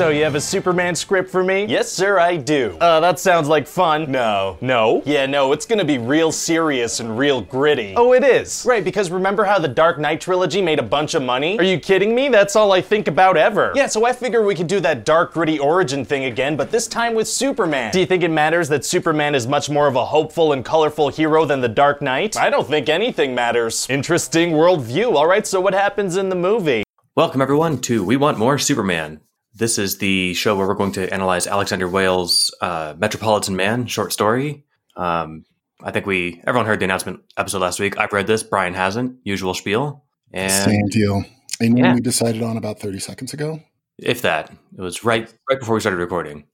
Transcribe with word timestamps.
So, 0.00 0.08
you 0.08 0.24
have 0.24 0.34
a 0.34 0.40
Superman 0.40 0.94
script 0.94 1.28
for 1.28 1.44
me? 1.44 1.66
Yes, 1.66 1.92
sir, 1.92 2.18
I 2.18 2.38
do. 2.38 2.74
Uh, 2.80 3.00
that 3.00 3.18
sounds 3.18 3.48
like 3.48 3.66
fun. 3.66 4.10
no. 4.10 4.56
No? 4.62 5.02
Yeah, 5.04 5.26
no, 5.26 5.52
it's 5.52 5.66
gonna 5.66 5.84
be 5.84 5.98
real 5.98 6.32
serious 6.32 7.00
and 7.00 7.18
real 7.18 7.42
gritty. 7.42 7.92
Oh, 7.98 8.14
it 8.14 8.24
is. 8.24 8.64
right, 8.66 8.82
because 8.82 9.10
remember 9.10 9.44
how 9.44 9.58
the 9.58 9.68
Dark 9.68 9.98
Knight 9.98 10.22
trilogy 10.22 10.62
made 10.62 10.78
a 10.78 10.82
bunch 10.82 11.12
of 11.12 11.22
money? 11.22 11.58
Are 11.58 11.64
you 11.64 11.78
kidding 11.78 12.14
me? 12.14 12.30
That's 12.30 12.56
all 12.56 12.72
I 12.72 12.80
think 12.80 13.08
about 13.08 13.36
ever. 13.36 13.72
Yeah, 13.74 13.88
so 13.88 14.06
I 14.06 14.14
figure 14.14 14.42
we 14.42 14.54
could 14.54 14.68
do 14.68 14.80
that 14.80 15.04
dark, 15.04 15.34
gritty 15.34 15.58
origin 15.58 16.06
thing 16.06 16.24
again, 16.24 16.56
but 16.56 16.70
this 16.70 16.86
time 16.86 17.14
with 17.14 17.28
Superman. 17.28 17.92
Do 17.92 18.00
you 18.00 18.06
think 18.06 18.22
it 18.22 18.30
matters 18.30 18.70
that 18.70 18.86
Superman 18.86 19.34
is 19.34 19.46
much 19.46 19.68
more 19.68 19.86
of 19.86 19.96
a 19.96 20.06
hopeful 20.06 20.54
and 20.54 20.64
colorful 20.64 21.10
hero 21.10 21.44
than 21.44 21.60
the 21.60 21.68
Dark 21.68 22.00
Knight? 22.00 22.38
I 22.38 22.48
don't 22.48 22.66
think 22.66 22.88
anything 22.88 23.34
matters. 23.34 23.86
Interesting 23.90 24.52
worldview. 24.52 25.14
All 25.14 25.26
right, 25.26 25.46
so 25.46 25.60
what 25.60 25.74
happens 25.74 26.16
in 26.16 26.30
the 26.30 26.36
movie? 26.36 26.84
Welcome, 27.16 27.42
everyone, 27.42 27.82
to 27.82 28.02
We 28.02 28.16
Want 28.16 28.38
More 28.38 28.56
Superman. 28.56 29.20
This 29.60 29.76
is 29.76 29.98
the 29.98 30.32
show 30.32 30.56
where 30.56 30.66
we're 30.66 30.72
going 30.74 30.92
to 30.92 31.12
analyze 31.12 31.46
Alexander 31.46 31.86
Wales' 31.86 32.50
uh, 32.62 32.94
Metropolitan 32.96 33.56
Man 33.56 33.86
short 33.86 34.10
story. 34.10 34.64
Um, 34.96 35.44
I 35.82 35.90
think 35.90 36.06
we 36.06 36.40
everyone 36.46 36.64
heard 36.64 36.80
the 36.80 36.84
announcement 36.86 37.20
episode 37.36 37.60
last 37.60 37.78
week. 37.78 37.98
I've 37.98 38.14
read 38.14 38.26
this. 38.26 38.42
Brian 38.42 38.72
hasn't. 38.72 39.18
Usual 39.22 39.52
spiel. 39.52 40.02
And 40.32 40.50
Same 40.50 40.86
deal. 40.88 41.24
And 41.60 41.78
Yeah. 41.78 41.92
we 41.94 42.00
decided 42.00 42.42
on 42.42 42.56
about 42.56 42.80
30 42.80 43.00
seconds 43.00 43.34
ago. 43.34 43.60
if 43.98 44.22
that, 44.22 44.50
it 44.78 44.80
was 44.80 45.04
right 45.04 45.30
right 45.50 45.60
before 45.60 45.74
we 45.74 45.80
started 45.80 45.98
recording. 45.98 46.44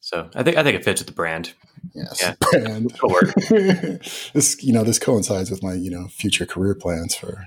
So 0.00 0.30
I 0.34 0.42
think 0.42 0.56
I 0.56 0.62
think 0.62 0.74
it 0.78 0.84
fits 0.84 1.02
with 1.02 1.08
the 1.08 1.12
brand. 1.12 1.52
Yes. 1.94 2.22
Yeah. 2.22 2.34
And 2.54 2.90
It'll 2.94 3.10
work. 3.10 3.34
this, 4.32 4.56
you 4.62 4.72
know, 4.72 4.84
this 4.84 4.98
coincides 4.98 5.50
with 5.50 5.62
my, 5.62 5.74
you 5.74 5.90
know, 5.90 6.08
future 6.08 6.46
career 6.46 6.74
plans 6.74 7.14
for, 7.14 7.44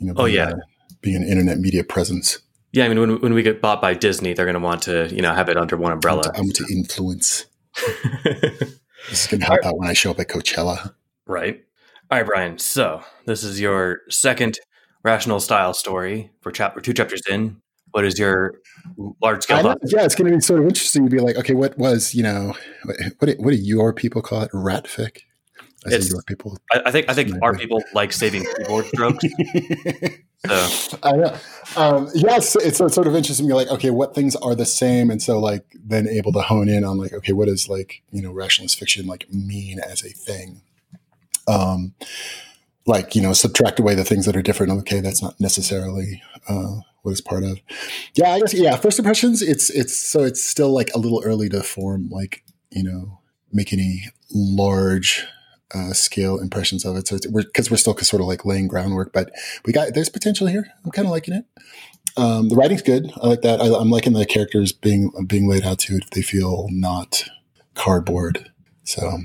you 0.00 0.08
know, 0.08 0.14
Oh, 0.16 0.24
yeah. 0.24 0.50
a- 0.50 0.56
being 1.02 1.14
an 1.22 1.28
internet 1.28 1.60
media 1.60 1.84
presence. 1.84 2.38
Yeah, 2.72 2.84
I 2.84 2.88
mean, 2.88 3.00
when 3.00 3.20
when 3.20 3.34
we 3.34 3.42
get 3.42 3.62
bought 3.62 3.80
by 3.80 3.94
Disney, 3.94 4.34
they're 4.34 4.44
going 4.44 4.54
to 4.54 4.60
want 4.60 4.82
to 4.82 5.08
you 5.14 5.22
know 5.22 5.32
have 5.32 5.48
it 5.48 5.56
under 5.56 5.76
one 5.76 5.92
I'm 5.92 5.96
umbrella. 5.96 6.24
to, 6.24 6.38
I'm 6.38 6.50
to 6.50 6.66
influence. 6.70 7.46
This 9.08 9.22
is 9.22 9.26
going 9.26 9.40
to 9.40 9.46
help 9.46 9.64
out 9.64 9.78
when 9.78 9.88
I 9.88 9.92
show 9.92 10.10
up 10.10 10.20
at 10.20 10.28
Coachella. 10.28 10.94
Right. 11.26 11.64
All 12.10 12.18
right, 12.18 12.26
Brian. 12.26 12.58
So 12.58 13.02
this 13.26 13.42
is 13.42 13.60
your 13.60 14.00
second 14.10 14.58
rational 15.02 15.40
style 15.40 15.72
story 15.74 16.30
for 16.40 16.50
chapter 16.50 16.80
two 16.80 16.92
chapters 16.92 17.22
in. 17.28 17.60
What 17.92 18.04
is 18.04 18.18
your 18.18 18.56
large 19.22 19.44
scale 19.44 19.62
know, 19.62 19.76
yeah, 19.86 20.04
it's 20.04 20.14
going 20.14 20.30
to 20.30 20.36
be 20.36 20.40
sort 20.42 20.60
of 20.60 20.66
interesting 20.66 21.04
to 21.04 21.10
be 21.10 21.20
like, 21.20 21.36
okay, 21.36 21.54
what 21.54 21.78
was, 21.78 22.14
you 22.14 22.22
know, 22.22 22.54
what, 22.84 22.96
what, 23.18 23.26
do, 23.28 23.42
what 23.42 23.50
do 23.50 23.56
your 23.56 23.94
people 23.94 24.20
call 24.20 24.42
it? 24.42 24.50
Ratfic? 24.52 25.20
I 25.86 25.90
It's- 25.90 26.10
your 26.10 26.22
people. 26.22 26.58
I, 26.72 26.82
I 26.86 26.90
think 26.90 27.08
I 27.08 27.14
think 27.14 27.32
our 27.42 27.56
people 27.56 27.82
like 27.94 28.12
saving 28.12 28.44
keyboard 28.56 28.86
strokes. 28.94 29.24
So 30.46 30.98
I 31.02 31.12
know. 31.12 31.36
Um, 31.76 32.08
yes, 32.14 32.54
it's 32.56 32.78
sort 32.78 32.96
of 33.06 33.14
interesting 33.14 33.46
to 33.46 33.50
be 33.50 33.54
like, 33.54 33.68
okay, 33.68 33.90
what 33.90 34.14
things 34.14 34.36
are 34.36 34.54
the 34.54 34.64
same? 34.66 35.10
And 35.10 35.20
so, 35.20 35.38
like, 35.40 35.64
then 35.74 36.06
able 36.08 36.32
to 36.32 36.40
hone 36.40 36.68
in 36.68 36.84
on, 36.84 36.96
like, 36.96 37.12
okay, 37.12 37.32
what 37.32 37.48
does, 37.48 37.68
like, 37.68 38.02
you 38.12 38.22
know, 38.22 38.30
rationalist 38.32 38.78
fiction, 38.78 39.06
like, 39.06 39.26
mean 39.32 39.80
as 39.80 40.04
a 40.04 40.10
thing? 40.10 40.62
Um, 41.48 41.94
like, 42.86 43.16
you 43.16 43.20
know, 43.20 43.32
subtract 43.32 43.80
away 43.80 43.94
the 43.96 44.04
things 44.04 44.26
that 44.26 44.36
are 44.36 44.42
different. 44.42 44.72
Okay, 44.80 45.00
that's 45.00 45.20
not 45.22 45.38
necessarily 45.40 46.22
uh, 46.48 46.76
what 47.02 47.10
is 47.12 47.20
part 47.20 47.42
of. 47.42 47.58
Yeah, 48.14 48.30
I 48.30 48.38
guess, 48.38 48.54
yeah, 48.54 48.76
first 48.76 48.98
impressions, 49.00 49.42
it's, 49.42 49.70
it's, 49.70 49.96
so 49.96 50.22
it's 50.22 50.42
still, 50.42 50.72
like, 50.72 50.90
a 50.94 50.98
little 50.98 51.20
early 51.24 51.48
to 51.48 51.62
form, 51.64 52.08
like, 52.10 52.44
you 52.70 52.84
know, 52.84 53.18
make 53.52 53.72
any 53.72 54.04
large 54.32 55.26
uh, 55.74 55.92
scale 55.92 56.38
impressions 56.38 56.84
of 56.84 56.96
it. 56.96 57.08
So 57.08 57.18
we're, 57.30 57.44
cause 57.54 57.70
we're 57.70 57.76
still 57.76 57.96
sort 57.98 58.20
of 58.22 58.28
like 58.28 58.44
laying 58.44 58.68
groundwork, 58.68 59.12
but 59.12 59.30
we 59.64 59.72
got, 59.72 59.94
there's 59.94 60.08
potential 60.08 60.46
here. 60.46 60.66
I'm 60.84 60.90
kind 60.90 61.06
of 61.06 61.12
liking 61.12 61.34
it. 61.34 61.44
Um, 62.16 62.48
the 62.48 62.56
writing's 62.56 62.82
good. 62.82 63.12
I 63.22 63.28
like 63.28 63.42
that. 63.42 63.60
I, 63.60 63.66
I'm 63.66 63.90
liking 63.90 64.12
the 64.12 64.26
characters 64.26 64.72
being, 64.72 65.12
being 65.26 65.48
laid 65.48 65.64
out 65.64 65.78
to 65.80 65.96
it. 65.96 66.10
They 66.12 66.22
feel 66.22 66.66
not 66.70 67.24
cardboard. 67.74 68.50
So, 68.84 69.18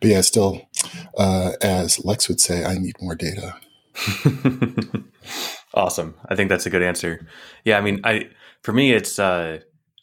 but 0.00 0.08
yeah, 0.08 0.20
still, 0.22 0.68
uh, 1.16 1.52
as 1.60 2.04
Lex 2.04 2.28
would 2.28 2.40
say, 2.40 2.64
I 2.64 2.78
need 2.78 2.94
more 3.00 3.14
data. 3.14 3.56
awesome. 5.74 6.14
I 6.28 6.34
think 6.34 6.48
that's 6.48 6.66
a 6.66 6.70
good 6.70 6.82
answer. 6.82 7.26
Yeah, 7.64 7.78
I 7.78 7.80
mean, 7.80 8.00
I 8.04 8.30
for 8.62 8.72
me, 8.72 8.92
it's 8.92 9.18
uh 9.18 9.60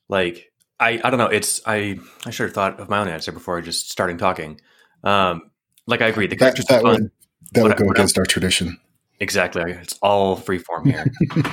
like 0.09 0.51
I 0.79 0.99
I 1.03 1.09
don't 1.09 1.17
know. 1.17 1.27
It's 1.27 1.61
I 1.65 1.97
I 2.25 2.29
should 2.29 2.47
have 2.47 2.53
thought 2.53 2.79
of 2.79 2.89
my 2.89 2.99
own 2.99 3.07
answer 3.07 3.31
before 3.31 3.57
I 3.57 3.61
just 3.61 3.91
starting 3.91 4.17
talking. 4.17 4.59
Um, 5.03 5.51
like 5.87 6.01
I 6.01 6.07
agree, 6.07 6.27
the 6.27 6.35
characters 6.35 6.65
that 6.65 6.81
fun. 6.81 6.91
would, 6.93 7.11
that 7.53 7.63
would 7.63 7.77
go 7.77 7.85
I- 7.87 7.91
against 7.91 8.17
our 8.17 8.25
tradition. 8.25 8.79
Exactly. 9.19 9.63
It's 9.71 9.97
all 10.01 10.35
free 10.35 10.57
form 10.57 10.89
here. 10.89 11.05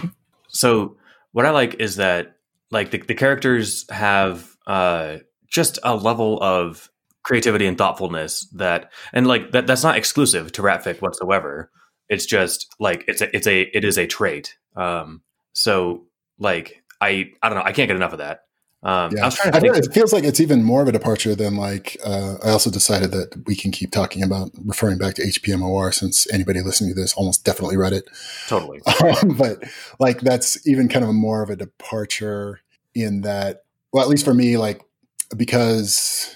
so 0.48 0.96
what 1.30 1.46
I 1.46 1.50
like 1.50 1.74
is 1.78 1.96
that 1.96 2.36
like 2.72 2.90
the, 2.90 2.98
the 2.98 3.14
characters 3.14 3.88
have 3.90 4.56
uh 4.66 5.18
just 5.48 5.78
a 5.84 5.94
level 5.94 6.42
of 6.42 6.90
creativity 7.22 7.66
and 7.66 7.78
thoughtfulness 7.78 8.48
that 8.54 8.90
and 9.12 9.28
like 9.28 9.52
that 9.52 9.68
that's 9.68 9.84
not 9.84 9.96
exclusive 9.96 10.50
to 10.52 10.62
Ratfic 10.62 11.00
whatsoever. 11.00 11.70
It's 12.08 12.26
just 12.26 12.74
like 12.80 13.04
it's 13.06 13.20
a 13.20 13.34
it's 13.36 13.46
a 13.46 13.60
it 13.76 13.84
is 13.84 13.96
a 13.96 14.08
trait. 14.08 14.56
Um 14.74 15.22
so 15.52 16.06
like 16.38 16.82
I 17.00 17.30
I 17.42 17.48
don't 17.48 17.58
know, 17.58 17.64
I 17.64 17.72
can't 17.72 17.86
get 17.86 17.96
enough 17.96 18.12
of 18.12 18.18
that. 18.18 18.40
Um 18.82 19.10
Yeah, 19.14 19.22
I 19.22 19.24
was 19.26 19.36
trying 19.36 19.52
to 19.52 19.60
feel 19.60 19.72
think 19.74 19.86
it 19.86 19.94
feels 19.94 20.12
like 20.12 20.24
it's 20.24 20.40
even 20.40 20.62
more 20.62 20.82
of 20.82 20.88
a 20.88 20.92
departure 20.92 21.34
than 21.34 21.56
like. 21.56 21.96
Uh, 22.04 22.36
I 22.42 22.50
also 22.50 22.70
decided 22.70 23.10
that 23.12 23.46
we 23.46 23.54
can 23.54 23.70
keep 23.70 23.92
talking 23.92 24.22
about 24.22 24.50
referring 24.64 24.98
back 24.98 25.14
to 25.14 25.22
HPMOR 25.22 25.94
since 25.94 26.30
anybody 26.32 26.60
listening 26.60 26.94
to 26.94 27.00
this 27.00 27.14
almost 27.14 27.44
definitely 27.44 27.76
read 27.76 27.92
it. 27.92 28.04
totally. 28.48 28.80
Um, 29.02 29.36
but 29.36 29.64
like 29.98 30.20
that's 30.20 30.64
even 30.66 30.88
kind 30.88 31.04
of 31.04 31.08
a 31.08 31.12
more 31.12 31.42
of 31.42 31.50
a 31.50 31.56
departure 31.56 32.60
in 32.94 33.22
that. 33.22 33.64
Well, 33.92 34.02
at 34.02 34.08
least 34.08 34.24
for 34.24 34.34
me, 34.34 34.56
like 34.56 34.80
because 35.36 36.34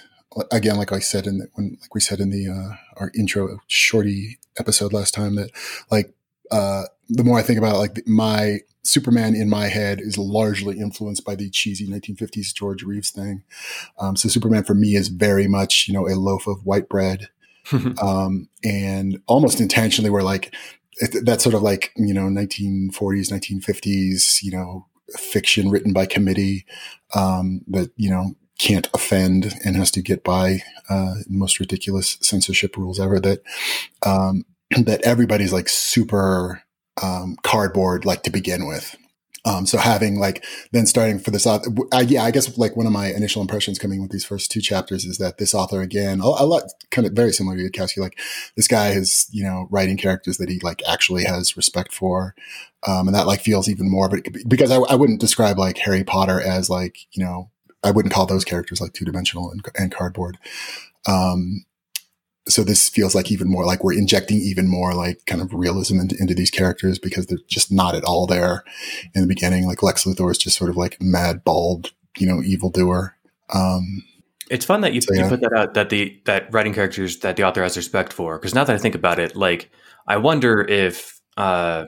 again, 0.51 0.77
like 0.77 0.93
I 0.93 0.99
said 0.99 1.27
in 1.27 1.39
the, 1.39 1.49
when 1.55 1.79
like 1.81 1.95
we 1.95 2.01
said 2.01 2.21
in 2.21 2.31
the 2.31 2.49
uh, 2.49 2.77
our 2.97 3.11
intro 3.17 3.59
shorty 3.67 4.39
episode 4.59 4.93
last 4.93 5.15
time 5.15 5.37
that 5.37 5.51
like 5.91 6.13
uh, 6.51 6.85
the 7.09 7.25
more 7.25 7.39
I 7.39 7.43
think 7.43 7.59
about 7.59 7.77
it, 7.77 7.79
like 7.79 8.03
my 8.07 8.61
Superman 8.83 9.35
in 9.35 9.51
my 9.51 9.67
head 9.67 10.01
is 10.01 10.17
largely 10.17 10.79
influenced 10.79 11.25
by 11.25 11.35
the 11.35 11.51
cheesy 11.51 11.87
1950s 11.87 12.55
George 12.55 12.83
Reeves 12.83 13.11
thing. 13.11 13.43
Um, 13.99 14.17
so 14.17 14.29
Superman 14.29 14.65
for 14.65 14.75
me 14.75 14.95
is 14.95 15.09
very 15.09 15.49
much, 15.49 15.89
you 15.89 15.95
know, 15.95 16.07
a 16.07 16.15
loaf 16.15 16.47
of 16.47 16.65
white 16.65 16.89
bread. 16.89 17.29
Um, 18.01 18.49
and 18.63 19.21
almost 19.27 19.61
intentionally 19.61 20.09
we're 20.09 20.23
like, 20.23 20.55
it, 20.99 21.25
that's 21.25 21.43
sort 21.43 21.57
of 21.57 21.63
like, 21.63 21.93
you 21.97 22.15
know, 22.15 22.27
1940s, 22.27 23.33
1950s, 23.33 24.41
you 24.41 24.53
know, 24.53 24.87
fiction 25.19 25.69
written 25.69 25.93
by 25.93 26.07
committee, 26.07 26.65
um, 27.17 27.63
that, 27.67 27.91
you 27.97 28.09
know, 28.09 28.37
can't 28.61 28.89
offend 28.95 29.53
and 29.65 29.75
has 29.75 29.91
to 29.91 30.01
get 30.01 30.23
by, 30.23 30.63
uh, 30.89 31.17
most 31.29 31.59
ridiculous 31.59 32.19
censorship 32.21 32.77
rules 32.77 33.01
ever 33.01 33.19
that, 33.19 33.43
um, 34.05 34.45
that 34.71 35.03
everybody's 35.05 35.53
like 35.53 35.69
super, 35.69 36.63
um, 37.03 37.37
cardboard 37.43 38.05
like 38.05 38.23
to 38.25 38.31
begin 38.31 38.67
with. 38.67 38.97
Um, 39.47 39.65
so 39.65 39.79
having 39.79 40.19
like 40.19 40.45
then 40.73 40.87
starting 40.87 41.21
for 41.21 41.31
this 41.31 41.47
author, 41.47 41.71
I, 41.93 42.01
yeah, 42.01 42.25
I 42.25 42.33
guess 42.33 42.59
like 42.59 42.77
one 42.77 42.85
of 42.85 42.93
my 42.93 43.13
initial 43.13 43.41
impressions 43.41 43.79
coming 43.79 44.03
with 44.03 44.11
these 44.11 44.25
first 44.25 44.51
two 44.51 44.61
chapters 44.61 45.05
is 45.05 45.19
that 45.19 45.39
this 45.39 45.55
author 45.55 45.81
again, 45.83 46.21
a, 46.21 46.25
a 46.25 46.47
lot 46.47 46.65
kind 46.91 47.07
of 47.07 47.13
very 47.13 47.33
similar 47.33 47.57
to 47.57 47.63
Yudkowsky, 47.63 47.99
like 47.99 48.19
this 48.57 48.67
guy 48.67 48.89
is 48.89 49.29
you 49.31 49.45
know 49.45 49.69
writing 49.71 49.97
characters 49.97 50.39
that 50.39 50.49
he 50.49 50.59
like 50.65 50.83
actually 50.89 51.23
has 51.25 51.57
respect 51.57 51.95
for, 51.95 52.35
um, 52.89 53.07
and 53.07 53.15
that 53.15 53.29
like 53.29 53.41
feels 53.41 53.69
even 53.69 53.89
more. 53.89 54.09
But 54.09 54.27
because 54.49 54.73
I, 54.73 54.79
I 54.79 54.97
wouldn't 54.97 55.21
describe 55.21 55.59
like 55.59 55.79
Harry 55.79 56.03
Potter 56.03 56.41
as 56.41 56.69
like 56.69 56.97
you 57.13 57.25
know 57.25 57.53
I 57.85 57.93
wouldn't 57.93 58.13
call 58.13 58.27
those 58.27 58.45
characters 58.45 58.81
like 58.81 58.95
two 58.95 59.05
dimensional 59.05 59.53
and, 59.53 59.65
and 59.77 59.95
cardboard. 59.95 60.39
Um, 61.07 61.65
so 62.49 62.63
this 62.63 62.89
feels 62.89 63.15
like 63.15 63.31
even 63.31 63.49
more 63.51 63.65
like 63.65 63.83
we're 63.83 63.93
injecting 63.93 64.39
even 64.39 64.69
more 64.69 64.95
like 64.95 65.25
kind 65.27 65.43
of 65.43 65.53
realism 65.53 65.99
into, 65.99 66.17
into 66.19 66.35
these 66.35 66.51
characters 66.51 66.99
because 66.99 67.27
they're 67.27 67.39
just 67.49 67.73
not 67.73 67.95
at 67.95 68.05
all 68.05 68.27
there 68.27 68.63
in 69.15 69.23
the 69.23 69.27
beginning. 69.27 69.67
Like 69.67 69.83
Lex 69.83 70.05
Luthor 70.05 70.31
is 70.31 70.39
just 70.39 70.57
sort 70.57 70.71
of 70.71 70.77
like 70.77 70.97
mad, 71.01 71.43
bald, 71.43 71.93
you 72.19 72.27
know, 72.27 72.43
evildoer. 72.43 73.17
Um, 73.53 74.05
It's 74.49 74.65
fun 74.65 74.81
that 74.83 74.95
you, 74.95 75.01
So, 75.01 75.13
you 75.15 75.21
yeah. 75.21 75.29
put 75.29 75.41
that 75.41 75.53
out 75.53 75.75
that 75.75 75.91
the 75.91 76.21
that 76.27 76.53
writing 76.53 76.73
characters 76.73 77.19
that 77.21 77.37
the 77.37 77.43
author 77.43 77.63
has 77.63 77.77
respect 77.77 78.13
for. 78.13 78.39
Because 78.39 78.55
now 78.55 78.65
that 78.65 78.75
I 78.75 78.79
think 78.79 78.95
about 78.95 79.19
it, 79.19 79.35
like 79.35 79.71
I 80.07 80.17
wonder 80.19 80.61
if 80.63 81.21
uh, 81.37 81.87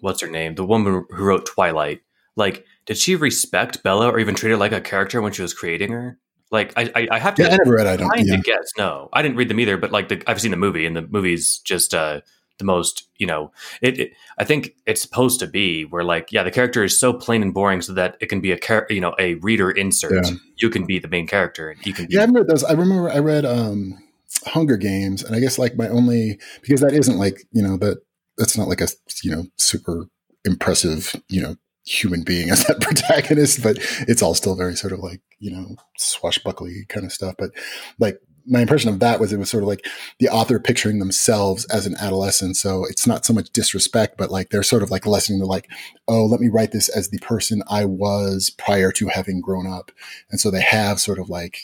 what's 0.00 0.20
her 0.20 0.30
name, 0.30 0.56
the 0.56 0.64
woman 0.64 1.04
who 1.10 1.24
wrote 1.24 1.46
Twilight, 1.46 2.02
like 2.36 2.66
did 2.84 2.98
she 2.98 3.16
respect 3.16 3.82
Bella 3.82 4.10
or 4.10 4.18
even 4.18 4.34
treat 4.34 4.50
her 4.50 4.56
like 4.56 4.72
a 4.72 4.80
character 4.80 5.22
when 5.22 5.32
she 5.32 5.42
was 5.42 5.54
creating 5.54 5.92
her? 5.92 6.18
Like 6.50 6.72
I 6.76 6.90
I, 6.94 7.08
I 7.12 7.18
have 7.18 7.34
to 7.36 7.42
yeah, 7.42 7.48
I 7.48 7.56
never 7.56 7.74
read. 7.74 7.86
I 7.86 7.96
don't. 7.96 8.10
Yeah. 8.18 8.36
to 8.36 8.42
guess. 8.42 8.70
No, 8.76 9.08
I 9.12 9.22
didn't 9.22 9.36
read 9.36 9.48
them 9.48 9.60
either. 9.60 9.76
But 9.76 9.92
like 9.92 10.08
the, 10.08 10.22
I've 10.26 10.40
seen 10.40 10.50
the 10.50 10.56
movie, 10.56 10.84
and 10.84 10.96
the 10.96 11.02
movie's 11.02 11.58
just 11.58 11.94
uh, 11.94 12.20
the 12.58 12.64
most. 12.64 13.08
You 13.16 13.26
know, 13.26 13.52
it, 13.80 13.98
it. 13.98 14.12
I 14.38 14.44
think 14.44 14.74
it's 14.86 15.00
supposed 15.00 15.38
to 15.40 15.46
be 15.46 15.84
where 15.84 16.02
like 16.02 16.32
yeah, 16.32 16.42
the 16.42 16.50
character 16.50 16.82
is 16.82 16.98
so 16.98 17.12
plain 17.12 17.42
and 17.42 17.54
boring, 17.54 17.82
so 17.82 17.92
that 17.92 18.16
it 18.20 18.26
can 18.26 18.40
be 18.40 18.50
a 18.50 18.58
char- 18.58 18.86
you 18.90 19.00
know 19.00 19.14
a 19.18 19.34
reader 19.34 19.70
insert. 19.70 20.26
Yeah. 20.26 20.32
You 20.56 20.70
can 20.70 20.86
be 20.86 20.98
the 20.98 21.08
main 21.08 21.26
character, 21.26 21.70
and 21.70 21.86
you 21.86 21.92
can 21.92 22.06
be 22.06 22.14
Yeah, 22.14 22.22
I 22.22 22.26
read 22.26 22.48
those. 22.48 22.64
I 22.64 22.72
remember 22.72 23.10
I 23.10 23.18
read 23.18 23.44
um, 23.44 23.98
Hunger 24.46 24.76
Games, 24.76 25.22
and 25.22 25.36
I 25.36 25.40
guess 25.40 25.58
like 25.58 25.76
my 25.76 25.88
only 25.88 26.40
because 26.62 26.80
that 26.80 26.92
isn't 26.92 27.18
like 27.18 27.44
you 27.52 27.62
know 27.62 27.76
that 27.76 27.98
that's 28.36 28.58
not 28.58 28.68
like 28.68 28.80
a 28.80 28.88
you 29.22 29.30
know 29.30 29.46
super 29.56 30.06
impressive 30.44 31.14
you 31.28 31.42
know 31.42 31.56
human 31.90 32.22
being 32.22 32.50
as 32.50 32.64
that 32.66 32.80
protagonist, 32.80 33.62
but 33.62 33.78
it's 34.06 34.22
all 34.22 34.34
still 34.34 34.54
very 34.54 34.76
sort 34.76 34.92
of 34.92 35.00
like, 35.00 35.20
you 35.38 35.50
know, 35.50 35.76
swashbuckly 35.98 36.84
kind 36.88 37.04
of 37.04 37.12
stuff. 37.12 37.34
But 37.38 37.50
like 37.98 38.20
my 38.46 38.60
impression 38.60 38.90
of 38.90 39.00
that 39.00 39.20
was 39.20 39.32
it 39.32 39.38
was 39.38 39.50
sort 39.50 39.62
of 39.62 39.68
like 39.68 39.86
the 40.18 40.28
author 40.28 40.58
picturing 40.58 40.98
themselves 40.98 41.64
as 41.66 41.86
an 41.86 41.96
adolescent. 42.00 42.56
So 42.56 42.84
it's 42.84 43.06
not 43.06 43.24
so 43.24 43.32
much 43.32 43.50
disrespect, 43.50 44.16
but 44.16 44.30
like 44.30 44.50
they're 44.50 44.62
sort 44.62 44.82
of 44.82 44.90
like 44.90 45.06
lessening 45.06 45.40
the 45.40 45.46
like, 45.46 45.68
oh, 46.08 46.24
let 46.24 46.40
me 46.40 46.48
write 46.48 46.72
this 46.72 46.88
as 46.88 47.08
the 47.08 47.18
person 47.18 47.62
I 47.68 47.84
was 47.84 48.50
prior 48.50 48.92
to 48.92 49.08
having 49.08 49.40
grown 49.40 49.66
up. 49.66 49.92
And 50.30 50.40
so 50.40 50.50
they 50.50 50.62
have 50.62 51.00
sort 51.00 51.18
of 51.18 51.28
like 51.28 51.60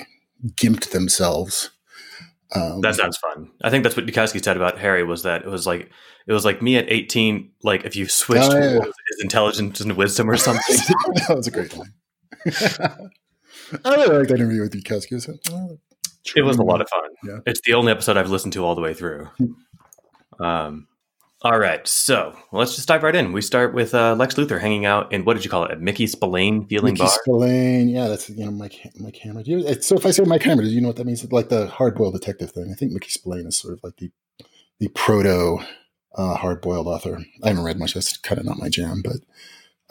gimped 0.48 0.90
themselves. 0.90 1.70
Um, 2.54 2.80
that 2.80 2.94
sounds 2.94 3.16
fun. 3.16 3.50
I 3.62 3.70
think 3.70 3.82
that's 3.82 3.96
what 3.96 4.06
Yudkowsky 4.06 4.42
said 4.42 4.56
about 4.56 4.78
Harry 4.78 5.02
was 5.02 5.24
that 5.24 5.42
it 5.42 5.48
was 5.48 5.66
like 5.66 5.90
it 6.26 6.32
was 6.32 6.44
like 6.44 6.62
me 6.62 6.76
at 6.76 6.90
eighteen. 6.90 7.50
Like 7.62 7.84
if 7.84 7.96
you 7.96 8.06
switched 8.08 8.52
oh, 8.52 8.58
yeah. 8.58 8.80
his 8.80 9.20
intelligence 9.20 9.80
and 9.80 9.96
wisdom 9.96 10.30
or 10.30 10.36
something. 10.36 10.62
that 11.28 11.36
was 11.36 11.46
a 11.46 11.50
great 11.50 11.76
line. 11.76 11.92
I 13.84 13.94
really 13.96 14.18
liked 14.18 14.28
that 14.28 14.36
interview 14.36 14.60
with 14.60 14.72
Yudkowsky. 14.72 15.20
So, 15.20 15.34
oh, 15.50 15.78
it 16.36 16.42
was 16.42 16.56
a 16.58 16.62
lot 16.62 16.80
of 16.80 16.88
fun. 16.88 17.10
Yeah. 17.24 17.38
It's 17.46 17.60
the 17.64 17.74
only 17.74 17.90
episode 17.90 18.16
I've 18.16 18.30
listened 18.30 18.52
to 18.52 18.64
all 18.64 18.76
the 18.76 18.80
way 18.80 18.94
through. 18.94 19.28
Hmm. 19.38 20.44
um, 20.44 20.88
all 21.42 21.58
right, 21.58 21.86
so 21.86 22.34
let's 22.50 22.74
just 22.74 22.88
dive 22.88 23.02
right 23.02 23.14
in. 23.14 23.32
We 23.32 23.42
start 23.42 23.74
with 23.74 23.94
uh, 23.94 24.14
Lex 24.14 24.34
Luthor 24.34 24.60
hanging 24.60 24.86
out 24.86 25.12
in 25.12 25.24
what 25.24 25.34
did 25.34 25.44
you 25.44 25.50
call 25.50 25.64
it? 25.64 25.72
A 25.72 25.76
Mickey 25.76 26.06
Spillane 26.06 26.66
feeling 26.66 26.94
Mickey 26.94 27.04
bar. 27.04 27.10
Spillane, 27.10 27.88
yeah, 27.88 28.08
that's 28.08 28.30
you 28.30 28.44
know 28.44 28.50
Mike 28.50 28.80
Mike 28.98 29.16
Hammer. 29.16 29.42
Do 29.42 29.50
you, 29.50 29.74
so 29.82 29.96
if 29.96 30.06
I 30.06 30.10
say 30.12 30.24
Mike 30.24 30.42
Hammer, 30.42 30.62
do 30.62 30.68
you 30.68 30.80
know 30.80 30.88
what 30.88 30.96
that 30.96 31.06
means? 31.06 31.22
It's 31.22 31.32
like 31.32 31.50
the 31.50 31.66
hard 31.66 31.94
boiled 31.94 32.14
detective 32.14 32.52
thing. 32.52 32.70
I 32.72 32.74
think 32.74 32.92
Mickey 32.92 33.10
Spillane 33.10 33.46
is 33.46 33.56
sort 33.56 33.74
of 33.74 33.80
like 33.84 33.96
the 33.98 34.10
the 34.78 34.88
proto 34.88 35.58
uh, 36.14 36.36
hard 36.36 36.62
boiled 36.62 36.86
author. 36.86 37.18
I 37.42 37.48
haven't 37.48 37.64
read 37.64 37.78
much. 37.78 37.94
That's 37.94 38.16
kind 38.16 38.40
of 38.40 38.46
not 38.46 38.58
my 38.58 38.70
jam, 38.70 39.02
but 39.02 39.16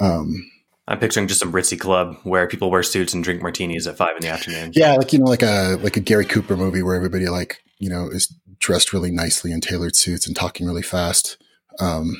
um, 0.04 0.50
I'm 0.88 1.00
picturing 1.00 1.28
just 1.28 1.40
some 1.40 1.52
ritzy 1.52 1.80
club 1.80 2.18
where 2.24 2.48
people 2.48 2.70
wear 2.70 2.84
suits 2.84 3.14
and 3.14 3.24
drink 3.24 3.42
martinis 3.42 3.88
at 3.88 3.98
five 3.98 4.16
in 4.16 4.22
the 4.22 4.30
afternoon. 4.30 4.72
Yeah, 4.74 4.94
like 4.94 5.14
you 5.14 5.20
know, 5.20 5.26
like 5.26 5.44
a 5.44 5.80
like 5.82 5.98
a 5.98 6.02
Gary 6.02 6.26
Cooper 6.26 6.58
movie 6.58 6.82
where 6.82 6.96
everybody 6.96 7.28
like 7.28 7.62
you 7.80 7.90
know 7.90 8.10
is 8.10 8.34
dressed 8.60 8.94
really 8.94 9.12
nicely 9.12 9.52
in 9.52 9.62
tailored 9.62 9.96
suits 9.96 10.28
and 10.28 10.36
talking 10.36 10.66
really 10.66 10.82
fast. 10.82 11.38
Um, 11.80 12.16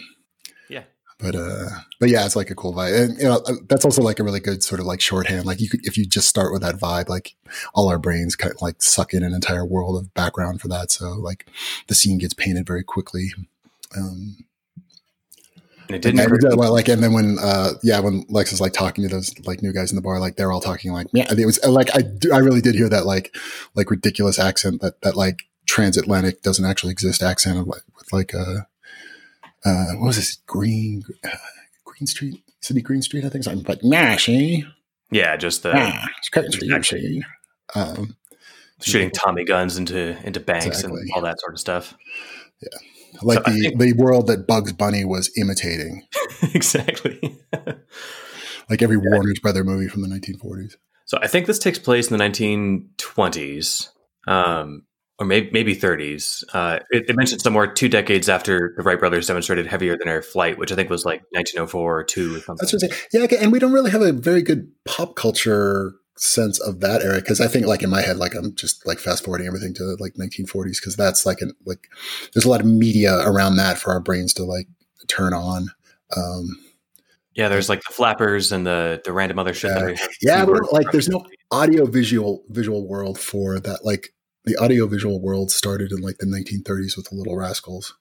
yeah, 0.70 0.84
but 1.20 1.36
uh, 1.36 1.70
but 2.00 2.10
yeah, 2.10 2.26
it's 2.26 2.36
like 2.36 2.50
a 2.50 2.56
cool 2.56 2.74
vibe, 2.74 3.00
and 3.00 3.18
you 3.18 3.24
know 3.26 3.42
uh, 3.46 3.54
that's 3.70 3.86
also 3.86 4.02
like 4.02 4.20
a 4.20 4.24
really 4.24 4.40
good 4.40 4.64
sort 4.64 4.80
of 4.80 4.86
like 4.86 5.02
shorthand. 5.02 5.46
Like 5.46 5.62
you 5.62 5.70
could 5.70 5.86
if 5.86 5.98
you 5.98 6.06
just 6.06 6.28
start 6.28 6.52
with 6.52 6.62
that 6.62 6.76
vibe, 6.76 7.10
like 7.10 7.36
all 7.74 7.90
our 7.90 8.00
brains 8.00 8.36
kind 8.36 8.54
of 8.54 8.62
like 8.62 8.82
suck 8.82 9.14
in 9.14 9.24
an 9.24 9.34
entire 9.34 9.66
world 9.66 9.98
of 9.98 10.14
background 10.14 10.62
for 10.62 10.68
that. 10.70 10.92
So 10.92 11.12
like 11.12 11.50
the 11.88 11.96
scene 11.96 12.18
gets 12.18 12.34
painted 12.34 12.68
very 12.68 12.84
quickly. 12.84 13.32
Um, 13.96 14.38
and 15.88 15.96
it 15.96 16.02
didn't. 16.02 16.20
And, 16.20 16.58
well, 16.58 16.74
like, 16.74 16.88
and 16.88 17.04
then 17.04 17.14
when, 17.14 17.38
uh, 17.40 17.74
yeah, 17.84 18.00
when 18.00 18.26
Lex 18.30 18.52
is 18.52 18.62
like 18.62 18.74
talking 18.74 19.08
to 19.08 19.14
those 19.14 19.34
like 19.46 19.62
new 19.62 19.72
guys 19.72 19.92
in 19.92 19.96
the 19.96 20.02
bar, 20.02 20.20
like 20.20 20.36
they're 20.36 20.52
all 20.52 20.62
talking 20.62 20.92
like, 20.92 21.08
yeah, 21.14 21.32
it 21.32 21.46
was 21.46 21.64
like 21.64 21.96
I, 21.96 22.02
do, 22.02 22.34
I 22.34 22.40
really 22.40 22.62
did 22.62 22.76
hear 22.76 22.90
that 22.90 23.06
like, 23.06 23.36
like 23.76 23.92
ridiculous 23.92 24.40
accent 24.40 24.82
that 24.82 25.02
that 25.02 25.16
like 25.16 25.44
transatlantic 25.66 26.42
doesn't 26.42 26.66
actually 26.66 26.92
exist 26.92 27.22
accent 27.22 27.68
with 27.68 27.84
like 28.12 28.34
uh, 28.34 28.62
uh, 29.64 29.86
what 29.96 30.08
was 30.08 30.16
this 30.18 30.38
Green 30.48 31.04
uh, 31.24 31.30
Green 31.84 32.08
Street 32.08 32.44
City 32.62 32.82
Green 32.82 33.02
Street 33.02 33.26
I 33.26 33.30
think 33.30 33.44
something 33.44 33.66
like 33.68 33.84
nah, 33.84 34.16
she. 34.16 34.66
Yeah, 35.12 35.38
just 35.38 35.64
the 35.64 35.74
nah, 35.74 36.82
Street, 36.82 37.24
um, 37.76 38.16
shooting 38.82 39.12
Tommy 39.12 39.46
guns 39.46 39.78
into 39.78 40.18
into 40.26 40.40
banks 40.40 40.66
exactly. 40.66 41.02
and 41.02 41.12
all 41.14 41.22
that 41.22 41.40
sort 41.40 41.54
of 41.54 41.60
stuff. 41.60 41.96
Yeah 42.62 42.78
like 43.22 43.46
so 43.46 43.52
the, 43.52 43.60
think, 43.60 43.80
the 43.80 43.94
world 43.94 44.28
that 44.28 44.48
Bugs 44.48 44.74
Bunny 44.74 45.06
was 45.06 45.32
imitating. 45.38 46.08
exactly. 46.54 47.20
like 48.70 48.82
every 48.82 48.98
yeah. 48.98 49.10
Warner's 49.10 49.40
Brother 49.40 49.64
movie 49.64 49.88
from 49.88 50.02
the 50.02 50.08
1940s. 50.08 50.76
So 51.06 51.20
I 51.22 51.28
think 51.28 51.46
this 51.46 51.60
takes 51.60 51.78
place 51.78 52.10
in 52.10 52.18
the 52.18 52.24
1920s, 52.24 53.90
um, 54.28 54.84
or 55.20 55.26
maybe 55.26 55.50
maybe 55.52 55.76
30s. 55.76 56.44
Uh, 56.54 56.80
it, 56.92 57.10
it, 57.10 57.16
mentioned 57.16 57.42
somewhere 57.42 57.68
two 57.68 57.88
decades 57.88 58.28
after 58.28 58.74
the 58.78 58.84
Wright 58.84 59.00
brothers 59.00 59.28
demonstrated 59.28 59.68
heavier 59.68 59.98
than 59.98 60.08
air 60.08 60.22
flight, 60.22 60.58
which 60.58 60.72
I 60.72 60.76
think 60.76 60.90
was 60.90 61.06
like 61.06 61.22
1904 61.32 62.00
or 62.00 62.04
two. 62.04 62.36
Or 62.36 62.40
something. 62.40 62.56
That's 62.60 62.74
what 62.74 62.84
I'm 62.84 62.90
saying. 62.90 63.30
Yeah, 63.32 63.38
and 63.40 63.52
we 63.52 63.60
don't 63.60 63.72
really 63.72 63.92
have 63.92 64.02
a 64.02 64.12
very 64.12 64.42
good 64.42 64.72
pop 64.86 65.16
culture 65.16 65.96
sense 66.18 66.60
of 66.62 66.80
that 66.80 67.02
era 67.02 67.16
because 67.16 67.42
I 67.42 67.48
think 67.48 67.66
like 67.66 67.84
in 67.84 67.90
my 67.90 68.02
head 68.02 68.16
like 68.16 68.36
I'm 68.36 68.56
just 68.56 68.88
like 68.88 69.00
fast 69.00 69.26
forwarding 69.26 69.48
everything 69.48 69.74
to 69.74 69.98
like 70.00 70.14
1940s 70.14 70.80
because 70.80 70.96
that's 70.96 71.26
like 71.26 71.42
an 71.42 71.52
like 71.66 71.90
there's 72.34 72.46
a 72.46 72.50
lot 72.50 72.62
of 72.62 72.68
media 72.68 73.20
around 73.28 73.58
that 73.58 73.78
for 73.78 73.92
our 73.92 74.00
brains 74.00 74.34
to 74.36 74.44
like 74.44 74.68
turn 75.08 75.34
on. 75.34 75.68
Um, 76.16 76.58
yeah, 77.34 77.50
there's 77.50 77.68
like 77.68 77.82
the 77.84 77.94
flappers 77.94 78.54
and 78.54 78.66
the 78.66 79.02
the 79.04 79.12
random 79.12 79.40
other 79.40 79.54
shit. 79.54 80.00
Yeah, 80.22 80.44
yeah 80.44 80.44
like 80.72 80.92
there's 80.92 81.10
no 81.10 81.26
audio 81.52 81.86
visual 81.86 82.44
visual 82.50 82.88
world 82.88 83.20
for 83.20 83.60
that. 83.60 83.84
Like 83.84 84.14
the 84.46 84.56
audio 84.58 84.88
visual 84.88 85.22
world 85.22 85.52
started 85.52 85.92
in 85.92 86.02
like 86.02 86.18
the 86.18 86.26
1930s 86.26 86.96
with 86.96 87.10
the 87.10 87.16
Little 87.16 87.36
Rascals. 87.36 87.96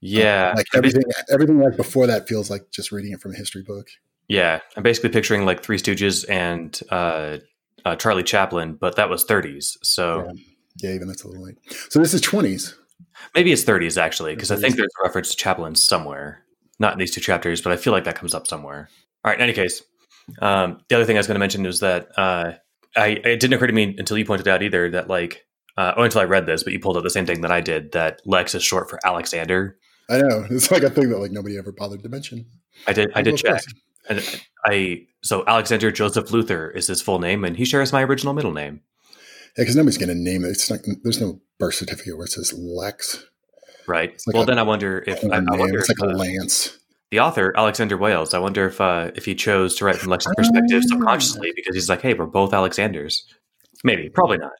Yeah, 0.00 0.52
like 0.54 0.66
everything 0.74 1.02
everything 1.32 1.58
like 1.58 1.76
before 1.76 2.06
that 2.06 2.28
feels 2.28 2.50
like 2.50 2.70
just 2.70 2.92
reading 2.92 3.12
it 3.12 3.20
from 3.20 3.32
a 3.32 3.36
history 3.36 3.62
book. 3.62 3.88
Yeah, 4.28 4.60
I'm 4.76 4.82
basically 4.82 5.10
picturing 5.10 5.46
like 5.46 5.62
Three 5.62 5.78
Stooges 5.78 6.28
and 6.28 6.78
uh, 6.90 7.38
uh, 7.84 7.96
Charlie 7.96 8.22
Chaplin, 8.22 8.74
but 8.74 8.96
that 8.96 9.08
was 9.08 9.24
30s. 9.24 9.78
So 9.82 10.24
yeah. 10.26 10.32
yeah, 10.88 10.94
even 10.94 11.08
that's 11.08 11.24
a 11.24 11.28
little 11.28 11.44
late. 11.44 11.56
So 11.88 11.98
this 12.00 12.14
is 12.14 12.20
20s. 12.20 12.74
Maybe 13.34 13.52
it's 13.52 13.64
30s 13.64 14.00
actually, 14.00 14.34
because 14.34 14.50
I 14.50 14.56
think 14.56 14.76
there's 14.76 14.92
a 15.00 15.04
reference 15.04 15.30
to 15.30 15.36
Chaplin 15.36 15.74
somewhere. 15.74 16.44
Not 16.78 16.92
in 16.92 16.98
these 16.98 17.12
two 17.12 17.20
chapters, 17.20 17.62
but 17.62 17.72
I 17.72 17.76
feel 17.76 17.92
like 17.92 18.04
that 18.04 18.16
comes 18.16 18.34
up 18.34 18.46
somewhere. 18.46 18.88
All 19.24 19.30
right. 19.30 19.38
In 19.38 19.44
any 19.44 19.52
case, 19.52 19.82
um, 20.40 20.80
the 20.88 20.96
other 20.96 21.04
thing 21.04 21.16
I 21.16 21.20
was 21.20 21.26
going 21.26 21.36
to 21.36 21.40
mention 21.40 21.66
is 21.66 21.80
that 21.80 22.08
uh, 22.18 22.52
I 22.96 23.08
it 23.08 23.40
didn't 23.40 23.54
occur 23.54 23.68
to 23.68 23.72
me 23.72 23.94
until 23.98 24.18
you 24.18 24.24
pointed 24.24 24.48
out 24.48 24.62
either 24.62 24.90
that 24.90 25.08
like 25.08 25.46
uh, 25.76 25.94
or 25.96 26.04
until 26.04 26.20
I 26.20 26.24
read 26.24 26.46
this, 26.46 26.62
but 26.62 26.72
you 26.72 26.80
pulled 26.80 26.96
up 26.96 27.02
the 27.02 27.10
same 27.10 27.26
thing 27.26 27.40
that 27.42 27.50
I 27.50 27.60
did 27.60 27.92
that 27.92 28.20
Lex 28.24 28.54
is 28.54 28.62
short 28.62 28.88
for 28.88 28.98
Alexander. 29.04 29.76
I 30.08 30.18
know 30.18 30.46
it's 30.50 30.70
like 30.70 30.82
a 30.82 30.90
thing 30.90 31.10
that 31.10 31.18
like 31.18 31.32
nobody 31.32 31.58
ever 31.58 31.72
bothered 31.72 32.02
to 32.02 32.08
mention. 32.08 32.46
I 32.86 32.92
did. 32.92 33.10
I 33.14 33.22
did 33.22 33.36
check. 33.36 33.62
And 34.08 34.22
I 34.64 35.06
so 35.22 35.44
Alexander 35.46 35.90
Joseph 35.90 36.28
Luthor 36.28 36.74
is 36.76 36.86
his 36.86 37.00
full 37.00 37.18
name, 37.18 37.44
and 37.44 37.56
he 37.56 37.64
shares 37.64 37.92
my 37.92 38.02
original 38.02 38.34
middle 38.34 38.52
name. 38.52 38.82
Yeah, 39.56 39.62
because 39.62 39.76
nobody's 39.76 39.98
going 39.98 40.08
to 40.08 40.14
name 40.16 40.44
it. 40.44 40.48
It's 40.48 40.68
not, 40.68 40.80
there's 41.04 41.20
no 41.20 41.40
birth 41.60 41.74
certificate 41.74 42.16
where 42.16 42.26
it 42.26 42.32
says 42.32 42.52
Lex. 42.52 43.24
Right. 43.86 44.20
Like 44.26 44.34
well, 44.34 44.44
then 44.44 44.58
I 44.58 44.62
wonder 44.62 45.04
if 45.06 45.24
I, 45.24 45.36
I 45.36 45.56
wonder 45.56 45.78
it's 45.78 45.90
if, 45.90 46.00
like 46.00 46.10
a 46.10 46.12
uh, 46.12 46.16
Lance. 46.16 46.78
The 47.10 47.20
author 47.20 47.52
Alexander 47.56 47.96
Wales. 47.96 48.34
I 48.34 48.38
wonder 48.40 48.66
if 48.66 48.80
uh, 48.80 49.12
if 49.14 49.24
he 49.24 49.34
chose 49.34 49.76
to 49.76 49.84
write 49.84 49.96
from 49.96 50.10
Lex's 50.10 50.32
perspective 50.36 50.82
ah. 50.84 50.88
subconsciously 50.88 51.52
because 51.54 51.74
he's 51.74 51.88
like, 51.88 52.02
hey, 52.02 52.14
we're 52.14 52.26
both 52.26 52.52
Alexanders. 52.52 53.26
Maybe, 53.84 54.08
probably 54.08 54.38
not. 54.38 54.52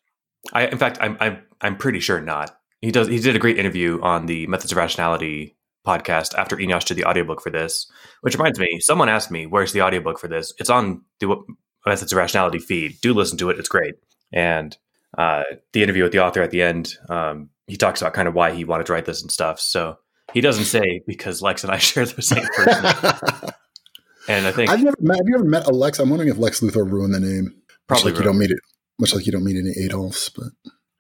I, 0.53 0.67
in 0.67 0.79
fact, 0.79 0.99
I'm 1.01 1.17
I'm 1.21 1.43
I'm 1.61 1.77
pretty 1.77 2.01
sure 2.01 2.21
not. 2.21 2.57
He 2.81 2.91
does. 2.91 3.09
He 3.09 3.19
did 3.19 3.37
a 3.37 3.39
great 3.39 3.59
interview 3.59 4.01
on 4.03 4.27
the 4.27 4.47
Methods 4.47 4.73
of 4.73 4.79
Rationality 4.79 5.57
podcast 5.87 6.35
after 6.39 6.57
Eneasz 6.57 6.85
did 6.85 6.97
the 6.97 7.05
audiobook 7.05 7.41
for 7.41 7.51
this. 7.51 7.91
Which 8.23 8.35
reminds 8.35 8.59
me, 8.59 8.81
someone 8.81 9.09
asked 9.09 9.31
me, 9.31 9.47
"Where's 9.47 9.73
the 9.73 9.83
audiobook 9.83 10.19
for 10.19 10.29
this?" 10.29 10.53
It's 10.59 10.71
on 10.71 11.03
the 11.21 11.37
Methods 11.87 12.13
of 12.13 12.19
Rationality 12.19 12.59
feed. 12.59 13.01
Do 13.01 13.15
listen 13.15 13.39
to 13.39 13.51
it; 13.51 13.59
it's 13.59 13.69
great. 13.69 13.95
And 14.33 14.77
uh, 15.17 15.45
the 15.73 15.83
interview 15.83 16.03
with 16.03 16.13
the 16.13 16.23
author 16.23 16.43
at 16.43 16.51
the 16.51 16.63
end, 16.63 16.95
um, 17.09 17.51
he 17.67 17.77
talks 17.77 18.01
about 18.01 18.15
kind 18.15 18.29
of 18.29 18.35
why 18.35 18.53
he 18.53 18.65
wanted 18.65 18.87
to 18.87 18.93
write 18.93 19.07
this 19.07 19.23
and 19.23 19.31
stuff. 19.31 19.61
So 19.61 19.97
he 20.33 20.41
doesn't 20.41 20.65
say 20.65 21.03
because 21.07 21.43
Lex 21.43 21.65
and 21.65 21.73
I 21.73 21.79
share 21.79 22.05
the 22.05 22.23
same 22.23 22.47
person. 22.55 22.85
and 24.29 24.47
I 24.47 24.53
think 24.53 24.71
I've 24.71 24.83
never 24.83 24.97
met, 25.01 25.17
have 25.17 25.29
you 25.29 25.35
ever 25.37 25.45
met 25.45 25.73
Lex? 25.73 25.99
I'm 25.99 26.11
wondering 26.11 26.31
if 26.31 26.39
Lex 26.39 26.61
Luthor 26.61 26.91
ruined 26.91 27.15
the 27.15 27.21
name. 27.21 27.55
Probably 27.87 28.13
much 28.13 28.15
like 28.15 28.19
you 28.19 28.25
don't 28.25 28.39
meet 28.39 28.51
it, 28.51 28.59
much 28.99 29.15
like 29.15 29.27
you 29.27 29.33
don't 29.33 29.45
meet 29.45 29.57
any 29.57 29.73
Adolfs, 29.85 30.29
but 30.29 30.53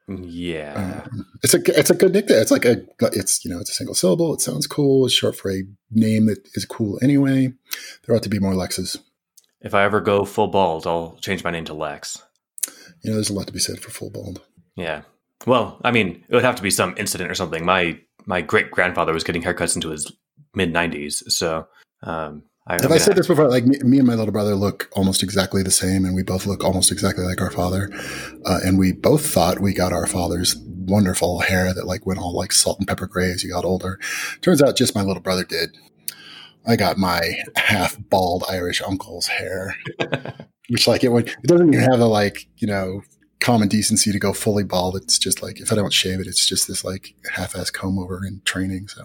yeah, 0.07 1.05
um, 1.11 1.27
it's 1.43 1.55
a 1.55 1.79
it's 1.79 1.91
a 1.91 1.95
good 1.95 2.13
nickname. 2.13 2.39
It's 2.39 2.51
like 2.51 2.65
a 2.65 2.83
it's 3.01 3.45
you 3.45 3.51
know 3.51 3.61
it's 3.61 3.71
a 3.71 3.75
single 3.75 3.95
syllable. 3.95 4.35
It 4.35 4.41
sounds 4.41 4.67
cool. 4.67 5.07
It's 5.07 5.15
short 5.15 5.37
for 5.37 5.51
a 5.51 5.63
name 5.91 6.27
that 6.27 6.47
is 6.55 6.67
cool 6.67 6.99
anyway. 7.03 7.53
There 8.05 8.15
ought 8.15 8.23
to 8.25 8.29
be 8.29 8.39
more 8.39 8.53
Lexes. 8.53 8.99
If 9.63 9.75
I 9.75 9.85
ever 9.85 10.01
go 10.01 10.27
full 10.27 10.49
bald, 10.49 10.87
I'll 10.87 11.17
change 11.23 11.43
my 11.43 11.51
name 11.51 11.65
to 11.67 11.75
Lex. 11.75 12.23
You 13.03 13.11
know, 13.11 13.15
there's 13.15 13.31
a 13.31 13.35
lot 13.35 13.47
to 13.47 13.53
be 13.53 13.59
said 13.59 13.81
for 13.81 13.91
full 13.91 14.11
bald. 14.11 14.43
Yeah. 14.77 15.03
Well, 15.47 15.81
I 15.83 15.91
mean, 15.91 16.25
it 16.29 16.35
would 16.35 16.45
have 16.45 16.57
to 16.57 16.63
be 16.63 16.71
some 16.71 16.95
incident 16.99 17.31
or 17.31 17.35
something. 17.35 17.65
My 17.65 17.99
my 18.27 18.43
great 18.43 18.71
grandfather 18.71 19.13
was 19.13 19.25
getting 19.25 19.43
haircuts 19.43 19.75
into 19.75 19.89
his 19.89 20.13
mid 20.55 20.73
90s, 20.73 21.31
so 21.31 21.67
um, 22.03 22.43
I, 22.67 22.81
Have 22.81 22.93
I 22.93 22.99
said 22.99 23.17
this 23.17 23.27
before? 23.27 23.49
Like 23.51 23.67
me, 23.67 23.79
me, 23.81 23.99
and 23.99 24.07
my 24.07 24.15
little 24.15 24.33
brother 24.33 24.55
look 24.55 24.89
almost 24.93 25.23
exactly 25.23 25.63
the 25.63 25.71
same, 25.71 26.07
and 26.07 26.15
we 26.15 26.23
both 26.23 26.47
look 26.47 26.65
almost 26.65 26.91
exactly 26.91 27.25
like 27.25 27.43
our 27.43 27.51
father. 27.51 27.91
Uh, 28.47 28.61
and 28.65 28.79
we 28.79 28.93
both 28.93 29.27
thought 29.27 29.61
we 29.61 29.75
got 29.75 29.93
our 29.93 30.07
father's 30.07 30.57
wonderful 30.57 31.41
hair 31.41 31.75
that 31.75 31.87
like 31.87 32.07
went 32.07 32.19
all 32.19 32.35
like 32.35 32.53
salt 32.53 32.79
and 32.79 32.89
pepper 32.89 33.07
gray 33.07 33.31
as 33.31 33.43
he 33.43 33.51
got 33.51 33.67
older. 33.67 33.99
Turns 34.41 34.63
out, 34.63 34.77
just 34.77 34.95
my 34.95 35.03
little 35.03 35.23
brother 35.23 35.45
did. 35.45 35.77
I 36.67 36.77
got 36.77 36.97
my 36.97 37.37
half 37.57 37.99
bald 38.09 38.45
Irish 38.49 38.81
uncle's 38.81 39.27
hair, 39.27 39.77
which 40.71 40.89
like 40.89 41.05
it 41.05 41.13
would. 41.13 41.29
It 41.29 41.47
doesn't 41.47 41.75
even 41.75 41.91
have 41.91 41.99
the 41.99 42.09
like 42.09 42.49
you 42.57 42.67
know 42.67 43.03
common 43.41 43.69
decency 43.69 44.11
to 44.11 44.19
go 44.19 44.33
fully 44.33 44.65
bald. 44.65 44.97
It's 44.97 45.19
just 45.19 45.43
like 45.43 45.61
if 45.61 45.71
I 45.71 45.75
don't 45.75 45.93
shave 45.93 46.19
it, 46.19 46.27
it's 46.27 46.47
just 46.47 46.67
this 46.67 46.83
like 46.83 47.15
half-ass 47.35 47.71
comb 47.71 47.99
over 47.99 48.25
in 48.25 48.41
training. 48.47 48.89
So 48.89 49.05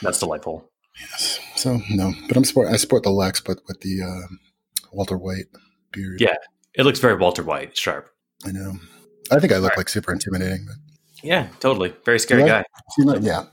that's 0.00 0.20
delightful. 0.20 0.70
Yes. 1.00 1.40
So 1.56 1.80
no, 1.90 2.12
but 2.28 2.36
I'm 2.36 2.44
sport. 2.44 2.68
I 2.68 2.76
support 2.76 3.02
the 3.02 3.10
Lex, 3.10 3.40
but 3.40 3.58
with 3.66 3.80
the 3.80 4.02
uh, 4.02 4.34
Walter 4.92 5.16
White 5.18 5.46
beard. 5.92 6.20
Yeah. 6.20 6.36
It 6.74 6.84
looks 6.84 6.98
very 7.00 7.16
Walter 7.16 7.42
White, 7.42 7.76
sharp. 7.76 8.10
I 8.46 8.52
know. 8.52 8.78
I 9.30 9.38
think 9.40 9.52
I 9.52 9.58
look 9.58 9.76
like 9.76 9.88
super 9.88 10.12
intimidating, 10.12 10.64
but 10.66 10.76
Yeah, 11.22 11.48
totally. 11.60 11.94
Very 12.04 12.18
scary 12.18 12.42
Yeah. 12.42 12.62
guy. 12.62 12.64
see, 12.96 13.02
like, 13.04 13.22
yeah. 13.22 13.44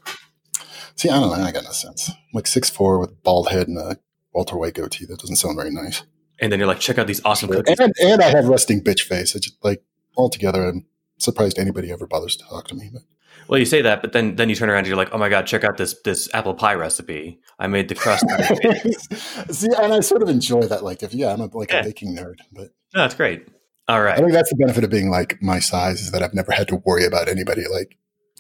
See, 0.96 1.10
I 1.10 1.20
don't 1.20 1.30
know. 1.38 1.44
I 1.44 1.52
got 1.52 1.64
no 1.64 1.72
sense. 1.72 2.10
I'm 2.10 2.16
like 2.34 2.48
six 2.48 2.70
four 2.70 3.00
with 3.00 3.22
bald 3.24 3.50
head 3.50 3.68
and 3.68 3.78
a 3.78 3.98
Walter 4.34 4.58
White 4.58 4.76
goatee. 4.76 5.06
That 5.06 5.20
doesn't 5.20 5.36
sound 5.38 5.58
very 5.58 5.72
nice. 5.72 6.04
And 6.40 6.52
then 6.52 6.60
you're 6.60 6.68
like, 6.68 6.80
check 6.80 6.98
out 6.98 7.08
these 7.08 7.24
awesome 7.26 7.50
cookies. 7.50 7.80
And 7.80 7.94
and 8.02 8.22
I 8.22 8.30
have 8.30 8.48
resting 8.48 8.82
bitch 8.84 9.02
face. 9.02 9.36
I 9.36 9.40
just 9.40 9.56
like 9.64 9.84
altogether. 10.18 10.68
I'm 10.68 10.86
surprised 11.18 11.58
anybody 11.58 11.92
ever 11.92 12.06
bothers 12.08 12.36
to 12.38 12.46
talk 12.46 12.68
to 12.68 12.76
me. 12.76 12.90
But 12.94 13.02
Well, 13.48 13.60
you 13.60 13.66
say 13.66 13.82
that, 13.84 14.02
but 14.02 14.12
then 14.14 14.36
then 14.36 14.50
you 14.50 14.56
turn 14.56 14.70
around 14.70 14.80
and 14.80 14.88
you're 14.88 14.98
like, 14.98 15.10
oh 15.12 15.18
my 15.18 15.30
god, 15.30 15.46
check 15.46 15.64
out 15.64 15.78
this 15.78 15.96
this 16.04 16.28
apple 16.34 16.54
pie 16.56 16.74
recipe. 16.74 17.40
I 17.60 17.68
made 17.68 17.90
the 17.90 17.96
crust. 17.96 18.26
see, 19.52 19.68
and 19.80 19.94
I 19.94 20.00
sort 20.00 20.22
of 20.24 20.30
enjoy 20.30 20.62
that. 20.62 20.84
Like, 20.84 21.04
if 21.04 21.14
yeah, 21.14 21.32
I'm 21.34 21.42
a, 21.42 21.46
like 21.56 21.72
Yeah. 21.72 21.82
a 21.82 21.84
baking 21.84 22.16
nerd, 22.16 22.36
but 22.52 22.70
no, 22.94 23.02
that's 23.02 23.16
great. 23.16 23.48
All 23.88 24.02
right, 24.02 24.16
I 24.16 24.18
think 24.18 24.32
that's 24.32 24.50
the 24.50 24.56
benefit 24.56 24.84
of 24.84 24.90
being 24.90 25.12
like 25.12 25.38
my 25.42 25.60
size 25.60 26.02
is 26.02 26.12
that 26.12 26.24
I've 26.24 26.34
never 26.34 26.52
had 26.52 26.68
to 26.70 26.78
worry 26.86 27.06
about 27.06 27.30
anybody 27.30 27.64
like, 27.72 27.98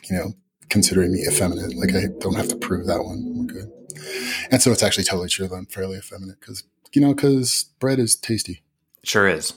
you 0.09 0.15
know, 0.17 0.33
considering 0.69 1.11
me 1.11 1.23
effeminate. 1.27 1.75
Like 1.75 1.93
I 1.93 2.07
don't 2.19 2.33
have 2.35 2.47
to 2.47 2.55
prove 2.57 2.87
that 2.87 3.03
one. 3.03 3.23
We're 3.35 3.53
good. 3.53 3.71
And 4.51 4.61
so 4.61 4.71
it's 4.71 4.81
actually 4.81 5.03
totally 5.03 5.29
true 5.29 5.47
that 5.47 5.55
I'm 5.55 5.67
fairly 5.67 5.97
effeminate 5.97 6.39
because, 6.39 6.63
you 6.93 7.01
know, 7.01 7.13
because 7.13 7.65
bread 7.79 7.99
is 7.99 8.15
tasty. 8.15 8.63
Sure 9.03 9.27
is. 9.27 9.53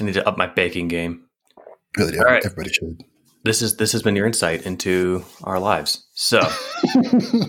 I 0.00 0.04
need 0.04 0.14
to 0.14 0.28
up 0.28 0.36
my 0.36 0.48
baking 0.48 0.88
game. 0.88 1.26
Really 1.96 2.12
do. 2.12 2.18
All 2.18 2.24
right. 2.24 2.44
Everybody 2.44 2.70
should. 2.72 3.04
This 3.44 3.60
is 3.60 3.76
this 3.76 3.92
has 3.92 4.02
been 4.02 4.16
your 4.16 4.26
insight 4.26 4.62
into 4.64 5.22
our 5.42 5.58
lives. 5.60 6.06
So, 6.14 6.40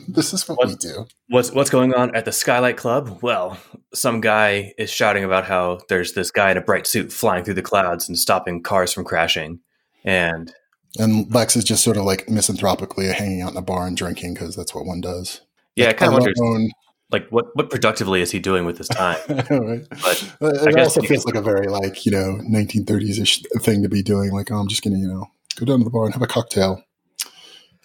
this 0.08 0.34
is 0.34 0.48
what, 0.48 0.58
What- 0.58 0.68
we 0.68 0.75
do. 0.75 1.06
what's 1.30 1.52
what's 1.52 1.70
going 1.70 1.94
on 1.94 2.14
at 2.16 2.25
the 2.25 2.32
Skylight 2.32 2.78
Club? 2.78 3.20
Well, 3.22 3.58
some 3.94 4.20
guy 4.22 4.74
is 4.78 4.90
shouting 4.90 5.24
about 5.24 5.46
how 5.46 5.80
there's 5.90 6.14
this 6.14 6.32
guy 6.32 6.52
in 6.52 6.58
a 6.58 6.62
bright 6.62 6.86
suit 6.86 7.14
flying 7.14 7.44
through 7.46 7.54
the 7.54 7.62
clouds 7.62 8.08
and 8.10 8.18
stopping 8.18 8.62
cars 8.62 8.92
from 8.92 9.06
crashing. 9.06 9.60
And 10.04 10.54
And 11.00 11.34
Lex 11.34 11.56
is 11.56 11.64
just 11.64 11.84
sort 11.84 11.98
of 11.98 12.04
like 12.04 12.28
misanthropically 12.28 13.12
hanging 13.14 13.42
out 13.42 13.52
in 13.52 13.58
a 13.58 13.62
bar 13.62 13.88
and 13.88 13.96
drinking 13.96 14.34
because 14.34 14.56
that's 14.56 14.75
what 14.75 14.86
one 14.86 15.00
does. 15.02 15.42
yeah, 15.75 15.90
I 15.90 15.94
kind 15.94 16.14
of 16.14 16.20
wonder 16.20 16.70
like 17.12 17.30
what 17.30 17.46
what 17.56 17.70
productively 17.70 18.22
is 18.22 18.32
he 18.32 18.40
doing 18.40 18.66
with 18.66 18.78
his 18.80 18.90
time? 18.90 19.18
Right. 19.30 19.88
But 19.90 20.34
Uh, 20.42 20.70
it 20.70 20.78
also 20.78 21.02
feels 21.02 21.24
like 21.25 21.36
a 21.36 21.42
very 21.42 21.68
like 21.68 22.06
you 22.06 22.12
know 22.12 22.42
1930s 22.50 23.22
ish 23.22 23.44
thing 23.62 23.82
to 23.84 23.88
be 23.90 24.04
doing. 24.04 24.32
Like, 24.34 24.52
oh, 24.52 24.58
I'm 24.58 24.68
just 24.68 24.84
gonna 24.84 24.98
you 24.98 25.08
know 25.08 25.28
go 25.55 25.65
down 25.65 25.79
to 25.79 25.83
the 25.83 25.89
bar 25.89 26.05
and 26.05 26.13
have 26.13 26.21
a 26.24 26.27
cocktail. 26.27 26.81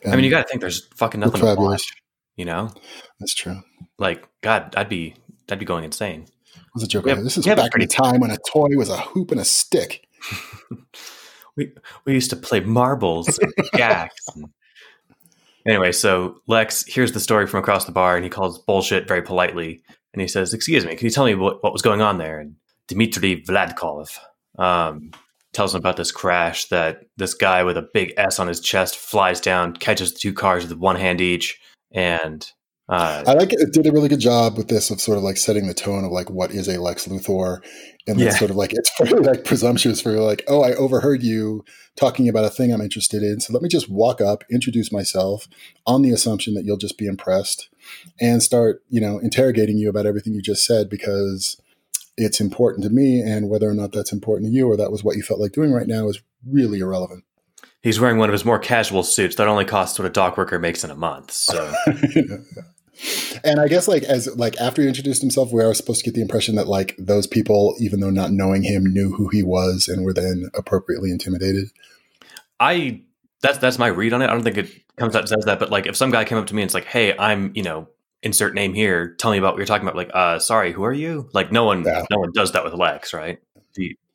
I 0.07 0.17
mean, 0.17 0.25
you 0.25 0.31
got 0.31 0.43
to 0.43 0.49
think 0.49 0.61
there's 0.61 0.87
fucking 0.97 1.21
nothing 1.21 1.41
to 1.41 1.47
fabulous. 1.47 1.83
watch. 1.83 1.93
You 2.37 2.47
know, 2.47 2.73
That's 3.19 3.35
true. 3.35 3.61
like 3.99 4.27
God, 4.41 4.75
I'd 4.77 4.89
be 4.89 5.15
I'd 5.51 5.59
be 5.59 5.65
going 5.67 5.85
insane. 5.85 6.27
Was 6.75 6.83
a 6.83 6.87
joke. 6.89 7.07
Have- 7.09 7.23
this 7.23 7.37
is 7.37 7.45
we 7.45 7.51
have 7.51 7.59
a 7.59 7.63
back 7.63 7.75
in 7.75 7.81
the 7.83 7.87
time 7.87 8.21
when 8.21 8.31
a 8.31 8.39
toy 8.49 8.69
was 8.77 8.89
a 8.89 8.97
hoop 8.97 9.31
and 9.31 9.41
a 9.41 9.45
stick. 9.45 10.07
We 11.57 11.73
we 12.05 12.15
used 12.15 12.31
to 12.31 12.37
play 12.37 12.61
marbles, 12.61 13.39
and 13.39 13.53
jacks. 13.77 14.25
and- 14.37 14.51
Anyway, 15.67 15.93
so 15.93 16.41
Lex 16.47 16.85
hears 16.85 17.13
the 17.13 17.21
story 17.21 17.47
from 17.47 17.61
across 17.61 17.85
the 17.85 17.93
bar, 17.93 18.17
and 18.17 18.25
he 18.25 18.31
calls 18.31 18.59
bullshit 18.61 19.07
very 19.07 19.21
politely, 19.21 19.83
and 20.15 20.23
he 20.23 20.29
says, 20.29 20.55
"Excuse 20.55 20.87
me, 20.87 20.95
can 20.97 21.05
you 21.05 21.11
tell 21.11 21.27
me 21.27 21.35
what, 21.35 21.63
what 21.63 21.73
was 21.73 21.83
going 21.83 22.01
on 22.01 22.17
there?" 22.19 22.39
And 22.39 22.55
Dmitry 22.87 23.43
Vladkov 23.43 24.17
um, 24.59 25.11
tells 25.53 25.75
him 25.75 25.79
about 25.79 25.97
this 25.97 26.13
crash 26.13 26.67
that 26.67 27.05
this 27.17 27.35
guy 27.35 27.63
with 27.63 27.77
a 27.77 27.89
big 27.93 28.13
S 28.17 28.39
on 28.39 28.47
his 28.47 28.61
chest 28.61 28.97
flies 28.97 29.41
down, 29.41 29.75
catches 29.75 30.13
the 30.13 30.19
two 30.19 30.33
cars 30.33 30.67
with 30.67 30.79
one 30.79 30.97
hand 30.97 31.21
each, 31.21 31.59
and 31.93 32.51
uh, 32.89 33.23
I 33.25 33.35
like 33.35 33.53
it. 33.53 33.61
It 33.61 33.73
did 33.73 33.87
a 33.87 33.93
really 33.93 34.09
good 34.09 34.21
job 34.21 34.57
with 34.57 34.67
this 34.67 34.91
of 34.91 35.01
sort 35.01 35.17
of 35.17 35.23
like 35.23 35.37
setting 35.37 35.69
the 35.69 35.75
tone 35.75 36.05
of 36.05 36.11
like 36.11 36.29
what 36.29 36.51
is 36.51 36.67
a 36.67 36.81
Lex 36.81 37.07
Luthor, 37.07 37.63
and 38.07 38.19
then 38.19 38.27
Yeah. 38.27 38.33
sort 38.33 38.51
of 38.51 38.57
like 38.57 38.73
it's 38.73 38.91
very 39.01 39.23
like 39.23 39.45
presumptuous 39.45 40.01
for 40.01 40.11
you, 40.11 40.23
like, 40.23 40.43
oh, 40.49 40.63
I 40.63 40.75
overheard 40.75 41.23
you 41.23 41.65
talking 41.97 42.29
about 42.29 42.45
a 42.45 42.51
thing 42.51 42.73
I'm 42.73 42.81
interested 42.81 43.23
in, 43.23 43.41
so 43.41 43.53
let 43.53 43.63
me 43.63 43.69
just 43.69 43.89
walk 43.89 44.21
up, 44.21 44.43
introduce 44.51 44.91
myself 44.91 45.47
on 45.87 46.03
the 46.03 46.11
assumption 46.11 46.55
that 46.55 46.65
you'll 46.65 46.77
just 46.77 46.99
be 46.99 47.07
impressed, 47.07 47.69
and 48.21 48.43
start 48.43 48.83
you 48.89 49.01
know 49.01 49.19
interrogating 49.19 49.79
you 49.79 49.89
about 49.89 50.07
everything 50.07 50.35
you 50.35 50.43
just 50.43 50.65
said 50.65 50.89
because 50.89 51.61
it's 52.21 52.41
important 52.41 52.85
to 52.85 52.91
me, 52.91 53.21
and 53.21 53.49
whether 53.49 53.69
or 53.69 53.75
not 53.75 53.93
that's 53.93 54.13
important 54.13 54.51
to 54.51 54.57
you 54.57 54.69
or 54.69 54.77
that 54.77 54.93
was 54.93 55.03
what 55.03 55.17
you 55.17 55.23
felt 55.23 55.41
like 55.41 55.53
doing 55.53 55.73
right 55.73 55.87
now 55.87 56.09
is 56.09 56.21
really 56.47 56.81
irrelevant. 56.81 57.25
he's 57.83 57.99
wearing 57.99 58.19
one 58.19 58.29
of 58.29 58.33
his 58.33 58.45
more 58.45 58.59
casual 58.59 59.03
suits 59.03 59.37
that 59.37 59.49
only 59.49 59.65
costs 59.65 59.99
what 59.99 60.07
a 60.07 60.11
dock 60.11 60.37
worker 60.37 60.59
makes 60.59 60.85
in 60.85 60.91
a 60.91 60.95
month. 60.95 61.31
So 61.31 61.73
and 63.45 63.61
I 63.61 63.69
guess 63.69 63.89
like 63.89 64.03
as 64.05 64.37
like 64.37 64.57
after 64.61 64.83
he 64.83 64.89
introduced 64.89 65.23
himself, 65.23 65.53
we 65.53 65.63
are 65.63 65.75
supposed 65.75 66.01
to 66.01 66.05
get 66.05 66.15
the 66.15 66.23
impression 66.23 66.57
that 66.57 66.69
like 66.69 66.95
those 66.99 67.27
people, 67.27 67.75
even 67.79 68.01
though 68.01 68.11
not 68.11 68.33
knowing 68.33 68.63
him, 68.63 68.85
knew 68.85 69.13
who 69.13 69.29
he 69.29 69.43
was 69.43 69.89
and 69.89 70.05
were 70.05 70.13
then 70.13 70.51
appropriately 70.55 71.11
intimidated. 71.11 71.69
I 72.59 73.03
that's 73.41 73.59
that's 73.59 73.79
my 73.79 73.89
read 73.89 74.13
on 74.13 74.23
it. 74.23 74.29
I 74.29 74.33
don't 74.33 74.43
think 74.43 74.59
it 74.59 74.97
comes 74.97 75.17
out 75.17 75.23
and 75.23 75.29
says 75.29 75.45
that, 75.47 75.59
but 75.59 75.71
like 75.71 75.87
if 75.87 75.97
some 75.97 76.11
guy 76.11 76.25
came 76.25 76.39
up 76.39 76.47
to 76.49 76.55
me 76.55 76.63
and 76.63 76.69
it's 76.69 76.75
like, 76.75 76.85
"Hey, 76.85 77.17
I'm 77.17 77.53
you 77.55 77.63
know 77.63 77.89
insert 78.23 78.55
name 78.55 78.75
here. 78.75 79.15
Tell 79.19 79.31
me 79.31 79.39
about 79.39 79.55
what 79.55 79.59
you're 79.59 79.67
talking 79.67 79.87
about." 79.87 79.97
Like, 79.97 80.11
uh, 80.15 80.39
sorry, 80.39 80.73
who 80.73 80.85
are 80.85 80.93
you? 80.93 81.29
Like, 81.33 81.51
no 81.53 81.65
one 81.65 81.85
Yeah. 81.85 82.05
no 82.11 82.19
one 82.19 82.31
does 82.33 82.53
that 82.53 82.65
with 82.65 82.75
Lex, 82.75 83.13
right? 83.15 83.39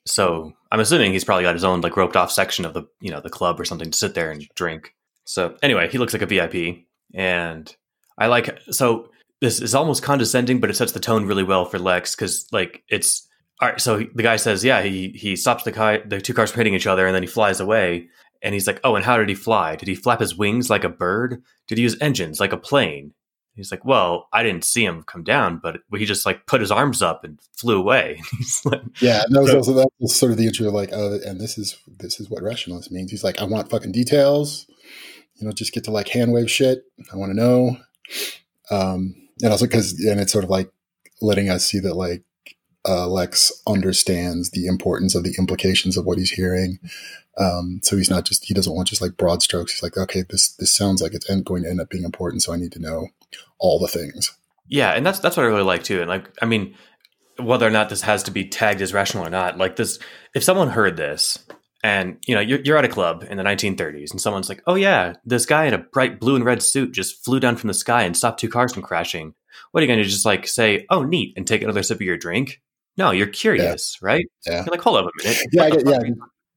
So 0.08 0.54
I'm 0.72 0.80
assuming 0.80 1.14
he's 1.14 1.24
probably 1.24 1.44
got 1.44 1.56
his 1.56 1.64
own 1.64 1.82
like 1.82 1.98
roped 1.98 2.16
off 2.16 2.32
section 2.32 2.64
of 2.66 2.74
the 2.74 2.84
you 3.02 3.10
know 3.12 3.22
the 3.22 3.30
club 3.30 3.60
or 3.60 3.66
something 3.66 3.90
to 3.90 3.98
sit 3.98 4.14
there 4.14 4.32
and 4.32 4.48
drink. 4.56 4.94
So 5.24 5.56
anyway, 5.64 5.90
he 5.90 5.98
looks 5.98 6.14
like 6.14 6.22
a 6.22 6.28
VIP, 6.28 6.86
and 7.14 7.76
I 8.18 8.28
like 8.28 8.60
so 8.70 9.10
this 9.42 9.60
is 9.62 9.74
almost 9.74 10.04
condescending, 10.04 10.60
but 10.60 10.70
it 10.70 10.76
sets 10.76 10.92
the 10.92 11.00
tone 11.00 11.26
really 11.26 11.44
well 11.44 11.66
for 11.66 11.80
Lex 11.80 12.16
because 12.16 12.48
like 12.52 12.84
it's 12.88 13.28
all 13.62 13.70
right. 13.70 13.82
So 13.82 14.06
the 14.14 14.24
guy 14.24 14.36
says, 14.36 14.64
yeah, 14.64 14.84
he 14.84 15.10
he 15.10 15.36
stops 15.36 15.64
the 15.64 15.72
car, 15.72 16.00
the 16.06 16.22
two 16.22 16.34
cars 16.36 16.52
from 16.52 16.60
hitting 16.60 16.76
each 16.76 16.88
other, 16.88 17.08
and 17.08 17.16
then 17.16 17.24
he 17.24 17.28
flies 17.28 17.60
away. 17.60 18.08
And 18.44 18.54
he's 18.54 18.68
like, 18.68 18.80
oh, 18.84 18.96
and 18.96 19.04
how 19.04 19.18
did 19.18 19.28
he 19.30 19.34
fly? 19.34 19.76
Did 19.76 19.88
he 19.88 19.96
flap 19.96 20.20
his 20.20 20.38
wings 20.38 20.70
like 20.70 20.84
a 20.84 20.90
bird? 20.90 21.42
Did 21.68 21.80
he 21.80 21.84
use 21.84 21.98
engines 22.00 22.40
like 22.40 22.54
a 22.54 22.58
plane? 22.58 23.12
He's 23.56 23.72
like, 23.72 23.86
well, 23.86 24.28
I 24.34 24.44
didn't 24.44 24.66
see 24.66 24.84
him 24.84 25.04
come 25.04 25.24
down, 25.24 25.60
but 25.64 25.78
he 25.96 26.06
just 26.06 26.26
like 26.26 26.46
put 26.46 26.60
his 26.60 26.72
arms 26.72 27.02
up 27.02 27.24
and 27.24 27.40
flew 27.54 27.80
away. 27.80 28.22
he's 28.38 28.66
like, 28.66 28.82
Yeah, 29.00 29.24
and 29.24 29.36
that 29.36 29.42
was 29.42 29.54
also 29.54 29.74
that 29.74 29.88
was 30.00 30.16
sort 30.16 30.32
of 30.32 30.38
the 30.38 30.46
intro, 30.46 30.70
like, 30.70 30.90
oh, 30.92 31.20
and 31.26 31.40
this 31.40 31.58
is 31.58 31.78
this 32.00 32.20
is 32.20 32.30
what 32.30 32.44
rationalist 32.44 32.92
means. 32.92 33.12
He's 33.12 33.24
like, 33.24 33.40
I 33.42 33.46
want 33.46 33.70
fucking 33.70 33.94
details. 33.94 34.68
You 35.36 35.48
know, 35.48 35.54
just 35.54 35.74
get 35.74 35.84
to 35.86 35.92
like 35.92 36.10
hand 36.10 36.34
wave 36.34 36.52
shit. 36.52 36.84
I 37.12 37.16
want 37.16 37.32
to 37.32 37.36
know. 37.36 37.78
Um, 38.72 39.16
and 39.42 39.52
also 39.52 39.66
because 39.66 39.94
and 40.04 40.20
it's 40.20 40.32
sort 40.32 40.44
of 40.44 40.50
like 40.50 40.72
letting 41.22 41.50
us 41.50 41.66
see 41.66 41.80
that 41.80 41.96
like 41.96 42.24
uh, 42.88 43.08
Lex 43.08 43.52
understands 43.68 44.52
the 44.52 44.68
importance 44.68 45.16
of 45.16 45.24
the 45.24 45.36
implications 45.38 45.98
of 45.98 46.06
what 46.06 46.18
he's 46.18 46.32
hearing. 46.32 46.80
Um, 47.38 47.80
so 47.84 47.98
he's 47.98 48.10
not 48.10 48.26
just 48.26 48.46
he 48.46 48.54
doesn't 48.54 48.74
want 48.74 48.88
just 48.88 49.02
like 49.02 49.18
broad 49.18 49.42
strokes. 49.42 49.74
He's 49.74 49.84
like, 49.84 49.98
okay, 49.98 50.24
this 50.30 50.56
this 50.56 50.74
sounds 50.74 51.02
like 51.02 51.14
it's 51.14 51.30
going 51.44 51.64
to 51.64 51.70
end 51.70 51.82
up 51.82 51.90
being 51.90 52.04
important, 52.04 52.44
so 52.44 52.54
I 52.54 52.58
need 52.58 52.72
to 52.74 52.80
know 52.80 53.10
all 53.60 53.80
the 53.80 53.88
things. 53.88 54.36
Yeah, 54.68 54.92
and 54.92 55.06
that's 55.06 55.20
that's 55.20 55.36
what 55.38 55.46
I 55.46 55.50
really 55.50 55.64
like 55.64 55.84
too. 55.84 56.00
And 56.02 56.10
like, 56.10 56.30
I 56.42 56.46
mean, 56.46 56.76
whether 57.38 57.68
or 57.68 57.72
not 57.72 57.90
this 57.90 58.02
has 58.02 58.24
to 58.24 58.32
be 58.32 58.48
tagged 58.48 58.82
as 58.82 58.94
rational 58.94 59.26
or 59.26 59.30
not, 59.30 59.58
like 59.58 59.76
this, 59.76 60.00
if 60.34 60.44
someone 60.44 60.70
heard 60.70 60.98
this 60.98 61.40
and 61.84 62.18
you 62.26 62.34
know 62.34 62.42
you're, 62.42 62.62
you're 62.62 62.78
at 62.78 62.86
a 62.86 62.90
club 62.90 63.26
in 63.30 63.38
the 63.38 63.44
1930s 63.44 64.12
and 64.12 64.22
someone's 64.22 64.50
like, 64.50 64.64
oh 64.66 64.76
yeah, 64.76 65.14
this 65.26 65.46
guy 65.46 65.66
in 65.66 65.74
a 65.74 65.80
bright 65.80 66.20
blue 66.20 66.36
and 66.36 66.46
red 66.46 66.64
suit 66.64 66.94
just 66.94 67.24
flew 67.24 67.40
down 67.40 67.58
from 67.58 67.68
the 67.68 67.74
sky 67.74 68.04
and 68.04 68.16
stopped 68.16 68.40
two 68.40 68.50
cars 68.50 68.74
from 68.74 68.82
crashing. 68.82 69.34
What 69.72 69.82
are 69.82 69.86
you 69.86 69.88
going 69.88 70.00
to 70.00 70.10
just 70.10 70.26
like 70.26 70.48
say? 70.48 70.86
Oh, 70.90 71.04
neat, 71.04 71.34
and 71.36 71.46
take 71.46 71.62
another 71.62 71.84
sip 71.84 71.98
of 71.98 72.02
your 72.02 72.18
drink? 72.18 72.62
No, 72.98 73.12
you're 73.12 73.28
curious, 73.28 73.98
right? 74.02 74.26
Yeah. 74.46 74.64
You're 74.66 74.72
like, 74.72 74.82
hold 74.82 74.98
up 74.98 75.06
a 75.06 75.24
minute. 75.24 75.44
Yeah, 75.52 75.64
I 75.64 75.70
get, 75.70 75.86
yeah, 75.86 76.00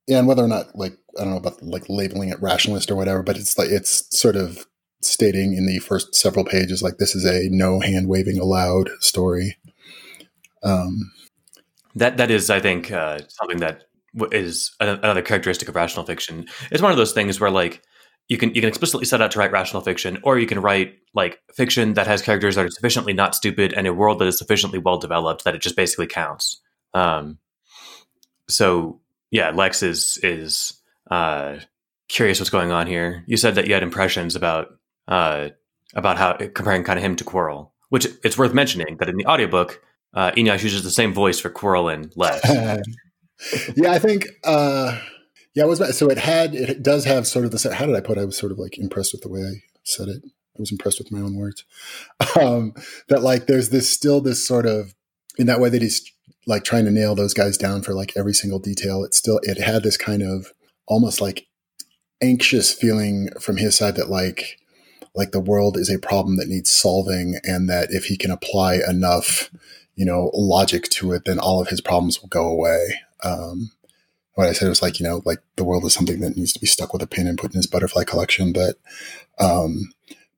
yeah, 0.06 0.18
and 0.18 0.28
whether 0.28 0.44
or 0.44 0.48
not 0.48 0.74
like 0.74 0.96
I 1.18 1.22
don't 1.22 1.32
know 1.32 1.38
about 1.38 1.62
like 1.62 1.88
labeling 1.88 2.28
it 2.28 2.40
rationalist 2.40 2.90
or 2.90 2.96
whatever, 2.96 3.22
but 3.22 3.36
it's 3.36 3.58
like 3.58 3.70
it's 3.70 4.06
sort 4.16 4.36
of 4.36 4.66
stating 5.02 5.54
in 5.54 5.66
the 5.66 5.78
first 5.78 6.14
several 6.14 6.44
pages 6.44 6.82
like 6.82 6.98
this 6.98 7.14
is 7.14 7.24
a 7.24 7.48
no 7.50 7.80
hand 7.80 8.08
waving 8.08 8.38
allowed 8.38 8.88
story. 9.00 9.56
Um, 10.62 11.12
That 11.94 12.16
that 12.18 12.30
is, 12.30 12.50
I 12.50 12.60
think, 12.60 12.90
uh, 12.92 13.18
something 13.28 13.58
that 13.58 13.84
is 14.32 14.74
another 14.80 15.22
characteristic 15.22 15.68
of 15.68 15.74
rational 15.74 16.06
fiction. 16.06 16.46
It's 16.70 16.82
one 16.82 16.90
of 16.92 16.96
those 16.96 17.12
things 17.12 17.40
where 17.40 17.50
like 17.50 17.82
you 18.28 18.36
can 18.36 18.54
you 18.54 18.60
can 18.60 18.68
explicitly 18.68 19.06
set 19.06 19.22
out 19.22 19.30
to 19.32 19.38
write 19.38 19.52
rational 19.52 19.82
fiction, 19.82 20.18
or 20.22 20.38
you 20.38 20.46
can 20.46 20.60
write 20.60 20.98
like 21.14 21.40
fiction 21.54 21.94
that 21.94 22.06
has 22.06 22.22
characters 22.22 22.54
that 22.54 22.66
are 22.66 22.70
sufficiently 22.70 23.14
not 23.14 23.34
stupid 23.34 23.72
and 23.72 23.86
a 23.86 23.94
world 23.94 24.18
that 24.18 24.28
is 24.28 24.38
sufficiently 24.38 24.78
well 24.78 24.98
developed 24.98 25.44
that 25.44 25.54
it 25.54 25.62
just 25.62 25.76
basically 25.76 26.06
counts. 26.06 26.60
Um, 26.92 27.38
so 28.48 29.00
yeah, 29.30 29.50
Lex 29.50 29.82
is 29.82 30.18
is 30.22 30.74
uh, 31.10 31.56
curious 32.08 32.38
what's 32.38 32.50
going 32.50 32.70
on 32.70 32.86
here. 32.86 33.24
You 33.26 33.38
said 33.38 33.54
that 33.54 33.66
you 33.66 33.74
had 33.74 33.82
impressions 33.82 34.36
about 34.36 34.78
uh, 35.06 35.48
about 35.94 36.18
how 36.18 36.34
comparing 36.34 36.84
kind 36.84 36.98
of 36.98 37.04
him 37.04 37.16
to 37.16 37.24
Quirrell, 37.24 37.70
which 37.88 38.06
it's 38.22 38.36
worth 38.36 38.52
mentioning 38.52 38.98
that 38.98 39.08
in 39.08 39.16
the 39.16 39.26
audiobook, 39.26 39.82
uh, 40.12 40.32
Eneasz 40.32 40.62
uses 40.62 40.82
the 40.82 40.90
same 40.90 41.14
voice 41.14 41.40
for 41.40 41.48
Quirrell 41.48 41.92
and 41.92 42.12
Lex. 42.14 42.46
yeah, 43.76 43.92
I 43.92 43.98
think 43.98 44.26
uh, 44.44 45.00
yeah, 45.54 45.64
it 45.64 45.68
was 45.68 45.98
so 45.98 46.10
it 46.10 46.18
had 46.18 46.54
it 46.54 46.82
does 46.82 47.04
have 47.04 47.26
sort 47.26 47.44
of 47.44 47.50
the 47.50 47.74
how 47.74 47.86
did 47.86 47.96
I 47.96 48.00
put? 48.00 48.18
it? 48.18 48.22
I 48.22 48.24
was 48.24 48.36
sort 48.36 48.52
of 48.52 48.58
like 48.58 48.78
impressed 48.78 49.12
with 49.12 49.22
the 49.22 49.28
way 49.28 49.40
I 49.40 49.62
said 49.84 50.08
it. 50.08 50.22
I 50.24 50.60
was 50.60 50.72
impressed 50.72 50.98
with 50.98 51.12
my 51.12 51.20
own 51.20 51.36
words. 51.36 51.64
Um, 52.40 52.74
that 53.08 53.22
like 53.22 53.46
there's 53.46 53.70
this 53.70 53.90
still 53.90 54.20
this 54.20 54.46
sort 54.46 54.66
of 54.66 54.94
in 55.38 55.46
that 55.46 55.60
way 55.60 55.70
that 55.70 55.82
he's 55.82 56.12
like 56.46 56.62
trying 56.62 56.84
to 56.84 56.90
nail 56.90 57.14
those 57.14 57.34
guys 57.34 57.56
down 57.56 57.82
for 57.82 57.94
like 57.94 58.12
every 58.16 58.34
single 58.34 58.58
detail. 58.58 59.02
It 59.02 59.14
still 59.14 59.40
it 59.42 59.58
had 59.58 59.82
this 59.82 59.96
kind 59.96 60.22
of 60.22 60.52
almost 60.86 61.20
like 61.20 61.46
anxious 62.22 62.72
feeling 62.72 63.30
from 63.40 63.56
his 63.56 63.76
side 63.76 63.96
that 63.96 64.08
like 64.08 64.58
like 65.14 65.32
the 65.32 65.40
world 65.40 65.76
is 65.76 65.90
a 65.90 65.98
problem 65.98 66.36
that 66.36 66.48
needs 66.48 66.70
solving 66.70 67.36
and 67.44 67.68
that 67.68 67.88
if 67.90 68.04
he 68.04 68.16
can 68.16 68.30
apply 68.30 68.78
enough 68.88 69.50
you 69.94 70.04
know 70.04 70.30
logic 70.34 70.84
to 70.84 71.12
it 71.12 71.24
then 71.24 71.38
all 71.38 71.60
of 71.60 71.68
his 71.68 71.80
problems 71.80 72.20
will 72.20 72.28
go 72.28 72.48
away 72.48 73.00
um, 73.24 73.70
what 74.38 74.46
i 74.46 74.52
said 74.52 74.68
was 74.68 74.80
like 74.80 75.00
you 75.00 75.04
know 75.04 75.20
like 75.24 75.40
the 75.56 75.64
world 75.64 75.84
is 75.84 75.92
something 75.92 76.20
that 76.20 76.36
needs 76.36 76.52
to 76.52 76.60
be 76.60 76.66
stuck 76.66 76.92
with 76.92 77.02
a 77.02 77.08
pin 77.08 77.26
and 77.26 77.38
put 77.38 77.50
in 77.52 77.56
his 77.56 77.66
butterfly 77.66 78.04
collection 78.04 78.52
but 78.52 78.76
um 79.40 79.90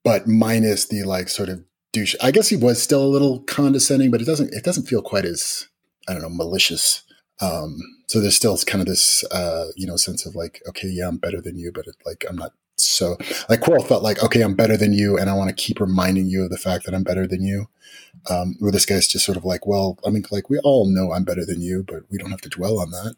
but 0.02 0.26
minus 0.26 0.86
the 0.86 1.02
like 1.02 1.28
sort 1.28 1.50
of 1.50 1.62
douche 1.92 2.14
i 2.22 2.30
guess 2.30 2.48
he 2.48 2.56
was 2.56 2.82
still 2.82 3.04
a 3.04 3.14
little 3.14 3.40
condescending 3.40 4.10
but 4.10 4.22
it 4.22 4.24
doesn't 4.24 4.54
it 4.54 4.64
doesn't 4.64 4.86
feel 4.86 5.02
quite 5.02 5.26
as 5.26 5.68
i 6.08 6.14
don't 6.14 6.22
know 6.22 6.30
malicious 6.30 7.02
um 7.42 7.76
so 8.06 8.20
there's 8.20 8.34
still 8.34 8.56
kind 8.58 8.80
of 8.80 8.88
this 8.88 9.22
uh 9.32 9.66
you 9.76 9.86
know 9.86 9.96
sense 9.96 10.24
of 10.24 10.34
like 10.34 10.62
okay 10.66 10.88
yeah 10.88 11.06
i'm 11.06 11.18
better 11.18 11.42
than 11.42 11.58
you 11.58 11.70
but 11.70 11.86
it, 11.86 11.96
like 12.06 12.24
i'm 12.26 12.36
not 12.36 12.52
so 12.78 13.18
like 13.50 13.60
Quirrell 13.60 13.86
felt 13.86 14.02
like, 14.02 14.22
okay, 14.22 14.40
I'm 14.40 14.54
better 14.54 14.74
than 14.74 14.94
you, 14.94 15.18
and 15.18 15.28
I 15.28 15.34
want 15.34 15.48
to 15.50 15.54
keep 15.54 15.80
reminding 15.80 16.28
you 16.28 16.44
of 16.44 16.50
the 16.50 16.56
fact 16.56 16.86
that 16.86 16.94
I'm 16.94 17.02
better 17.02 17.26
than 17.26 17.44
you. 17.44 17.68
Um, 18.30 18.56
where 18.58 18.72
this 18.72 18.86
guy's 18.86 19.06
just 19.06 19.26
sort 19.26 19.36
of 19.36 19.44
like, 19.44 19.66
well, 19.66 19.98
I 20.06 20.08
mean, 20.08 20.24
like 20.30 20.48
we 20.48 20.58
all 20.60 20.86
know 20.86 21.12
I'm 21.12 21.24
better 21.24 21.44
than 21.44 21.60
you, 21.60 21.84
but 21.86 22.04
we 22.10 22.16
don't 22.16 22.30
have 22.30 22.40
to 22.40 22.48
dwell 22.48 22.80
on 22.80 22.90
that. 22.90 23.16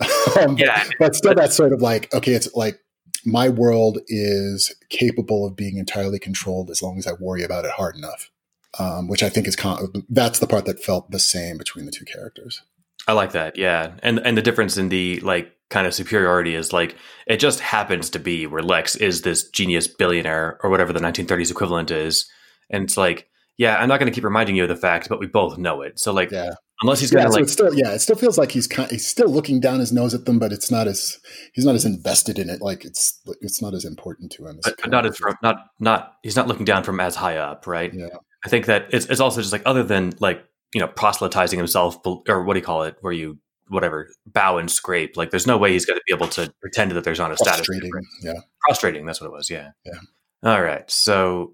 um, 0.40 0.56
yeah, 0.56 0.84
but, 0.84 0.96
but 0.98 1.14
still, 1.14 1.34
that's 1.34 1.56
sort 1.56 1.72
of 1.72 1.82
like, 1.82 2.12
okay, 2.14 2.32
it's 2.32 2.52
like 2.54 2.78
my 3.24 3.48
world 3.48 3.98
is 4.08 4.74
capable 4.88 5.46
of 5.46 5.56
being 5.56 5.76
entirely 5.76 6.18
controlled 6.18 6.70
as 6.70 6.82
long 6.82 6.98
as 6.98 7.06
I 7.06 7.12
worry 7.20 7.42
about 7.42 7.64
it 7.64 7.72
hard 7.72 7.96
enough. 7.96 8.30
Um, 8.78 9.08
which 9.08 9.24
I 9.24 9.28
think 9.28 9.48
is 9.48 9.56
con- 9.56 10.04
that's 10.08 10.38
the 10.38 10.46
part 10.46 10.64
that 10.66 10.80
felt 10.80 11.10
the 11.10 11.18
same 11.18 11.58
between 11.58 11.86
the 11.86 11.90
two 11.90 12.04
characters. 12.04 12.62
I 13.08 13.14
like 13.14 13.32
that, 13.32 13.58
yeah, 13.58 13.94
and 14.04 14.20
and 14.20 14.38
the 14.38 14.42
difference 14.42 14.76
in 14.76 14.90
the 14.90 15.18
like 15.20 15.52
kind 15.70 15.88
of 15.88 15.94
superiority 15.94 16.54
is 16.54 16.72
like 16.72 16.96
it 17.26 17.38
just 17.38 17.58
happens 17.58 18.10
to 18.10 18.20
be 18.20 18.46
where 18.46 18.62
Lex 18.62 18.94
is 18.94 19.22
this 19.22 19.48
genius 19.48 19.88
billionaire 19.88 20.58
or 20.62 20.70
whatever 20.70 20.92
the 20.92 21.00
1930s 21.00 21.50
equivalent 21.50 21.90
is, 21.90 22.30
and 22.70 22.84
it's 22.84 22.96
like, 22.96 23.28
yeah, 23.56 23.76
I'm 23.76 23.88
not 23.88 23.98
going 23.98 24.10
to 24.10 24.14
keep 24.14 24.24
reminding 24.24 24.56
you 24.56 24.62
of 24.62 24.68
the 24.68 24.76
fact, 24.76 25.08
but 25.08 25.18
we 25.20 25.26
both 25.26 25.58
know 25.58 25.82
it. 25.82 25.98
So 25.98 26.12
like, 26.12 26.30
yeah. 26.30 26.54
Unless 26.82 27.00
he's 27.00 27.12
yeah, 27.12 27.24
to 27.24 27.32
so 27.32 27.38
like, 27.38 27.48
still 27.48 27.74
yeah, 27.74 27.92
it 27.92 28.00
still 28.00 28.16
feels 28.16 28.38
like 28.38 28.52
he's 28.52 28.66
kind, 28.66 28.90
he's 28.90 29.06
still 29.06 29.28
looking 29.28 29.60
down 29.60 29.80
his 29.80 29.92
nose 29.92 30.14
at 30.14 30.24
them, 30.26 30.38
but 30.38 30.52
it's 30.52 30.70
not 30.70 30.86
as 30.86 31.18
he's 31.52 31.64
not 31.64 31.74
as 31.74 31.84
invested 31.84 32.38
in 32.38 32.48
it. 32.48 32.60
Like 32.60 32.84
it's 32.84 33.20
it's 33.40 33.60
not 33.60 33.74
as 33.74 33.84
important 33.84 34.32
to 34.32 34.46
him. 34.46 34.60
But, 34.62 34.76
but 34.80 34.90
not 34.90 35.06
as 35.06 35.16
from 35.16 35.36
not 35.42 35.66
not 35.78 36.14
he's 36.22 36.36
not 36.36 36.48
looking 36.48 36.64
down 36.64 36.82
from 36.84 37.00
as 37.00 37.16
high 37.16 37.36
up, 37.36 37.66
right? 37.66 37.92
Yeah. 37.92 38.08
I 38.44 38.48
think 38.48 38.66
that 38.66 38.86
it's 38.92 39.06
it's 39.06 39.20
also 39.20 39.40
just 39.40 39.52
like 39.52 39.62
other 39.66 39.82
than 39.82 40.12
like 40.20 40.44
you 40.74 40.80
know 40.80 40.88
proselytizing 40.88 41.58
himself 41.58 41.98
or 42.04 42.44
what 42.44 42.54
do 42.54 42.60
you 42.60 42.64
call 42.64 42.84
it, 42.84 42.96
where 43.00 43.12
you 43.12 43.38
whatever 43.70 44.10
bow 44.26 44.58
and 44.58 44.70
scrape. 44.70 45.16
Like, 45.16 45.30
there's 45.30 45.46
no 45.46 45.56
way 45.56 45.72
he's 45.72 45.86
going 45.86 45.98
to 45.98 46.02
be 46.06 46.12
able 46.12 46.28
to 46.28 46.52
pretend 46.60 46.90
that 46.92 47.04
there's 47.04 47.18
not 47.18 47.30
a 47.30 47.36
status. 47.36 47.66
Frustrating, 47.66 47.90
yeah. 48.22 48.34
Prostrating. 48.66 49.06
That's 49.06 49.20
what 49.20 49.28
it 49.28 49.32
was. 49.32 49.48
Yeah. 49.48 49.70
Yeah. 49.84 50.00
All 50.42 50.60
right. 50.60 50.90
So, 50.90 51.52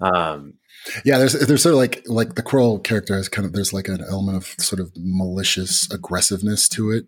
um, 0.00 0.54
yeah, 1.04 1.18
there's 1.18 1.32
there's 1.32 1.62
sort 1.62 1.74
of 1.74 1.78
like 1.78 2.02
like 2.06 2.34
the 2.34 2.42
Quirrell 2.42 2.82
character 2.82 3.16
is 3.16 3.28
kind 3.28 3.46
of 3.46 3.52
there's 3.52 3.72
like 3.72 3.88
an 3.88 4.02
element 4.08 4.36
of 4.36 4.54
sort 4.62 4.80
of 4.80 4.92
malicious 4.96 5.90
aggressiveness 5.90 6.68
to 6.70 6.90
it, 6.90 7.06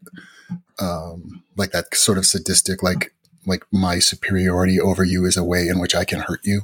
um, 0.78 1.42
like 1.56 1.70
that 1.72 1.94
sort 1.94 2.18
of 2.18 2.26
sadistic 2.26 2.82
like 2.82 3.14
like 3.46 3.64
my 3.72 3.98
superiority 3.98 4.80
over 4.80 5.04
you 5.04 5.24
is 5.24 5.36
a 5.36 5.44
way 5.44 5.68
in 5.68 5.78
which 5.78 5.94
I 5.94 6.04
can 6.04 6.20
hurt 6.20 6.40
you, 6.44 6.62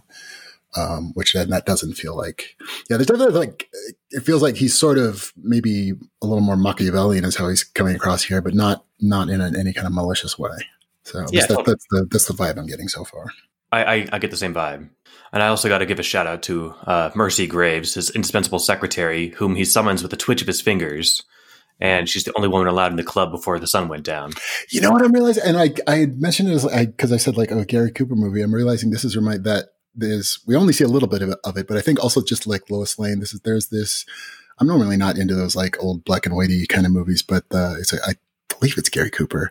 um, 0.76 1.12
which 1.14 1.32
then 1.32 1.50
that 1.50 1.66
doesn't 1.66 1.94
feel 1.94 2.16
like 2.16 2.56
yeah. 2.90 2.96
There's 2.96 3.06
definitely 3.06 3.38
like 3.38 3.70
it 4.10 4.22
feels 4.22 4.42
like 4.42 4.56
he's 4.56 4.76
sort 4.76 4.98
of 4.98 5.32
maybe 5.36 5.92
a 6.22 6.26
little 6.26 6.42
more 6.42 6.56
Machiavellian 6.56 7.24
is 7.24 7.36
how 7.36 7.48
he's 7.48 7.64
coming 7.64 7.96
across 7.96 8.24
here, 8.24 8.40
but 8.40 8.54
not 8.54 8.84
not 9.00 9.28
in 9.28 9.40
an, 9.40 9.56
any 9.56 9.72
kind 9.72 9.86
of 9.86 9.92
malicious 9.92 10.38
way. 10.38 10.56
So 11.04 11.24
Yeah, 11.30 11.46
that, 11.46 11.64
that's 11.64 11.86
the 11.90 12.08
that's 12.10 12.26
the 12.26 12.34
vibe 12.34 12.58
I'm 12.58 12.66
getting 12.66 12.88
so 12.88 13.04
far. 13.04 13.26
I, 13.72 13.84
I, 13.84 14.08
I 14.12 14.18
get 14.18 14.30
the 14.30 14.36
same 14.36 14.54
vibe. 14.54 14.88
And 15.32 15.42
I 15.42 15.48
also 15.48 15.68
got 15.68 15.78
to 15.78 15.86
give 15.86 15.98
a 15.98 16.04
shout 16.04 16.28
out 16.28 16.42
to 16.44 16.74
uh, 16.86 17.10
Mercy 17.14 17.48
Graves, 17.48 17.94
his 17.94 18.10
indispensable 18.10 18.60
secretary, 18.60 19.30
whom 19.30 19.56
he 19.56 19.64
summons 19.64 20.02
with 20.02 20.12
a 20.12 20.16
twitch 20.16 20.40
of 20.40 20.46
his 20.46 20.60
fingers. 20.60 21.24
And 21.80 22.08
she's 22.08 22.22
the 22.22 22.32
only 22.36 22.48
woman 22.48 22.68
allowed 22.68 22.92
in 22.92 22.96
the 22.96 23.02
club 23.02 23.32
before 23.32 23.58
the 23.58 23.66
sun 23.66 23.88
went 23.88 24.04
down. 24.04 24.32
You 24.70 24.80
know 24.80 24.92
what 24.92 25.02
I'm 25.02 25.10
realizing, 25.10 25.42
and 25.44 25.58
I 25.58 25.74
I 25.88 25.96
had 25.96 26.20
mentioned 26.20 26.48
it 26.50 26.52
as 26.52 26.64
I 26.64 26.86
because 26.86 27.10
I 27.10 27.16
said 27.16 27.36
like 27.36 27.50
a 27.50 27.64
Gary 27.64 27.90
Cooper 27.90 28.14
movie. 28.14 28.42
I'm 28.42 28.54
realizing 28.54 28.90
this 28.90 29.04
is 29.04 29.16
remind 29.16 29.42
that 29.42 29.70
there's 29.92 30.38
we 30.46 30.54
only 30.54 30.72
see 30.72 30.84
a 30.84 30.88
little 30.88 31.08
bit 31.08 31.22
of 31.22 31.30
it, 31.30 31.38
of 31.42 31.56
it, 31.56 31.66
but 31.66 31.76
I 31.76 31.80
think 31.80 32.00
also 32.00 32.22
just 32.22 32.46
like 32.46 32.70
Lois 32.70 32.96
Lane. 32.96 33.18
This 33.18 33.34
is 33.34 33.40
there's 33.40 33.70
this. 33.70 34.06
I'm 34.60 34.68
normally 34.68 34.96
not 34.96 35.18
into 35.18 35.34
those 35.34 35.56
like 35.56 35.82
old 35.82 36.04
black 36.04 36.26
and 36.26 36.34
whitey 36.36 36.68
kind 36.68 36.86
of 36.86 36.92
movies, 36.92 37.22
but 37.22 37.44
uh, 37.50 37.74
it's 37.76 37.92
I 37.92 38.14
believe 38.48 38.78
it's 38.78 38.88
Gary 38.88 39.10
Cooper, 39.10 39.50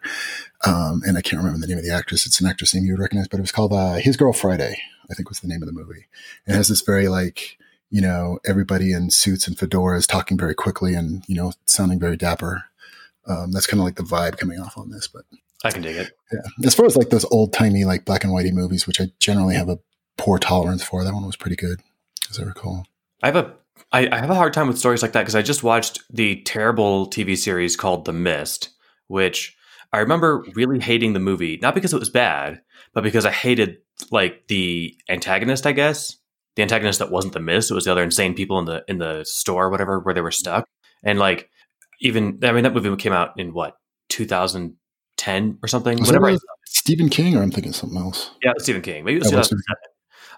um, 0.66 1.02
and 1.06 1.18
I 1.18 1.22
can't 1.22 1.42
remember 1.42 1.60
the 1.60 1.68
name 1.68 1.78
of 1.78 1.84
the 1.84 1.94
actress. 1.94 2.26
It's 2.26 2.40
an 2.40 2.48
actress 2.48 2.74
name 2.74 2.86
you 2.86 2.94
would 2.94 3.02
recognize, 3.02 3.28
but 3.28 3.40
it 3.40 3.42
was 3.42 3.52
called 3.52 3.74
uh, 3.74 3.96
His 3.96 4.18
Girl 4.18 4.34
Friday. 4.34 4.78
I 5.10 5.14
think 5.14 5.30
was 5.30 5.42
the 5.42 5.48
name 5.48 5.62
of 5.62 5.68
the 5.68 5.74
movie. 5.74 6.06
It 6.48 6.54
has 6.54 6.70
this 6.70 6.82
very 6.82 7.08
like 7.08 7.58
you 7.90 8.02
know 8.02 8.40
everybody 8.46 8.94
in 8.94 9.12
suits 9.12 9.48
and 9.48 9.58
fedoras 9.58 10.08
talking 10.08 10.38
very 10.38 10.56
quickly 10.56 10.96
and 10.96 11.24
you 11.28 11.36
know 11.36 11.54
sounding 11.66 12.00
very 12.00 12.18
dapper. 12.18 12.64
Um, 13.28 13.52
that's 13.52 13.68
kind 13.68 13.80
of 13.80 13.86
like 13.86 13.96
the 13.96 14.04
vibe 14.04 14.38
coming 14.38 14.60
off 14.60 14.78
on 14.78 14.90
this, 14.90 15.08
but 15.08 15.24
I 15.64 15.72
can 15.72 15.82
dig 15.82 15.96
it. 15.96 16.18
yeah. 16.32 16.66
As 16.66 16.76
far 16.76 16.86
as 16.86 16.98
like 16.98 17.10
those 17.10 17.26
old 17.26 17.54
timey 17.54 17.86
like 17.86 18.06
black 18.06 18.24
and 18.24 18.34
whitey 18.34 18.52
movies, 18.52 18.86
which 18.86 19.00
I 19.00 19.12
generally 19.20 19.56
have 19.56 19.70
a 19.70 19.80
poor 20.18 20.38
tolerance 20.38 20.84
for, 20.84 21.04
that 21.04 21.14
one 21.14 21.26
was 21.26 21.36
pretty 21.36 21.56
good, 21.56 21.80
as 22.30 22.40
I 22.40 22.44
recall. 22.44 22.86
I 23.22 23.28
have 23.28 23.36
a 23.36 23.54
I, 23.92 24.10
I 24.12 24.20
have 24.20 24.30
a 24.30 24.36
hard 24.36 24.54
time 24.54 24.68
with 24.68 24.80
stories 24.80 25.02
like 25.02 25.12
that 25.14 25.22
because 25.22 25.36
I 25.36 25.42
just 25.42 25.64
watched 25.64 26.02
the 26.10 26.42
terrible 26.42 27.08
TV 27.08 27.38
series 27.38 27.76
called 27.76 28.06
The 28.06 28.14
Mist, 28.14 28.70
which 29.08 29.56
I 29.94 30.00
remember 30.00 30.44
really 30.56 30.80
hating 30.80 31.14
the 31.14 31.20
movie, 31.20 31.60
not 31.62 31.76
because 31.76 31.94
it 31.94 32.00
was 32.00 32.10
bad, 32.10 32.62
but 32.94 33.04
because 33.04 33.26
I 33.26 33.32
hated 33.32 33.78
like 34.12 34.48
the 34.48 34.98
antagonist, 35.08 35.66
I 35.66 35.72
guess. 35.72 36.18
The 36.56 36.64
antagonist 36.64 37.00
that 37.00 37.12
wasn't 37.12 37.34
the 37.34 37.40
mist, 37.40 37.72
it 37.72 37.74
was 37.74 37.86
the 37.86 37.92
other 37.92 38.04
insane 38.04 38.36
people 38.36 38.60
in 38.60 38.66
the 38.66 38.84
in 38.88 38.98
the 38.98 39.24
store 39.24 39.66
or 39.66 39.70
whatever 39.70 40.00
where 40.00 40.14
they 40.14 40.22
were 40.22 40.32
stuck. 40.32 40.68
And 41.04 41.18
like 41.18 41.50
even 42.02 42.40
I 42.44 42.52
mean 42.52 42.64
that 42.64 42.74
movie 42.74 42.96
came 42.98 43.14
out 43.14 43.40
in 43.40 43.54
what, 43.54 43.78
2010 44.10 45.58
or 45.64 45.68
something? 45.68 46.00
Was 46.00 46.08
Whenever 46.08 46.32
that 46.32 46.36
I, 46.36 46.54
Stephen 46.66 47.10
King, 47.10 47.36
or 47.36 47.42
I'm 47.42 47.52
thinking 47.52 47.74
something 47.74 47.98
else. 47.98 48.32
yeah, 48.44 48.54
Stephen 48.58 48.82
King. 48.82 49.04
Maybe 49.06 49.18
it 49.18 49.24
was 49.24 49.30
2007. 49.32 49.76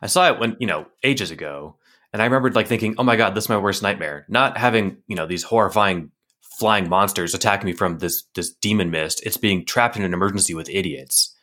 I 0.01 0.07
saw 0.07 0.31
it 0.31 0.39
when, 0.39 0.55
you 0.59 0.67
know, 0.67 0.85
ages 1.03 1.31
ago. 1.31 1.77
And 2.13 2.21
I 2.21 2.25
remembered 2.25 2.55
like 2.55 2.67
thinking, 2.67 2.95
oh 2.97 3.03
my 3.03 3.17
God, 3.17 3.35
this 3.35 3.45
is 3.45 3.49
my 3.49 3.57
worst 3.57 3.83
nightmare. 3.83 4.25
Not 4.29 4.57
having, 4.57 4.97
you 5.07 5.15
know, 5.15 5.25
these 5.25 5.43
horrifying 5.43 6.11
flying 6.59 6.89
monsters 6.89 7.33
attacking 7.33 7.65
me 7.67 7.73
from 7.73 7.99
this 7.99 8.23
this 8.35 8.53
demon 8.53 8.91
mist. 8.91 9.21
It's 9.25 9.37
being 9.37 9.65
trapped 9.65 9.97
in 9.97 10.03
an 10.03 10.13
emergency 10.13 10.53
with 10.53 10.69
idiots. 10.69 11.35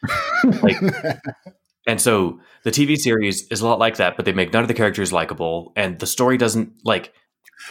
Like- 0.63 0.77
And 1.85 2.01
so 2.01 2.39
the 2.63 2.71
TV 2.71 2.97
series 2.97 3.49
is 3.49 3.61
a 3.61 3.67
lot 3.67 3.81
like 3.81 3.97
that, 3.97 4.15
but 4.17 4.25
they 4.25 4.31
make 4.33 4.53
none 4.53 4.63
of 4.63 4.69
the 4.69 4.75
characters 4.75 5.13
likable, 5.13 5.73
and 5.75 5.99
the 5.99 6.07
story 6.07 6.37
doesn't 6.39 6.73
like. 6.85 7.13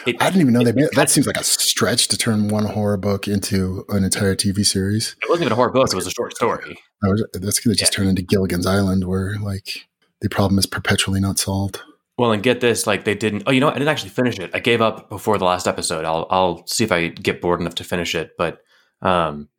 It, 0.06 0.22
I 0.22 0.26
didn't 0.26 0.42
even 0.42 0.54
know 0.54 0.66
they 0.66 0.74
made 0.74 0.90
that. 0.98 1.10
Seems 1.10 1.28
like 1.28 1.38
a 1.38 1.44
stretch 1.46 2.10
to 2.10 2.18
turn 2.18 2.50
one 2.50 2.66
horror 2.66 2.98
book 2.98 3.26
into 3.30 3.86
an 3.88 4.04
entire 4.04 4.36
TV 4.36 4.66
series. 4.66 5.16
it 5.22 5.30
wasn't 5.30 5.44
even 5.46 5.54
a 5.54 5.56
horror 5.56 5.72
book; 5.72 5.88
it 5.94 5.96
was 5.96 6.08
a 6.08 6.12
short 6.12 6.36
story. 6.36 6.78
Was- 7.04 7.26
That's 7.32 7.60
going 7.62 7.74
to 7.74 7.80
just 7.80 7.94
turn 7.94 8.06
into 8.08 8.22
Gilligan's 8.22 8.66
Island, 8.68 9.06
where 9.08 9.38
like 9.40 9.88
the 10.20 10.28
problem 10.28 10.60
is 10.60 10.66
perpetually 10.66 11.22
not 11.22 11.40
solved. 11.40 11.80
Well, 12.22 12.34
and 12.34 12.44
get 12.44 12.62
this, 12.62 12.86
like 12.86 13.04
they 13.04 13.16
didn't. 13.16 13.46
Oh, 13.48 13.52
you 13.52 13.60
know, 13.60 13.66
what? 13.66 13.76
I 13.76 13.80
didn't 13.80 13.90
actually 13.90 14.12
finish 14.12 14.38
it. 14.38 14.52
I 14.54 14.60
gave 14.60 14.80
up 14.80 15.10
before 15.10 15.40
the 15.40 15.46
last 15.46 15.68
episode. 15.68 16.06
I'll 16.06 16.28
I'll 16.30 16.68
see 16.68 16.84
if 16.84 16.92
I 16.92 17.08
get 17.08 17.42
bored 17.42 17.60
enough 17.60 17.74
to 17.76 17.84
finish 17.84 18.14
it. 18.14 18.34
But 18.38 18.62
um, 19.02 19.50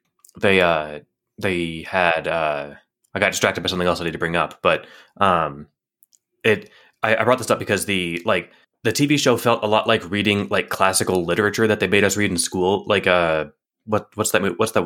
they 0.41 0.61
uh 0.61 1.01
they 1.39 1.85
had 1.91 2.29
uh 2.29 2.75
I 3.13 3.19
got 3.19 3.33
distracted 3.33 3.63
by 3.63 3.69
something 3.69 3.89
else 3.89 4.01
I 4.01 4.05
need 4.05 4.13
to 4.13 4.19
bring 4.19 4.37
up. 4.37 4.63
But 4.63 4.87
um, 5.17 5.67
it 6.45 6.71
I, 7.03 7.17
I 7.17 7.25
brought 7.25 7.39
this 7.39 7.51
up 7.51 7.59
because 7.59 7.87
the 7.87 8.23
like 8.25 8.53
the 8.85 8.93
TV 8.93 9.19
show 9.19 9.37
felt 9.37 9.65
a 9.65 9.67
lot 9.67 9.89
like 9.89 10.09
reading 10.09 10.47
like 10.47 10.69
classical 10.69 11.25
literature 11.25 11.67
that 11.67 11.81
they 11.81 11.89
made 11.89 12.05
us 12.05 12.17
read 12.17 12.31
in 12.31 12.39
school. 12.39 12.85
Like 12.87 13.09
uh, 13.09 13.47
what 13.87 14.09
what's 14.15 14.31
that? 14.31 14.57
What's 14.57 14.71
the 14.71 14.85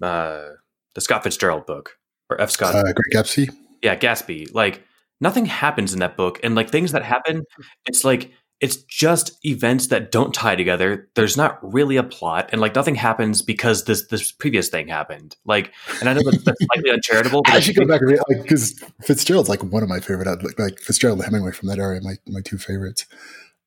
uh 0.00 0.54
the 0.94 1.00
Scott 1.02 1.24
Fitzgerald 1.24 1.66
book 1.66 1.98
or 2.30 2.40
F. 2.40 2.50
Scott? 2.50 2.74
Uh, 2.74 2.84
Great 2.84 3.12
Gatsby. 3.12 3.54
yeah 3.82 3.96
gatsby 3.96 4.52
like 4.54 4.82
nothing 5.20 5.46
happens 5.46 5.92
in 5.92 6.00
that 6.00 6.16
book 6.16 6.38
and 6.42 6.54
like 6.54 6.70
things 6.70 6.92
that 6.92 7.04
happen 7.04 7.44
it's 7.86 8.04
like 8.04 8.32
it's 8.60 8.76
just 8.76 9.38
events 9.46 9.86
that 9.88 10.10
don't 10.10 10.34
tie 10.34 10.56
together 10.56 11.08
there's 11.14 11.36
not 11.36 11.58
really 11.62 11.96
a 11.96 12.02
plot 12.02 12.48
and 12.50 12.60
like 12.60 12.74
nothing 12.74 12.94
happens 12.94 13.40
because 13.42 13.84
this 13.84 14.06
this 14.08 14.32
previous 14.32 14.68
thing 14.68 14.88
happened 14.88 15.36
like 15.44 15.72
and 16.00 16.08
i 16.08 16.12
know 16.12 16.22
that's, 16.24 16.42
that's 16.42 16.64
slightly 16.72 16.90
uncharitable 16.90 17.42
but 17.42 17.54
I 17.54 17.60
should 17.60 17.76
go 17.76 17.86
back 17.86 18.00
and 18.00 18.10
read 18.10 18.20
like 18.28 18.42
because 18.42 18.82
Fitzgerald's 19.02 19.48
like 19.48 19.62
one 19.62 19.82
of 19.82 19.88
my 19.88 20.00
favorite. 20.00 20.26
Like, 20.42 20.58
like 20.58 20.78
Fitzgerald 20.78 21.24
Hemingway 21.24 21.52
from 21.52 21.68
that 21.68 21.78
era, 21.78 22.00
my 22.02 22.16
my 22.26 22.40
two 22.40 22.58
favorites. 22.58 23.06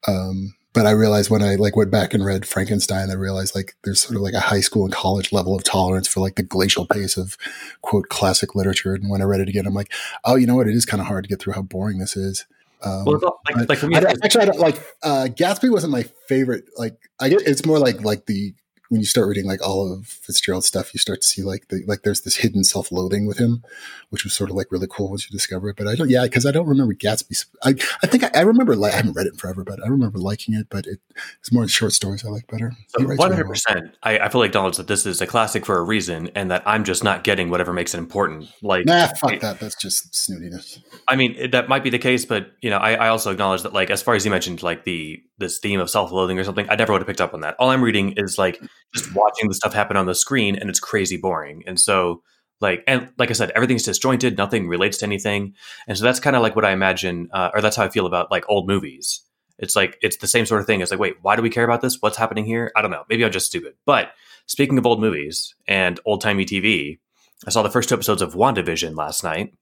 Um, 0.08 0.54
but 0.74 0.86
I 0.86 0.92
realized 0.92 1.30
when 1.30 1.42
I 1.42 1.56
like 1.56 1.76
went 1.76 1.92
back 1.92 2.14
and 2.14 2.24
read 2.24 2.46
Frankenstein, 2.48 3.10
I 3.10 3.14
realized 3.14 3.56
like 3.56 3.76
there's 3.84 4.02
sort 4.02 4.16
of 4.16 4.22
like 4.22 4.34
a 4.34 4.40
high 4.40 4.62
school 4.62 4.86
and 4.86 4.94
college 4.94 5.32
level 5.34 5.56
of 5.56 5.64
tolerance 5.64 6.08
for 6.08 6.20
like 6.22 6.36
the 6.36 6.44
glacial 6.44 6.86
pace 6.86 7.18
of 7.18 7.38
quote 7.82 8.10
classic 8.10 8.56
literature. 8.56 8.94
And 8.94 9.10
when 9.10 9.22
I 9.22 9.26
read 9.26 9.42
it 9.42 9.50
again, 9.50 9.66
I'm 9.68 9.74
like, 9.74 9.92
oh, 10.24 10.36
you 10.36 10.48
know 10.48 10.56
what? 10.56 10.68
It 10.68 10.76
is 10.76 10.86
kind 10.86 11.02
of 11.02 11.08
hard 11.08 11.24
to 11.26 11.30
get 11.30 11.40
through 11.42 11.54
how 11.54 11.62
boring 11.62 12.00
this 12.00 12.16
is. 12.16 12.46
Um, 12.84 13.06
Well, 13.06 13.20
all- 13.24 13.42
like, 13.54 13.70
like 13.70 13.78
for 13.78 13.88
me, 13.88 13.96
I, 13.96 14.00
don't- 14.00 14.24
actually, 14.26 14.42
I 14.42 14.46
don't 14.46 14.60
like 14.60 14.78
uh, 15.04 15.28
Gatsby. 15.30 15.70
wasn't 15.70 15.92
my 15.92 16.04
favorite. 16.28 16.66
Like, 16.78 16.98
I 17.20 17.30
get 17.30 17.42
it's 17.42 17.66
more 17.66 17.78
like 17.80 18.02
like 18.04 18.26
the 18.26 18.54
when 18.92 19.00
you 19.00 19.06
start 19.06 19.30
reading 19.30 19.46
like 19.46 19.66
all 19.66 19.90
of 19.90 20.06
Fitzgerald's 20.06 20.66
stuff, 20.66 20.94
you 20.94 20.98
start 20.98 21.22
to 21.22 21.28
see 21.28 21.42
like 21.42 21.70
the 21.70 21.82
like 21.88 22.02
there's 22.02 22.22
this 22.22 22.36
hidden 22.36 22.66
self 22.66 22.92
loathing 22.92 23.26
with 23.26 23.38
him, 23.38 23.64
which 24.10 24.26
was 24.26 24.34
sort 24.34 24.50
of 24.50 24.58
like 24.58 24.70
really 24.70 24.86
cool 24.86 25.10
once 25.10 25.24
you 25.24 25.32
discover 25.32 25.70
it. 25.70 25.78
But 25.78 25.88
I 25.88 25.96
don't, 25.96 26.10
yeah, 26.10 26.24
because 26.24 26.46
I 26.46 26.52
don't 26.52 26.68
remember 26.68 26.94
Gatsby. 26.94 27.46
I 27.64 27.70
I 28.04 28.08
think 28.08 28.26
I, 28.26 28.32
I 28.36 28.42
remember 28.42 28.76
like 28.76 28.92
I 28.92 28.98
haven't 28.98 29.14
read 29.14 29.28
it 29.28 29.34
in 29.34 29.38
forever, 29.38 29.64
but 29.64 29.82
I 29.82 29.88
remember 29.88 30.20
liking 30.20 30.56
it. 30.56 30.68
But 30.70 30.88
it, 30.88 31.00
it's 31.40 31.54
more 31.54 31.64
in 31.64 31.70
short 31.70 31.94
stories 31.94 32.26
I 32.26 32.30
like 32.30 32.48
better. 32.48 32.74
One 32.98 33.18
hundred 33.18 33.48
percent. 33.48 33.96
I 34.04 34.20
I 34.20 34.28
fully 34.28 34.50
acknowledge 34.50 34.76
that 34.76 34.88
this 34.88 35.06
is 35.06 35.22
a 35.22 35.28
classic 35.28 35.66
for 35.66 35.78
a 35.78 35.84
reason, 35.84 36.30
and 36.36 36.52
that 36.52 36.62
I'm 36.66 36.84
just 36.84 37.02
not 37.02 37.24
getting 37.24 37.50
whatever 37.50 37.72
makes 37.72 37.94
it 37.94 37.98
important. 38.00 38.50
Like, 38.62 38.86
Nah, 38.86 39.08
fuck 39.08 39.40
that. 39.40 39.62
That's 39.62 39.76
just 39.76 40.12
snootiness. 40.12 40.80
I 41.08 41.16
mean, 41.16 41.36
it, 41.38 41.54
that 41.54 41.70
might 41.70 41.86
be 41.86 41.90
the 41.90 41.98
case, 41.98 42.26
but 42.26 42.52
you 42.62 42.70
know, 42.70 42.78
I, 42.78 42.96
I 42.96 43.08
also 43.08 43.32
acknowledge 43.32 43.62
that, 43.64 43.72
like, 43.72 43.90
as 43.90 44.02
far 44.02 44.16
as 44.16 44.26
you 44.26 44.32
mentioned, 44.32 44.62
like 44.62 44.84
the 44.84 45.24
this 45.42 45.60
theme 45.60 45.80
of 45.80 45.90
self-loathing 45.90 46.40
or 46.40 46.44
something, 46.44 46.70
I 46.70 46.76
never 46.76 46.94
would 46.94 47.02
have 47.02 47.08
picked 47.08 47.22
up 47.22 47.34
on 47.34 47.42
that. 47.42 47.56
All 47.60 47.70
I'm 47.70 47.84
reading 47.84 48.14
is 48.14 48.38
like 48.38 48.62
just 48.94 49.14
watching 49.14 49.50
the 49.50 49.54
stuff 49.56 49.74
happen 49.74 49.98
on 49.98 50.06
the 50.06 50.16
screen, 50.16 50.56
and 50.56 50.70
it's 50.70 50.80
crazy 50.80 51.18
boring. 51.18 51.64
And 51.68 51.80
so, 51.80 52.24
like, 52.62 52.84
and 52.88 53.10
like 53.18 53.30
I 53.30 53.34
said, 53.34 53.52
everything's 53.52 53.84
disjointed, 53.84 54.38
nothing 54.38 54.68
relates 54.68 55.00
to 55.00 55.06
anything, 55.06 55.56
and 55.88 55.98
so 55.98 56.04
that's 56.06 56.20
kind 56.20 56.36
of 56.36 56.42
like 56.42 56.56
what 56.56 56.66
I 56.66 56.72
imagine, 56.72 57.28
uh, 57.34 57.52
or 57.54 57.62
that's 57.62 57.76
how 57.76 57.84
I 57.84 57.90
feel 57.90 58.06
about 58.06 58.32
like 58.32 58.46
old 58.48 58.68
movies. 58.68 59.22
It's 59.60 59.76
like 59.76 59.98
it's 60.02 60.18
the 60.18 60.28
same 60.28 60.46
sort 60.46 60.62
of 60.62 60.68
thing. 60.68 60.82
It's 60.82 60.92
like, 60.92 61.00
wait, 61.00 61.16
why 61.22 61.36
do 61.36 61.42
we 61.42 61.50
care 61.50 61.64
about 61.64 61.82
this? 61.82 62.02
What's 62.02 62.18
happening 62.18 62.46
here? 62.46 62.72
I 62.76 62.82
don't 62.82 62.92
know. 62.92 63.04
Maybe 63.10 63.24
I'm 63.24 63.32
just 63.32 63.46
stupid. 63.46 63.76
But 63.86 64.12
speaking 64.48 64.78
of 64.78 64.86
old 64.86 65.00
movies 65.00 65.54
and 65.68 66.00
old 66.06 66.22
timey 66.22 66.46
TV, 66.46 67.00
I 67.46 67.52
saw 67.52 67.62
the 67.62 67.70
first 67.70 67.90
two 67.90 67.96
episodes 67.96 68.22
of 68.22 68.34
WandaVision 68.34 68.96
last 68.96 69.24
night. 69.24 69.54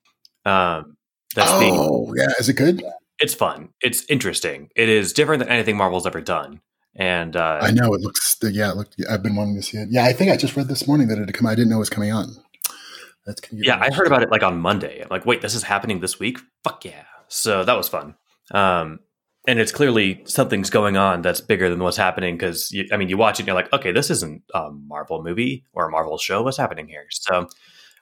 Um, 0.45 0.97
that's 1.35 1.51
the 1.59 1.69
oh, 1.71 2.13
yeah. 2.15 2.31
Is 2.39 2.49
it 2.49 2.53
good? 2.53 2.83
It's 3.19 3.33
fun. 3.33 3.69
It's 3.81 4.05
interesting. 4.09 4.69
It 4.75 4.89
is 4.89 5.13
different 5.13 5.39
than 5.39 5.49
anything 5.49 5.77
Marvel's 5.77 6.07
ever 6.07 6.21
done. 6.21 6.61
And 6.95 7.35
uh, 7.35 7.59
I 7.61 7.71
know 7.71 7.93
it 7.93 8.01
looks. 8.01 8.37
Yeah, 8.41 8.71
it 8.71 8.77
looked. 8.77 8.95
I've 9.09 9.23
been 9.23 9.35
wanting 9.35 9.55
to 9.55 9.61
see 9.61 9.77
it. 9.77 9.89
Yeah, 9.91 10.05
I 10.05 10.13
think 10.13 10.31
I 10.31 10.37
just 10.37 10.55
read 10.55 10.67
this 10.67 10.87
morning 10.87 11.07
that 11.07 11.17
it 11.17 11.27
had 11.27 11.33
come. 11.33 11.47
I 11.47 11.55
didn't 11.55 11.69
know 11.69 11.77
it 11.77 11.79
was 11.79 11.89
coming 11.89 12.11
on. 12.11 12.35
That's 13.25 13.41
yeah, 13.51 13.77
I 13.79 13.93
heard 13.93 14.07
about 14.07 14.23
it 14.23 14.31
like 14.31 14.43
on 14.43 14.59
Monday. 14.59 15.01
I'm 15.01 15.07
like, 15.09 15.25
wait, 15.25 15.41
this 15.41 15.53
is 15.53 15.63
happening 15.63 15.99
this 15.99 16.19
week? 16.19 16.39
Fuck 16.63 16.83
yeah! 16.83 17.03
So 17.27 17.63
that 17.63 17.77
was 17.77 17.87
fun. 17.87 18.15
Um, 18.51 18.99
and 19.47 19.59
it's 19.59 19.71
clearly 19.71 20.21
something's 20.25 20.69
going 20.69 20.97
on 20.97 21.21
that's 21.21 21.41
bigger 21.41 21.69
than 21.69 21.79
what's 21.79 21.97
happening 21.97 22.35
because 22.35 22.75
I 22.91 22.97
mean, 22.97 23.07
you 23.07 23.17
watch 23.17 23.39
it 23.39 23.43
and 23.43 23.47
you're 23.47 23.55
like, 23.55 23.71
okay, 23.71 23.91
this 23.91 24.09
isn't 24.09 24.43
a 24.53 24.71
Marvel 24.71 25.23
movie 25.23 25.65
or 25.73 25.87
a 25.87 25.91
Marvel 25.91 26.17
show. 26.17 26.41
What's 26.41 26.57
happening 26.57 26.87
here? 26.87 27.05
So 27.09 27.47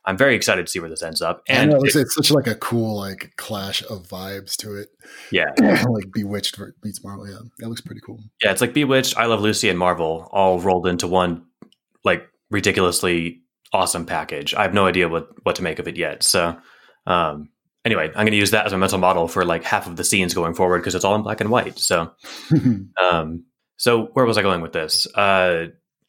I'm 0.08 0.17
very 0.17 0.36
excited 0.36 0.65
to 0.65 0.72
see 0.72 0.80
where 0.80 0.89
this 0.89 1.04
ends 1.04 1.22
up. 1.22 1.43
And 1.48 1.70
know, 1.70 1.78
it's, 1.84 1.96
it- 1.96 2.02
it's 2.02 2.15
such 2.15 2.32
like 2.32 2.48
a 2.48 2.56
cool 2.56 2.98
like 2.98 3.34
clash 3.38 3.84
of 3.84 4.08
vibes 4.08 4.56
to 4.58 4.76
it. 4.76 4.88
yeah, 5.32 5.54
like 5.89 6.12
Bewitched 6.13 6.58
meets 6.84 7.04
Marvel. 7.04 7.30
Yeah, 7.30 7.38
that 7.60 7.67
looks 7.70 7.82
pretty 7.82 8.02
cool. 8.06 8.20
Yeah, 8.43 8.52
it's 8.52 8.62
like 8.62 8.74
Bewitched, 8.74 9.17
I 9.17 9.26
Love 9.26 9.41
Lucy, 9.41 9.70
and 9.70 9.78
Marvel 9.78 10.28
all 10.32 10.60
rolled 10.60 10.88
into 10.88 11.08
one 11.08 11.46
like 12.04 12.28
ridiculously 12.50 13.41
awesome 13.74 14.06
package. 14.06 14.54
I 14.54 14.62
have 14.63 14.74
no 14.74 14.86
idea 14.88 15.10
what 15.10 15.28
what 15.43 15.56
to 15.58 15.63
make 15.63 15.80
of 15.80 15.88
it 15.88 15.98
yet. 15.98 16.24
So 16.24 16.58
um 17.06 17.50
anyway, 17.86 18.08
I'm 18.08 18.13
going 18.26 18.32
to 18.32 18.38
use 18.38 18.52
that 18.52 18.65
as 18.65 18.74
a 18.74 18.78
mental 18.78 18.98
model 19.00 19.28
for 19.28 19.43
like 19.46 19.63
half 19.63 19.88
of 19.88 19.96
the 19.96 20.04
scenes 20.04 20.34
going 20.34 20.54
forward 20.54 20.80
because 20.80 20.96
it's 20.96 21.06
all 21.06 21.15
in 21.15 21.24
black 21.24 21.41
and 21.41 21.50
white. 21.50 21.80
So 21.80 22.12
um 23.02 23.43
so 23.78 24.06
where 24.13 24.26
was 24.26 24.38
I 24.38 24.41
going 24.41 24.62
with 24.62 24.74
this? 24.74 25.08
Uh 25.15 25.67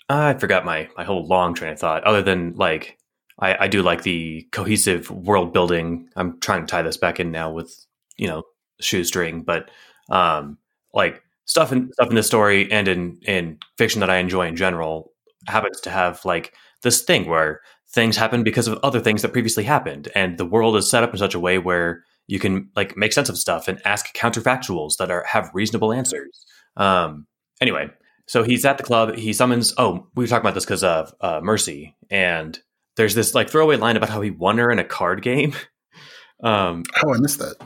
I 0.09 0.35
forgot 0.35 0.65
my 0.65 0.89
my 0.97 1.05
whole 1.05 1.27
long 1.27 1.55
train 1.55 1.73
of 1.73 1.79
thought 1.79 2.05
other 2.05 2.23
than 2.23 2.55
like 2.57 2.98
I, 3.40 3.64
I 3.64 3.68
do 3.68 3.83
like 3.83 4.03
the 4.03 4.46
cohesive 4.53 5.11
world 5.11 5.53
building. 5.53 6.09
I'm 6.16 6.38
trying 6.40 6.62
to 6.62 6.66
tie 6.66 6.83
this 6.83 6.96
back 6.96 7.20
in 7.20 7.31
now 7.31 7.51
with, 7.51 7.87
you 8.16 8.27
know, 8.27 8.42
shoestring, 8.81 9.42
but 9.42 9.70
um 10.11 10.57
like 10.94 11.22
stuff 11.44 11.70
in 11.72 11.92
stuff 11.92 12.09
in 12.09 12.14
this 12.14 12.27
story 12.27 12.70
and 12.72 12.88
in 12.88 13.18
in 13.27 13.59
fiction 13.77 14.01
that 14.01 14.11
I 14.11 14.16
enjoy 14.18 14.46
in 14.46 14.57
general 14.57 15.12
happens 15.46 15.81
to 15.83 15.90
have 15.90 16.24
like 16.24 16.55
this 16.83 17.03
thing 17.03 17.29
where 17.29 17.61
things 17.90 18.16
happen 18.16 18.42
because 18.42 18.68
of 18.68 18.79
other 18.83 19.01
things 19.01 19.22
that 19.22 19.33
previously 19.33 19.64
happened. 19.64 20.09
And 20.14 20.38
the 20.38 20.44
world 20.46 20.77
is 20.77 20.90
set 20.90 21.03
up 21.03 21.12
in 21.12 21.18
such 21.18 21.35
a 21.35 21.40
way 21.40 21.59
where 21.59 22.05
you 22.27 22.38
can 22.38 22.70
like 22.77 22.96
make 22.96 23.12
sense 23.12 23.29
of 23.29 23.38
stuff 23.38 23.68
and 23.68 23.81
ask 23.85 24.14
counterfactuals 24.14 24.96
that 24.98 25.11
are 25.11 25.24
have 25.24 25.51
reasonable 25.55 25.92
answers. 25.92 26.46
Um 26.77 27.27
anyway 27.61 27.90
so 28.27 28.42
he's 28.42 28.64
at 28.64 28.77
the 28.79 28.85
club. 28.85 29.16
He 29.16 29.33
summons 29.33 29.74
oh 29.79 30.07
we 30.14 30.24
were 30.24 30.29
talking 30.29 30.42
about 30.42 30.55
this 30.55 30.64
because 30.64 30.85
of 30.85 31.12
uh, 31.20 31.40
mercy. 31.42 31.96
And 32.11 32.59
there's 32.99 33.15
this 33.15 33.35
like 33.35 33.49
throwaway 33.49 33.77
line 33.77 33.97
about 33.97 34.11
how 34.11 34.21
he 34.21 34.31
won 34.31 34.59
her 34.59 34.71
in 34.71 34.79
a 34.79 34.85
card 34.85 35.23
game 35.23 35.55
um 36.45 36.83
oh, 37.03 37.15
I 37.15 37.19
missed 37.19 37.39
that. 37.39 37.57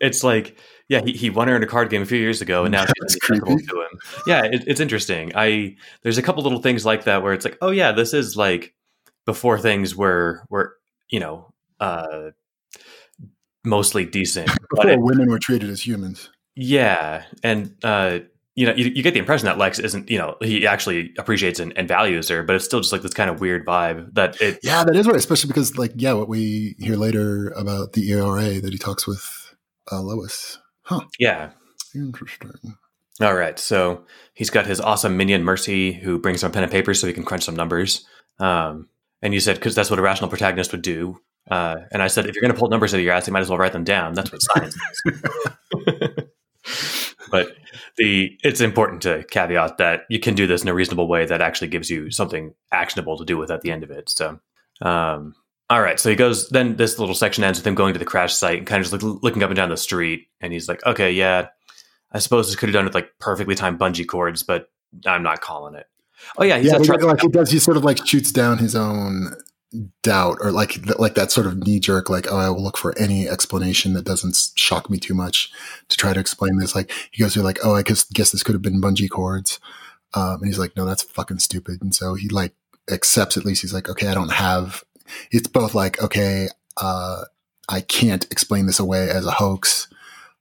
it's 0.00 0.22
like 0.22 0.56
yeah 0.88 1.00
he, 1.04 1.12
he 1.12 1.30
won 1.30 1.48
her 1.48 1.56
in 1.56 1.62
a 1.62 1.66
card 1.66 1.90
game 1.90 2.02
a 2.02 2.06
few 2.06 2.18
years 2.18 2.40
ago 2.40 2.64
and 2.64 2.72
now 2.72 2.84
she's 2.84 3.16
acceptable 3.16 3.58
to 3.58 3.80
him 3.80 3.98
yeah 4.26 4.44
it, 4.44 4.62
it's 4.66 4.80
interesting 4.80 5.32
i 5.34 5.74
there's 6.02 6.18
a 6.18 6.22
couple 6.22 6.42
little 6.42 6.60
things 6.62 6.86
like 6.86 7.04
that 7.04 7.22
where 7.22 7.32
it's 7.32 7.44
like 7.44 7.58
oh 7.60 7.70
yeah 7.70 7.90
this 7.92 8.14
is 8.14 8.36
like 8.36 8.74
before 9.26 9.58
things 9.58 9.96
were 9.96 10.42
were 10.50 10.76
you 11.10 11.18
know 11.20 11.52
uh 11.80 12.30
mostly 13.64 14.04
decent 14.04 14.46
but 14.70 14.82
Before 14.82 14.90
it, 14.90 15.00
women 15.00 15.30
were 15.30 15.38
treated 15.38 15.70
as 15.70 15.84
humans. 15.86 16.30
yeah 16.54 17.24
and 17.42 17.74
uh 17.82 18.20
you 18.54 18.66
know, 18.66 18.74
you, 18.74 18.92
you 18.94 19.02
get 19.02 19.14
the 19.14 19.20
impression 19.20 19.46
that 19.46 19.58
Lex 19.58 19.78
isn't, 19.78 20.10
you 20.10 20.18
know, 20.18 20.36
he 20.42 20.66
actually 20.66 21.12
appreciates 21.18 21.58
and, 21.58 21.76
and 21.76 21.88
values 21.88 22.28
her, 22.28 22.42
but 22.42 22.54
it's 22.54 22.64
still 22.64 22.80
just 22.80 22.92
like 22.92 23.02
this 23.02 23.14
kind 23.14 23.30
of 23.30 23.40
weird 23.40 23.64
vibe 23.64 24.14
that 24.14 24.40
it, 24.40 24.58
Yeah, 24.62 24.84
that 24.84 24.94
is 24.94 25.06
right. 25.06 25.16
Especially 25.16 25.48
because, 25.48 25.78
like, 25.78 25.92
yeah, 25.96 26.12
what 26.12 26.28
we 26.28 26.74
hear 26.78 26.96
later 26.96 27.48
about 27.50 27.94
the 27.94 28.10
ERA 28.10 28.60
that 28.60 28.72
he 28.72 28.78
talks 28.78 29.06
with 29.06 29.54
uh, 29.90 30.00
Lois. 30.00 30.58
Huh. 30.82 31.00
yeah, 31.18 31.50
Interesting. 31.94 32.76
All 33.20 33.34
right. 33.34 33.58
So 33.58 34.04
he's 34.34 34.50
got 34.50 34.66
his 34.66 34.80
awesome 34.80 35.16
minion 35.16 35.44
Mercy 35.44 35.92
who 35.92 36.18
brings 36.18 36.42
him 36.42 36.50
a 36.50 36.52
pen 36.52 36.62
and 36.62 36.72
paper 36.72 36.94
so 36.94 37.06
he 37.06 37.12
can 37.12 37.24
crunch 37.24 37.44
some 37.44 37.56
numbers. 37.56 38.06
Um, 38.38 38.88
and 39.20 39.34
you 39.34 39.40
said, 39.40 39.56
because 39.56 39.74
that's 39.74 39.90
what 39.90 39.98
a 39.98 40.02
rational 40.02 40.30
protagonist 40.30 40.72
would 40.72 40.82
do. 40.82 41.20
Uh, 41.50 41.76
and 41.90 42.02
I 42.02 42.06
said, 42.06 42.26
if 42.26 42.34
you're 42.34 42.42
going 42.42 42.52
to 42.52 42.58
pull 42.58 42.68
numbers 42.68 42.94
out 42.94 42.98
of 42.98 43.04
your 43.04 43.12
ass, 43.12 43.26
you 43.26 43.32
might 43.32 43.40
as 43.40 43.48
well 43.48 43.58
write 43.58 43.72
them 43.72 43.84
down. 43.84 44.14
That's 44.14 44.32
what 44.32 44.40
science 44.42 44.76
is. 45.06 45.22
but 47.32 47.56
the 47.96 48.38
it's 48.44 48.60
important 48.60 49.02
to 49.02 49.24
caveat 49.30 49.78
that 49.78 50.02
you 50.08 50.20
can 50.20 50.34
do 50.34 50.46
this 50.46 50.62
in 50.62 50.68
a 50.68 50.74
reasonable 50.74 51.08
way 51.08 51.24
that 51.26 51.40
actually 51.40 51.68
gives 51.68 51.90
you 51.90 52.10
something 52.10 52.54
actionable 52.70 53.16
to 53.16 53.24
do 53.24 53.38
with 53.38 53.50
at 53.50 53.62
the 53.62 53.72
end 53.72 53.82
of 53.82 53.90
it. 53.90 54.10
So, 54.10 54.38
um, 54.82 55.34
all 55.70 55.80
right. 55.80 55.98
So 55.98 56.10
he 56.10 56.14
goes. 56.14 56.50
Then 56.50 56.76
this 56.76 56.98
little 56.98 57.14
section 57.14 57.42
ends 57.42 57.58
with 57.58 57.66
him 57.66 57.74
going 57.74 57.94
to 57.94 57.98
the 57.98 58.04
crash 58.04 58.34
site 58.34 58.58
and 58.58 58.66
kind 58.66 58.84
of 58.84 58.90
just 58.90 59.02
look, 59.02 59.22
looking 59.22 59.42
up 59.42 59.48
and 59.48 59.56
down 59.56 59.70
the 59.70 59.76
street. 59.78 60.28
And 60.42 60.52
he's 60.52 60.68
like, 60.68 60.84
okay, 60.84 61.10
yeah, 61.10 61.48
I 62.12 62.18
suppose 62.18 62.48
this 62.48 62.56
could 62.56 62.68
have 62.68 62.74
done 62.74 62.84
with 62.84 62.94
like 62.94 63.10
perfectly 63.18 63.54
timed 63.54 63.78
bungee 63.78 64.06
cords, 64.06 64.42
but 64.42 64.70
I'm 65.06 65.22
not 65.22 65.40
calling 65.40 65.74
it. 65.74 65.86
Oh 66.36 66.44
yeah, 66.44 66.58
he's 66.58 66.70
yeah, 66.70 66.76
like 66.76 67.20
he 67.22 67.28
does. 67.28 67.50
He 67.50 67.58
sort 67.58 67.78
of 67.78 67.84
like 67.84 68.06
shoots 68.06 68.30
down 68.30 68.58
his 68.58 68.76
own 68.76 69.34
doubt, 70.02 70.38
or 70.40 70.50
like 70.50 70.86
like 70.98 71.14
that 71.14 71.32
sort 71.32 71.46
of 71.46 71.56
knee 71.58 71.80
jerk. 71.80 72.10
Like, 72.10 72.30
oh, 72.30 72.36
I 72.36 72.50
will 72.50 72.62
look 72.62 72.76
for 72.76 72.96
any 72.98 73.28
explanation 73.28 73.94
that 73.94 74.04
doesn't 74.04 74.50
shock 74.54 74.90
me 74.90 74.98
too 74.98 75.14
much 75.14 75.50
to 75.88 75.96
try 75.96 76.12
to 76.12 76.20
explain 76.20 76.58
this. 76.58 76.74
Like 76.74 76.90
he 77.10 77.22
goes 77.22 77.34
through 77.34 77.42
like, 77.42 77.58
oh, 77.64 77.74
I 77.74 77.82
guess 77.82 78.04
guess 78.04 78.30
this 78.30 78.42
could 78.42 78.54
have 78.54 78.62
been 78.62 78.80
bungee 78.80 79.10
cords, 79.10 79.58
um, 80.14 80.38
and 80.40 80.46
he's 80.46 80.58
like, 80.58 80.76
no, 80.76 80.84
that's 80.84 81.02
fucking 81.02 81.38
stupid. 81.38 81.82
And 81.82 81.94
so 81.94 82.14
he 82.14 82.28
like 82.28 82.52
accepts 82.90 83.36
at 83.36 83.44
least. 83.44 83.62
He's 83.62 83.74
like, 83.74 83.88
okay, 83.88 84.08
I 84.08 84.14
don't 84.14 84.32
have. 84.32 84.84
It's 85.30 85.48
both 85.48 85.74
like, 85.74 86.02
okay, 86.02 86.48
uh, 86.76 87.24
I 87.68 87.80
can't 87.80 88.24
explain 88.30 88.66
this 88.66 88.80
away 88.80 89.10
as 89.10 89.26
a 89.26 89.32
hoax. 89.32 89.88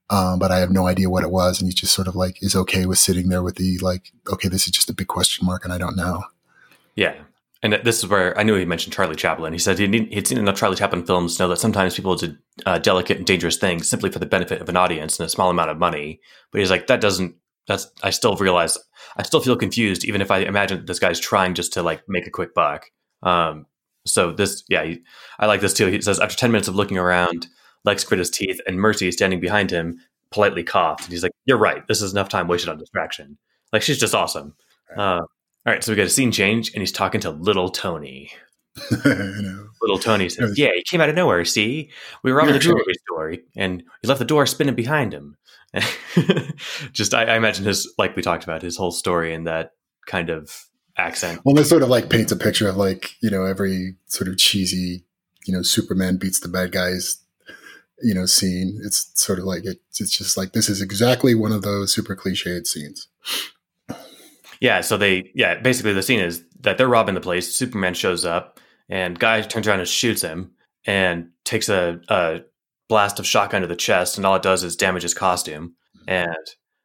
Um, 0.10 0.40
but 0.40 0.52
I 0.52 0.60
have 0.60 0.72
no 0.72 0.88
idea 0.88 1.10
what 1.10 1.24
it 1.24 1.32
was, 1.32 1.62
and 1.62 1.70
he 1.70 1.74
just 1.74 1.94
sort 1.94 2.10
of 2.10 2.18
like 2.18 2.44
is 2.44 2.54
okay 2.54 2.86
with 2.86 2.98
sitting 2.98 3.30
there 3.30 3.42
with 3.42 3.56
the 3.56 3.78
like, 3.80 4.12
okay, 4.30 4.50
this 4.50 4.66
is 4.66 4.72
just 4.72 4.90
a 4.90 4.94
big 4.94 5.08
question 5.08 5.46
mark, 5.46 5.64
and 5.64 5.72
I 5.72 5.78
don't 5.78 5.96
know. 5.96 6.24
Yeah. 6.96 7.16
And 7.64 7.74
this 7.84 8.00
is 8.00 8.08
where 8.10 8.38
I 8.40 8.44
knew 8.44 8.56
he 8.56 8.66
mentioned 8.66 8.94
Charlie 8.94 9.16
Chaplin. 9.16 9.54
He 9.54 9.60
said 9.60 9.78
he'd, 9.78 9.94
he'd 9.94 10.28
seen 10.28 10.40
enough 10.40 10.58
Charlie 10.58 10.76
Chaplin 10.76 11.06
films 11.06 11.38
to 11.38 11.44
know 11.44 11.50
that 11.50 11.60
sometimes 11.60 11.96
people 11.96 12.16
do 12.16 12.36
uh, 12.66 12.80
delicate 12.80 13.18
and 13.18 13.26
dangerous 13.26 13.58
things 13.58 13.88
simply 13.88 14.10
for 14.10 14.18
the 14.18 14.26
benefit 14.26 14.62
of 14.62 14.70
an 14.70 14.78
audience 14.78 15.20
and 15.20 15.28
a 15.28 15.30
small 15.30 15.50
amount 15.52 15.70
of 15.70 15.78
money. 15.78 16.20
But 16.52 16.60
he's 16.60 16.72
like, 16.72 16.88
that 16.88 17.02
doesn't, 17.02 17.36
that's, 17.68 17.92
I 18.02 18.10
still 18.10 18.36
realize, 18.36 18.80
I 19.16 19.24
still 19.24 19.42
feel 19.42 19.56
confused, 19.56 20.06
even 20.06 20.22
if 20.22 20.32
I 20.32 20.40
imagine 20.40 20.80
that 20.80 20.88
this 20.88 20.98
guy's 20.98 21.20
trying 21.20 21.54
just 21.54 21.74
to 21.74 21.84
like 21.84 22.02
make 22.08 22.26
a 22.26 22.32
quick 22.32 22.56
buck. 22.56 22.88
Um, 23.22 23.68
so 24.08 24.32
this, 24.32 24.64
yeah, 24.68 24.84
he, 24.84 25.02
I 25.38 25.46
like 25.46 25.62
this 25.62 25.74
too. 25.74 25.86
He 25.86 26.02
says, 26.02 26.20
after 26.20 26.36
10 26.36 26.52
minutes 26.52 26.68
of 26.68 26.76
looking 26.76 26.98
around, 26.98 27.46
Lex 27.86 28.04
grit 28.04 28.18
his 28.18 28.32
teeth 28.32 28.60
and 28.66 28.80
Mercy, 28.80 29.12
standing 29.12 29.40
behind 29.40 29.70
him, 29.70 30.00
politely 30.32 30.64
coughed. 30.64 31.04
And 31.04 31.12
he's 31.12 31.22
like, 31.22 31.34
you're 31.46 31.58
right. 31.58 31.88
This 31.88 32.02
is 32.02 32.12
enough 32.12 32.30
time 32.30 32.48
wasted 32.48 32.70
on 32.70 32.80
distraction. 32.80 33.38
Like, 33.72 33.84
she's 33.84 34.00
just 34.00 34.16
awesome. 34.16 34.56
Uh, 34.98 35.22
all 35.66 35.74
right, 35.74 35.84
so 35.84 35.92
we 35.92 35.96
got 35.96 36.08
a 36.08 36.10
scene 36.10 36.32
change, 36.32 36.72
and 36.74 36.82
he's 36.82 36.92
talking 36.92 37.22
to 37.22 37.30
little 37.30 37.70
Tony. 37.70 38.32
know. 39.06 39.68
Little 39.82 40.00
Tony 40.00 40.30
says, 40.30 40.58
"Yeah, 40.58 40.70
he 40.74 40.84
came 40.84 41.02
out 41.02 41.10
of 41.10 41.16
nowhere. 41.16 41.44
See, 41.46 41.92
we 42.24 42.32
were 42.32 42.38
robbing 42.38 42.54
the 42.54 42.60
jewelry 42.60 42.94
store, 43.06 43.36
and 43.56 43.84
he 44.02 44.08
left 44.08 44.20
the 44.20 44.26
door 44.26 44.46
spinning 44.46 44.76
behind 44.76 45.14
him." 45.14 45.38
Just, 46.92 47.14
I, 47.14 47.24
I 47.24 47.36
imagine 47.36 47.66
his, 47.66 47.94
like 47.98 48.16
we 48.16 48.22
talked 48.22 48.44
about, 48.44 48.62
his 48.62 48.78
whole 48.78 48.92
story 48.92 49.34
in 49.34 49.46
that 49.46 49.72
kind 50.08 50.30
of 50.30 50.66
accent. 50.98 51.42
Well, 51.44 51.56
this 51.56 51.70
sort 51.70 51.84
of 51.84 51.90
like 51.90 52.10
paints 52.10 52.32
a 52.32 52.36
picture 52.36 52.68
of 52.68 52.78
like 52.78 53.12
you 53.22 53.30
know 53.30 53.46
every 53.46 53.96
sort 54.08 54.28
of 54.28 54.38
cheesy, 54.38 55.04
you 55.46 55.54
know, 55.54 55.62
Superman 55.62 56.18
beats 56.18 56.40
the 56.40 56.50
bad 56.50 56.72
guys 56.72 57.22
you 58.02 58.14
know 58.14 58.26
scene. 58.26 58.80
It's 58.84 59.12
sort 59.14 59.40
of 59.40 59.46
like 59.46 59.66
it, 59.66 59.80
it's 60.00 60.16
just 60.16 60.38
like 60.38 60.54
this 60.54 60.70
is 60.70 60.82
exactly 60.82 61.36
one 61.36 61.52
of 61.52 61.62
those 61.62 61.94
super 61.94 62.16
cliched 62.16 62.68
scenes. 62.68 63.08
Yeah, 64.62 64.82
so 64.82 64.96
they 64.98 65.32
yeah, 65.36 65.56
basically 65.60 65.92
the 65.94 66.04
scene 66.04 66.20
is 66.22 66.44
that 66.62 66.78
they're 66.78 66.88
robbing 66.88 67.16
the 67.16 67.22
place. 67.22 67.54
Superman 67.54 67.94
shows 67.94 68.24
up 68.24 68.60
and 68.88 69.20
guy 69.20 69.42
turns 69.42 69.68
around 69.68 69.80
and 69.80 69.88
shoots 69.90 70.22
him 70.22 70.52
and 70.86 71.30
takes 71.44 71.68
a, 71.68 72.00
a 72.08 72.42
blast 72.88 73.20
of 73.20 73.26
shotgun 73.28 73.62
to 73.62 73.68
the 73.68 73.76
chest 73.76 74.18
and 74.18 74.26
all 74.26 74.36
it 74.36 74.44
does 74.44 74.64
is 74.64 74.76
damage 74.76 75.04
his 75.04 75.14
costume. 75.14 75.76
And 76.08 76.36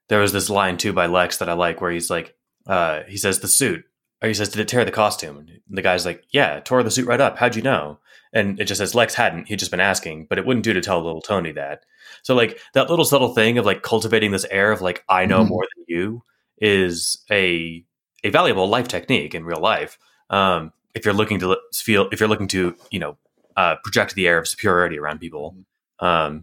there 0.09 0.21
was 0.21 0.33
this 0.33 0.51
line 0.51 0.77
too 0.79 0.93
by 0.93 1.07
Lex 1.07 1.37
that 1.39 1.49
I 1.49 1.53
like 1.53 1.81
where 1.81 1.91
he's 1.91 2.11
like 2.11 2.35
uh, 2.67 3.03
he 3.07 3.17
says 3.17 3.41
the 3.41 3.49
suit 3.49 3.85
or 4.23 4.29
he 4.29 4.35
says 4.35 4.49
did 4.49 4.61
it 4.61 4.69
tear 4.69 4.85
the 4.85 4.91
costume? 4.91 5.37
And 5.39 5.51
the 5.71 5.83
guy's 5.83 6.07
like, 6.07 6.25
"Yeah, 6.31 6.61
tore 6.61 6.83
the 6.83 6.91
suit 6.91 7.07
right 7.07 7.21
up. 7.21 7.37
How'd 7.39 7.57
you 7.57 7.63
know?" 7.63 7.99
And 8.33 8.59
it 8.61 8.65
just 8.65 8.79
says 8.79 8.95
Lex 8.95 9.15
hadn't. 9.15 9.49
He'd 9.49 9.59
just 9.59 9.71
been 9.71 9.81
asking, 9.81 10.27
but 10.29 10.39
it 10.39 10.47
wouldn't 10.47 10.65
do 10.65 10.73
to 10.73 10.81
tell 10.81 11.03
little 11.03 11.21
Tony 11.23 11.53
that. 11.53 11.85
So 12.23 12.35
like 12.35 12.59
that 12.75 12.89
little 12.91 13.05
subtle 13.05 13.35
thing 13.35 13.59
of 13.59 13.67
like 13.67 13.83
cultivating 13.83 14.31
this 14.31 14.47
air 14.51 14.73
of 14.73 14.81
like 14.81 15.05
I 15.09 15.27
know 15.27 15.45
Mhm. 15.45 15.49
more 15.49 15.67
than 15.77 15.85
you 15.89 16.23
is 16.59 17.19
a 17.31 17.85
a 18.25 18.31
valuable 18.31 18.69
life 18.69 18.89
technique 18.89 19.35
in 19.35 19.45
real 19.45 19.61
life. 19.61 19.99
Um, 20.31 20.73
if 20.95 21.05
you're 21.05 21.15
looking 21.15 21.39
to 21.41 21.57
feel, 21.75 22.09
if 22.13 22.21
you're 22.21 22.29
looking 22.29 22.49
to 22.49 22.75
you 22.91 22.99
know 22.99 23.17
uh, 23.57 23.77
project 23.83 24.15
the 24.15 24.27
air 24.27 24.39
of 24.39 24.49
superiority 24.49 24.99
around 24.99 25.19
people. 25.19 25.57
Um, 26.01 26.43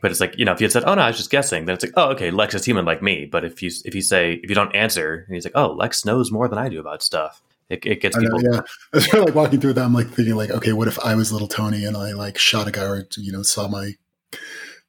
but 0.00 0.10
it's 0.10 0.20
like 0.20 0.38
you 0.38 0.44
know 0.44 0.52
if 0.52 0.60
you 0.60 0.66
had 0.66 0.72
said, 0.72 0.84
"Oh 0.86 0.94
no, 0.94 1.02
I 1.02 1.08
was 1.08 1.16
just 1.16 1.30
guessing," 1.30 1.64
then 1.64 1.74
it's 1.74 1.84
like, 1.84 1.94
"Oh, 1.96 2.10
okay, 2.10 2.30
Lex 2.30 2.54
is 2.54 2.64
human 2.64 2.84
like 2.84 3.02
me." 3.02 3.24
But 3.24 3.44
if 3.44 3.62
you 3.62 3.70
if 3.84 3.94
you 3.94 4.02
say 4.02 4.34
if 4.34 4.50
you 4.50 4.54
don't 4.54 4.74
answer, 4.74 5.24
and 5.26 5.34
he's 5.34 5.44
like, 5.44 5.56
"Oh, 5.56 5.72
Lex 5.72 6.04
knows 6.04 6.30
more 6.30 6.46
than 6.46 6.58
I 6.58 6.68
do 6.68 6.78
about 6.78 7.02
stuff," 7.02 7.40
it, 7.70 7.86
it 7.86 8.00
gets 8.02 8.16
I 8.16 8.20
know, 8.20 8.36
people. 8.36 8.52
yeah. 8.52 8.60
I 8.92 8.96
was 8.96 9.12
like 9.14 9.34
walking 9.34 9.60
through 9.60 9.72
that. 9.74 9.84
I'm 9.84 9.94
like 9.94 10.08
thinking, 10.08 10.34
like, 10.34 10.50
okay, 10.50 10.72
what 10.72 10.88
if 10.88 10.98
I 10.98 11.14
was 11.14 11.32
little 11.32 11.48
Tony 11.48 11.84
and 11.84 11.96
I 11.96 12.12
like 12.12 12.36
shot 12.36 12.68
a 12.68 12.70
guy 12.70 12.84
or 12.84 13.06
you 13.16 13.32
know 13.32 13.42
saw 13.42 13.66
my 13.68 13.92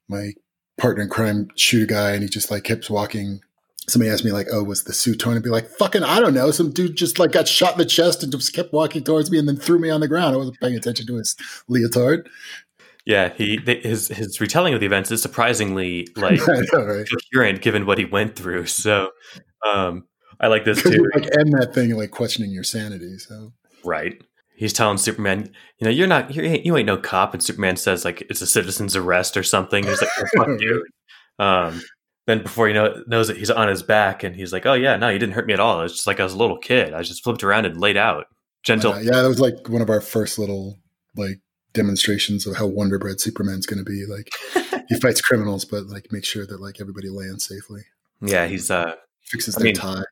my 0.09 0.33
partner 0.77 1.03
in 1.03 1.09
crime 1.09 1.49
shoot 1.55 1.83
a 1.83 1.87
guy 1.87 2.11
and 2.11 2.23
he 2.23 2.29
just 2.29 2.51
like 2.51 2.63
kept 2.63 2.89
walking. 2.89 3.41
Somebody 3.87 4.09
asked 4.11 4.25
me 4.25 4.31
like, 4.31 4.47
"Oh, 4.51 4.63
was 4.63 4.83
the 4.83 4.93
suit 4.93 5.19
torn?" 5.19 5.37
I'd 5.37 5.43
be 5.43 5.49
like, 5.49 5.67
"Fucking, 5.67 6.03
I 6.03 6.19
don't 6.19 6.33
know." 6.33 6.51
Some 6.51 6.71
dude 6.71 6.95
just 6.95 7.19
like 7.19 7.31
got 7.31 7.47
shot 7.47 7.73
in 7.73 7.77
the 7.77 7.85
chest 7.85 8.23
and 8.23 8.31
just 8.31 8.53
kept 8.53 8.73
walking 8.73 9.03
towards 9.03 9.29
me 9.29 9.37
and 9.37 9.47
then 9.47 9.57
threw 9.57 9.79
me 9.79 9.89
on 9.89 10.01
the 10.01 10.07
ground. 10.07 10.33
I 10.33 10.37
wasn't 10.37 10.59
paying 10.59 10.75
attention 10.75 11.05
to 11.07 11.15
his 11.15 11.35
leotard. 11.69 12.27
Yeah, 13.05 13.31
he 13.35 13.59
his 13.65 14.07
his 14.07 14.41
retelling 14.41 14.73
of 14.73 14.79
the 14.79 14.87
events 14.87 15.11
is 15.11 15.21
surprisingly 15.21 16.07
like 16.15 16.39
know, 16.47 16.85
right? 16.85 17.07
coherent 17.33 17.61
given 17.61 17.85
what 17.85 17.99
he 17.99 18.05
went 18.05 18.35
through. 18.35 18.65
So, 18.65 19.11
um, 19.65 20.07
I 20.39 20.47
like 20.47 20.65
this 20.65 20.81
too. 20.83 21.05
like 21.13 21.25
end 21.37 21.53
that 21.53 21.73
thing 21.75 21.95
like 21.95 22.11
questioning 22.11 22.51
your 22.51 22.63
sanity. 22.63 23.19
So 23.19 23.53
Right. 23.85 24.21
He's 24.55 24.73
telling 24.73 24.97
Superman, 24.97 25.51
you 25.79 25.85
know, 25.85 25.91
you're 25.91 26.07
not, 26.07 26.33
you 26.33 26.41
ain't, 26.41 26.65
you 26.65 26.75
ain't 26.77 26.87
no 26.87 26.97
cop. 26.97 27.33
And 27.33 27.43
Superman 27.43 27.77
says, 27.77 28.03
like, 28.05 28.21
it's 28.29 28.41
a 28.41 28.47
citizen's 28.47 28.95
arrest 28.95 29.37
or 29.37 29.43
something. 29.43 29.83
He's 29.83 30.01
like, 30.01 30.09
oh, 30.17 30.25
fuck 30.37 30.47
you. 30.59 30.85
Um, 31.39 31.81
then 32.25 32.43
before 32.43 32.67
he 32.67 32.73
know 32.73 33.03
knows 33.07 33.29
it, 33.29 33.37
he's 33.37 33.51
on 33.51 33.67
his 33.67 33.83
back 33.83 34.23
and 34.23 34.35
he's 34.35 34.51
like, 34.51 34.65
oh, 34.65 34.73
yeah, 34.73 34.97
no, 34.97 35.09
you 35.09 35.19
didn't 35.19 35.35
hurt 35.35 35.47
me 35.47 35.53
at 35.53 35.59
all. 35.59 35.81
It's 35.81 35.93
just 35.93 36.07
like 36.07 36.19
I 36.19 36.23
was 36.23 36.33
a 36.33 36.37
little 36.37 36.57
kid. 36.57 36.93
I 36.93 37.01
just 37.03 37.23
flipped 37.23 37.43
around 37.43 37.65
and 37.65 37.79
laid 37.79 37.97
out. 37.97 38.25
Gentle. 38.63 38.93
uh, 38.93 38.99
yeah, 38.99 39.21
that 39.21 39.27
was 39.27 39.39
like 39.39 39.69
one 39.69 39.81
of 39.81 39.89
our 39.89 40.01
first 40.01 40.39
little 40.39 40.79
like 41.15 41.39
demonstrations 41.73 42.47
of 42.47 42.55
how 42.55 42.65
Wonder 42.65 42.97
Bread 42.97 43.19
Superman's 43.19 43.67
going 43.67 43.83
to 43.83 43.89
be. 43.89 44.05
Like 44.05 44.29
he 44.89 44.99
fights 44.99 45.21
criminals, 45.21 45.65
but 45.65 45.85
like 45.85 46.07
make 46.11 46.25
sure 46.25 46.47
that 46.47 46.59
like 46.59 46.81
everybody 46.81 47.09
lands 47.09 47.47
safely. 47.47 47.81
Yeah, 48.21 48.47
he's, 48.47 48.71
uh, 48.71 48.95
Fixes 49.25 49.55
I 49.55 49.59
their 49.59 49.65
mean, 49.65 49.75
tie. 49.75 50.03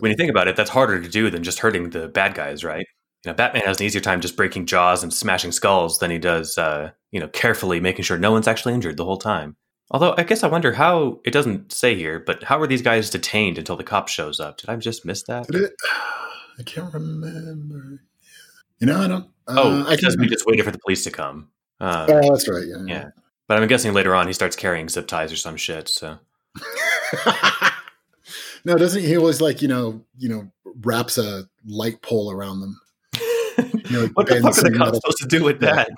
When 0.00 0.10
you 0.10 0.16
think 0.16 0.30
about 0.30 0.48
it, 0.48 0.56
that's 0.56 0.70
harder 0.70 1.00
to 1.00 1.08
do 1.08 1.30
than 1.30 1.42
just 1.42 1.58
hurting 1.58 1.90
the 1.90 2.08
bad 2.08 2.34
guys, 2.34 2.64
right? 2.64 2.86
You 3.24 3.30
know, 3.30 3.34
Batman 3.34 3.62
has 3.62 3.78
an 3.80 3.86
easier 3.86 4.00
time 4.00 4.20
just 4.20 4.36
breaking 4.36 4.66
jaws 4.66 5.02
and 5.02 5.12
smashing 5.12 5.52
skulls 5.52 5.98
than 5.98 6.10
he 6.10 6.18
does, 6.18 6.56
uh, 6.56 6.90
you 7.10 7.20
know, 7.20 7.28
carefully 7.28 7.80
making 7.80 8.04
sure 8.04 8.18
no 8.18 8.32
one's 8.32 8.48
actually 8.48 8.74
injured 8.74 8.96
the 8.96 9.04
whole 9.04 9.18
time. 9.18 9.56
Although 9.92 10.14
I 10.16 10.22
guess 10.24 10.42
I 10.42 10.48
wonder 10.48 10.72
how 10.72 11.20
it 11.24 11.32
doesn't 11.32 11.70
say 11.70 11.94
here, 11.94 12.18
but 12.18 12.42
how 12.42 12.58
were 12.58 12.66
these 12.66 12.80
guys 12.82 13.10
detained 13.10 13.58
until 13.58 13.76
the 13.76 13.84
cop 13.84 14.08
shows 14.08 14.40
up? 14.40 14.56
Did 14.56 14.70
I 14.70 14.76
just 14.76 15.04
miss 15.04 15.22
that? 15.24 15.46
It? 15.50 15.72
I 16.58 16.62
can't 16.64 16.92
remember. 16.92 18.02
You 18.78 18.86
know, 18.86 19.00
I 19.00 19.06
don't. 19.06 19.24
Uh, 19.46 19.54
Oh, 19.56 19.86
I 19.86 19.96
because 19.96 20.16
we 20.16 20.28
just 20.28 20.46
waited 20.46 20.64
for 20.64 20.70
the 20.70 20.78
police 20.78 21.04
to 21.04 21.10
come. 21.10 21.48
Um, 21.80 22.06
Oh, 22.08 22.32
that's 22.32 22.48
right. 22.48 22.64
Yeah. 22.66 22.84
yeah, 22.86 23.08
but 23.48 23.60
I'm 23.62 23.68
guessing 23.68 23.92
later 23.92 24.14
on 24.14 24.26
he 24.26 24.32
starts 24.32 24.56
carrying 24.56 24.88
zip 24.88 25.06
ties 25.06 25.32
or 25.32 25.36
some 25.36 25.56
shit. 25.56 25.88
So 25.88 26.18
no, 28.64 28.76
doesn't 28.76 29.02
he? 29.02 29.08
He 29.08 29.16
always 29.16 29.40
like 29.40 29.60
you 29.62 29.68
know, 29.68 30.02
you 30.16 30.28
know, 30.28 30.50
wraps 30.82 31.18
a 31.18 31.44
light 31.66 32.00
pole 32.02 32.30
around 32.30 32.60
them. 32.60 32.80
You 33.58 33.90
know, 33.90 34.06
what 34.14 34.26
the 34.26 34.40
fuck 34.40 34.58
are 34.58 34.70
the 34.70 34.74
cops 34.76 34.98
supposed 34.98 35.18
to 35.18 35.26
do 35.28 35.44
with 35.44 35.60
that? 35.60 35.88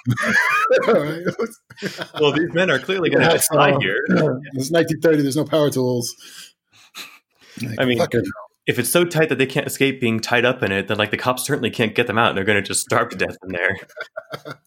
well, 2.20 2.32
these 2.32 2.52
men 2.52 2.70
are 2.70 2.78
clearly 2.78 3.10
going 3.10 3.22
to 3.22 3.28
That's 3.28 3.48
die 3.48 3.72
all. 3.72 3.80
here. 3.80 4.04
Uh, 4.10 4.40
it's 4.54 4.70
1930. 4.70 5.22
There's 5.22 5.36
no 5.36 5.44
power 5.44 5.70
tools. 5.70 6.14
Like, 7.62 7.80
I 7.80 7.84
mean, 7.84 8.00
it. 8.00 8.24
if 8.66 8.78
it's 8.78 8.88
so 8.88 9.04
tight 9.04 9.28
that 9.28 9.38
they 9.38 9.46
can't 9.46 9.66
escape 9.66 10.00
being 10.00 10.20
tied 10.20 10.44
up 10.44 10.62
in 10.62 10.72
it, 10.72 10.88
then 10.88 10.96
like 10.98 11.10
the 11.10 11.16
cops 11.16 11.44
certainly 11.44 11.70
can't 11.70 11.94
get 11.94 12.06
them 12.06 12.18
out, 12.18 12.30
and 12.30 12.36
they're 12.36 12.44
going 12.44 12.60
to 12.60 12.66
just 12.66 12.80
starve 12.80 13.10
to 13.10 13.16
death 13.16 13.36
in 13.44 13.52
there. 13.52 13.76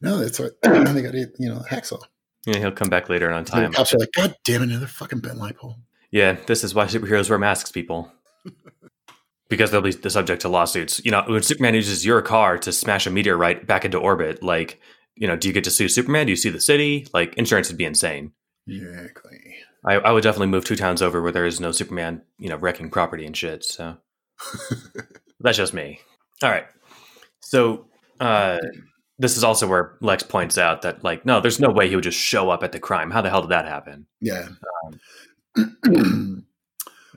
no, 0.00 0.18
that's 0.18 0.38
what 0.38 0.52
they 0.62 1.02
got. 1.02 1.14
You 1.14 1.48
know, 1.48 1.62
hacksaw. 1.68 2.02
Yeah, 2.46 2.58
he'll 2.58 2.72
come 2.72 2.88
back 2.88 3.08
later 3.08 3.30
on 3.32 3.44
time. 3.44 3.70
the 3.70 3.76
cops 3.76 3.94
are 3.94 3.98
like, 3.98 4.12
God 4.16 4.34
damn 4.44 4.62
it, 4.62 4.70
another 4.70 4.86
fucking 4.86 5.20
bent 5.20 5.38
light 5.38 5.56
pole. 5.56 5.76
Yeah, 6.10 6.36
this 6.46 6.64
is 6.64 6.74
why 6.74 6.86
superheroes 6.86 7.30
wear 7.30 7.38
masks, 7.38 7.70
people. 7.72 8.12
because 9.52 9.70
they'll 9.70 9.82
be 9.82 9.92
the 9.92 10.08
subject 10.08 10.40
to 10.40 10.48
lawsuits. 10.48 11.04
You 11.04 11.10
know, 11.10 11.22
when 11.26 11.42
Superman 11.42 11.74
uses 11.74 12.06
your 12.06 12.22
car 12.22 12.56
to 12.56 12.72
smash 12.72 13.06
a 13.06 13.10
meteorite 13.10 13.66
back 13.66 13.84
into 13.84 13.98
orbit, 13.98 14.42
like, 14.42 14.80
you 15.14 15.28
know, 15.28 15.36
do 15.36 15.46
you 15.46 15.52
get 15.52 15.62
to 15.64 15.70
sue 15.70 15.90
Superman? 15.90 16.24
Do 16.24 16.32
you 16.32 16.36
sue 16.36 16.50
the 16.50 16.58
city? 16.58 17.06
Like, 17.12 17.34
insurance 17.34 17.68
would 17.68 17.76
be 17.76 17.84
insane. 17.84 18.32
Exactly. 18.66 19.56
I, 19.84 19.96
I 19.96 20.10
would 20.10 20.22
definitely 20.22 20.46
move 20.46 20.64
two 20.64 20.74
towns 20.74 21.02
over 21.02 21.20
where 21.20 21.32
there 21.32 21.44
is 21.44 21.60
no 21.60 21.70
Superman, 21.70 22.22
you 22.38 22.48
know, 22.48 22.56
wrecking 22.56 22.88
property 22.88 23.26
and 23.26 23.36
shit. 23.36 23.62
So 23.62 23.98
that's 25.40 25.58
just 25.58 25.74
me. 25.74 26.00
All 26.42 26.48
right. 26.48 26.64
So 27.40 27.88
uh, 28.20 28.56
this 29.18 29.36
is 29.36 29.44
also 29.44 29.68
where 29.68 29.98
Lex 30.00 30.22
points 30.22 30.56
out 30.56 30.80
that, 30.80 31.04
like, 31.04 31.26
no, 31.26 31.42
there's 31.42 31.60
no 31.60 31.68
way 31.68 31.90
he 31.90 31.94
would 31.94 32.04
just 32.04 32.18
show 32.18 32.48
up 32.48 32.62
at 32.62 32.72
the 32.72 32.80
crime. 32.80 33.10
How 33.10 33.20
the 33.20 33.28
hell 33.28 33.42
did 33.42 33.50
that 33.50 33.66
happen? 33.66 34.06
Yeah. 34.18 34.48
Uh, 35.58 35.64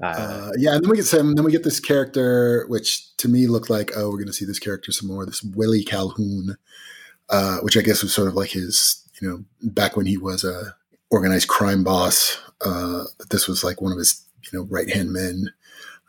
Uh, 0.01 0.51
yeah, 0.57 0.73
and 0.75 0.83
then 0.83 0.89
we 0.89 0.97
get 0.97 1.05
some. 1.05 1.35
Then 1.35 1.45
we 1.45 1.51
get 1.51 1.63
this 1.63 1.79
character, 1.79 2.65
which 2.67 3.15
to 3.17 3.29
me 3.29 3.47
looked 3.47 3.69
like, 3.69 3.91
oh, 3.95 4.09
we're 4.09 4.17
going 4.17 4.27
to 4.27 4.33
see 4.33 4.45
this 4.45 4.59
character 4.59 4.91
some 4.91 5.07
more. 5.07 5.25
This 5.25 5.41
Willie 5.41 5.83
Calhoun, 5.83 6.57
uh, 7.29 7.59
which 7.59 7.77
I 7.77 7.81
guess 7.81 8.03
was 8.03 8.13
sort 8.13 8.27
of 8.27 8.35
like 8.35 8.51
his, 8.51 9.01
you 9.21 9.29
know, 9.29 9.45
back 9.61 9.95
when 9.95 10.05
he 10.05 10.17
was 10.17 10.43
a 10.43 10.75
organized 11.09 11.47
crime 11.47 11.83
boss. 11.83 12.37
Uh, 12.61 13.05
that 13.19 13.29
this 13.29 13.47
was 13.47 13.63
like 13.63 13.81
one 13.81 13.91
of 13.91 13.97
his, 13.97 14.25
you 14.51 14.57
know, 14.57 14.65
right 14.65 14.89
hand 14.89 15.11
men, 15.11 15.51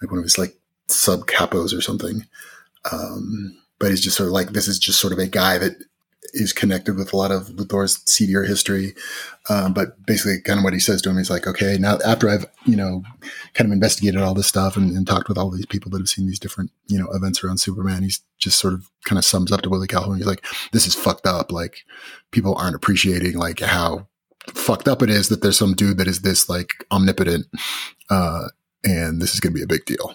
like 0.01 0.11
one 0.11 0.19
of 0.19 0.25
his 0.25 0.39
like 0.39 0.57
sub 0.89 1.27
capos 1.27 1.77
or 1.77 1.81
something. 1.81 2.27
Um, 2.93 3.57
but 3.79 3.91
he's 3.91 4.01
just 4.01 4.17
sort 4.17 4.29
of 4.29 4.33
like 4.33 4.51
this 4.51 4.69
is 4.69 4.79
just 4.79 5.01
sort 5.01 5.13
of 5.13 5.19
a 5.19 5.27
guy 5.27 5.59
that 5.59 5.77
is 6.37 6.53
connected 6.53 6.97
with 6.97 7.13
a 7.13 7.17
lot 7.17 7.33
of 7.33 7.49
Luthor's 7.49 8.03
seedier 8.11 8.43
history. 8.45 8.95
Um, 9.49 9.73
but 9.73 10.05
basically, 10.07 10.41
kind 10.41 10.59
of 10.59 10.65
what 10.65 10.73
he 10.73 10.79
says 10.79 11.01
to 11.03 11.11
him 11.11 11.19
is 11.19 11.31
like, 11.31 11.47
okay, 11.47 11.77
now 11.79 11.99
after 12.05 12.29
I've 12.29 12.47
you 12.65 12.77
know 12.77 13.03
kind 13.55 13.69
of 13.69 13.73
investigated 13.73 14.21
all 14.21 14.35
this 14.35 14.47
stuff 14.47 14.77
and, 14.77 14.97
and 14.97 15.07
talked 15.07 15.29
with 15.29 15.39
all 15.39 15.51
these 15.51 15.67
people 15.67 15.91
that 15.91 15.99
have 15.99 16.09
seen 16.09 16.27
these 16.27 16.39
different 16.39 16.71
you 16.87 16.99
know 16.99 17.09
events 17.13 17.43
around 17.43 17.59
Superman, 17.59 18.03
he's 18.03 18.21
just 18.39 18.59
sort 18.59 18.75
of 18.75 18.91
kind 19.05 19.19
of 19.19 19.25
sums 19.25 19.51
up 19.51 19.63
to 19.63 19.71
Willie 19.71 19.87
Calhoun. 19.87 20.17
He's 20.19 20.27
like, 20.27 20.45
this 20.73 20.87
is 20.87 20.95
fucked 20.95 21.27
up. 21.27 21.51
Like 21.51 21.85
people 22.31 22.55
aren't 22.57 22.77
appreciating 22.77 23.39
like 23.39 23.61
how 23.61 24.07
fucked 24.49 24.89
up 24.89 25.03
it 25.03 25.11
is 25.11 25.29
that 25.29 25.43
there's 25.43 25.59
some 25.59 25.75
dude 25.75 25.99
that 25.99 26.09
is 26.09 26.21
this 26.21 26.49
like 26.49 26.85
omnipotent, 26.93 27.47
uh, 28.11 28.49
and 28.85 29.21
this 29.23 29.35
is 29.35 29.41
going 29.41 29.53
to 29.53 29.59
be 29.59 29.65
a 29.65 29.67
big 29.67 29.85
deal. 29.85 30.15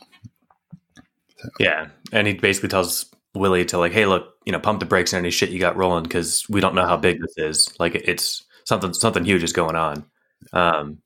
Yeah, 1.59 1.87
and 2.11 2.27
he 2.27 2.33
basically 2.33 2.69
tells 2.69 3.05
Willie 3.33 3.65
to 3.65 3.77
like, 3.77 3.93
hey, 3.93 4.05
look, 4.05 4.33
you 4.45 4.51
know, 4.51 4.59
pump 4.59 4.79
the 4.79 4.85
brakes 4.85 5.13
on 5.13 5.19
any 5.19 5.31
shit 5.31 5.49
you 5.49 5.59
got 5.59 5.77
rolling 5.77 6.03
because 6.03 6.45
we 6.49 6.61
don't 6.61 6.75
know 6.75 6.85
how 6.85 6.97
big 6.97 7.19
this 7.21 7.33
is. 7.37 7.73
Like, 7.79 7.95
it's 7.95 8.43
something 8.65 8.93
something 8.93 9.25
huge 9.25 9.43
is 9.43 9.53
going 9.53 9.75
on. 9.75 10.05
Um, 10.53 10.99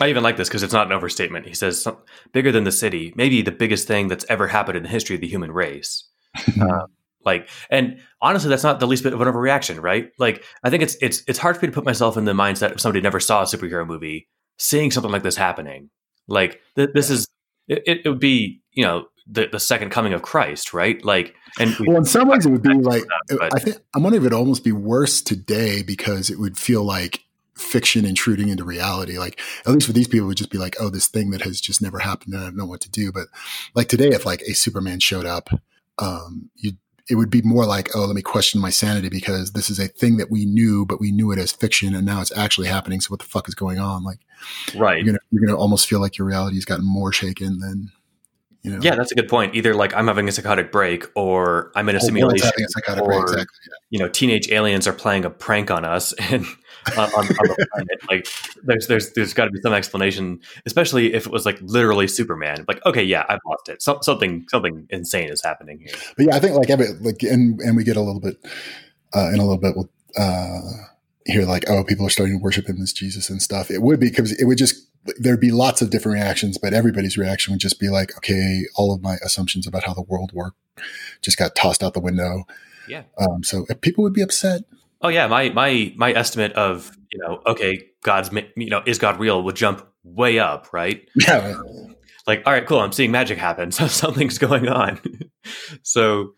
I 0.00 0.08
even 0.08 0.22
like 0.22 0.36
this 0.36 0.48
because 0.48 0.62
it's 0.62 0.72
not 0.72 0.86
an 0.86 0.92
overstatement. 0.92 1.46
He 1.46 1.54
says 1.54 1.86
bigger 2.32 2.52
than 2.52 2.64
the 2.64 2.72
city, 2.72 3.12
maybe 3.16 3.42
the 3.42 3.50
biggest 3.50 3.88
thing 3.88 4.08
that's 4.08 4.24
ever 4.28 4.46
happened 4.46 4.76
in 4.76 4.84
the 4.84 4.88
history 4.88 5.16
of 5.16 5.20
the 5.20 5.28
human 5.28 5.52
race. 5.52 6.04
Uh, 6.60 6.86
like, 7.24 7.48
and 7.68 8.00
honestly, 8.22 8.48
that's 8.48 8.62
not 8.62 8.80
the 8.80 8.86
least 8.86 9.02
bit 9.02 9.12
of 9.12 9.20
an 9.20 9.28
overreaction, 9.28 9.82
right? 9.82 10.10
Like, 10.18 10.44
I 10.62 10.70
think 10.70 10.82
it's 10.82 10.96
it's 11.00 11.22
it's 11.26 11.38
hard 11.38 11.56
for 11.56 11.66
me 11.66 11.72
to 11.72 11.74
put 11.74 11.84
myself 11.84 12.16
in 12.16 12.24
the 12.24 12.32
mindset 12.32 12.72
of 12.72 12.80
somebody 12.80 13.00
who 13.00 13.02
never 13.02 13.20
saw 13.20 13.42
a 13.42 13.44
superhero 13.44 13.86
movie, 13.86 14.28
seeing 14.56 14.90
something 14.90 15.10
like 15.10 15.24
this 15.24 15.36
happening. 15.36 15.90
Like, 16.26 16.60
th- 16.76 16.90
this 16.94 17.10
is 17.10 17.26
it, 17.66 17.82
it 17.86 18.08
would 18.08 18.20
be 18.20 18.62
you 18.72 18.84
know 18.84 19.08
the 19.30 19.48
the 19.50 19.60
second 19.60 19.90
coming 19.90 20.12
of 20.12 20.22
Christ, 20.22 20.72
right? 20.72 21.02
Like, 21.04 21.34
and 21.58 21.74
we, 21.78 21.88
Well, 21.88 21.98
in 21.98 22.04
some 22.04 22.28
ways, 22.28 22.46
it 22.46 22.50
would 22.50 22.62
be 22.62 22.74
like 22.74 23.04
But- 23.28 23.54
I 23.54 23.58
think 23.60 23.78
I'm 23.94 24.02
wondering 24.02 24.22
if 24.22 24.26
it'd 24.26 24.38
almost 24.38 24.64
be 24.64 24.72
worse 24.72 25.20
today 25.20 25.82
because 25.82 26.30
it 26.30 26.38
would 26.38 26.56
feel 26.56 26.82
like 26.82 27.24
fiction 27.54 28.04
intruding 28.04 28.48
into 28.48 28.64
reality. 28.64 29.18
Like 29.18 29.40
at 29.66 29.72
least 29.72 29.86
for 29.86 29.92
these 29.92 30.08
people, 30.08 30.26
it 30.26 30.28
would 30.28 30.36
just 30.36 30.50
be 30.50 30.58
like, 30.58 30.76
oh, 30.80 30.90
this 30.90 31.08
thing 31.08 31.30
that 31.30 31.42
has 31.42 31.60
just 31.60 31.82
never 31.82 31.98
happened, 31.98 32.34
and 32.34 32.42
I 32.42 32.46
don't 32.46 32.56
know 32.56 32.66
what 32.66 32.80
to 32.82 32.90
do. 32.90 33.12
But 33.12 33.28
like 33.74 33.88
today, 33.88 34.08
if 34.08 34.24
like 34.24 34.42
a 34.42 34.54
Superman 34.54 35.00
showed 35.00 35.26
up, 35.26 35.50
um, 35.98 36.50
you 36.56 36.72
it 37.10 37.14
would 37.14 37.30
be 37.30 37.40
more 37.40 37.64
like, 37.64 37.88
oh, 37.94 38.04
let 38.04 38.14
me 38.14 38.20
question 38.20 38.60
my 38.60 38.68
sanity 38.68 39.08
because 39.08 39.52
this 39.52 39.70
is 39.70 39.78
a 39.78 39.88
thing 39.88 40.18
that 40.18 40.30
we 40.30 40.44
knew, 40.44 40.84
but 40.84 41.00
we 41.00 41.10
knew 41.10 41.32
it 41.32 41.38
as 41.38 41.52
fiction, 41.52 41.94
and 41.94 42.04
now 42.04 42.20
it's 42.20 42.36
actually 42.36 42.68
happening. 42.68 43.00
So 43.00 43.08
what 43.10 43.20
the 43.20 43.26
fuck 43.26 43.48
is 43.48 43.54
going 43.54 43.78
on? 43.78 44.04
Like, 44.04 44.18
right? 44.74 44.98
You're 44.98 45.06
gonna 45.14 45.18
you're 45.30 45.44
gonna 45.46 45.58
almost 45.58 45.86
feel 45.86 46.00
like 46.00 46.18
your 46.18 46.26
reality's 46.26 46.64
gotten 46.64 46.86
more 46.86 47.12
shaken 47.12 47.60
than. 47.60 47.90
You 48.62 48.72
know. 48.72 48.80
Yeah, 48.82 48.96
that's 48.96 49.12
a 49.12 49.14
good 49.14 49.28
point. 49.28 49.54
Either 49.54 49.74
like 49.74 49.94
I'm 49.94 50.08
having 50.08 50.28
a 50.28 50.32
psychotic 50.32 50.72
break, 50.72 51.06
or 51.14 51.70
I'm 51.76 51.88
in 51.88 51.94
a 51.94 51.98
oh, 51.98 52.06
simulation, 52.06 52.50
a 52.88 53.00
or, 53.00 53.06
break, 53.06 53.22
exactly. 53.22 53.46
Yeah. 53.66 53.74
You 53.90 53.98
know, 54.00 54.08
teenage 54.08 54.50
aliens 54.50 54.88
are 54.88 54.92
playing 54.92 55.24
a 55.24 55.30
prank 55.30 55.70
on 55.70 55.84
us, 55.84 56.12
and 56.18 56.44
on, 56.96 57.08
on, 57.14 57.26
the 57.26 57.66
planet. 57.72 58.00
Like 58.10 58.26
there's 58.64 58.88
there's 58.88 59.12
there's 59.12 59.32
got 59.32 59.44
to 59.44 59.52
be 59.52 59.60
some 59.60 59.72
explanation, 59.72 60.40
especially 60.66 61.14
if 61.14 61.24
it 61.24 61.32
was 61.32 61.46
like 61.46 61.58
literally 61.62 62.08
Superman. 62.08 62.64
Like 62.66 62.84
okay, 62.84 63.02
yeah, 63.02 63.24
I've 63.28 63.40
lost 63.46 63.68
it. 63.68 63.80
So, 63.80 64.00
something 64.02 64.44
something 64.48 64.88
insane 64.90 65.30
is 65.30 65.42
happening 65.42 65.78
here. 65.78 65.94
But 66.16 66.26
yeah, 66.26 66.36
I 66.36 66.40
think 66.40 66.56
like 66.56 66.70
every, 66.70 66.88
like 67.00 67.22
and 67.22 67.60
and 67.60 67.76
we 67.76 67.84
get 67.84 67.96
a 67.96 68.02
little 68.02 68.20
bit 68.20 68.38
uh, 69.14 69.28
in 69.28 69.38
a 69.38 69.44
little 69.44 69.58
bit 69.58 69.76
we'll 69.76 69.88
uh, 70.18 70.60
hear 71.26 71.44
like 71.44 71.68
oh 71.68 71.84
people 71.84 72.06
are 72.06 72.10
starting 72.10 72.38
to 72.38 72.42
worship 72.42 72.68
him 72.68 72.82
as 72.82 72.92
Jesus 72.92 73.30
and 73.30 73.40
stuff. 73.40 73.70
It 73.70 73.82
would 73.82 74.00
be 74.00 74.08
because 74.08 74.32
it 74.32 74.46
would 74.46 74.58
just 74.58 74.87
there'd 75.18 75.40
be 75.40 75.50
lots 75.50 75.82
of 75.82 75.90
different 75.90 76.14
reactions, 76.16 76.58
but 76.58 76.74
everybody's 76.74 77.16
reaction 77.16 77.52
would 77.52 77.60
just 77.60 77.80
be 77.80 77.88
like 77.88 78.16
okay, 78.18 78.62
all 78.76 78.94
of 78.94 79.02
my 79.02 79.16
assumptions 79.24 79.66
about 79.66 79.84
how 79.84 79.94
the 79.94 80.02
world 80.02 80.32
worked 80.32 80.58
just 81.22 81.38
got 81.38 81.54
tossed 81.54 81.82
out 81.82 81.94
the 81.94 82.00
window. 82.00 82.46
Yeah. 82.88 83.02
Um, 83.18 83.42
so 83.42 83.64
people 83.80 84.04
would 84.04 84.14
be 84.14 84.22
upset. 84.22 84.62
Oh 85.02 85.08
yeah, 85.08 85.26
my 85.26 85.50
my 85.50 85.92
my 85.96 86.12
estimate 86.12 86.52
of 86.52 86.90
you 87.12 87.18
know 87.20 87.40
okay, 87.46 87.88
God's 88.02 88.30
you 88.56 88.70
know 88.70 88.82
is 88.86 88.98
God 88.98 89.20
real 89.20 89.42
would 89.42 89.56
jump 89.56 89.86
way 90.04 90.38
up, 90.38 90.72
right? 90.72 91.08
Yeah. 91.26 91.60
Like 92.26 92.42
all 92.44 92.52
right, 92.52 92.66
cool. 92.66 92.80
I'm 92.80 92.92
seeing 92.92 93.10
magic 93.10 93.38
happen, 93.38 93.72
so 93.72 93.86
something's 93.86 94.38
going 94.38 94.68
on. 94.68 95.00
so, 95.82 96.34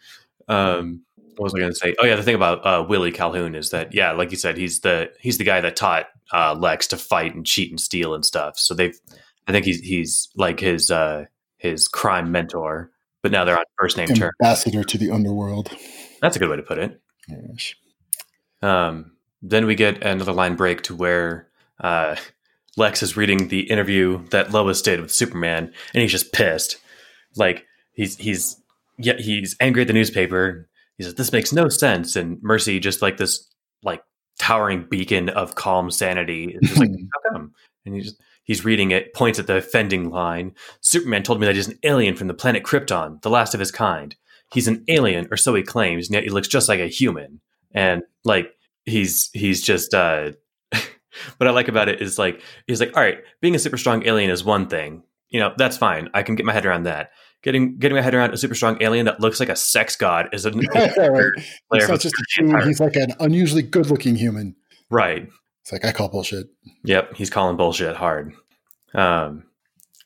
um, 0.49 1.03
what 1.41 1.45
was 1.45 1.55
I 1.55 1.61
going 1.61 1.73
to 1.73 1.79
say? 1.79 1.95
Oh 1.99 2.05
yeah, 2.05 2.17
the 2.17 2.23
thing 2.23 2.35
about 2.35 2.67
uh, 2.67 2.85
Willie 2.87 3.11
Calhoun 3.11 3.55
is 3.55 3.71
that 3.71 3.95
yeah, 3.95 4.13
like 4.13 4.31
you 4.31 4.37
said, 4.37 4.59
he's 4.59 4.81
the 4.81 5.11
he's 5.21 5.39
the 5.39 5.45
guy 5.45 5.63
that 5.63 5.75
taught 5.75 6.09
uh, 6.35 6.55
Lex 6.55 6.87
to 6.89 6.99
fight 6.99 7.35
and 7.35 7.47
cheat 7.47 7.71
and 7.71 7.81
steal 7.81 8.15
and 8.15 8.27
stuff. 8.27 8.59
So 8.59 8.75
they've, 8.75 8.95
I 9.49 9.53
think 9.53 9.65
he's 9.65 9.81
he's 9.81 10.29
like 10.37 10.61
his 10.61 10.91
uh, 10.91 11.25
his 11.57 11.89
crime 11.89 12.31
mentor, 12.31 12.91
but 13.23 13.33
now 13.33 13.47
they're 13.47 13.59
on 13.59 13.65
first 13.79 13.97
name 13.97 14.09
terms. 14.09 14.35
Ambassador 14.43 14.85
to 14.85 14.99
the 14.99 15.11
underworld. 15.11 15.75
That's 16.21 16.37
a 16.37 16.39
good 16.39 16.51
way 16.51 16.57
to 16.57 16.63
put 16.63 16.77
it. 16.77 17.01
Yes. 17.27 17.75
Um, 18.61 19.13
then 19.41 19.65
we 19.65 19.75
get 19.77 20.05
another 20.05 20.35
line 20.35 20.57
break 20.57 20.83
to 20.83 20.95
where 20.95 21.49
uh, 21.83 22.17
Lex 22.77 23.03
is 23.03 23.17
reading 23.17 23.49
the 23.49 23.61
interview 23.71 24.27
that 24.29 24.53
Lois 24.53 24.83
did 24.83 25.01
with 25.01 25.11
Superman, 25.11 25.73
and 25.95 26.03
he's 26.03 26.13
just 26.13 26.35
pissed. 26.35 26.77
Like 27.35 27.65
he's 27.95 28.19
he's 28.19 28.61
yeah 28.99 29.17
he's 29.17 29.57
angry 29.59 29.81
at 29.81 29.87
the 29.87 29.95
newspaper. 29.95 30.67
He 31.01 31.05
says 31.05 31.15
this 31.15 31.33
makes 31.33 31.51
no 31.51 31.71
sense, 31.71 32.15
and 32.15 32.37
Mercy 32.43 32.79
just 32.79 33.01
like 33.01 33.17
this 33.17 33.49
like 33.83 34.03
towering 34.39 34.87
beacon 34.91 35.31
of 35.31 35.55
calm 35.55 35.91
sanity 35.91 36.59
is 36.61 36.69
just 36.69 36.79
like 36.79 36.91
how 36.91 37.33
come? 37.33 37.55
And 37.87 37.95
he 37.95 38.03
just 38.03 38.21
he's 38.45 38.67
reading 38.67 38.91
it, 38.91 39.15
points 39.15 39.39
at 39.39 39.47
the 39.47 39.57
offending 39.57 40.11
line. 40.11 40.53
Superman 40.83 41.23
told 41.23 41.41
me 41.41 41.47
that 41.47 41.57
he's 41.57 41.69
an 41.69 41.79
alien 41.85 42.17
from 42.17 42.29
the 42.29 42.35
planet 42.35 42.65
Krypton, 42.65 43.23
the 43.23 43.31
last 43.31 43.55
of 43.55 43.61
his 43.61 43.73
kind. 43.73 44.15
He's 44.53 44.69
an 44.69 44.85
alien, 44.89 45.27
or 45.31 45.39
so 45.39 45.55
he 45.55 45.63
claims, 45.63 46.09
and 46.09 46.15
yet 46.15 46.25
he 46.25 46.29
looks 46.29 46.49
just 46.49 46.69
like 46.69 46.81
a 46.81 46.87
human 46.87 47.41
and 47.73 48.03
like 48.25 48.53
he's 48.85 49.31
he's 49.33 49.63
just 49.63 49.95
uh 49.95 50.33
what 50.73 51.47
I 51.47 51.51
like 51.51 51.69
about 51.69 51.89
it 51.89 52.03
is 52.03 52.19
like 52.19 52.43
he's 52.67 52.81
like, 52.81 52.95
all 52.95 53.03
right, 53.03 53.21
being 53.41 53.55
a 53.55 53.59
super 53.59 53.79
strong 53.79 54.07
alien 54.07 54.29
is 54.29 54.45
one 54.45 54.69
thing. 54.69 55.03
You 55.31 55.41
know, 55.41 55.55
that's 55.57 55.79
fine. 55.79 56.11
I 56.13 56.23
can 56.23 56.35
get 56.35 56.45
my 56.45 56.53
head 56.53 56.67
around 56.67 56.83
that. 56.83 57.13
Getting 57.43 57.79
getting 57.79 57.97
my 57.97 58.03
head 58.03 58.15
around 58.15 58.35
a 58.35 58.37
super 58.37 58.55
strong 58.55 58.77
alien 58.83 59.07
that 59.07 59.21
looks 59.21 59.41
like 59.41 59.49
a 59.49 59.57
sex 59.57 59.97
god 59.97 60.29
is 60.33 60.45
a 60.45 60.53
yeah, 60.75 61.07
right. 61.07 61.33
He's 61.73 61.89
not 61.89 62.01
just 62.01 62.15
a 62.15 62.65
he's 62.67 62.81
like 62.81 62.97
an 62.97 63.13
unusually 63.19 63.63
good 63.63 63.87
looking 63.87 64.15
human. 64.15 64.55
Right. 64.91 65.29
It's 65.63 65.73
like 65.73 65.85
I 65.85 65.93
call 65.93 66.09
bullshit. 66.09 66.49
Yep, 66.85 67.17
he's 67.17 67.31
calling 67.31 67.57
bullshit 67.57 67.97
hard. 67.97 68.35
Um 68.95 69.45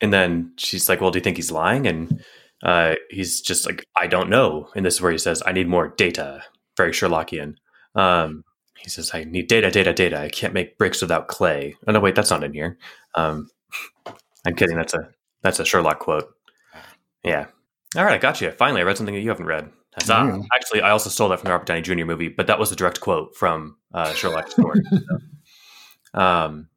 and 0.01 0.13
then 0.13 0.53
she's 0.57 0.87
like, 0.87 1.01
Well, 1.01 1.11
do 1.11 1.17
you 1.17 1.23
think 1.23 1.37
he's 1.37 1.51
lying? 1.51 1.87
And 1.87 2.23
uh, 2.63 2.95
he's 3.09 3.41
just 3.41 3.65
like, 3.65 3.85
I 3.97 4.07
don't 4.07 4.29
know. 4.29 4.69
And 4.75 4.85
this 4.85 4.95
is 4.95 5.01
where 5.01 5.11
he 5.11 5.17
says, 5.17 5.43
I 5.45 5.51
need 5.51 5.67
more 5.67 5.89
data 5.89 6.41
very 6.77 6.91
Sherlockian. 6.91 7.55
Um, 7.95 8.43
he 8.77 8.89
says, 8.89 9.11
I 9.13 9.23
need 9.23 9.47
data, 9.47 9.71
data, 9.71 9.93
data. 9.93 10.19
I 10.19 10.29
can't 10.29 10.53
make 10.53 10.77
bricks 10.77 11.01
without 11.01 11.27
clay. 11.27 11.75
Oh 11.87 11.91
no, 11.91 11.99
wait, 11.99 12.15
that's 12.15 12.29
not 12.29 12.43
in 12.43 12.53
here. 12.53 12.77
Um, 13.15 13.49
I'm 14.45 14.55
kidding. 14.55 14.75
That's 14.75 14.93
a 14.93 15.09
that's 15.41 15.59
a 15.59 15.65
Sherlock 15.65 15.99
quote. 15.99 16.31
Yeah. 17.25 17.47
All 17.95 18.03
right, 18.03 18.13
I 18.13 18.17
got 18.17 18.41
you. 18.41 18.51
Finally, 18.51 18.81
I 18.81 18.83
read 18.83 18.97
something 18.97 19.15
that 19.15 19.21
you 19.21 19.29
haven't 19.29 19.45
read. 19.45 19.69
Mm. 20.01 20.45
Actually, 20.53 20.81
I 20.81 20.89
also 20.91 21.09
stole 21.09 21.29
that 21.29 21.39
from 21.39 21.45
the 21.45 21.51
Robert 21.51 21.67
Downey 21.67 21.81
Jr. 21.81 22.05
movie, 22.05 22.27
but 22.27 22.47
that 22.47 22.59
was 22.59 22.71
a 22.71 22.75
direct 22.75 22.99
quote 22.99 23.35
from 23.35 23.77
uh, 23.93 24.11
Sherlock's 24.13 24.51
story. 24.53 24.81
so. 24.91 26.19
um, 26.19 26.67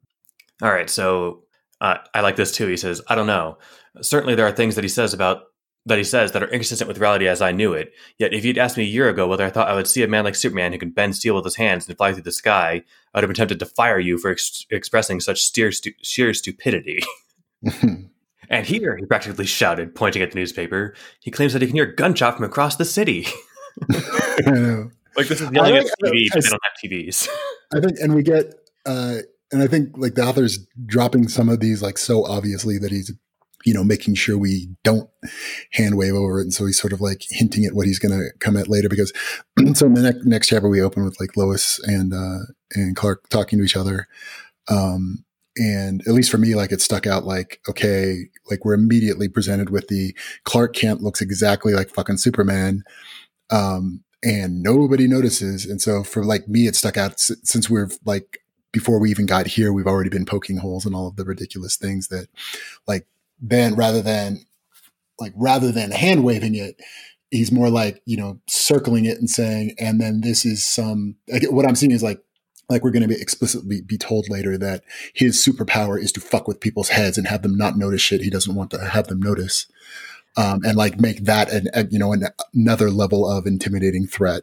all 0.63 0.71
right, 0.71 0.89
so 0.89 1.43
uh, 1.81 1.97
I 2.15 2.21
like 2.21 2.37
this 2.37 2.53
too. 2.53 2.67
He 2.69 2.77
says, 2.77 3.03
"I 3.09 3.15
don't 3.17 3.27
know. 3.27 3.59
Certainly, 4.01 4.37
there 4.37 4.47
are 4.47 4.53
things 4.53 4.77
that 4.77 4.85
he 4.85 4.89
says 4.89 5.13
about 5.15 5.43
that 5.87 5.99
he 5.99 6.05
says 6.05 6.33
that 6.33 6.43
are 6.43 6.49
inconsistent 6.49 6.87
with 6.87 6.99
reality 6.99 7.27
as 7.27 7.41
I 7.43 7.51
knew 7.51 7.73
it. 7.73 7.93
Yet, 8.19 8.33
if 8.35 8.45
you'd 8.45 8.59
asked 8.59 8.77
me 8.77 8.85
a 8.85 8.87
year 8.87 9.09
ago 9.09 9.27
whether 9.27 9.45
I 9.45 9.51
thought 9.51 9.69
I 9.69 9.75
would 9.75 9.87
see 9.89 10.03
a 10.03 10.09
man 10.09 10.25
like 10.25 10.35
Superman 10.35 10.73
who 10.73 10.79
can 10.79 10.91
bend 10.91 11.17
steel 11.17 11.35
with 11.35 11.45
his 11.45 11.57
hands 11.57 11.89
and 11.89 11.97
fly 11.97 12.13
through 12.13 12.23
the 12.23 12.33
sky, 12.33 12.83
I 13.15 13.19
would 13.19 13.25
have 13.25 13.29
been 13.29 13.35
tempted 13.35 13.59
to 13.61 13.67
fire 13.67 13.99
you 13.99 14.19
for 14.19 14.31
ex- 14.31 14.67
expressing 14.71 15.19
such 15.21 15.51
sheer, 15.53 15.73
stu- 15.73 15.95
sheer 16.03 16.35
stupidity. 16.35 17.01
and 18.49 18.67
here, 18.67 18.97
he 18.97 19.05
practically 19.07 19.47
shouted, 19.47 19.95
pointing 19.95 20.23
at 20.23 20.33
the 20.33 20.39
newspaper, 20.39 20.95
he 21.21 21.31
claims 21.31 21.53
that 21.53 21.63
he 21.63 21.69
can 21.69 21.77
hear 21.77 21.87
gunshot 21.87 22.37
from 22.37 22.45
across 22.45 22.77
the 22.77 22.85
city. 22.85 23.27
like 25.17 25.29
this 25.29 25.41
is 25.41 25.51
yelling 25.53 25.77
at 25.77 25.87
TV, 26.03 26.29
but 26.33 26.43
they 26.43 26.49
don't 26.49 26.61
have 26.63 26.91
TVs. 26.91 27.29
I 27.75 27.81
think, 27.81 27.99
and 28.01 28.15
we 28.15 28.23
get, 28.23 28.55
uh, 28.87 29.19
and 29.53 29.63
I 29.63 29.67
think 29.67 29.91
like 29.97 30.15
the 30.15 30.23
author's 30.23 30.67
dropping 30.87 31.29
some 31.29 31.49
of 31.49 31.61
these 31.61 31.83
like 31.83 31.99
so 31.99 32.25
obviously 32.25 32.79
that 32.79 32.91
he's 32.91 33.13
you 33.65 33.75
know, 33.75 33.85
making 33.85 34.15
sure 34.15 34.39
we 34.39 34.69
don't 34.85 35.11
hand 35.73 35.97
wave 35.97 36.15
over 36.15 36.39
it. 36.41 36.45
And 36.45 36.55
so 36.55 36.67
he's 36.67 36.81
sort 36.81 36.93
of 36.93 37.01
like 37.01 37.23
hinting 37.29 37.65
at 37.65 37.75
what 37.75 37.87
he's 37.87 37.99
going 37.99 38.19
to 38.19 38.31
come 38.39 38.57
at 38.57 38.69
later 38.69 38.89
because 38.89 39.13
so 39.75 39.87
in 39.87 39.95
the 39.95 40.03
next, 40.03 40.25
next 40.25 40.49
chapter, 40.49 40.69
we 40.69 40.81
open 40.81 41.05
with 41.05 41.19
like 41.21 41.37
Lois 41.37 41.81
and, 41.81 42.15
uh, 42.15 42.47
and 42.75 42.95
Clark 42.95 43.29
talking 43.29 43.59
to 43.59 43.65
each 43.65 43.77
other. 43.77 44.07
Um, 44.69 45.25
and 45.59 46.01
at 46.07 46.15
least 46.15 46.31
for 46.31 46.39
me, 46.39 46.55
like 46.55 46.73
it 46.73 46.81
stuck 46.81 47.07
out 47.07 47.25
like, 47.25 47.61
okay, 47.69 48.29
like 48.51 48.65
we're 48.65 48.75
immediately 48.75 49.29
presented 49.29 49.71
with 49.71 49.89
the 49.89 50.17
Clark 50.45 50.75
Kent 50.75 51.03
looks 51.03 51.21
exactly 51.21 51.75
like 51.75 51.91
fucking 51.91 52.19
Superman. 52.19 52.85
Um, 53.51 54.05
and 54.23 54.63
nobody 54.63 55.07
notices. 55.07 55.67
And 55.67 55.81
so 55.81 56.03
for 56.05 56.25
like 56.25 56.49
me, 56.49 56.67
it 56.67 56.77
stuck 56.77 56.97
out 56.97 57.19
since 57.19 57.69
we're 57.69 57.91
like, 58.05 58.39
before 58.73 59.01
we 59.01 59.11
even 59.11 59.27
got 59.27 59.47
here, 59.47 59.73
we've 59.73 59.87
already 59.87 60.11
been 60.11 60.27
poking 60.27 60.59
holes 60.59 60.87
in 60.87 60.95
all 60.95 61.09
of 61.09 61.17
the 61.17 61.25
ridiculous 61.25 61.77
things 61.77 62.09
that 62.09 62.29
like 62.87 63.07
then 63.41 63.75
rather 63.75 64.03
than 64.03 64.45
like 65.19 65.33
rather 65.37 65.73
than 65.73 65.91
hand 65.91 66.25
waving 66.25 66.55
it, 66.55 66.81
he's 67.31 67.53
more 67.53 67.71
like 67.71 68.03
you 68.05 68.17
know 68.17 68.39
circling 68.49 69.07
it 69.07 69.19
and 69.19 69.31
saying, 69.31 69.75
and 69.79 70.01
then 70.01 70.21
this 70.21 70.45
is 70.45 70.67
some. 70.67 71.17
Like, 71.29 71.45
what 71.51 71.67
I'm 71.67 71.75
seeing 71.75 71.93
is 71.93 72.03
like 72.03 72.23
like 72.69 72.83
we're 72.83 72.91
going 72.91 73.03
to 73.03 73.09
be 73.09 73.21
explicitly 73.21 73.81
be 73.81 73.97
told 73.99 74.29
later 74.29 74.59
that 74.59 74.85
his 75.15 75.37
superpower 75.37 76.01
is 76.01 76.13
to 76.13 76.21
fuck 76.21 76.47
with 76.47 76.61
people's 76.61 76.91
heads 76.91 77.17
and 77.17 77.27
have 77.27 77.43
them 77.43 77.57
not 77.57 77.77
notice 77.77 78.03
shit 78.03 78.21
he 78.21 78.31
doesn't 78.31 78.55
want 78.55 78.71
to 78.71 78.79
have 78.79 79.09
them 79.09 79.21
notice. 79.21 79.67
Um, 80.37 80.61
and 80.65 80.77
like 80.77 81.01
make 81.01 81.25
that 81.25 81.51
an, 81.51 81.69
a, 81.75 81.87
you 81.87 81.99
know 81.99 82.13
an, 82.13 82.25
another 82.55 82.91
level 82.91 83.29
of 83.29 83.47
intimidating 83.47 84.07
threat. 84.07 84.43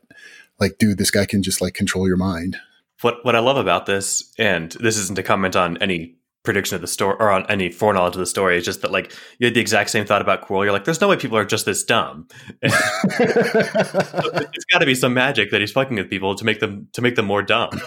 Like 0.59 0.77
dude 0.77 0.97
this 0.97 1.11
guy 1.11 1.25
can 1.25 1.43
just 1.43 1.61
like 1.61 1.73
control 1.73 2.07
your 2.07 2.17
mind. 2.17 2.57
What 3.01 3.23
what 3.23 3.35
i 3.35 3.39
love 3.39 3.57
about 3.57 3.85
this 3.85 4.33
and 4.37 4.71
this 4.73 4.97
isn't 4.97 5.15
to 5.15 5.23
comment 5.23 5.55
on 5.55 5.77
any 5.77 6.15
prediction 6.45 6.75
of 6.75 6.81
the 6.81 6.87
story 6.87 7.15
or 7.19 7.31
on 7.31 7.45
any 7.49 7.69
foreknowledge 7.69 8.13
of 8.13 8.19
the 8.19 8.25
story. 8.25 8.57
It's 8.57 8.65
just 8.65 8.81
that 8.81 8.91
like 8.91 9.13
you 9.39 9.47
had 9.47 9.53
the 9.53 9.59
exact 9.59 9.89
same 9.89 10.05
thought 10.05 10.21
about 10.21 10.47
Quirrell. 10.47 10.63
You're 10.63 10.71
like, 10.73 10.85
there's 10.85 11.01
no 11.01 11.09
way 11.09 11.17
people 11.17 11.37
are 11.37 11.45
just 11.45 11.65
this 11.65 11.83
dumb. 11.83 12.27
it's 12.61 12.75
got 14.71 14.79
to 14.79 14.85
be 14.85 14.95
some 14.95 15.13
magic 15.13 15.51
that 15.51 15.61
he's 15.61 15.71
fucking 15.71 15.97
with 15.97 16.09
people 16.09 16.35
to 16.35 16.45
make 16.45 16.59
them 16.59 16.87
to 16.93 17.01
make 17.01 17.15
them 17.15 17.25
more 17.25 17.41
dumb. 17.41 17.71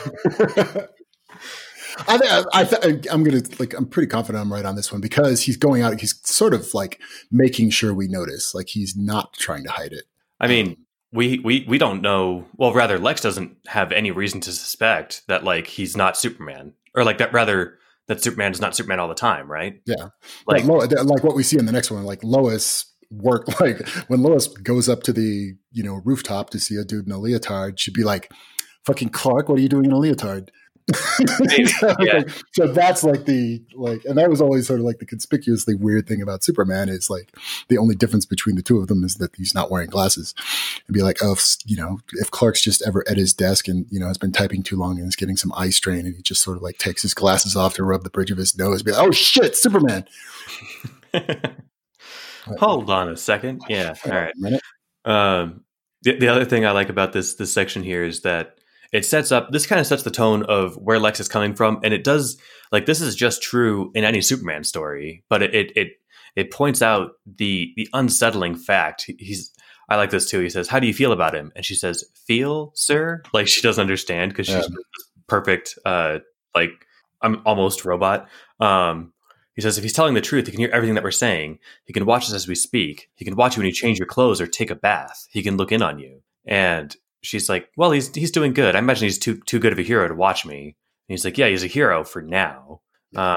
I, 2.06 2.44
I, 2.52 2.62
I, 2.62 3.00
I'm 3.10 3.24
gonna 3.24 3.42
like 3.58 3.74
I'm 3.74 3.86
pretty 3.86 4.06
confident 4.08 4.42
I'm 4.42 4.52
right 4.52 4.64
on 4.64 4.76
this 4.76 4.92
one 4.92 5.00
because 5.00 5.42
he's 5.42 5.56
going 5.56 5.82
out. 5.82 5.98
He's 6.00 6.20
sort 6.24 6.54
of 6.54 6.72
like 6.74 7.00
making 7.32 7.70
sure 7.70 7.92
we 7.92 8.06
notice. 8.08 8.54
Like 8.54 8.68
he's 8.68 8.96
not 8.96 9.32
trying 9.34 9.64
to 9.64 9.70
hide 9.70 9.92
it. 9.92 10.04
I 10.40 10.46
mean, 10.46 10.68
um, 10.68 10.76
we 11.12 11.38
we 11.40 11.64
we 11.66 11.78
don't 11.78 12.02
know. 12.02 12.46
Well, 12.56 12.72
rather, 12.72 12.98
Lex 12.98 13.20
doesn't 13.20 13.56
have 13.66 13.92
any 13.92 14.10
reason 14.10 14.40
to 14.42 14.52
suspect 14.52 15.22
that 15.28 15.44
like 15.44 15.66
he's 15.66 15.96
not 15.96 16.16
Superman, 16.16 16.74
or 16.94 17.04
like 17.04 17.18
that. 17.18 17.32
Rather, 17.32 17.78
that 18.08 18.22
Superman 18.22 18.52
is 18.52 18.60
not 18.60 18.74
Superman 18.74 18.98
all 18.98 19.08
the 19.08 19.14
time, 19.14 19.50
right? 19.50 19.80
Yeah, 19.86 20.08
like 20.46 20.64
like 20.64 21.22
what 21.22 21.36
we 21.36 21.42
see 21.42 21.58
in 21.58 21.66
the 21.66 21.72
next 21.72 21.90
one, 21.90 22.04
like 22.04 22.24
Lois 22.24 22.86
work 23.10 23.48
like 23.60 23.86
when 24.08 24.22
Lois 24.22 24.48
goes 24.48 24.88
up 24.88 25.02
to 25.04 25.12
the 25.12 25.54
you 25.72 25.82
know 25.82 26.00
rooftop 26.04 26.50
to 26.50 26.58
see 26.58 26.76
a 26.76 26.84
dude 26.84 27.06
in 27.06 27.12
a 27.12 27.18
leotard, 27.18 27.78
she'd 27.78 27.94
be 27.94 28.04
like, 28.04 28.32
"Fucking 28.86 29.10
Clark, 29.10 29.48
what 29.48 29.58
are 29.58 29.62
you 29.62 29.68
doing 29.68 29.84
in 29.84 29.92
a 29.92 29.98
leotard?" 29.98 30.50
So, 31.78 31.94
yeah. 32.00 32.18
like, 32.18 32.30
so 32.52 32.66
that's 32.68 33.04
like 33.04 33.24
the 33.24 33.62
like, 33.74 34.04
and 34.04 34.16
that 34.16 34.30
was 34.30 34.40
always 34.40 34.66
sort 34.66 34.80
of 34.80 34.86
like 34.86 34.98
the 34.98 35.06
conspicuously 35.06 35.74
weird 35.74 36.06
thing 36.06 36.22
about 36.22 36.42
Superman 36.42 36.88
is 36.88 37.10
like 37.10 37.34
the 37.68 37.78
only 37.78 37.94
difference 37.94 38.24
between 38.24 38.56
the 38.56 38.62
two 38.62 38.78
of 38.78 38.88
them 38.88 39.04
is 39.04 39.16
that 39.16 39.34
he's 39.36 39.54
not 39.54 39.70
wearing 39.70 39.90
glasses. 39.90 40.34
And 40.86 40.94
be 40.94 41.02
like, 41.02 41.18
oh, 41.22 41.32
if, 41.32 41.56
you 41.66 41.76
know, 41.76 41.98
if 42.12 42.30
Clark's 42.30 42.62
just 42.62 42.82
ever 42.86 43.04
at 43.08 43.16
his 43.16 43.34
desk 43.34 43.68
and 43.68 43.86
you 43.90 44.00
know 44.00 44.06
has 44.06 44.18
been 44.18 44.32
typing 44.32 44.62
too 44.62 44.76
long 44.76 44.98
and 44.98 45.06
is 45.06 45.16
getting 45.16 45.36
some 45.36 45.52
eye 45.54 45.70
strain, 45.70 46.06
and 46.06 46.14
he 46.14 46.22
just 46.22 46.42
sort 46.42 46.56
of 46.56 46.62
like 46.62 46.78
takes 46.78 47.02
his 47.02 47.14
glasses 47.14 47.54
off 47.54 47.74
to 47.74 47.84
rub 47.84 48.02
the 48.02 48.10
bridge 48.10 48.30
of 48.30 48.38
his 48.38 48.56
nose, 48.56 48.82
be 48.82 48.92
like, 48.92 49.06
oh 49.06 49.12
shit, 49.12 49.56
Superman. 49.56 50.06
Hold 52.58 52.90
on 52.90 53.08
a 53.08 53.16
second. 53.16 53.62
Yeah. 53.68 53.94
All 54.04 54.12
right. 54.12 54.34
Um, 55.04 55.64
the, 56.02 56.18
the 56.18 56.28
other 56.28 56.44
thing 56.44 56.64
I 56.64 56.72
like 56.72 56.88
about 56.88 57.12
this 57.12 57.34
this 57.34 57.52
section 57.52 57.82
here 57.82 58.04
is 58.04 58.22
that 58.22 58.57
it 58.92 59.04
sets 59.04 59.30
up 59.32 59.50
this 59.50 59.66
kind 59.66 59.80
of 59.80 59.86
sets 59.86 60.02
the 60.02 60.10
tone 60.10 60.42
of 60.44 60.74
where 60.76 60.98
Lex 60.98 61.20
is 61.20 61.28
coming 61.28 61.54
from, 61.54 61.80
and 61.82 61.92
it 61.94 62.04
does 62.04 62.38
like 62.72 62.86
this 62.86 63.00
is 63.00 63.14
just 63.14 63.42
true 63.42 63.90
in 63.94 64.04
any 64.04 64.20
Superman 64.20 64.64
story, 64.64 65.24
but 65.28 65.42
it 65.42 65.54
it 65.54 65.72
it, 65.76 65.88
it 66.36 66.50
points 66.52 66.82
out 66.82 67.12
the 67.26 67.72
the 67.76 67.88
unsettling 67.92 68.56
fact. 68.56 69.10
He's 69.18 69.52
I 69.90 69.96
like 69.96 70.10
this 70.10 70.28
too. 70.28 70.40
He 70.40 70.50
says, 70.50 70.68
"How 70.68 70.78
do 70.80 70.86
you 70.86 70.94
feel 70.94 71.12
about 71.12 71.34
him?" 71.34 71.50
And 71.56 71.64
she 71.64 71.74
says, 71.74 72.04
"Feel, 72.26 72.72
sir." 72.74 73.22
Like 73.32 73.48
she 73.48 73.62
doesn't 73.62 73.80
understand 73.80 74.30
because 74.32 74.46
she's 74.46 74.56
Yeah. 74.56 74.76
perfect, 75.26 75.78
uh, 75.84 76.18
like 76.54 76.70
I'm 77.22 77.42
almost 77.46 77.84
robot. 77.84 78.28
Um, 78.60 79.12
he 79.54 79.60
says, 79.62 79.76
if 79.76 79.82
he's 79.82 79.92
telling 79.92 80.14
the 80.14 80.20
truth, 80.20 80.46
he 80.46 80.52
can 80.52 80.60
hear 80.60 80.70
everything 80.72 80.94
that 80.94 81.02
we're 81.02 81.10
saying. 81.10 81.58
He 81.84 81.92
can 81.92 82.06
watch 82.06 82.24
us 82.26 82.32
as 82.32 82.46
we 82.46 82.54
speak. 82.54 83.10
He 83.16 83.24
can 83.24 83.34
watch 83.34 83.56
you 83.56 83.60
when 83.60 83.66
you 83.66 83.72
change 83.72 83.98
your 83.98 84.06
clothes 84.06 84.40
or 84.40 84.46
take 84.46 84.70
a 84.70 84.76
bath. 84.76 85.26
He 85.30 85.42
can 85.42 85.56
look 85.56 85.72
in 85.72 85.82
on 85.82 85.98
you. 85.98 86.22
And 86.46 86.94
she's 87.22 87.48
like, 87.48 87.68
well, 87.76 87.90
he's 87.90 88.14
he's 88.14 88.30
doing 88.30 88.52
good. 88.52 88.76
I 88.76 88.78
imagine 88.78 89.06
he's 89.06 89.18
too 89.18 89.40
too 89.46 89.58
good 89.58 89.72
of 89.72 89.78
a 89.78 89.82
hero 89.82 90.08
to 90.08 90.14
watch 90.14 90.46
me. 90.46 90.76
And 91.08 91.14
he's 91.14 91.24
like, 91.24 91.38
yeah, 91.38 91.48
he's 91.48 91.64
a 91.64 91.68
hero 91.68 92.04
for 92.04 92.22
now. 92.22 92.80
Um, 93.16 93.36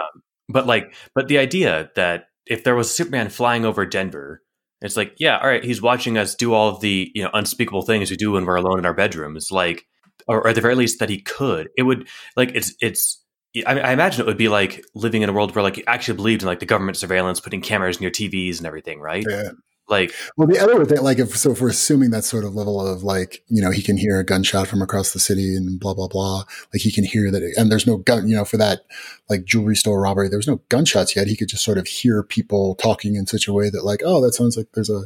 but 0.50 0.68
like, 0.68 0.94
but 1.16 1.28
the 1.28 1.38
idea 1.38 1.90
that 1.96 2.26
if 2.46 2.64
there 2.64 2.76
was 2.76 2.94
Superman 2.94 3.30
flying 3.30 3.66
over 3.66 3.86
Denver, 3.86 4.42
it's 4.82 4.98
like, 4.98 5.16
yeah, 5.20 5.38
all 5.38 5.48
right, 5.48 5.64
he's 5.64 5.82
watching 5.82 6.18
us 6.18 6.36
do 6.36 6.54
all 6.54 6.70
of 6.70 6.82
the 6.82 7.12
you 7.14 7.24
know 7.24 7.30
unspeakable 7.34 7.84
things 7.84 8.10
we 8.10 8.18
do 8.18 8.32
when 8.32 8.46
we're 8.46 8.56
alone 8.56 8.80
in 8.80 8.86
our 8.86 8.94
bedrooms, 8.94 9.52
like, 9.52 9.86
or, 10.28 10.40
or 10.40 10.50
at 10.50 10.56
the 10.56 10.62
very 10.62 10.76
least 10.76 11.00
that 11.00 11.10
he 11.10 11.22
could. 11.22 11.70
It 11.78 11.84
would 11.84 12.08
like 12.36 12.52
it's 12.54 12.74
it's. 12.82 13.24
I, 13.68 13.80
I 13.80 13.92
imagine 13.92 14.22
it 14.22 14.28
would 14.28 14.38
be 14.38 14.48
like 14.48 14.84
living 14.96 15.24
in 15.24 15.30
a 15.30 15.34
world 15.34 15.54
where 15.54 15.64
like 15.64 15.78
you 15.78 15.84
actually 15.86 16.16
believed 16.16 16.42
in 16.42 16.48
like 16.48 16.62
the 16.62 16.66
government 16.66 16.98
surveillance, 16.98 17.40
putting 17.40 17.62
cameras 17.62 17.98
in 17.98 18.04
your 18.04 18.12
TVs 18.12 18.58
and 18.58 18.66
everything, 18.66 19.00
right? 19.02 19.26
Yeah. 19.28 19.52
Like, 19.92 20.14
Well, 20.38 20.48
the 20.48 20.58
other 20.58 20.86
thing, 20.86 21.02
like, 21.02 21.20
if 21.20 21.38
so, 21.38 21.52
if 21.52 21.62
we're 21.62 21.70
assuming 21.70 22.12
that 22.12 22.24
sort 22.24 22.46
of 22.46 22.56
level 22.56 22.80
of 22.80 23.04
like, 23.04 23.44
you 23.48 23.62
know, 23.62 23.72
he 23.72 23.82
can 23.82 23.98
hear 23.98 24.18
a 24.20 24.24
gunshot 24.24 24.68
from 24.68 24.82
across 24.82 25.12
the 25.12 25.20
city 25.20 25.54
and 25.56 25.80
blah 25.80 25.94
blah 25.94 26.08
blah. 26.08 26.46
Like, 26.74 26.82
he 26.82 26.92
can 26.92 27.04
hear 27.04 27.30
that, 27.30 27.44
and 27.58 27.70
there's 27.70 27.86
no 27.86 27.98
gun, 27.98 28.28
you 28.28 28.36
know, 28.36 28.46
for 28.46 28.56
that 28.56 28.84
like 29.30 29.44
jewelry 29.44 29.76
store 29.76 30.02
robbery. 30.02 30.30
There 30.30 30.40
was 30.40 30.48
no 30.48 30.62
gunshots 30.70 31.16
yet. 31.16 31.28
He 31.28 31.36
could 31.36 31.50
just 31.50 31.66
sort 31.66 31.78
of 31.78 31.88
hear 31.88 32.24
people 32.24 32.76
talking 32.76 33.16
in 33.16 33.28
such 33.28 33.48
a 33.48 33.54
way 33.54 33.70
that, 33.70 33.84
like, 33.84 34.02
oh, 34.06 34.22
that 34.22 34.34
sounds 34.34 34.56
like 34.56 34.68
there's 34.74 34.90
a, 34.90 35.04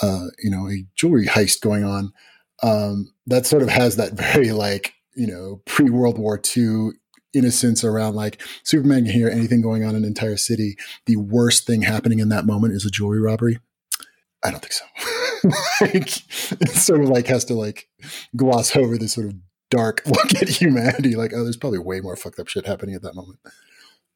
uh, 0.00 0.26
you 0.42 0.50
know, 0.50 0.68
a 0.68 0.86
jewelry 0.94 1.26
heist 1.26 1.60
going 1.60 1.82
on. 1.82 2.12
Um, 2.62 3.12
that 3.26 3.44
sort 3.44 3.62
of 3.62 3.68
has 3.68 3.96
that 3.96 4.12
very 4.32 4.52
like, 4.52 4.94
you 5.16 5.26
know, 5.26 5.62
pre 5.66 5.90
World 5.90 6.16
War 6.16 6.40
II 6.56 6.90
innocence 7.34 7.84
around 7.84 8.14
like 8.14 8.40
Superman 8.62 9.04
can 9.04 9.12
hear 9.12 9.28
anything 9.28 9.60
going 9.60 9.84
on 9.84 9.90
in 9.90 9.96
an 9.96 10.04
entire 10.04 10.36
city. 10.36 10.76
The 11.06 11.16
worst 11.16 11.66
thing 11.66 11.82
happening 11.82 12.18
in 12.18 12.28
that 12.30 12.46
moment 12.46 12.74
is 12.74 12.86
a 12.86 12.90
jewelry 12.90 13.20
robbery. 13.20 13.58
I 14.46 14.50
don't 14.50 14.60
think 14.60 14.72
so. 14.72 14.84
like, 15.80 16.60
it 16.60 16.68
sort 16.70 17.02
of 17.02 17.08
like 17.08 17.26
has 17.26 17.44
to 17.46 17.54
like 17.54 17.88
gloss 18.36 18.76
over 18.76 18.96
this 18.96 19.14
sort 19.14 19.26
of 19.26 19.34
dark 19.70 20.02
look 20.06 20.34
at 20.40 20.48
humanity. 20.48 21.16
Like, 21.16 21.32
oh, 21.34 21.42
there's 21.42 21.56
probably 21.56 21.78
way 21.78 22.00
more 22.00 22.16
fucked 22.16 22.38
up 22.38 22.48
shit 22.48 22.66
happening 22.66 22.94
at 22.94 23.02
that 23.02 23.14
moment. 23.14 23.38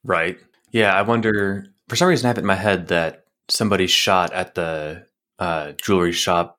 right? 0.05 0.39
Yeah, 0.71 0.95
I 0.95 1.03
wonder. 1.03 1.67
For 1.89 1.97
some 1.97 2.09
reason, 2.09 2.27
I 2.27 2.29
have 2.29 2.39
it 2.39 2.43
in 2.43 2.47
my 2.47 2.55
head 2.55 2.89
that 2.89 3.25
somebody 3.49 3.87
shot 3.87 4.33
at 4.33 4.55
the 4.55 5.07
uh, 5.39 5.73
jewelry 5.73 6.13
shop 6.13 6.59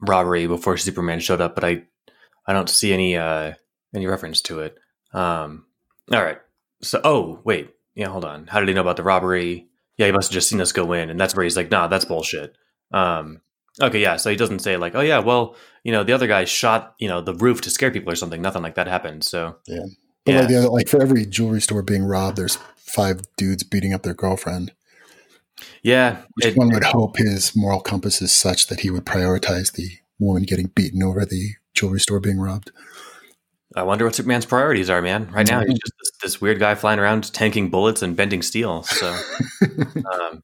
robbery 0.00 0.46
before 0.46 0.76
Superman 0.76 1.20
showed 1.20 1.40
up, 1.40 1.54
but 1.54 1.64
I, 1.64 1.84
I 2.46 2.52
don't 2.52 2.68
see 2.68 2.92
any 2.92 3.16
uh, 3.16 3.52
any 3.94 4.06
reference 4.06 4.40
to 4.42 4.60
it. 4.60 4.76
Um, 5.12 5.66
all 6.10 6.22
right. 6.22 6.38
So, 6.82 7.00
oh 7.04 7.40
wait, 7.44 7.70
yeah, 7.94 8.08
hold 8.08 8.24
on. 8.24 8.48
How 8.48 8.58
did 8.58 8.68
he 8.68 8.74
know 8.74 8.80
about 8.80 8.96
the 8.96 9.02
robbery? 9.04 9.68
Yeah, 9.96 10.06
he 10.06 10.12
must 10.12 10.30
have 10.30 10.34
just 10.34 10.48
seen 10.48 10.60
us 10.60 10.72
go 10.72 10.92
in, 10.92 11.10
and 11.10 11.20
that's 11.20 11.36
where 11.36 11.44
he's 11.44 11.56
like, 11.56 11.70
"Nah, 11.70 11.86
that's 11.86 12.04
bullshit." 12.04 12.56
Um, 12.92 13.40
okay, 13.80 14.00
yeah. 14.00 14.16
So 14.16 14.30
he 14.30 14.36
doesn't 14.36 14.60
say 14.60 14.76
like, 14.76 14.94
"Oh 14.94 15.00
yeah, 15.00 15.18
well, 15.20 15.56
you 15.84 15.92
know, 15.92 16.04
the 16.04 16.12
other 16.12 16.26
guy 16.26 16.44
shot 16.44 16.94
you 16.98 17.08
know 17.08 17.20
the 17.20 17.34
roof 17.34 17.60
to 17.62 17.70
scare 17.70 17.90
people 17.90 18.12
or 18.12 18.16
something." 18.16 18.42
Nothing 18.42 18.62
like 18.62 18.74
that 18.76 18.86
happened. 18.86 19.24
So 19.24 19.56
Yeah. 19.66 19.84
But 20.24 20.32
Yeah. 20.32 20.40
like, 20.40 20.50
other, 20.50 20.68
like 20.68 20.88
for 20.88 21.02
every 21.02 21.26
jewelry 21.26 21.60
store 21.60 21.82
being 21.82 22.04
robbed, 22.04 22.36
there's 22.36 22.58
five 22.76 23.22
dudes 23.36 23.62
beating 23.64 23.92
up 23.92 24.02
their 24.02 24.14
girlfriend. 24.14 24.72
yeah, 25.82 26.22
Which 26.34 26.46
it- 26.46 26.56
one 26.56 26.68
would 26.72 26.84
hope 26.84 27.16
his 27.16 27.54
moral 27.56 27.80
compass 27.80 28.20
is 28.22 28.32
such 28.32 28.66
that 28.68 28.80
he 28.80 28.90
would 28.90 29.04
prioritize 29.04 29.72
the 29.72 29.88
woman 30.18 30.42
getting 30.44 30.66
beaten 30.74 31.02
over 31.02 31.24
the 31.24 31.54
jewelry 31.74 32.00
store 32.00 32.20
being 32.20 32.38
robbed. 32.40 32.70
I 33.74 33.82
wonder 33.84 34.04
what 34.04 34.14
Superman's 34.14 34.44
priorities 34.46 34.90
are, 34.90 35.00
man. 35.00 35.30
Right 35.32 35.48
now, 35.48 35.60
he's 35.60 35.78
just 35.78 35.92
this, 35.98 36.10
this 36.22 36.40
weird 36.40 36.58
guy 36.58 36.74
flying 36.74 36.98
around 36.98 37.32
tanking 37.32 37.70
bullets 37.70 38.02
and 38.02 38.14
bending 38.14 38.42
steel. 38.42 38.82
So, 38.82 39.18
um, 40.12 40.42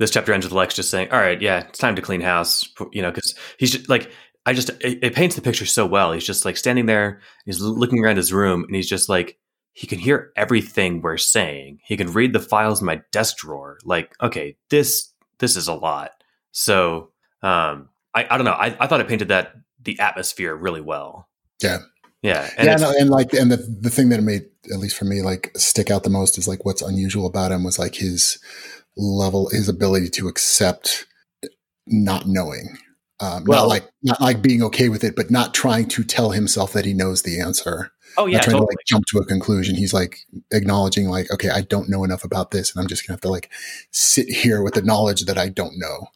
this 0.00 0.10
chapter 0.10 0.32
ends 0.32 0.46
with 0.46 0.54
Lex 0.54 0.74
just 0.74 0.90
saying, 0.90 1.10
"All 1.12 1.20
right, 1.20 1.40
yeah, 1.40 1.60
it's 1.68 1.78
time 1.78 1.94
to 1.94 2.02
clean 2.02 2.22
house." 2.22 2.66
You 2.90 3.02
know, 3.02 3.10
because 3.10 3.34
he's 3.58 3.70
just 3.70 3.88
like, 3.90 4.10
I 4.46 4.54
just 4.54 4.70
it, 4.80 4.98
it 5.04 5.14
paints 5.14 5.36
the 5.36 5.42
picture 5.42 5.66
so 5.66 5.84
well. 5.84 6.12
He's 6.12 6.26
just 6.26 6.46
like 6.46 6.56
standing 6.56 6.86
there, 6.86 7.20
he's 7.44 7.60
looking 7.60 8.02
around 8.02 8.16
his 8.16 8.32
room, 8.32 8.64
and 8.64 8.74
he's 8.74 8.88
just 8.88 9.10
like, 9.10 9.38
he 9.74 9.86
can 9.86 9.98
hear 9.98 10.32
everything 10.36 11.02
we're 11.02 11.18
saying. 11.18 11.80
He 11.84 11.98
can 11.98 12.12
read 12.12 12.32
the 12.32 12.40
files 12.40 12.80
in 12.80 12.86
my 12.86 13.02
desk 13.12 13.36
drawer. 13.36 13.78
Like, 13.84 14.14
okay, 14.22 14.56
this 14.70 15.12
this 15.38 15.54
is 15.54 15.68
a 15.68 15.74
lot. 15.74 16.12
So, 16.50 17.10
um, 17.42 17.90
I 18.14 18.26
I 18.30 18.38
don't 18.38 18.46
know. 18.46 18.52
I, 18.52 18.74
I 18.80 18.86
thought 18.86 19.00
it 19.00 19.08
painted 19.08 19.28
that 19.28 19.52
the 19.82 20.00
atmosphere 20.00 20.56
really 20.56 20.80
well. 20.80 21.28
Yeah. 21.62 21.80
Yeah, 22.22 22.50
and 22.58 22.66
yeah, 22.66 22.76
no, 22.76 22.92
and 22.98 23.08
like, 23.08 23.32
and 23.32 23.50
the 23.50 23.56
the 23.56 23.88
thing 23.88 24.10
that 24.10 24.22
made, 24.22 24.42
at 24.70 24.78
least 24.78 24.94
for 24.94 25.06
me, 25.06 25.22
like 25.22 25.52
stick 25.56 25.90
out 25.90 26.02
the 26.04 26.10
most 26.10 26.36
is 26.36 26.46
like 26.46 26.66
what's 26.66 26.82
unusual 26.82 27.24
about 27.24 27.50
him 27.50 27.64
was 27.64 27.78
like 27.78 27.94
his 27.94 28.38
level, 29.00 29.48
his 29.50 29.68
ability 29.68 30.08
to 30.10 30.28
accept 30.28 31.06
not 31.86 32.26
knowing, 32.26 32.78
um, 33.20 33.44
Well- 33.44 33.62
not 33.62 33.68
like 33.68 33.90
not 34.02 34.20
like 34.20 34.42
being 34.42 34.62
okay 34.64 34.88
with 34.88 35.04
it, 35.04 35.16
but 35.16 35.30
not 35.30 35.54
trying 35.54 35.88
to 35.88 36.04
tell 36.04 36.30
himself 36.30 36.72
that 36.72 36.84
he 36.84 36.94
knows 36.94 37.22
the 37.22 37.40
answer. 37.40 37.92
oh 38.16 38.26
yeah, 38.26 38.38
not 38.38 38.44
trying 38.44 38.54
totally. 38.54 38.66
to 38.74 38.78
like 38.78 38.86
jump 38.86 39.06
to 39.06 39.18
a 39.18 39.24
conclusion. 39.24 39.76
He's 39.76 39.94
like 39.94 40.18
acknowledging, 40.50 41.08
like, 41.08 41.30
okay, 41.32 41.50
I 41.50 41.62
don't 41.62 41.88
know 41.88 42.02
enough 42.04 42.24
about 42.24 42.50
this, 42.50 42.72
and 42.72 42.80
I'm 42.82 42.88
just 42.88 43.06
gonna 43.06 43.14
have 43.14 43.20
to 43.22 43.28
like 43.30 43.50
sit 43.92 44.28
here 44.28 44.62
with 44.62 44.74
the 44.74 44.82
knowledge 44.82 45.22
that 45.26 45.38
I 45.38 45.48
don't 45.48 45.78
know. 45.78 46.08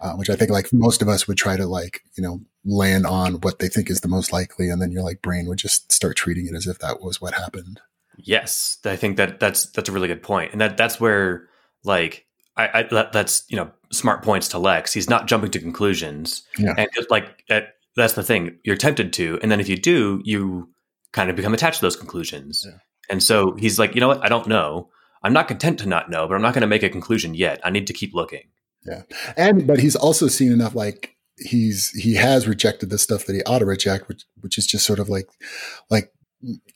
Uh, 0.00 0.14
which 0.14 0.30
I 0.30 0.34
think 0.36 0.50
like 0.50 0.72
most 0.72 1.02
of 1.02 1.08
us 1.08 1.28
would 1.28 1.36
try 1.36 1.58
to 1.58 1.66
like 1.66 2.02
you 2.16 2.22
know 2.22 2.40
land 2.64 3.04
on 3.06 3.34
what 3.42 3.58
they 3.58 3.68
think 3.68 3.90
is 3.90 4.00
the 4.00 4.08
most 4.08 4.32
likely, 4.32 4.70
and 4.70 4.80
then 4.80 4.90
your 4.92 5.02
like 5.02 5.20
brain 5.22 5.46
would 5.46 5.58
just 5.58 5.92
start 5.92 6.16
treating 6.16 6.46
it 6.46 6.54
as 6.54 6.66
if 6.66 6.78
that 6.78 7.02
was 7.02 7.20
what 7.20 7.34
happened. 7.34 7.80
Yes, 8.16 8.78
I 8.84 8.96
think 8.96 9.16
that 9.18 9.40
that's 9.40 9.66
that's 9.66 9.88
a 9.88 9.92
really 9.92 10.08
good 10.08 10.22
point, 10.22 10.52
and 10.52 10.60
that 10.60 10.76
that's 10.78 10.98
where 10.98 11.48
like 11.84 12.26
I, 12.56 12.80
I 12.80 12.82
that, 12.90 13.12
that's 13.12 13.44
you 13.48 13.56
know 13.56 13.70
smart 13.92 14.22
points 14.22 14.48
to 14.48 14.58
Lex. 14.58 14.92
He's 14.92 15.08
not 15.10 15.26
jumping 15.26 15.50
to 15.52 15.58
conclusions, 15.58 16.42
Yeah. 16.58 16.74
and 16.76 16.88
just 16.94 17.10
like 17.10 17.44
at, 17.50 17.74
that's 17.96 18.14
the 18.14 18.22
thing. 18.22 18.56
You're 18.64 18.76
tempted 18.76 19.12
to, 19.14 19.38
and 19.42 19.50
then 19.50 19.60
if 19.60 19.68
you 19.68 19.76
do, 19.76 20.20
you 20.24 20.68
kind 21.12 21.28
of 21.30 21.36
become 21.36 21.54
attached 21.54 21.80
to 21.80 21.86
those 21.86 21.96
conclusions. 21.96 22.64
Yeah. 22.66 22.78
And 23.10 23.22
so 23.22 23.56
he's 23.56 23.78
like, 23.78 23.94
you 23.94 24.00
know 24.00 24.08
what? 24.08 24.24
I 24.24 24.28
don't 24.28 24.46
know. 24.46 24.88
I'm 25.24 25.32
not 25.32 25.48
content 25.48 25.80
to 25.80 25.88
not 25.88 26.08
know, 26.10 26.28
but 26.28 26.34
I'm 26.34 26.42
not 26.42 26.54
going 26.54 26.60
to 26.62 26.66
make 26.68 26.82
a 26.84 26.88
conclusion 26.88 27.34
yet. 27.34 27.60
I 27.64 27.70
need 27.70 27.86
to 27.88 27.92
keep 27.92 28.14
looking. 28.14 28.44
Yeah, 28.86 29.02
and 29.36 29.66
but 29.66 29.78
he's 29.80 29.96
also 29.96 30.28
seen 30.28 30.52
enough 30.52 30.74
like 30.74 31.16
he's 31.36 31.90
he 31.90 32.14
has 32.14 32.48
rejected 32.48 32.88
the 32.90 32.98
stuff 32.98 33.26
that 33.26 33.34
he 33.34 33.42
ought 33.42 33.58
to 33.58 33.66
reject, 33.66 34.08
which 34.08 34.24
which 34.40 34.56
is 34.56 34.66
just 34.66 34.86
sort 34.86 34.98
of 34.98 35.08
like 35.10 35.28
like 35.90 36.12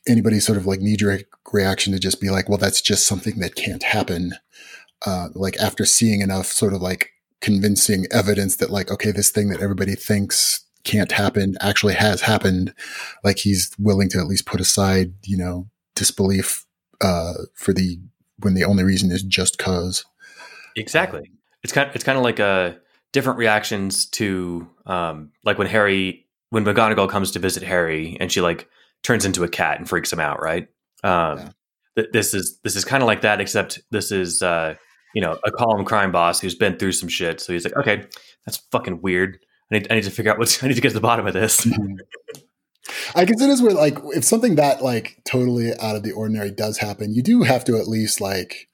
anybody's 0.07 0.45
sort 0.45 0.59
of 0.59 0.67
like 0.67 0.81
knee 0.81 0.97
jerk 0.97 1.23
reaction 1.53 1.93
to 1.95 1.99
just 1.99 2.21
be 2.21 2.29
like, 2.31 2.49
well, 2.49 2.59
that's 2.59 2.83
just 2.83 3.07
something 3.07 3.39
that 3.39 3.55
can't 3.55 3.83
happen. 3.83 4.35
Uh, 5.07 5.29
like 5.35 5.57
after 5.59 5.85
seeing 5.85 6.21
enough 6.21 6.47
sort 6.47 6.73
of 6.73 6.81
like 6.81 7.11
convincing 7.41 8.07
evidence 8.11 8.57
that 8.57 8.71
like, 8.71 8.91
okay, 8.91 9.11
this 9.11 9.31
thing 9.31 9.49
that 9.51 9.61
everybody 9.61 9.95
thinks 9.95 10.65
can't 10.85 11.13
happen 11.13 11.57
actually 11.61 11.95
has 11.95 12.23
happened. 12.23 12.75
Like 13.23 13.39
he's 13.39 13.71
willing 13.79 14.09
to 14.11 14.19
at 14.19 14.27
least 14.27 14.47
put 14.47 14.61
aside, 14.61 15.13
you 15.25 15.37
know, 15.37 15.69
disbelief 15.95 16.65
uh, 17.01 17.35
for 17.55 17.73
the 17.73 17.99
when 18.39 18.55
the 18.55 18.65
only 18.65 18.85
reason 18.85 19.11
is 19.11 19.23
just 19.23 19.59
cause. 19.59 20.05
Exactly. 20.77 21.31
It's 21.63 21.73
kind 21.73 21.91
it's 21.95 22.05
kind 22.05 22.19
of 22.19 22.25
like 22.25 22.39
a 22.39 22.79
different 23.13 23.39
reactions 23.39 24.07
to 24.07 24.69
um 24.87 25.31
like 25.45 25.59
when 25.59 25.69
Harry 25.69 26.27
when 26.51 26.65
McGonagall 26.65 27.09
comes 27.09 27.31
to 27.33 27.39
visit 27.39 27.63
Harry 27.63 28.17
and 28.21 28.31
she 28.31 28.41
like 28.41 28.69
turns 29.03 29.25
into 29.25 29.45
a 29.45 29.49
cat 29.49 29.79
and 29.79 29.89
freaks 29.89 30.13
him 30.13 30.21
out, 30.21 30.43
right? 30.43 30.69
Um 31.03 31.39
Yeah. 31.39 31.51
Th- 31.97 32.09
this 32.13 32.35
is 32.35 32.59
this 32.65 32.77
is 32.77 32.85
kind 32.85 33.03
of 33.03 33.07
like 33.07 33.23
that 33.23 33.41
except 33.41 33.81
this 33.91 34.11
is 34.13 34.43
uh 34.43 34.75
you 35.15 35.21
know, 35.21 35.39
a 35.45 35.51
calm 35.51 35.85
crime 35.85 36.13
boss 36.13 36.41
who's 36.41 36.57
been 36.57 36.77
through 36.77 36.93
some 36.93 37.09
shit. 37.09 37.41
So 37.41 37.53
he's 37.53 37.65
like, 37.65 37.77
"Okay, 37.77 38.05
that's 38.45 38.59
fucking 38.73 39.01
weird. 39.01 39.39
I 39.71 39.79
need 39.79 39.87
I 39.91 39.95
need 39.95 40.05
to 40.05 40.11
figure 40.11 40.33
out 40.33 40.39
what's 40.39 40.63
I 40.63 40.69
need 40.69 40.75
to 40.75 40.81
get 40.81 40.89
to 40.89 40.95
the 40.95 41.01
bottom 41.01 41.27
of 41.27 41.33
this." 41.33 41.67
I 43.15 43.25
guess 43.25 43.41
it 43.41 43.49
is 43.49 43.63
where 43.63 43.73
like 43.73 43.97
if 44.15 44.25
something 44.25 44.57
that 44.57 44.83
like 44.83 45.19
totally 45.25 45.73
out 45.81 45.97
of 45.97 46.03
the 46.03 46.13
ordinary 46.13 46.51
does 46.51 46.79
happen, 46.79 47.15
you 47.15 47.23
do 47.23 47.43
have 47.43 47.65
to 47.65 47.79
at 47.79 47.89
least 47.89 48.21
like 48.21 48.69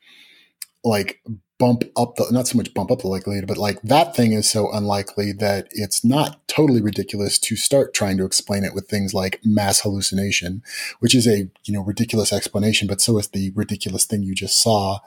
like 0.82 1.22
bump 1.60 1.84
up 1.94 2.16
the 2.16 2.26
not 2.32 2.48
so 2.48 2.56
much 2.56 2.72
bump 2.72 2.90
up 2.90 3.00
the 3.00 3.06
likelihood, 3.06 3.46
but 3.46 3.58
like 3.58 3.80
that 3.82 4.16
thing 4.16 4.32
is 4.32 4.48
so 4.48 4.72
unlikely 4.72 5.30
that 5.32 5.68
it's 5.72 6.02
not 6.02 6.40
totally 6.48 6.80
ridiculous 6.80 7.38
to 7.38 7.54
start 7.54 7.92
trying 7.92 8.16
to 8.16 8.24
explain 8.24 8.64
it 8.64 8.74
with 8.74 8.88
things 8.88 9.12
like 9.12 9.38
mass 9.44 9.80
hallucination, 9.82 10.62
which 11.00 11.14
is 11.14 11.28
a 11.28 11.50
you 11.64 11.74
know 11.74 11.82
ridiculous 11.82 12.32
explanation, 12.32 12.88
but 12.88 13.00
so 13.00 13.18
is 13.18 13.28
the 13.28 13.52
ridiculous 13.54 14.06
thing 14.06 14.22
you 14.22 14.34
just 14.34 14.60
saw. 14.60 15.00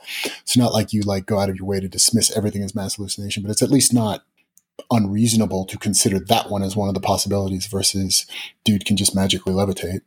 It's 0.43 0.55
not 0.55 0.71
like 0.71 0.93
you 0.93 1.01
like 1.01 1.25
go 1.25 1.39
out 1.39 1.49
of 1.49 1.55
your 1.57 1.65
way 1.65 1.79
to 1.79 1.89
dismiss 1.89 2.35
everything 2.37 2.61
as 2.61 2.75
mass 2.75 2.95
hallucination, 2.95 3.41
but 3.41 3.51
it's 3.51 3.63
at 3.63 3.71
least 3.71 3.91
not 3.91 4.23
unreasonable 4.91 5.65
to 5.65 5.77
consider 5.77 6.19
that 6.19 6.51
one 6.51 6.61
as 6.61 6.75
one 6.75 6.87
of 6.87 6.93
the 6.93 7.01
possibilities 7.01 7.65
versus 7.65 8.27
dude 8.63 8.85
can 8.85 8.95
just 8.95 9.15
magically 9.15 9.53
levitate. 9.53 10.01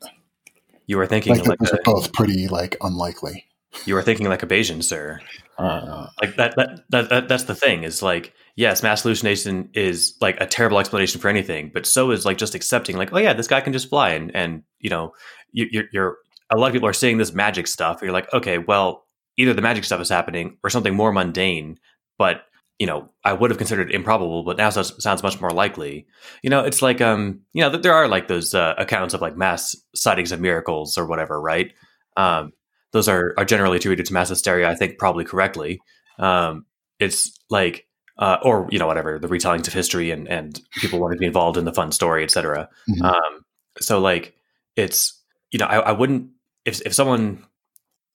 You 0.86 0.96
were 0.96 1.06
thinking 1.06 1.34
like, 1.34 1.46
like 1.46 1.58
those 1.58 1.72
a, 1.72 1.80
are 1.80 1.82
both 1.84 2.12
pretty 2.12 2.46
like 2.46 2.76
unlikely. 2.80 3.46
you 3.84 3.94
were 3.94 4.02
thinking 4.02 4.28
like 4.28 4.44
a 4.44 4.46
Bayesian, 4.46 4.84
sir. 4.84 5.20
Uh, 5.58 6.06
Like 6.20 6.36
that, 6.36 6.54
that, 6.56 6.80
that, 6.90 7.08
that, 7.08 7.28
that's 7.28 7.44
the 7.44 7.54
thing 7.54 7.82
is 7.82 8.02
like, 8.02 8.34
yes, 8.56 8.82
mass 8.82 9.02
hallucination 9.02 9.70
is 9.74 10.14
like 10.20 10.40
a 10.40 10.46
terrible 10.46 10.78
explanation 10.78 11.20
for 11.20 11.28
anything, 11.28 11.70
but 11.72 11.86
so 11.86 12.10
is 12.10 12.24
like 12.24 12.38
just 12.38 12.54
accepting 12.54 12.96
like, 12.96 13.12
oh 13.12 13.18
yeah, 13.18 13.32
this 13.32 13.48
guy 13.48 13.60
can 13.60 13.72
just 13.72 13.88
fly. 13.88 14.10
And, 14.10 14.34
and, 14.34 14.62
you 14.80 14.90
know, 14.90 15.12
you, 15.52 15.66
you're, 15.70 15.84
you're, 15.92 16.18
a 16.50 16.56
lot 16.56 16.68
of 16.68 16.72
people 16.72 16.88
are 16.88 16.92
seeing 16.92 17.18
this 17.18 17.32
magic 17.32 17.66
stuff. 17.66 18.00
You're 18.02 18.12
like, 18.12 18.32
okay, 18.32 18.58
well, 18.58 19.06
either 19.36 19.52
the 19.52 19.62
magic 19.62 19.84
stuff 19.84 20.00
is 20.00 20.08
happening 20.08 20.58
or 20.62 20.70
something 20.70 20.94
more 20.94 21.12
mundane, 21.12 21.78
but 22.18 22.42
you 22.78 22.86
know, 22.86 23.08
I 23.24 23.32
would 23.32 23.50
have 23.50 23.56
considered 23.56 23.90
improbable, 23.90 24.42
but 24.42 24.58
now 24.58 24.68
sounds, 24.68 25.02
sounds 25.02 25.22
much 25.22 25.40
more 25.40 25.50
likely. 25.50 26.06
You 26.42 26.50
know, 26.50 26.60
it's 26.60 26.82
like, 26.82 27.00
um, 27.00 27.40
you 27.54 27.62
know, 27.62 27.70
there 27.70 27.94
are 27.94 28.06
like 28.06 28.28
those 28.28 28.54
uh, 28.54 28.74
accounts 28.76 29.14
of 29.14 29.22
like 29.22 29.34
mass 29.34 29.74
sightings 29.94 30.30
of 30.30 30.40
miracles 30.40 30.98
or 30.98 31.06
whatever, 31.06 31.40
right? 31.40 31.72
Um, 32.18 32.52
those 32.92 33.08
are, 33.08 33.34
are 33.36 33.44
generally 33.44 33.76
attributed 33.76 34.06
to 34.06 34.12
mass 34.12 34.28
hysteria, 34.28 34.70
I 34.70 34.74
think 34.74 34.98
probably 34.98 35.24
correctly. 35.24 35.80
Um, 36.18 36.66
it's 36.98 37.38
like, 37.50 37.86
uh, 38.18 38.38
or, 38.42 38.68
you 38.70 38.78
know, 38.78 38.86
whatever, 38.86 39.18
the 39.18 39.28
retellings 39.28 39.66
of 39.66 39.74
history 39.74 40.10
and, 40.10 40.26
and 40.28 40.60
people 40.76 40.98
wanting 40.98 41.18
to 41.18 41.20
be 41.20 41.26
involved 41.26 41.58
in 41.58 41.66
the 41.66 41.72
fun 41.72 41.92
story, 41.92 42.24
et 42.24 42.30
cetera. 42.30 42.68
Mhm. 42.88 43.02
Um, 43.02 43.44
so 43.78 44.00
like, 44.00 44.34
it's, 44.76 45.20
you 45.50 45.58
know, 45.58 45.66
I, 45.66 45.78
I 45.80 45.92
wouldn't, 45.92 46.30
if, 46.64 46.80
if 46.86 46.94
someone, 46.94 47.44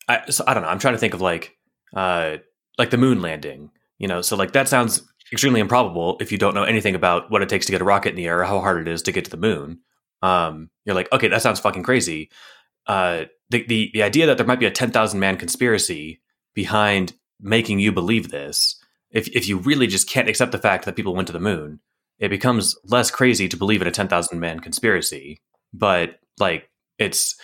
I, 0.07 0.29
so 0.29 0.43
I 0.47 0.53
don't 0.53 0.63
know, 0.63 0.69
I'm 0.69 0.79
trying 0.79 0.95
to 0.95 0.99
think 0.99 1.13
of 1.13 1.21
like, 1.21 1.55
uh, 1.95 2.37
like 2.79 2.89
the 2.89 2.97
moon 2.97 3.21
landing, 3.21 3.69
you 3.99 4.07
know, 4.07 4.21
so 4.21 4.35
like 4.35 4.53
that 4.53 4.67
sounds 4.67 5.03
extremely 5.31 5.59
improbable 5.59 6.17
if 6.19 6.31
you 6.31 6.37
don't 6.37 6.55
know 6.55 6.63
anything 6.63 6.95
about 6.95 7.29
what 7.29 7.41
it 7.41 7.49
takes 7.49 7.67
to 7.67 7.71
get 7.71 7.81
a 7.81 7.85
rocket 7.85 8.09
in 8.09 8.15
the 8.15 8.25
air 8.25 8.41
or 8.41 8.45
how 8.45 8.59
hard 8.59 8.81
it 8.81 8.91
is 8.91 9.03
to 9.03 9.11
get 9.11 9.25
to 9.25 9.31
the 9.31 9.37
moon. 9.37 9.79
Um, 10.23 10.69
you're 10.85 10.95
like, 10.95 11.11
okay, 11.11 11.27
that 11.27 11.41
sounds 11.41 11.59
fucking 11.59 11.83
crazy. 11.83 12.31
Uh, 12.87 13.25
the, 13.51 13.63
the 13.67 13.91
the 13.93 14.03
idea 14.03 14.25
that 14.25 14.37
there 14.37 14.45
might 14.47 14.59
be 14.59 14.65
a 14.65 14.71
ten 14.71 14.91
thousand 14.91 15.19
man 15.19 15.37
conspiracy 15.37 16.21
behind 16.53 17.13
making 17.39 17.79
you 17.79 17.91
believe 17.91 18.29
this, 18.31 18.81
if 19.11 19.27
if 19.35 19.47
you 19.47 19.57
really 19.57 19.87
just 19.87 20.09
can't 20.09 20.29
accept 20.29 20.51
the 20.51 20.57
fact 20.57 20.85
that 20.85 20.95
people 20.95 21.13
went 21.15 21.27
to 21.27 21.33
the 21.33 21.39
moon, 21.39 21.79
it 22.19 22.29
becomes 22.29 22.75
less 22.85 23.11
crazy 23.11 23.47
to 23.47 23.57
believe 23.57 23.81
in 23.81 23.87
a 23.87 23.91
ten 23.91 24.07
thousand 24.07 24.39
man 24.39 24.59
conspiracy. 24.59 25.39
But 25.73 26.19
like, 26.39 26.69
it's 26.97 27.35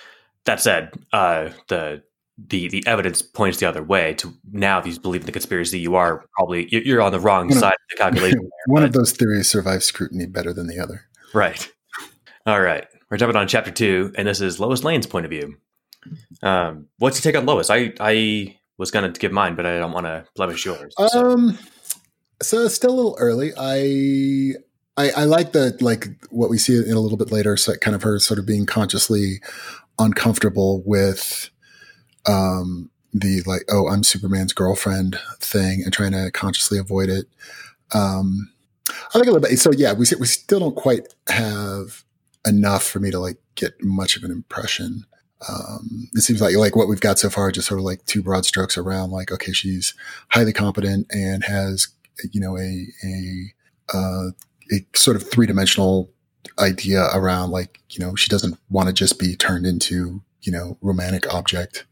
that 0.45 0.61
said, 0.61 0.91
uh, 1.13 1.49
the 1.67 2.03
the 2.37 2.67
the 2.69 2.83
evidence 2.87 3.21
points 3.21 3.57
the 3.59 3.65
other 3.67 3.83
way. 3.83 4.13
To 4.15 4.33
now, 4.51 4.79
if 4.79 4.85
you 4.87 4.99
believe 4.99 5.21
in 5.21 5.25
the 5.25 5.31
conspiracy, 5.31 5.79
you 5.79 5.95
are 5.95 6.25
probably 6.35 6.67
you- 6.71 6.81
you're 6.85 7.01
on 7.01 7.11
the 7.11 7.19
wrong 7.19 7.47
know, 7.47 7.55
side 7.55 7.73
of 7.73 7.79
the 7.91 7.97
calculation. 7.97 8.39
there, 8.41 8.49
one 8.67 8.81
but- 8.83 8.87
of 8.89 8.93
those 8.93 9.11
theories 9.11 9.49
survives 9.49 9.85
scrutiny 9.85 10.25
better 10.25 10.53
than 10.53 10.67
the 10.67 10.79
other. 10.79 11.01
Right. 11.33 11.69
All 12.45 12.61
right. 12.61 12.85
We're 13.09 13.17
jumping 13.17 13.35
on 13.37 13.47
chapter 13.47 13.71
two, 13.71 14.13
and 14.17 14.27
this 14.27 14.39
is 14.41 14.59
Lois 14.59 14.83
Lane's 14.83 15.07
point 15.07 15.25
of 15.25 15.31
view. 15.31 15.57
Um, 16.43 16.87
what's 16.97 17.23
your 17.23 17.31
take 17.31 17.39
on 17.39 17.45
Lois? 17.45 17.69
I 17.69 17.93
I 17.99 18.57
was 18.77 18.91
gonna 18.91 19.09
give 19.11 19.31
mine, 19.31 19.55
but 19.55 19.65
I 19.65 19.79
don't 19.79 19.91
want 19.91 20.05
to 20.05 20.25
blemish 20.35 20.65
yours. 20.65 20.93
So- 20.97 21.09
Um, 21.31 21.57
so 22.41 22.65
it's 22.65 22.75
still 22.75 22.91
a 22.91 22.95
little 22.95 23.17
early. 23.19 23.51
I, 23.57 24.53
I, 24.95 25.09
I 25.21 25.23
like 25.23 25.53
the 25.53 25.75
like 25.81 26.07
what 26.29 26.49
we 26.51 26.57
see 26.59 26.75
in 26.77 26.91
a 26.95 26.99
little 26.99 27.17
bit 27.17 27.31
later. 27.31 27.57
So 27.57 27.75
kind 27.75 27.95
of 27.95 28.03
her 28.03 28.19
sort 28.19 28.39
of 28.39 28.45
being 28.45 28.65
consciously 28.67 29.41
uncomfortable 29.97 30.83
with, 30.85 31.49
um, 32.27 32.89
the 33.13 33.41
like, 33.47 33.63
oh, 33.69 33.87
I'm 33.87 34.03
Superman's 34.03 34.53
girlfriend 34.53 35.17
thing, 35.39 35.81
and 35.83 35.91
trying 35.91 36.11
to 36.11 36.29
consciously 36.31 36.77
avoid 36.77 37.09
it. 37.09 37.25
Um, 37.93 38.51
I 39.13 39.17
like 39.17 39.27
a 39.27 39.31
little 39.31 39.39
bit. 39.47 39.57
So 39.57 39.71
yeah, 39.71 39.93
we 39.93 40.05
we 40.19 40.27
still 40.27 40.59
don't 40.59 40.75
quite 40.75 41.07
have 41.29 42.03
enough 42.45 42.83
for 42.83 42.99
me 42.99 43.09
to 43.11 43.19
like 43.19 43.37
get 43.55 43.73
much 43.83 44.15
of 44.17 44.23
an 44.23 44.31
impression. 44.31 45.05
Um, 45.47 46.09
it 46.13 46.21
seems 46.21 46.41
like 46.41 46.55
like 46.55 46.75
what 46.75 46.87
we've 46.87 46.99
got 46.99 47.19
so 47.19 47.29
far, 47.29 47.51
just 47.51 47.67
sort 47.67 47.79
of 47.79 47.85
like 47.85 48.03
two 48.05 48.23
broad 48.23 48.45
strokes 48.45 48.77
around. 48.77 49.11
Like, 49.11 49.31
okay, 49.31 49.51
she's 49.51 49.93
highly 50.29 50.53
competent 50.53 51.07
and 51.11 51.43
has 51.43 51.89
you 52.31 52.41
know 52.41 52.57
a 52.57 52.87
a 53.03 53.53
uh, 53.93 54.29
a 54.71 54.85
sort 54.97 55.15
of 55.15 55.29
three 55.29 55.45
dimensional 55.45 56.09
idea 56.59 57.07
around 57.13 57.51
like 57.51 57.79
you 57.91 58.03
know 58.03 58.15
she 58.15 58.29
doesn't 58.29 58.57
want 58.69 58.87
to 58.87 58.93
just 58.93 59.19
be 59.19 59.35
turned 59.35 59.65
into 59.65 60.21
you 60.41 60.51
know 60.51 60.77
romantic 60.81 61.31
object. 61.33 61.85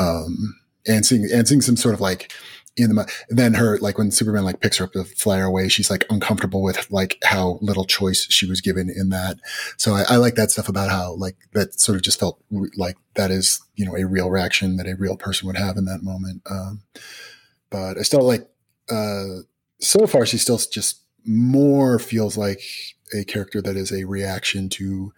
Um, 0.00 0.58
and 0.86 1.04
seeing 1.04 1.28
and 1.32 1.46
seeing 1.46 1.60
some 1.60 1.76
sort 1.76 1.94
of 1.94 2.00
like 2.00 2.32
in 2.76 2.94
the 2.94 3.12
then 3.28 3.54
her 3.54 3.78
like 3.78 3.98
when 3.98 4.10
Superman 4.10 4.44
like 4.44 4.60
picks 4.60 4.78
her 4.78 4.84
up 4.84 4.92
to 4.92 5.04
fly 5.04 5.38
her 5.38 5.44
away, 5.44 5.68
she's 5.68 5.90
like 5.90 6.06
uncomfortable 6.08 6.62
with 6.62 6.90
like 6.90 7.18
how 7.24 7.58
little 7.60 7.84
choice 7.84 8.26
she 8.30 8.46
was 8.46 8.60
given 8.60 8.88
in 8.88 9.10
that. 9.10 9.38
So 9.76 9.94
I, 9.94 10.04
I 10.08 10.16
like 10.16 10.36
that 10.36 10.50
stuff 10.50 10.68
about 10.68 10.90
how 10.90 11.14
like 11.14 11.36
that 11.52 11.78
sort 11.78 11.96
of 11.96 12.02
just 12.02 12.18
felt 12.18 12.42
re- 12.50 12.70
like 12.76 12.96
that 13.14 13.30
is 13.30 13.60
you 13.76 13.84
know 13.84 13.96
a 13.96 14.06
real 14.06 14.30
reaction 14.30 14.76
that 14.76 14.86
a 14.86 14.96
real 14.96 15.16
person 15.16 15.46
would 15.46 15.56
have 15.56 15.76
in 15.76 15.84
that 15.84 16.02
moment. 16.02 16.42
Um, 16.50 16.82
but 17.70 17.98
I 17.98 18.02
still 18.02 18.22
like 18.22 18.48
uh, 18.90 19.42
so 19.80 20.06
far 20.06 20.24
she 20.24 20.38
still 20.38 20.58
just 20.58 21.02
more 21.24 21.98
feels 21.98 22.36
like 22.36 22.62
a 23.14 23.24
character 23.24 23.60
that 23.60 23.76
is 23.76 23.92
a 23.92 24.04
reaction 24.04 24.68
to 24.70 25.12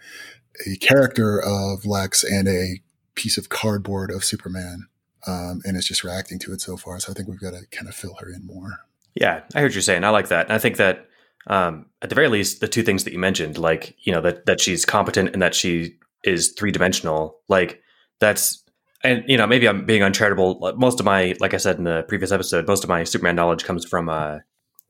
a 0.67 0.77
character 0.77 1.41
of 1.41 1.87
Lex 1.87 2.25
and 2.25 2.49
a 2.49 2.81
piece 3.15 3.39
of 3.39 3.49
cardboard 3.49 4.11
of 4.11 4.25
Superman 4.25 4.89
um, 5.27 5.61
and 5.65 5.77
is 5.77 5.87
just 5.87 6.05
reacting 6.05 6.39
to 6.41 6.53
it 6.53 6.61
so 6.61 6.77
far. 6.77 6.99
So 7.01 7.13
I 7.13 7.15
think 7.15 7.29
we've 7.29 7.41
got 7.41 7.53
to 7.53 7.67
kind 7.71 7.89
of 7.89 7.95
fill 7.95 8.15
her 8.21 8.29
in 8.29 8.45
more. 8.47 8.81
Yeah, 9.15 9.43
I 9.55 9.61
heard 9.61 9.75
you 9.75 9.81
saying. 9.81 10.05
I 10.05 10.11
like 10.11 10.29
that. 10.29 10.47
And 10.47 10.55
I 10.55 10.59
think 10.59 10.77
that 10.77 11.07
um, 11.47 11.87
at 12.03 12.09
the 12.09 12.15
very 12.15 12.29
least, 12.29 12.61
the 12.61 12.69
two 12.69 12.83
things 12.83 13.05
that 13.05 13.13
you 13.13 13.19
mentioned, 13.19 13.59
like 13.59 13.97
you 14.01 14.13
know 14.13 14.21
that 14.23 14.47
that 14.47 14.61
she's 14.61 14.85
competent 14.85 15.31
and 15.33 15.43
that 15.43 15.55
she 15.55 15.97
is 16.25 16.53
three 16.53 16.73
dimensional, 16.73 17.39
like 17.49 17.81
that's 18.21 18.65
and 19.03 19.23
you 19.29 19.37
know 19.37 19.47
maybe 19.47 19.69
I'm 19.69 19.85
being 19.85 20.03
uncharitable. 20.03 20.75
Most 20.77 21.01
of 21.01 21.07
my, 21.07 21.35
like 21.41 21.55
I 21.55 21.59
said 21.59 21.77
in 21.77 21.85
the 21.85 22.05
previous 22.09 22.33
episode, 22.33 22.67
most 22.67 22.83
of 22.83 22.89
my 22.89 23.05
Superman 23.05 23.37
knowledge 23.37 23.65
comes 23.65 23.85
from 23.85 24.09
uh, 24.09 24.39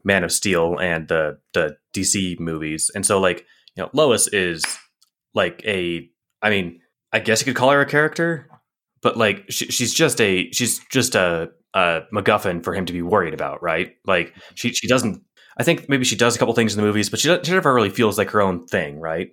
Man 0.05 0.25
of 0.25 0.33
Steel 0.33 0.79
and 0.79 1.09
the 1.09 1.39
the 1.53 1.77
DC 1.93 2.39
movies, 2.39 2.91
and 2.95 3.05
so 3.05 3.21
like 3.21 3.45
you 3.77 3.83
know 3.83 3.91
Lois 3.93 4.29
is 4.29 4.65
like 5.35 5.61
a, 5.67 6.09
I 6.41 6.51
mean, 6.51 6.81
I 7.13 7.19
guess 7.19 7.41
you 7.41 7.47
could 7.47 7.57
call 7.57 7.71
her 7.71 7.81
a 7.81 7.87
character, 7.87 8.49
but 9.05 9.19
like 9.19 9.45
she, 9.51 9.67
she's 9.67 9.95
just 9.95 10.21
a 10.21 10.51
she's 10.51 10.81
just 10.91 11.15
a, 11.15 11.51
a 11.75 12.01
MacGuffin 12.13 12.65
for 12.65 12.75
him 12.75 12.87
to 12.87 12.93
be 12.93 13.03
worried 13.03 13.35
about, 13.35 13.63
right? 13.63 13.95
Like 14.07 14.35
she 14.57 14.73
she 14.73 14.89
doesn't. 14.89 15.23
I 15.57 15.63
think 15.63 15.89
maybe 15.89 16.05
she 16.05 16.17
does 16.17 16.35
a 16.35 16.39
couple 16.39 16.55
things 16.55 16.75
in 16.75 16.81
the 16.81 16.87
movies, 16.87 17.11
but 17.11 17.21
she, 17.21 17.29
she 17.45 17.53
never 17.53 17.73
really 17.73 17.91
feels 17.91 18.19
like 18.19 18.31
her 18.31 18.43
own 18.43 18.67
thing, 18.67 18.99
right? 18.99 19.29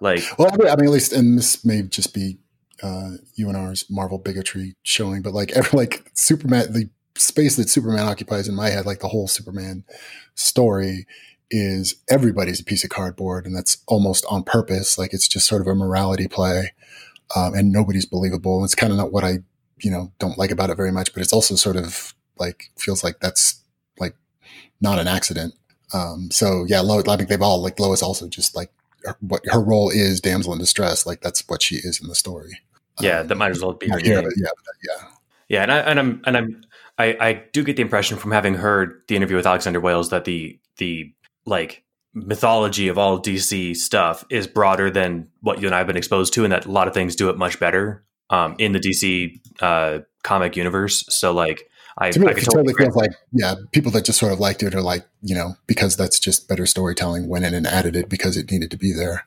Like 0.00 0.24
Well, 0.38 0.48
I 0.52 0.56
mean, 0.56 0.66
at 0.66 0.80
least, 0.80 1.12
and 1.12 1.38
this 1.38 1.64
may 1.64 1.82
just 1.82 2.12
be 2.14 2.38
uh, 2.82 3.10
UNR's 3.38 3.88
Marvel 3.90 4.18
bigotry 4.18 4.74
showing, 4.82 5.22
but 5.22 5.34
like, 5.34 5.52
every, 5.54 5.76
like 5.76 6.10
Superman, 6.14 6.72
the 6.72 6.88
space 7.14 7.56
that 7.56 7.68
Superman 7.68 8.08
occupies 8.08 8.48
in 8.48 8.54
my 8.54 8.70
head, 8.70 8.86
like 8.86 9.00
the 9.00 9.08
whole 9.08 9.28
Superman 9.28 9.84
story 10.34 11.06
is 11.50 11.96
everybody's 12.08 12.60
a 12.60 12.64
piece 12.64 12.84
of 12.84 12.90
cardboard, 12.90 13.44
and 13.44 13.54
that's 13.54 13.78
almost 13.86 14.24
on 14.30 14.42
purpose. 14.42 14.96
Like 14.96 15.12
it's 15.12 15.28
just 15.28 15.46
sort 15.46 15.60
of 15.60 15.68
a 15.68 15.74
morality 15.74 16.26
play, 16.26 16.72
um, 17.36 17.54
and 17.54 17.72
nobody's 17.72 18.06
believable. 18.06 18.56
And 18.58 18.64
it's 18.64 18.74
kind 18.74 18.92
of 18.92 18.96
not 18.98 19.12
what 19.12 19.24
I, 19.24 19.38
you 19.78 19.90
know, 19.90 20.12
don't 20.18 20.38
like 20.38 20.50
about 20.50 20.70
it 20.70 20.76
very 20.76 20.92
much, 20.92 21.12
but 21.12 21.22
it's 21.22 21.32
also 21.32 21.54
sort 21.54 21.76
of 21.76 22.14
like 22.38 22.70
feels 22.78 23.02
like 23.04 23.20
that's 23.20 23.62
like 23.98 24.14
not 24.80 24.98
an 24.98 25.08
accident. 25.08 25.54
Um, 25.92 26.30
so 26.30 26.64
yeah, 26.68 26.80
Lois, 26.80 27.08
I 27.08 27.16
think 27.16 27.28
they've 27.28 27.42
all 27.42 27.62
like 27.62 27.78
Lois 27.80 28.02
also 28.02 28.28
just 28.28 28.54
like 28.54 28.70
her, 29.04 29.16
what 29.20 29.42
her 29.46 29.60
role 29.60 29.90
is 29.90 30.20
damsel 30.20 30.52
in 30.52 30.58
distress. 30.58 31.06
Like 31.06 31.20
that's 31.20 31.42
what 31.48 31.62
she 31.62 31.76
is 31.76 32.00
in 32.00 32.08
the 32.08 32.14
story. 32.14 32.58
yeah, 33.00 33.20
Um, 33.20 33.26
that 33.28 33.34
might 33.36 33.50
as 33.50 33.60
well 33.62 33.72
be 33.72 33.88
her 33.88 33.98
yeah, 34.00 34.20
but- 34.22 34.32
yeah, 34.36 34.48
but 34.64 34.74
yeah. 34.86 35.08
Yeah, 35.48 35.62
and 35.62 35.72
I 35.72 35.78
and 35.78 35.98
I'm 35.98 36.22
and 36.26 36.36
I'm 36.36 36.64
I, 36.96 37.16
I 37.20 37.32
do 37.52 37.64
get 37.64 37.74
the 37.74 37.82
impression 37.82 38.16
from 38.18 38.30
having 38.30 38.54
heard 38.54 39.02
the 39.08 39.16
interview 39.16 39.34
with 39.36 39.46
Alexander 39.46 39.80
Wales 39.80 40.10
that 40.10 40.24
the 40.24 40.60
the 40.76 41.12
like 41.44 41.82
mythology 42.14 42.88
of 42.88 42.98
all 42.98 43.20
DC 43.20 43.76
stuff 43.76 44.24
is 44.30 44.46
broader 44.46 44.90
than 44.90 45.28
what 45.40 45.60
you 45.60 45.68
and 45.68 45.74
I 45.74 45.78
have 45.78 45.86
been 45.86 45.96
exposed 45.96 46.34
to, 46.34 46.44
and 46.44 46.52
that 46.52 46.66
a 46.66 46.70
lot 46.70 46.88
of 46.88 46.94
things 46.94 47.16
do 47.16 47.30
it 47.30 47.38
much 47.38 47.60
better 47.60 48.04
um, 48.30 48.56
in 48.58 48.72
the 48.72 48.80
DC 48.80 49.40
uh, 49.60 50.00
comic 50.22 50.56
universe. 50.56 51.04
So 51.08 51.32
like 51.32 51.68
I, 51.98 52.10
To 52.10 52.20
me, 52.20 52.28
I 52.28 52.30
it 52.30 52.44
totally 52.44 52.74
feels 52.74 52.96
like 52.96 53.10
yeah, 53.32 53.54
people 53.72 53.90
that 53.92 54.04
just 54.04 54.18
sort 54.18 54.32
of 54.32 54.40
liked 54.40 54.62
it 54.62 54.74
are 54.74 54.82
like 54.82 55.06
you 55.22 55.34
know 55.34 55.56
because 55.66 55.96
that's 55.96 56.18
just 56.18 56.48
better 56.48 56.66
storytelling 56.66 57.28
went 57.28 57.44
in 57.44 57.54
and 57.54 57.66
added 57.66 57.96
it 57.96 58.08
because 58.08 58.36
it 58.36 58.50
needed 58.50 58.70
to 58.70 58.76
be 58.76 58.92
there. 58.92 59.24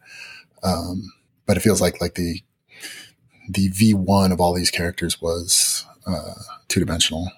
Um, 0.64 1.12
but 1.46 1.58
it 1.58 1.62
feels 1.62 1.82
like 1.82 2.02
like 2.02 2.16
the 2.16 2.42
the 3.50 3.68
V 3.70 3.94
one 3.94 4.32
of 4.32 4.40
all 4.40 4.54
these 4.54 4.72
characters 4.72 5.22
was 5.22 5.86
uh, 6.08 6.34
two 6.68 6.80
dimensional. 6.80 7.32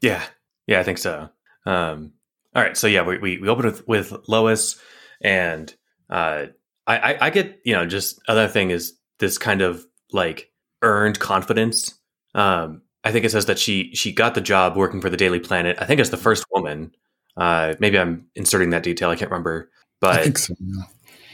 Yeah, 0.00 0.22
yeah, 0.66 0.80
I 0.80 0.82
think 0.82 0.98
so. 0.98 1.28
Um, 1.66 2.12
all 2.54 2.62
right, 2.62 2.76
so 2.76 2.86
yeah, 2.86 3.02
we 3.02 3.18
we, 3.18 3.38
we 3.38 3.48
open 3.48 3.64
with 3.66 3.86
with 3.88 4.12
Lois, 4.28 4.80
and 5.20 5.74
uh, 6.08 6.46
I, 6.86 6.98
I 7.14 7.26
I 7.26 7.30
get 7.30 7.60
you 7.64 7.74
know 7.74 7.86
just 7.86 8.20
other 8.28 8.48
thing 8.48 8.70
is 8.70 8.94
this 9.18 9.38
kind 9.38 9.62
of 9.62 9.84
like 10.12 10.50
earned 10.82 11.18
confidence. 11.20 11.94
Um, 12.34 12.82
I 13.04 13.12
think 13.12 13.24
it 13.24 13.30
says 13.30 13.46
that 13.46 13.58
she 13.58 13.94
she 13.94 14.12
got 14.12 14.34
the 14.34 14.40
job 14.40 14.76
working 14.76 15.00
for 15.00 15.10
the 15.10 15.16
Daily 15.16 15.40
Planet. 15.40 15.76
I 15.80 15.84
think 15.86 16.00
as 16.00 16.10
the 16.10 16.16
first 16.16 16.44
woman. 16.52 16.92
Uh, 17.36 17.74
maybe 17.78 17.98
I'm 17.98 18.26
inserting 18.34 18.70
that 18.70 18.82
detail. 18.82 19.08
I 19.08 19.16
can't 19.16 19.30
remember, 19.30 19.70
but 20.00 20.18
I 20.18 20.22
think 20.24 20.36
so. 20.36 20.52
Yeah. 20.58 20.82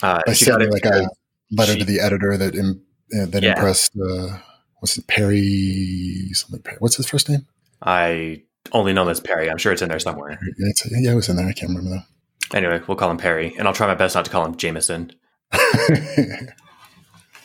uh, 0.03 0.21
I 0.29 0.35
she 0.35 0.45
got 0.45 0.61
it 0.63 0.71
like 0.71 0.85
a 0.85 1.09
letter 1.51 1.73
she- 1.73 1.79
to 1.81 1.85
the 1.87 2.01
editor 2.01 2.37
that 2.37 2.55
Im, 2.55 2.83
uh, 3.19 3.25
that 3.27 3.43
Yeah. 3.43 3.55
impressed. 3.55 3.93
Uh, 3.97 4.39
what's 4.79 4.99
it, 4.99 5.07
Perry? 5.07 6.29
Something. 6.35 6.61
Perry. 6.63 6.77
What's 6.81 6.97
his 6.97 7.09
first 7.09 7.29
name? 7.31 7.47
I 7.83 8.43
only 8.73 8.93
known 8.93 9.09
as 9.09 9.21
Perry. 9.21 9.51
I'm 9.51 9.59
sure 9.59 9.73
it's 9.73 9.83
in 9.83 9.89
there 9.89 9.99
somewhere. 9.99 10.31
Yeah, 10.31 10.69
it's, 10.71 10.91
yeah, 10.91 11.13
it 11.13 11.15
was 11.15 11.29
in 11.29 11.37
there. 11.37 11.47
I 11.47 11.53
can't 11.53 11.71
remember 11.71 11.91
though. 11.91 12.57
Anyway, 12.57 12.81
we'll 12.87 12.97
call 12.97 13.11
him 13.11 13.19
Perry, 13.19 13.55
and 13.59 13.67
I'll 13.67 13.75
try 13.75 13.87
my 13.87 13.95
best 13.95 14.15
not 14.15 14.25
to 14.25 14.31
call 14.31 14.45
him 14.45 14.57
Jameson. 14.57 15.13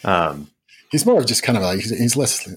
Um, 0.03 0.49
he's 0.91 1.05
more 1.05 1.19
of 1.19 1.25
just 1.25 1.43
kind 1.43 1.57
of 1.57 1.63
like 1.63 1.79
he's, 1.79 1.97
he's 1.97 2.15
less. 2.15 2.47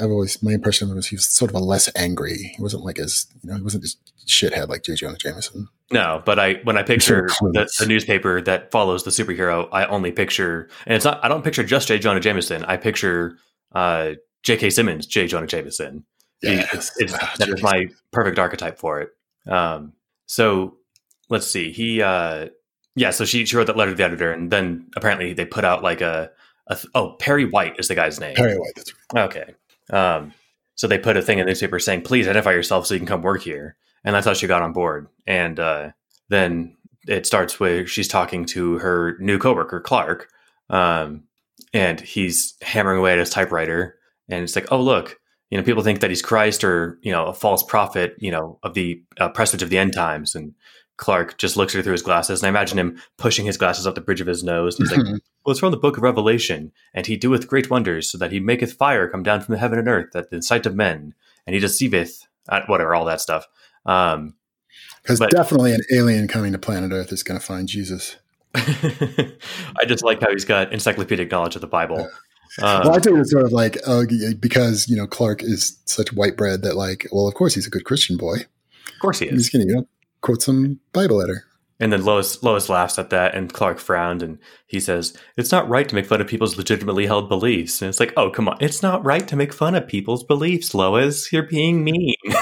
I've 0.00 0.10
always 0.10 0.42
my 0.42 0.52
impression 0.52 0.86
of 0.86 0.90
him 0.90 0.96
was 0.96 1.06
he 1.06 1.16
was 1.16 1.26
sort 1.26 1.50
of 1.50 1.54
a 1.54 1.60
less 1.60 1.88
angry. 1.96 2.52
He 2.56 2.62
wasn't 2.62 2.84
like 2.84 2.98
as 2.98 3.26
you 3.42 3.50
know 3.50 3.56
he 3.56 3.62
wasn't 3.62 3.84
just 3.84 3.98
shithead 4.26 4.68
like 4.68 4.82
J. 4.82 4.94
Jonah 4.94 5.16
Jameson. 5.16 5.68
no, 5.90 6.22
but 6.26 6.38
I 6.38 6.54
when 6.64 6.76
I 6.76 6.82
picture 6.82 7.28
Sure, 7.28 7.52
the, 7.52 7.70
the 7.78 7.86
newspaper 7.86 8.42
that 8.42 8.70
follows 8.70 9.04
the 9.04 9.10
superhero, 9.10 9.68
I 9.72 9.86
only 9.86 10.12
picture, 10.12 10.68
and 10.86 10.96
it's 10.96 11.04
not. 11.04 11.24
I 11.24 11.28
don't 11.28 11.44
picture 11.44 11.64
just 11.64 11.88
J. 11.88 11.98
Jonah 11.98 12.20
Jameson. 12.20 12.64
I 12.64 12.76
picture 12.76 13.38
uh, 13.72 14.12
J.K. 14.42 14.70
Simmons, 14.70 15.06
J. 15.06 15.26
Jonah 15.26 15.46
Jameson. 15.46 16.04
He- 16.40 16.54
Yes. 16.54 16.92
it's, 16.98 17.12
Ah, 17.14 17.34
that 17.38 17.48
is 17.48 17.62
my 17.62 17.86
perfect 18.12 18.38
archetype 18.38 18.78
for 18.78 19.00
it. 19.00 19.10
Um, 19.50 19.92
so 20.26 20.76
let's 21.30 21.46
see. 21.46 21.72
He, 21.72 22.00
uh, 22.02 22.48
yeah. 22.94 23.10
So 23.10 23.24
she 23.24 23.44
she 23.44 23.56
wrote 23.56 23.66
that 23.68 23.76
letter 23.76 23.92
to 23.92 23.96
the 23.96 24.04
editor, 24.04 24.32
and 24.32 24.50
then 24.50 24.86
apparently 24.96 25.32
they 25.32 25.44
put 25.44 25.64
out 25.64 25.82
like 25.82 26.00
a, 26.00 26.30
a 26.66 26.74
th- 26.74 26.86
oh 26.94 27.12
Perry 27.18 27.44
White 27.44 27.78
is 27.78 27.88
the 27.88 27.94
guy's 27.94 28.18
name. 28.20 28.34
Perry 28.34 28.56
White. 28.58 28.72
That's 28.76 28.92
right. 29.14 29.24
Okay. 29.24 29.54
Um, 29.90 30.32
so 30.74 30.86
they 30.86 30.98
put 30.98 31.16
a 31.16 31.22
thing 31.22 31.38
in 31.38 31.46
the 31.46 31.50
newspaper 31.50 31.78
saying, 31.78 32.02
"Please 32.02 32.26
identify 32.26 32.52
yourself 32.52 32.86
so 32.86 32.94
you 32.94 33.00
can 33.00 33.06
come 33.06 33.22
work 33.22 33.42
here," 33.42 33.76
and 34.04 34.14
that's 34.14 34.26
how 34.26 34.34
she 34.34 34.46
got 34.46 34.62
on 34.62 34.72
board. 34.72 35.08
And 35.26 35.58
uh, 35.60 35.90
then 36.28 36.76
it 37.06 37.24
starts 37.26 37.58
with 37.60 37.88
she's 37.88 38.08
talking 38.08 38.44
to 38.46 38.78
her 38.78 39.16
new 39.20 39.38
coworker 39.38 39.80
Clark, 39.80 40.28
um, 40.70 41.24
and 41.72 42.00
he's 42.00 42.54
hammering 42.62 42.98
away 42.98 43.12
at 43.12 43.18
his 43.18 43.30
typewriter, 43.30 43.96
and 44.28 44.42
it's 44.44 44.54
like, 44.56 44.66
"Oh 44.70 44.80
look." 44.80 45.17
You 45.50 45.58
know, 45.58 45.64
people 45.64 45.82
think 45.82 46.00
that 46.00 46.10
he's 46.10 46.22
Christ 46.22 46.62
or 46.62 46.98
you 47.02 47.12
know 47.12 47.26
a 47.26 47.34
false 47.34 47.62
prophet, 47.62 48.14
you 48.18 48.30
know, 48.30 48.58
of 48.62 48.74
the 48.74 49.02
uh, 49.18 49.28
presage 49.30 49.62
of 49.62 49.70
the 49.70 49.78
end 49.78 49.94
times. 49.94 50.34
And 50.34 50.54
Clark 50.98 51.38
just 51.38 51.56
looks 51.56 51.74
at 51.74 51.78
her 51.78 51.82
through 51.82 51.92
his 51.92 52.02
glasses, 52.02 52.42
and 52.42 52.46
I 52.46 52.50
imagine 52.50 52.78
him 52.78 53.00
pushing 53.16 53.46
his 53.46 53.56
glasses 53.56 53.86
up 53.86 53.94
the 53.94 54.00
bridge 54.00 54.20
of 54.20 54.26
his 54.26 54.44
nose. 54.44 54.76
He's 54.76 54.90
like, 54.90 55.06
well, 55.46 55.52
it's 55.52 55.60
from 55.60 55.70
the 55.70 55.76
book 55.76 55.96
of 55.96 56.02
Revelation, 56.02 56.72
and 56.92 57.06
he 57.06 57.16
doeth 57.16 57.46
great 57.46 57.70
wonders, 57.70 58.10
so 58.10 58.18
that 58.18 58.32
he 58.32 58.40
maketh 58.40 58.72
fire 58.72 59.08
come 59.08 59.22
down 59.22 59.40
from 59.40 59.52
the 59.52 59.60
heaven 59.60 59.78
and 59.78 59.88
earth, 59.88 60.14
at 60.16 60.30
the 60.30 60.42
sight 60.42 60.66
of 60.66 60.74
men, 60.74 61.14
and 61.46 61.54
he 61.54 61.60
deceiveth, 61.60 62.26
uh, 62.48 62.62
whatever, 62.66 62.94
all 62.94 63.04
that 63.04 63.20
stuff. 63.20 63.46
Um, 63.86 64.34
Because 65.02 65.20
definitely 65.30 65.72
an 65.72 65.80
alien 65.92 66.28
coming 66.28 66.52
to 66.52 66.58
planet 66.58 66.92
Earth 66.92 67.12
is 67.12 67.22
going 67.22 67.40
to 67.40 67.46
find 67.46 67.68
Jesus. 67.68 68.16
I 68.54 69.84
just 69.86 70.04
like 70.04 70.20
how 70.20 70.30
he's 70.30 70.44
got 70.44 70.72
encyclopedic 70.72 71.30
knowledge 71.30 71.54
of 71.54 71.60
the 71.60 71.66
Bible. 71.66 72.10
Um, 72.62 72.82
well, 72.84 72.94
I 72.94 72.98
think 72.98 73.18
it's 73.18 73.30
sort 73.30 73.44
of 73.44 73.52
like 73.52 73.78
oh, 73.86 74.04
because 74.38 74.88
you 74.88 74.96
know 74.96 75.06
Clark 75.06 75.42
is 75.42 75.78
such 75.84 76.12
white 76.12 76.36
bread 76.36 76.62
that 76.62 76.76
like, 76.76 77.06
well, 77.12 77.28
of 77.28 77.34
course 77.34 77.54
he's 77.54 77.66
a 77.66 77.70
good 77.70 77.84
Christian 77.84 78.16
boy. 78.16 78.36
of 78.36 78.98
course 79.00 79.18
he 79.18 79.26
is. 79.26 79.46
He's 79.46 79.50
to 79.50 79.68
you 79.68 79.76
know 79.76 79.88
quote 80.20 80.42
some 80.42 80.80
Bible 80.92 81.16
letter. 81.16 81.44
And 81.80 81.92
then 81.92 82.04
Lois 82.04 82.42
Lois 82.42 82.68
laughs 82.68 82.98
at 82.98 83.10
that, 83.10 83.36
and 83.36 83.52
Clark 83.52 83.78
frowned, 83.78 84.22
and 84.22 84.38
he 84.66 84.80
says, 84.80 85.16
"It's 85.36 85.52
not 85.52 85.68
right 85.68 85.88
to 85.88 85.94
make 85.94 86.06
fun 86.06 86.20
of 86.20 86.26
people's 86.26 86.56
legitimately 86.56 87.06
held 87.06 87.28
beliefs." 87.28 87.80
And 87.80 87.88
it's 87.88 88.00
like, 88.00 88.12
"Oh, 88.16 88.30
come 88.30 88.48
on! 88.48 88.56
It's 88.60 88.82
not 88.82 89.04
right 89.04 89.28
to 89.28 89.36
make 89.36 89.52
fun 89.52 89.76
of 89.76 89.86
people's 89.86 90.24
beliefs, 90.24 90.74
Lois. 90.74 91.32
You're 91.32 91.44
being 91.44 91.84
mean." 91.84 92.16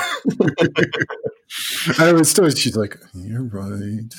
I 1.99 2.13
was 2.13 2.31
still, 2.31 2.49
she's 2.51 2.77
like, 2.77 2.97
you're 3.15 3.45
right. 3.45 4.13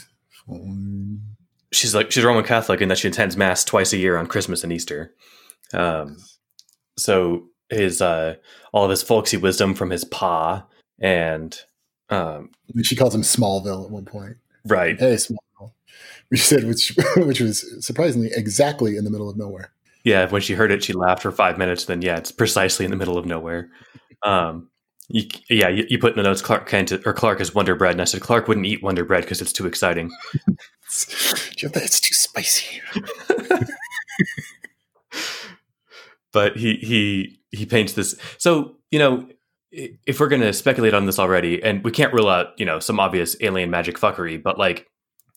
Fine. 0.48 1.22
she's 1.72 1.93
like 1.93 2.12
she's 2.12 2.24
Roman 2.24 2.43
Catholic 2.43 2.80
and 2.80 2.89
that 2.89 2.98
she 2.98 3.08
attends 3.08 3.36
mass 3.36 3.66
twice 3.66 3.91
a 3.93 3.98
year 3.98 4.18
on 4.18 4.28
Christmas 4.28 4.64
and 4.64 4.72
Easter. 4.72 5.14
Um, 5.74 6.18
so 6.97 7.47
his 7.70 8.01
uh, 8.01 8.36
all 8.74 8.86
of 8.86 8.89
his 8.89 9.03
folksy 9.03 9.38
wisdom 9.38 9.74
from 9.74 9.89
his 9.89 10.03
pa 10.05 10.65
and 10.99 11.59
um, 12.09 12.51
She 12.84 12.95
calls 12.95 13.13
him 13.13 13.22
Smallville 13.22 13.86
at 13.86 13.91
one 13.91 14.05
point. 14.05 14.38
right, 14.65 14.97
Hey, 14.99 15.15
Smallville. 15.15 15.72
Which 16.30 16.41
said, 16.41 16.63
which, 16.65 16.95
which 17.18 17.39
was 17.39 17.86
surprisingly 17.86 18.30
exactly 18.34 18.97
in 18.97 19.03
the 19.03 19.09
middle 19.11 19.30
of 19.30 19.38
nowhere. 19.38 19.72
yeah. 20.03 20.30
When 20.30 20.41
she 20.41 20.53
heard 20.53 20.72
it, 20.72 20.84
she 20.84 20.93
laughed 20.93 21.22
for 21.22 21.32
five 21.32 21.57
minutes. 21.57 21.86
Then 21.86 22.01
yeah, 22.01 22.18
it's 22.18 22.32
precisely 22.32 22.86
in 22.86 22.91
the 22.91 22.97
middle 22.97 23.18
of 23.18 23.26
nowhere. 23.26 23.70
Um, 24.24 24.70
you, 25.09 25.24
yeah, 25.49 25.70
you, 25.70 25.86
you 25.89 25.99
put 25.99 26.11
in 26.13 26.18
the 26.18 26.24
notes 26.24 26.41
Clark 26.41 26.68
Kent 26.68 26.91
or 27.05 27.13
Clark 27.13 27.39
is 27.39 27.55
Wonder 27.55 27.76
Bread, 27.76 27.93
and 27.93 28.01
I 28.01 28.05
said 28.05 28.20
Clark 28.22 28.47
wouldn't 28.49 28.65
eat 28.65 28.84
Wonder 28.84 29.05
Bread 29.05 29.24
because 29.24 29.41
it's 29.41 29.53
too 29.53 29.68
exciting. 29.68 30.11
It's, 30.89 31.05
it's 31.61 31.99
too 31.99 32.13
spicy. 32.13 32.82
but 36.38 36.56
he 36.56 36.76
he 36.76 37.40
he 37.50 37.66
paints 37.66 37.94
this 37.94 38.16
so 38.38 38.76
you 38.92 39.00
know 39.00 39.28
if 39.72 40.20
we're 40.20 40.28
going 40.28 40.42
to 40.42 40.54
speculate 40.54 40.94
on 40.94 41.08
this 41.08 41.18
already 41.18 41.64
and 41.64 41.84
we 41.84 41.90
can't 41.90 42.14
rule 42.14 42.30
out 42.30 42.50
you 42.58 42.66
know 42.66 42.80
some 42.80 43.00
obvious 43.00 43.36
alien 43.42 43.72
magic 43.72 43.98
fuckery 43.98 44.42
but 44.42 44.60
like 44.60 44.86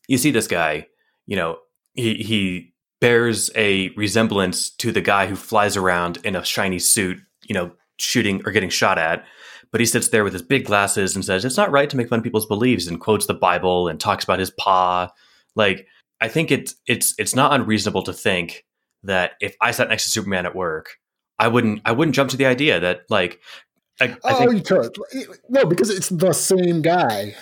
you 0.08 0.18
see 0.18 0.30
this 0.30 0.46
guy 0.46 0.86
you 1.26 1.36
know 1.36 1.56
he 1.94 2.16
he 2.16 2.74
bears 3.00 3.50
a 3.56 3.88
resemblance 3.96 4.68
to 4.68 4.92
the 4.92 5.00
guy 5.00 5.26
who 5.26 5.34
flies 5.34 5.74
around 5.74 6.18
in 6.22 6.36
a 6.36 6.44
shiny 6.44 6.78
suit 6.78 7.16
you 7.48 7.54
know 7.54 7.72
shooting 7.98 8.42
or 8.44 8.52
getting 8.52 8.68
shot 8.68 8.98
at 8.98 9.24
but 9.72 9.80
he 9.80 9.86
sits 9.86 10.08
there 10.08 10.22
with 10.22 10.34
his 10.34 10.42
big 10.42 10.66
glasses 10.66 11.14
and 11.14 11.24
says 11.24 11.46
it's 11.46 11.56
not 11.56 11.70
right 11.70 11.88
to 11.88 11.96
make 11.96 12.10
fun 12.10 12.18
of 12.18 12.24
people's 12.24 12.44
beliefs 12.44 12.86
and 12.86 13.00
quotes 13.00 13.24
the 13.24 13.32
bible 13.32 13.88
and 13.88 13.98
talks 14.00 14.22
about 14.22 14.38
his 14.38 14.50
paw 14.50 15.08
like 15.56 15.86
i 16.20 16.28
think 16.28 16.50
it's 16.50 16.74
it's 16.86 17.14
it's 17.18 17.34
not 17.34 17.54
unreasonable 17.54 18.02
to 18.02 18.12
think 18.12 18.66
that 19.04 19.32
if 19.40 19.56
I 19.60 19.70
sat 19.70 19.88
next 19.88 20.04
to 20.04 20.10
Superman 20.10 20.46
at 20.46 20.54
work, 20.54 20.96
I 21.38 21.48
wouldn't 21.48 21.82
I 21.84 21.92
wouldn't 21.92 22.14
jump 22.14 22.30
to 22.30 22.36
the 22.36 22.46
idea 22.46 22.80
that 22.80 23.02
like 23.08 23.40
I, 24.00 24.16
I 24.24 24.32
oh, 24.32 24.38
think 24.38 24.52
you 24.54 24.62
could. 24.62 24.96
No, 25.48 25.64
because 25.66 25.90
it's 25.90 26.08
the 26.08 26.32
same 26.32 26.82
guy. 26.82 27.34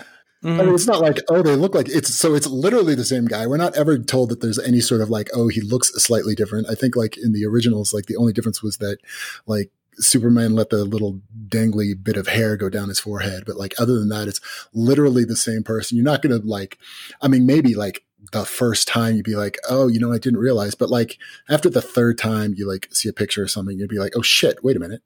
I 0.44 0.46
Mm, 0.46 0.64
mean, 0.64 0.74
it's 0.74 0.86
not 0.86 1.00
like, 1.00 1.18
oh, 1.28 1.42
they 1.42 1.56
look 1.56 1.74
like 1.74 1.88
it's 1.88 2.14
so 2.14 2.34
it's 2.34 2.46
literally 2.46 2.94
the 2.94 3.04
same 3.04 3.26
guy. 3.26 3.46
We're 3.46 3.56
not 3.56 3.76
ever 3.76 3.98
told 3.98 4.28
that 4.30 4.40
there's 4.40 4.58
any 4.58 4.80
sort 4.80 5.00
of 5.00 5.10
like, 5.10 5.28
oh, 5.34 5.48
he 5.48 5.60
looks 5.60 5.92
slightly 6.02 6.34
different. 6.34 6.68
I 6.70 6.74
think 6.74 6.96
like 6.96 7.16
in 7.16 7.32
the 7.32 7.44
originals, 7.44 7.92
like 7.92 8.06
the 8.06 8.16
only 8.16 8.32
difference 8.32 8.62
was 8.62 8.76
that 8.78 8.98
like 9.46 9.70
Superman 9.94 10.54
let 10.54 10.70
the 10.70 10.84
little 10.84 11.20
dangly 11.48 11.92
bit 12.00 12.16
of 12.16 12.28
hair 12.28 12.56
go 12.56 12.68
down 12.68 12.88
his 12.88 13.00
forehead. 13.00 13.44
But 13.46 13.56
like 13.56 13.74
other 13.78 13.98
than 13.98 14.08
that, 14.10 14.28
it's 14.28 14.40
literally 14.72 15.24
the 15.24 15.36
same 15.36 15.64
person. 15.64 15.96
You're 15.96 16.04
not 16.04 16.22
gonna 16.22 16.36
like 16.36 16.78
I 17.20 17.28
mean, 17.28 17.44
maybe 17.44 17.74
like 17.74 18.04
the 18.32 18.44
first 18.44 18.88
time 18.88 19.16
you'd 19.16 19.24
be 19.24 19.36
like, 19.36 19.58
oh, 19.68 19.88
you 19.88 19.98
know, 19.98 20.12
I 20.12 20.18
didn't 20.18 20.40
realize. 20.40 20.74
But 20.74 20.90
like 20.90 21.18
after 21.48 21.70
the 21.70 21.82
third 21.82 22.18
time 22.18 22.54
you 22.56 22.68
like 22.68 22.88
see 22.90 23.08
a 23.08 23.12
picture 23.12 23.42
or 23.42 23.48
something, 23.48 23.78
you'd 23.78 23.88
be 23.88 23.98
like, 23.98 24.12
oh 24.16 24.22
shit, 24.22 24.62
wait 24.62 24.76
a 24.76 24.80
minute. 24.80 25.02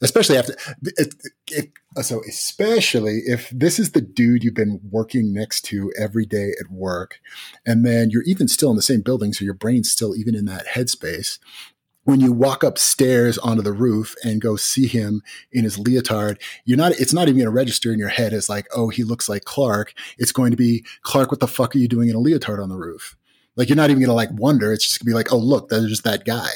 Especially 0.00 0.36
after 0.36 0.54
it, 0.82 1.14
it, 1.50 1.72
uh, 1.96 2.02
so 2.02 2.22
especially 2.28 3.22
if 3.26 3.50
this 3.50 3.78
is 3.78 3.92
the 3.92 4.00
dude 4.00 4.44
you've 4.44 4.54
been 4.54 4.80
working 4.90 5.32
next 5.32 5.62
to 5.62 5.92
every 5.98 6.26
day 6.26 6.52
at 6.60 6.70
work, 6.70 7.20
and 7.64 7.84
then 7.84 8.10
you're 8.10 8.22
even 8.22 8.48
still 8.48 8.70
in 8.70 8.76
the 8.76 8.82
same 8.82 9.00
building, 9.00 9.32
so 9.32 9.44
your 9.44 9.54
brain's 9.54 9.90
still 9.90 10.14
even 10.14 10.34
in 10.34 10.44
that 10.44 10.66
headspace. 10.66 11.38
When 12.06 12.20
you 12.20 12.32
walk 12.32 12.62
upstairs 12.62 13.36
onto 13.36 13.62
the 13.62 13.72
roof 13.72 14.14
and 14.24 14.40
go 14.40 14.56
see 14.56 14.86
him 14.86 15.22
in 15.52 15.64
his 15.64 15.78
leotard, 15.78 16.40
you're 16.64 16.78
not. 16.78 16.92
It's 16.92 17.12
not 17.12 17.28
even 17.28 17.36
going 17.36 17.46
to 17.46 17.50
register 17.50 17.92
in 17.92 17.98
your 17.98 18.08
head 18.08 18.32
as 18.32 18.48
like, 18.48 18.66
oh, 18.74 18.88
he 18.88 19.04
looks 19.04 19.28
like 19.28 19.44
Clark. 19.44 19.92
It's 20.16 20.32
going 20.32 20.52
to 20.52 20.56
be 20.56 20.84
Clark. 21.02 21.30
What 21.30 21.40
the 21.40 21.46
fuck 21.46 21.74
are 21.74 21.78
you 21.78 21.88
doing 21.88 22.08
in 22.08 22.16
a 22.16 22.20
leotard 22.20 22.60
on 22.60 22.70
the 22.70 22.76
roof? 22.76 23.16
Like 23.56 23.68
you're 23.68 23.76
not 23.76 23.90
even 23.90 24.00
going 24.00 24.08
to 24.08 24.14
like 24.14 24.30
wonder. 24.32 24.72
It's 24.72 24.86
just 24.86 25.00
going 25.00 25.06
to 25.06 25.10
be 25.10 25.14
like, 25.14 25.32
oh, 25.32 25.38
look, 25.38 25.68
there's 25.68 25.90
just 25.90 26.04
that 26.04 26.24
guy. 26.24 26.50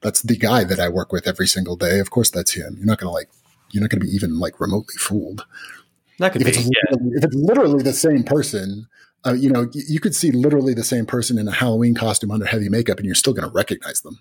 That's 0.00 0.22
the 0.22 0.36
guy 0.36 0.64
that 0.64 0.80
I 0.80 0.88
work 0.88 1.12
with 1.12 1.26
every 1.26 1.46
single 1.46 1.76
day. 1.76 1.98
Of 1.98 2.10
course, 2.10 2.30
that's 2.30 2.54
him. 2.54 2.76
You're 2.78 2.86
not 2.86 2.98
going 2.98 3.08
to 3.08 3.14
like. 3.14 3.28
You're 3.70 3.82
not 3.82 3.90
going 3.90 4.00
to 4.00 4.06
be 4.06 4.12
even 4.12 4.38
like 4.38 4.60
remotely 4.60 4.96
fooled 4.98 5.46
that 6.22 6.32
could 6.32 6.42
if 6.42 6.46
be 6.46 6.52
it's, 6.52 6.64
yeah. 6.64 6.96
if 7.16 7.24
it's 7.24 7.34
literally 7.34 7.82
the 7.82 7.92
same 7.92 8.22
person, 8.22 8.86
uh, 9.24 9.32
you 9.32 9.50
know, 9.50 9.68
you 9.72 10.00
could 10.00 10.14
see 10.14 10.30
literally 10.30 10.74
the 10.74 10.84
same 10.84 11.06
person 11.06 11.38
in 11.38 11.46
a 11.46 11.52
Halloween 11.52 11.94
costume 11.94 12.30
under 12.30 12.46
heavy 12.46 12.68
makeup, 12.68 12.98
and 12.98 13.06
you're 13.06 13.14
still 13.14 13.32
going 13.32 13.48
to 13.48 13.54
recognize 13.54 14.02
them. 14.02 14.20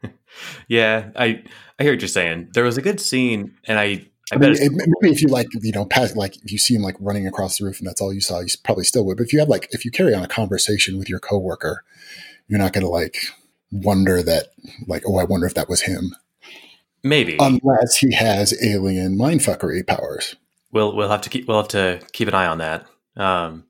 yeah, 0.68 1.10
I 1.16 1.42
I 1.78 1.82
hear 1.82 1.92
what 1.92 2.00
you're 2.00 2.08
saying. 2.08 2.48
There 2.52 2.64
was 2.64 2.76
a 2.76 2.82
good 2.82 3.00
scene, 3.00 3.54
and 3.64 3.78
I 3.78 4.06
I, 4.32 4.36
I 4.36 4.38
bet 4.38 4.52
mean, 4.52 4.62
it, 4.62 4.72
maybe 5.00 5.12
if 5.12 5.20
you 5.20 5.28
like, 5.28 5.48
you 5.60 5.72
know, 5.72 5.84
pass 5.84 6.16
like 6.16 6.36
if 6.42 6.50
you 6.50 6.58
see 6.58 6.74
him 6.74 6.82
like 6.82 6.96
running 6.98 7.26
across 7.26 7.58
the 7.58 7.66
roof 7.66 7.78
and 7.78 7.86
that's 7.86 8.00
all 8.00 8.12
you 8.12 8.22
saw, 8.22 8.40
you 8.40 8.48
probably 8.64 8.84
still 8.84 9.04
would. 9.04 9.18
But 9.18 9.26
if 9.26 9.32
you 9.32 9.38
have 9.38 9.48
like, 9.48 9.68
if 9.72 9.84
you 9.84 9.90
carry 9.90 10.14
on 10.14 10.22
a 10.22 10.28
conversation 10.28 10.98
with 10.98 11.10
your 11.10 11.20
coworker, 11.20 11.84
you're 12.48 12.58
not 12.58 12.72
going 12.72 12.84
to 12.84 12.90
like 12.90 13.18
wonder 13.70 14.22
that, 14.22 14.48
like, 14.86 15.02
oh, 15.06 15.18
I 15.18 15.24
wonder 15.24 15.46
if 15.46 15.54
that 15.54 15.68
was 15.68 15.82
him. 15.82 16.16
Maybe, 17.02 17.36
unless 17.38 17.98
he 17.98 18.14
has 18.14 18.54
alien 18.64 19.18
mindfuckery 19.18 19.86
powers. 19.86 20.36
We'll 20.72 20.96
we'll 20.96 21.10
have 21.10 21.20
to 21.22 21.28
keep 21.28 21.46
we'll 21.46 21.58
have 21.58 21.68
to 21.68 22.00
keep 22.12 22.28
an 22.28 22.34
eye 22.34 22.46
on 22.46 22.58
that. 22.58 22.86
Um, 23.14 23.64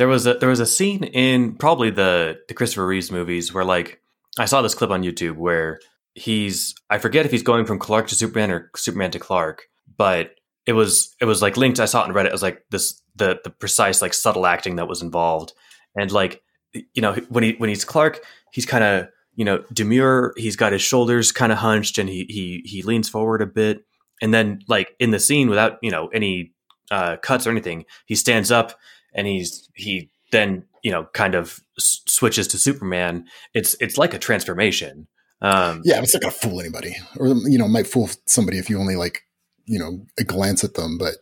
there 0.00 0.08
was 0.08 0.26
a 0.26 0.32
there 0.32 0.48
was 0.48 0.60
a 0.60 0.66
scene 0.66 1.04
in 1.04 1.54
probably 1.56 1.90
the 1.90 2.40
the 2.48 2.54
Christopher 2.54 2.86
Reeves 2.86 3.12
movies 3.12 3.52
where 3.52 3.66
like 3.66 4.00
I 4.38 4.46
saw 4.46 4.62
this 4.62 4.74
clip 4.74 4.88
on 4.88 5.02
YouTube 5.02 5.36
where 5.36 5.78
he's 6.14 6.74
I 6.88 6.96
forget 6.96 7.26
if 7.26 7.30
he's 7.30 7.42
going 7.42 7.66
from 7.66 7.78
Clark 7.78 8.08
to 8.08 8.14
Superman 8.14 8.50
or 8.50 8.70
Superman 8.76 9.10
to 9.10 9.18
Clark, 9.18 9.64
but 9.98 10.30
it 10.64 10.72
was 10.72 11.14
it 11.20 11.26
was 11.26 11.42
like 11.42 11.58
linked. 11.58 11.80
I 11.80 11.84
saw 11.84 12.02
it 12.02 12.08
on 12.08 12.14
Reddit. 12.14 12.28
It 12.28 12.32
was 12.32 12.42
like 12.42 12.64
this 12.70 13.02
the 13.14 13.40
the 13.44 13.50
precise 13.50 14.00
like 14.00 14.14
subtle 14.14 14.46
acting 14.46 14.76
that 14.76 14.88
was 14.88 15.02
involved, 15.02 15.52
and 15.94 16.10
like 16.10 16.40
you 16.72 17.02
know 17.02 17.12
when 17.28 17.44
he 17.44 17.52
when 17.58 17.68
he's 17.68 17.84
Clark, 17.84 18.24
he's 18.52 18.64
kind 18.64 18.82
of 18.82 19.08
you 19.34 19.44
know 19.44 19.62
demure. 19.70 20.32
He's 20.38 20.56
got 20.56 20.72
his 20.72 20.80
shoulders 20.80 21.30
kind 21.30 21.52
of 21.52 21.58
hunched, 21.58 21.98
and 21.98 22.08
he 22.08 22.24
he 22.26 22.62
he 22.64 22.80
leans 22.80 23.10
forward 23.10 23.42
a 23.42 23.46
bit, 23.46 23.84
and 24.22 24.32
then 24.32 24.60
like 24.66 24.96
in 24.98 25.10
the 25.10 25.20
scene 25.20 25.50
without 25.50 25.76
you 25.82 25.90
know 25.90 26.08
any 26.08 26.54
uh, 26.90 27.18
cuts 27.18 27.46
or 27.46 27.50
anything, 27.50 27.84
he 28.06 28.14
stands 28.14 28.50
up 28.50 28.78
and 29.14 29.26
he's 29.26 29.68
he 29.74 30.10
then 30.32 30.64
you 30.82 30.90
know 30.90 31.04
kind 31.12 31.34
of 31.34 31.60
s- 31.78 32.00
switches 32.06 32.48
to 32.48 32.58
Superman. 32.58 33.26
It's 33.54 33.76
it's 33.80 33.98
like 33.98 34.14
a 34.14 34.18
transformation. 34.18 35.06
Um, 35.42 35.82
yeah, 35.84 36.00
it's 36.02 36.14
not 36.14 36.22
gonna 36.22 36.32
fool 36.32 36.60
anybody, 36.60 36.96
or 37.16 37.28
you 37.28 37.58
know, 37.58 37.68
might 37.68 37.86
fool 37.86 38.10
somebody 38.26 38.58
if 38.58 38.68
you 38.68 38.78
only 38.78 38.96
like 38.96 39.22
you 39.66 39.78
know 39.78 40.04
a 40.18 40.24
glance 40.24 40.64
at 40.64 40.74
them. 40.74 40.98
But 40.98 41.14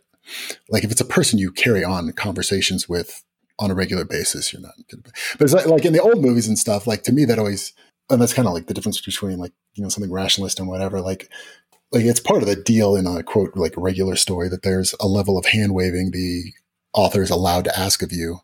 like 0.69 0.83
if 0.83 0.91
it's 0.91 1.01
a 1.01 1.05
person 1.05 1.39
you 1.39 1.51
carry 1.51 1.83
on 1.83 2.11
conversations 2.13 2.89
with 2.89 3.23
on 3.59 3.71
a 3.71 3.75
regular 3.75 4.05
basis, 4.05 4.53
you're 4.53 4.61
not. 4.61 4.73
But 4.89 5.41
it's 5.41 5.53
like, 5.53 5.65
like 5.65 5.85
in 5.85 5.93
the 5.93 6.01
old 6.01 6.21
movies 6.21 6.47
and 6.47 6.57
stuff. 6.57 6.87
Like 6.87 7.03
to 7.03 7.11
me, 7.11 7.25
that 7.25 7.39
always 7.39 7.73
and 8.09 8.21
that's 8.21 8.33
kind 8.33 8.47
of 8.47 8.53
like 8.53 8.67
the 8.67 8.73
difference 8.73 8.99
between 9.01 9.37
like 9.37 9.53
you 9.75 9.83
know 9.83 9.89
something 9.89 10.11
rationalist 10.11 10.59
and 10.59 10.67
whatever. 10.67 11.01
Like 11.01 11.29
like 11.91 12.03
it's 12.03 12.19
part 12.19 12.41
of 12.41 12.47
the 12.47 12.55
deal 12.55 12.95
in 12.95 13.07
a 13.07 13.23
quote 13.23 13.55
like 13.55 13.73
regular 13.77 14.15
story 14.15 14.49
that 14.49 14.63
there's 14.63 14.93
a 14.99 15.07
level 15.07 15.37
of 15.37 15.45
hand 15.45 15.73
waving 15.73 16.11
the 16.11 16.53
author 16.93 17.21
is 17.21 17.29
allowed 17.29 17.63
to 17.63 17.79
ask 17.79 18.01
of 18.01 18.11
you 18.11 18.39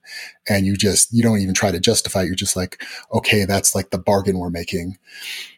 and 0.48 0.66
you 0.66 0.76
just 0.76 1.12
you 1.12 1.24
don't 1.24 1.40
even 1.40 1.54
try 1.54 1.72
to 1.72 1.80
justify 1.80 2.24
it. 2.24 2.28
You're 2.28 2.36
just 2.36 2.56
like 2.56 2.84
okay 3.12 3.46
that's 3.46 3.74
like 3.74 3.90
the 3.90 3.98
bargain 3.98 4.38
we're 4.38 4.50
making 4.50 4.98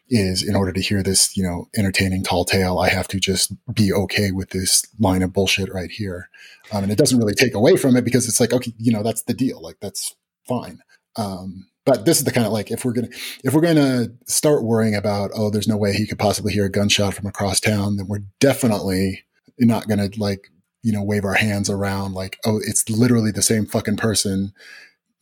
is 0.08 0.42
in 0.42 0.56
order 0.56 0.72
to 0.72 0.80
hear 0.80 1.02
this 1.02 1.36
you 1.36 1.42
know 1.42 1.68
entertaining 1.76 2.22
tall 2.22 2.42
tale 2.42 2.78
i 2.78 2.88
have 2.88 3.06
to 3.06 3.20
just 3.20 3.52
be 3.74 3.92
okay 3.92 4.30
with 4.30 4.48
this 4.50 4.86
line 4.98 5.22
of 5.22 5.32
bullshit 5.32 5.72
right 5.72 5.90
here. 5.90 6.28
Um, 6.72 6.84
and 6.84 6.92
it 6.92 6.98
doesn't 6.98 7.18
really 7.18 7.34
take 7.34 7.54
away 7.54 7.76
from 7.76 7.96
it 7.96 8.04
because 8.04 8.28
it's 8.28 8.40
like 8.40 8.52
okay 8.52 8.72
you 8.78 8.92
know 8.92 9.02
that's 9.02 9.22
the 9.22 9.34
deal. 9.34 9.60
Like 9.60 9.76
that's 9.80 10.14
fine. 10.46 10.80
Um, 11.16 11.68
but 11.84 12.04
this 12.04 12.18
is 12.18 12.24
the 12.24 12.32
kind 12.32 12.46
of 12.46 12.52
like 12.52 12.70
if 12.70 12.84
we're 12.84 12.92
gonna 12.92 13.08
if 13.44 13.54
we're 13.54 13.62
gonna 13.62 14.08
start 14.26 14.64
worrying 14.64 14.94
about 14.94 15.30
oh 15.34 15.50
there's 15.50 15.68
no 15.68 15.76
way 15.76 15.94
he 15.94 16.06
could 16.06 16.18
possibly 16.18 16.52
hear 16.52 16.66
a 16.66 16.70
gunshot 16.70 17.14
from 17.14 17.26
across 17.26 17.60
town 17.60 17.96
then 17.96 18.06
we're 18.06 18.24
definitely 18.40 19.24
not 19.58 19.88
gonna 19.88 20.10
like 20.18 20.50
you 20.82 20.92
know 20.92 21.02
wave 21.02 21.24
our 21.24 21.34
hands 21.34 21.68
around 21.68 22.14
like 22.14 22.38
oh 22.44 22.60
it's 22.64 22.88
literally 22.88 23.30
the 23.30 23.42
same 23.42 23.66
fucking 23.66 23.96
person 23.96 24.52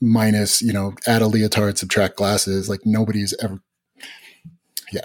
minus 0.00 0.60
you 0.60 0.72
know 0.72 0.94
add 1.06 1.22
a 1.22 1.26
leotard 1.26 1.78
subtract 1.78 2.16
glasses 2.16 2.68
like 2.68 2.80
nobody's 2.84 3.34
ever 3.42 3.60
yeah. 4.92 5.04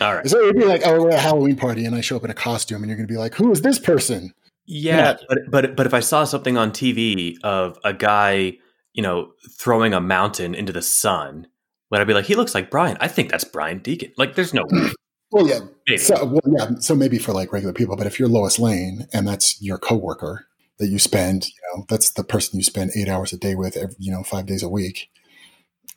All 0.00 0.14
right. 0.14 0.28
So 0.28 0.38
it'd 0.38 0.56
be 0.56 0.64
like 0.64 0.82
oh 0.84 1.02
we're 1.02 1.10
at 1.10 1.18
a 1.18 1.20
halloween 1.20 1.56
party 1.56 1.84
and 1.84 1.94
i 1.94 2.00
show 2.00 2.16
up 2.16 2.24
in 2.24 2.30
a 2.30 2.34
costume 2.34 2.82
and 2.82 2.88
you're 2.88 2.96
gonna 2.96 3.08
be 3.08 3.16
like 3.16 3.34
who 3.34 3.50
is 3.50 3.62
this 3.62 3.78
person? 3.78 4.32
Yeah. 4.66 5.16
But 5.28 5.38
but 5.50 5.76
but 5.76 5.86
if 5.86 5.94
i 5.94 6.00
saw 6.00 6.24
something 6.24 6.56
on 6.56 6.70
tv 6.70 7.36
of 7.42 7.78
a 7.84 7.92
guy 7.92 8.58
you 8.92 9.02
know 9.02 9.32
throwing 9.58 9.94
a 9.94 10.00
mountain 10.00 10.54
into 10.54 10.72
the 10.72 10.82
sun 10.82 11.48
would 11.90 12.00
i 12.00 12.04
be 12.04 12.14
like 12.14 12.26
he 12.26 12.34
looks 12.34 12.54
like 12.54 12.70
brian. 12.70 12.96
I 13.00 13.08
think 13.08 13.30
that's 13.30 13.44
brian 13.44 13.80
deacon. 13.80 14.12
Like 14.16 14.34
there's 14.36 14.54
no 14.54 14.64
well 15.30 15.46
yeah 15.46 15.60
maybe. 15.86 15.98
so 15.98 16.24
well, 16.24 16.40
yeah 16.46 16.70
so 16.78 16.94
maybe 16.94 17.18
for 17.18 17.32
like 17.32 17.52
regular 17.52 17.72
people 17.72 17.96
but 17.96 18.06
if 18.06 18.18
you're 18.18 18.28
lois 18.28 18.58
lane 18.58 19.06
and 19.12 19.26
that's 19.26 19.60
your 19.62 19.78
coworker 19.78 20.48
that 20.78 20.88
you 20.88 20.98
spend, 20.98 21.46
you 21.46 21.60
know, 21.76 21.84
that's 21.88 22.10
the 22.10 22.24
person 22.24 22.58
you 22.58 22.64
spend 22.64 22.92
eight 22.96 23.08
hours 23.08 23.32
a 23.32 23.36
day 23.36 23.54
with, 23.54 23.76
every, 23.76 23.96
you 23.98 24.10
know, 24.10 24.22
five 24.22 24.46
days 24.46 24.62
a 24.62 24.68
week. 24.68 25.10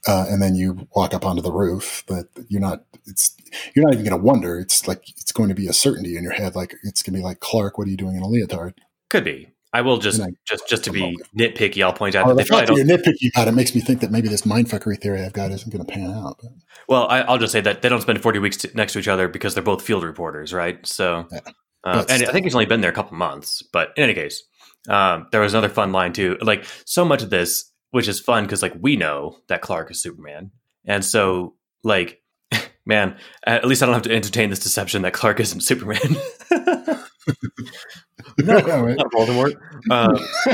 Uh, 0.08 0.26
and 0.30 0.42
then 0.42 0.56
you 0.56 0.88
walk 0.96 1.14
up 1.14 1.26
onto 1.26 1.44
the 1.44 1.52
roof, 1.52 2.04
but 2.08 2.26
you're 2.48 2.62
not, 2.62 2.84
it's, 3.06 3.38
you're 3.76 3.86
not 3.86 3.94
even 3.94 4.04
going 4.04 4.20
to 4.20 4.26
wonder. 4.26 4.60
It's 4.60 4.88
like, 4.88 5.08
it's 5.12 5.32
going 5.32 5.50
to 5.50 5.56
be 5.56 5.68
a 5.68 5.74
certainty 5.74 6.18
in 6.18 6.24
your 6.24 6.34
head. 6.34 6.56
Like 6.56 6.76
it's 6.84 7.04
going 7.04 7.14
to 7.14 7.20
be 7.20 7.24
like, 7.24 7.40
Clark, 7.40 7.78
what 7.78 7.88
are 7.88 7.92
you 7.92 7.98
doing 7.98 8.16
in 8.16 8.24
a 8.24 8.28
leotard? 8.28 8.74
Could 9.10 9.24
be. 9.24 9.50
I 9.74 9.82
will 9.82 9.98
just, 9.98 10.22
I, 10.22 10.28
just, 10.46 10.68
just 10.68 10.84
to 10.84 10.92
be 10.92 11.18
nitpicky, 11.38 11.84
I'll 11.84 11.94
point 11.94 12.16
out 12.16 12.26
oh, 12.26 12.30
that 12.30 12.36
the 12.36 12.46
fact 12.46 12.68
that 12.68 12.76
you're 12.76 12.86
nitpicky 12.86 13.30
about 13.34 13.48
it 13.48 13.54
makes 13.54 13.74
me 13.74 13.80
think 13.80 14.02
that 14.02 14.12
maybe 14.12 14.28
this 14.28 14.42
mindfuckery 14.42 15.00
theory 15.00 15.24
I've 15.24 15.32
got 15.32 15.52
isn't 15.52 15.72
going 15.72 15.86
to 15.86 15.90
pan 15.90 16.12
out. 16.12 16.40
But. 16.42 16.52
Well, 16.90 17.08
I, 17.08 17.30
will 17.30 17.38
just 17.38 17.54
say 17.54 17.62
that 17.62 17.82
they 17.82 17.88
don't 17.88 18.02
spend 18.02 18.22
40 18.22 18.40
weeks 18.40 18.58
to, 18.58 18.72
next 18.76 18.94
to 18.94 19.00
each 19.00 19.08
other 19.08 19.30
because 19.30 19.54
they're 19.54 19.64
both 19.64 19.82
field 19.82 20.04
reporters, 20.04 20.52
right? 20.54 20.86
So, 20.86 21.26
yeah. 21.32 21.40
uh, 21.86 22.04
and 22.10 22.24
I 22.24 22.32
think 22.34 22.46
he's 22.46 22.56
only 22.56 22.66
been 22.66 22.82
there 22.82 22.92
a 22.92 22.94
couple 22.94 23.16
months, 23.16 23.64
but 23.72 23.94
in 23.96 24.04
any 24.04 24.14
case, 24.14 24.44
um, 24.90 25.28
there 25.32 25.42
was 25.42 25.54
another 25.54 25.70
fun 25.70 25.92
line 25.92 26.14
too. 26.14 26.38
Like 26.42 26.66
so 26.86 27.06
much 27.06 27.24
of 27.24 27.30
this, 27.30 27.72
which 27.92 28.08
is 28.08 28.20
fun 28.20 28.44
because 28.44 28.62
like 28.62 28.74
we 28.80 28.96
know 28.96 29.38
that 29.48 29.62
Clark 29.62 29.92
is 29.92 30.02
Superman, 30.02 30.52
and 30.86 31.06
so 31.06 31.56
like, 31.84 32.22
man, 32.86 33.18
at 33.46 33.66
least 33.66 33.84
I 33.84 33.86
don't 33.86 33.94
have 33.94 34.04
to 34.04 34.14
entertain 34.14 34.50
this 34.50 34.60
deception 34.60 35.04
that 35.04 35.14
Clark 35.14 35.40
isn't 35.40 35.62
Superman. 35.62 36.18
no, 38.40 38.56
right. 38.56 38.98
not 38.98 39.12
Voldemort. 39.12 39.56
Um, 39.90 40.14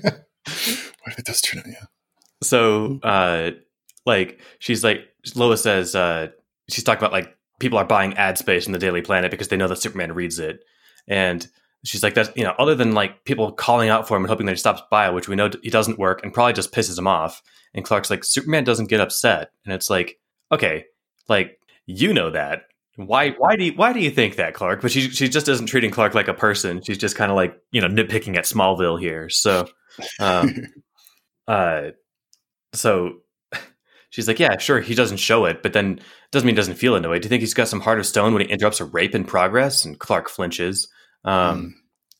what 0.00 1.12
if 1.12 1.18
it 1.18 1.24
does 1.24 1.40
turn 1.40 1.60
out? 1.60 1.66
Yeah. 1.66 1.84
So, 2.42 3.00
uh, 3.02 3.52
like, 4.04 4.40
she's 4.58 4.84
like 4.84 5.08
Lois 5.34 5.62
says, 5.62 5.94
uh, 5.94 6.28
she's 6.68 6.84
talking 6.84 6.98
about 6.98 7.12
like 7.12 7.36
people 7.58 7.78
are 7.78 7.84
buying 7.84 8.14
ad 8.14 8.38
space 8.38 8.66
in 8.66 8.72
the 8.72 8.78
Daily 8.78 9.02
Planet 9.02 9.30
because 9.30 9.48
they 9.48 9.56
know 9.56 9.68
that 9.68 9.76
Superman 9.76 10.12
reads 10.12 10.38
it, 10.38 10.64
and 11.08 11.46
she's 11.86 12.02
like 12.02 12.14
that's 12.14 12.30
you 12.36 12.44
know 12.44 12.54
other 12.58 12.74
than 12.74 12.92
like 12.92 13.24
people 13.24 13.52
calling 13.52 13.88
out 13.88 14.06
for 14.06 14.16
him 14.16 14.24
and 14.24 14.30
hoping 14.30 14.46
that 14.46 14.52
he 14.52 14.58
stops 14.58 14.82
by 14.90 15.08
which 15.10 15.28
we 15.28 15.36
know 15.36 15.50
he 15.62 15.70
doesn't 15.70 15.98
work 15.98 16.22
and 16.22 16.34
probably 16.34 16.52
just 16.52 16.72
pisses 16.72 16.98
him 16.98 17.06
off 17.06 17.42
and 17.74 17.84
clark's 17.84 18.10
like 18.10 18.24
superman 18.24 18.64
doesn't 18.64 18.90
get 18.90 19.00
upset 19.00 19.50
and 19.64 19.72
it's 19.72 19.88
like 19.88 20.18
okay 20.52 20.84
like 21.28 21.58
you 21.86 22.12
know 22.12 22.30
that 22.30 22.62
why 22.96 23.30
why 23.32 23.56
do 23.56 23.64
you 23.64 23.72
why 23.72 23.92
do 23.92 24.00
you 24.00 24.10
think 24.10 24.36
that 24.36 24.54
clark 24.54 24.80
but 24.80 24.90
she 24.90 25.02
she 25.10 25.28
just 25.28 25.48
isn't 25.48 25.66
treating 25.66 25.90
clark 25.90 26.14
like 26.14 26.28
a 26.28 26.34
person 26.34 26.82
she's 26.82 26.98
just 26.98 27.16
kind 27.16 27.30
of 27.30 27.36
like 27.36 27.56
you 27.70 27.80
know 27.80 27.88
nitpicking 27.88 28.36
at 28.36 28.44
smallville 28.44 28.98
here 28.98 29.28
so 29.28 29.68
um 30.20 30.54
uh 31.46 31.88
so 32.72 33.18
she's 34.10 34.26
like 34.26 34.38
yeah 34.38 34.56
sure 34.56 34.80
he 34.80 34.94
doesn't 34.94 35.18
show 35.18 35.44
it 35.44 35.62
but 35.62 35.72
then 35.72 36.00
doesn't 36.32 36.46
mean 36.46 36.54
he 36.54 36.56
doesn't 36.56 36.74
feel 36.74 36.96
annoyed 36.96 37.22
do 37.22 37.26
you 37.26 37.30
think 37.30 37.40
he's 37.40 37.54
got 37.54 37.68
some 37.68 37.80
heart 37.80 37.98
of 37.98 38.06
stone 38.06 38.32
when 38.32 38.42
he 38.42 38.48
interrupts 38.48 38.80
a 38.80 38.84
rape 38.84 39.14
in 39.14 39.24
progress 39.24 39.84
and 39.84 39.98
clark 39.98 40.28
flinches 40.28 40.88
um, 41.26 41.58
mm. 41.60 41.72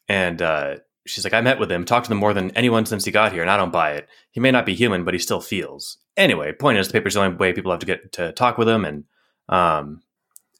And 0.08 0.42
uh, 0.42 0.76
she's 1.06 1.24
like, 1.24 1.32
I 1.32 1.40
met 1.40 1.58
with 1.58 1.70
him, 1.70 1.84
talked 1.84 2.06
to 2.06 2.12
him 2.12 2.18
more 2.18 2.34
than 2.34 2.50
anyone 2.52 2.86
since 2.86 3.04
he 3.04 3.10
got 3.10 3.32
here, 3.32 3.42
and 3.42 3.50
I 3.50 3.56
don't 3.56 3.72
buy 3.72 3.92
it. 3.92 4.08
He 4.30 4.40
may 4.40 4.50
not 4.50 4.66
be 4.66 4.74
human, 4.74 5.04
but 5.04 5.14
he 5.14 5.20
still 5.20 5.40
feels. 5.40 5.98
Anyway, 6.16 6.52
point 6.52 6.78
is, 6.78 6.88
the 6.88 6.92
paper's 6.92 7.14
the 7.14 7.22
only 7.22 7.36
way 7.36 7.52
people 7.52 7.70
have 7.70 7.80
to 7.80 7.86
get 7.86 8.12
to 8.12 8.32
talk 8.32 8.58
with 8.58 8.68
him, 8.68 8.84
and 8.84 9.04
um, 9.48 10.02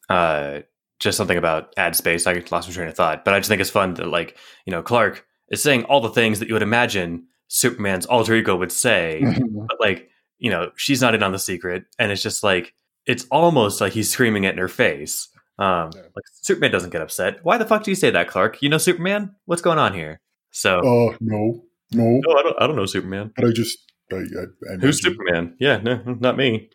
uh, 0.08 0.60
just 0.98 1.16
something 1.16 1.38
about 1.38 1.72
ad 1.76 1.96
space. 1.96 2.26
I 2.26 2.34
lost 2.50 2.68
my 2.68 2.74
train 2.74 2.88
of 2.88 2.94
thought, 2.94 3.24
but 3.24 3.34
I 3.34 3.38
just 3.38 3.48
think 3.48 3.60
it's 3.60 3.70
fun 3.70 3.94
that, 3.94 4.08
like, 4.08 4.36
you 4.64 4.70
know, 4.70 4.82
Clark 4.82 5.24
is 5.50 5.62
saying 5.62 5.84
all 5.84 6.00
the 6.00 6.10
things 6.10 6.38
that 6.40 6.48
you 6.48 6.54
would 6.54 6.62
imagine 6.62 7.26
Superman's 7.48 8.06
alter 8.06 8.34
ego 8.34 8.56
would 8.56 8.72
say, 8.72 9.22
but 9.68 9.80
like, 9.80 10.08
you 10.38 10.50
know, 10.50 10.70
she's 10.76 11.00
not 11.00 11.14
in 11.14 11.22
on 11.22 11.32
the 11.32 11.38
secret, 11.38 11.84
and 11.98 12.10
it's 12.10 12.22
just 12.22 12.42
like 12.42 12.74
it's 13.06 13.26
almost 13.30 13.80
like 13.80 13.92
he's 13.92 14.10
screaming 14.10 14.44
it 14.44 14.52
in 14.52 14.58
her 14.58 14.68
face. 14.68 15.28
Um, 15.58 15.90
yeah. 15.94 16.02
like 16.02 16.24
Superman 16.42 16.70
doesn't 16.70 16.90
get 16.90 17.00
upset. 17.00 17.38
Why 17.42 17.56
the 17.56 17.64
fuck 17.64 17.82
do 17.82 17.90
you 17.90 17.94
say 17.94 18.10
that, 18.10 18.28
Clark? 18.28 18.60
You 18.60 18.68
know 18.68 18.78
Superman? 18.78 19.34
What's 19.46 19.62
going 19.62 19.78
on 19.78 19.94
here? 19.94 20.20
So, 20.50 20.80
oh 20.84 21.10
uh, 21.10 21.16
no, 21.20 21.62
no, 21.92 22.20
no, 22.22 22.38
I 22.38 22.42
don't, 22.42 22.62
I 22.62 22.66
don't 22.66 22.76
know 22.76 22.86
Superman. 22.86 23.32
But 23.36 23.46
I 23.46 23.52
just, 23.52 23.78
I, 24.12 24.16
I, 24.16 24.72
I 24.72 24.76
who's 24.80 25.02
Superman? 25.02 25.56
Yeah, 25.58 25.78
no, 25.78 26.02
not 26.20 26.36
me. 26.36 26.70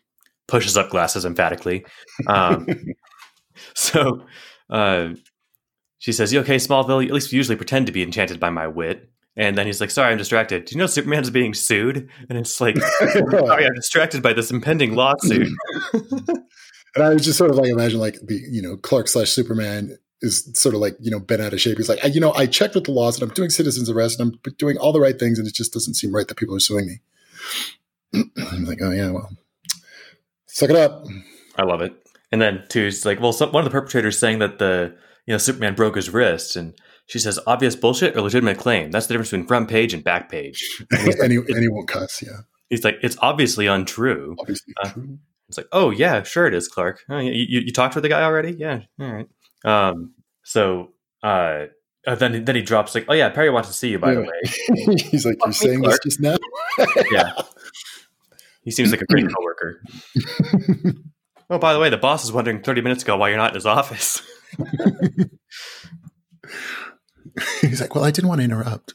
Pushes 0.48 0.76
up 0.76 0.90
glasses 0.90 1.24
emphatically. 1.24 1.84
Um, 2.26 2.66
so, 3.74 4.26
uh, 4.70 5.10
she 5.98 6.12
says, 6.12 6.32
"You 6.32 6.40
okay, 6.40 6.56
Smallville? 6.56 7.04
At 7.04 7.12
least 7.12 7.32
you 7.32 7.36
usually 7.36 7.56
pretend 7.56 7.86
to 7.86 7.92
be 7.92 8.02
enchanted 8.02 8.40
by 8.40 8.50
my 8.50 8.66
wit." 8.66 9.08
And 9.36 9.56
then 9.56 9.66
he's 9.66 9.80
like, 9.80 9.90
"Sorry, 9.90 10.10
I'm 10.10 10.18
distracted. 10.18 10.64
Do 10.66 10.74
you 10.74 10.78
know 10.78 10.86
Superman's 10.86 11.30
being 11.30 11.54
sued?" 11.54 12.08
And 12.28 12.38
it's 12.38 12.60
like, 12.60 12.76
"Sorry, 12.98 13.66
I'm 13.66 13.74
distracted 13.74 14.22
by 14.22 14.32
this 14.32 14.50
impending 14.50 14.94
lawsuit." 14.94 15.48
And 16.94 17.04
I 17.04 17.14
was 17.14 17.24
just 17.24 17.38
sort 17.38 17.50
of 17.50 17.56
like 17.56 17.70
imagine 17.70 18.00
like 18.00 18.18
the 18.22 18.40
you 18.50 18.60
know 18.60 18.76
Clark 18.76 19.08
slash 19.08 19.30
Superman 19.30 19.96
is 20.20 20.48
sort 20.54 20.74
of 20.74 20.80
like 20.80 20.96
you 21.00 21.10
know 21.10 21.20
bent 21.20 21.40
out 21.40 21.52
of 21.52 21.60
shape. 21.60 21.78
He's 21.78 21.88
like, 21.88 22.00
you 22.14 22.20
know, 22.20 22.32
I 22.34 22.46
checked 22.46 22.74
with 22.74 22.84
the 22.84 22.92
laws 22.92 23.18
and 23.18 23.28
I'm 23.28 23.34
doing 23.34 23.50
citizens 23.50 23.88
arrest 23.88 24.20
and 24.20 24.34
I'm 24.44 24.52
doing 24.58 24.76
all 24.76 24.92
the 24.92 25.00
right 25.00 25.18
things, 25.18 25.38
and 25.38 25.48
it 25.48 25.54
just 25.54 25.72
doesn't 25.72 25.94
seem 25.94 26.14
right 26.14 26.28
that 26.28 26.36
people 26.36 26.54
are 26.54 26.60
suing 26.60 26.86
me. 26.86 28.22
I'm 28.52 28.64
like, 28.64 28.80
oh 28.82 28.90
yeah, 28.90 29.10
well, 29.10 29.30
suck 30.46 30.70
it 30.70 30.76
up. 30.76 31.06
I 31.56 31.64
love 31.64 31.80
it. 31.80 31.94
And 32.32 32.40
then 32.40 32.64
too, 32.68 32.86
it's 32.86 33.04
like, 33.04 33.20
well, 33.20 33.32
some, 33.32 33.52
one 33.52 33.64
of 33.64 33.70
the 33.70 33.78
perpetrators 33.78 34.18
saying 34.18 34.38
that 34.40 34.58
the 34.58 34.96
you 35.26 35.32
know 35.34 35.38
Superman 35.38 35.74
broke 35.74 35.94
his 35.96 36.10
wrist, 36.10 36.56
and 36.56 36.74
she 37.06 37.18
says 37.18 37.38
obvious 37.46 37.76
bullshit 37.76 38.16
or 38.16 38.22
legitimate 38.22 38.58
claim. 38.58 38.90
That's 38.90 39.06
the 39.06 39.14
difference 39.14 39.30
between 39.30 39.46
front 39.46 39.68
page 39.68 39.92
and 39.94 40.02
back 40.02 40.30
page. 40.30 40.66
And, 40.90 41.08
and, 41.14 41.32
he, 41.32 41.38
and 41.38 41.58
he 41.62 41.68
won't 41.68 41.88
cuss. 41.88 42.22
Yeah. 42.22 42.38
He's 42.70 42.84
like, 42.84 42.96
it's 43.02 43.18
obviously 43.20 43.66
untrue. 43.66 44.34
Obviously 44.40 44.72
uh, 44.82 44.88
true. 44.90 45.18
It's 45.48 45.58
like, 45.58 45.68
oh 45.72 45.90
yeah, 45.90 46.22
sure 46.22 46.46
it 46.46 46.54
is, 46.54 46.68
Clark. 46.68 47.02
Oh, 47.10 47.18
you, 47.18 47.32
you, 47.32 47.60
you 47.66 47.72
talked 47.72 47.94
with 47.94 48.02
the 48.02 48.08
guy 48.08 48.22
already? 48.22 48.52
Yeah, 48.52 48.80
all 48.98 49.12
right. 49.12 49.28
Um, 49.64 50.14
so 50.42 50.92
uh, 51.22 51.66
uh, 52.06 52.14
then 52.14 52.46
then 52.46 52.56
he 52.56 52.62
drops 52.62 52.94
like, 52.94 53.04
oh 53.08 53.12
yeah, 53.12 53.28
Perry 53.28 53.50
wants 53.50 53.68
to 53.68 53.74
see 53.74 53.90
you. 53.90 53.98
By 53.98 54.12
Yeah. 54.14 54.20
the 54.20 54.22
way, 54.22 54.96
He's 55.10 55.26
like, 55.26 55.36
you're 55.44 55.52
saying 55.52 55.82
Clark." 55.82 56.00
this 56.02 56.14
just 56.14 56.20
now? 56.20 56.36
yeah, 57.12 57.32
he 58.64 58.70
seems 58.70 58.90
like 58.90 59.02
a 59.02 59.06
great 59.06 59.26
coworker. 59.36 59.82
oh, 61.52 61.58
by 61.58 61.72
the 61.72 61.78
way, 61.78 61.90
the 61.90 61.96
boss 61.96 62.24
is 62.24 62.32
wondering 62.32 62.62
thirty 62.62 62.80
minutes 62.80 63.02
ago 63.02 63.16
why 63.16 63.28
you're 63.28 63.38
not 63.38 63.50
in 63.50 63.54
his 63.54 63.66
office. 63.66 64.22
He's 67.60 67.80
like, 67.80 67.94
well, 67.94 68.04
I 68.04 68.10
didn't 68.10 68.28
want 68.28 68.40
to 68.40 68.44
interrupt. 68.44 68.94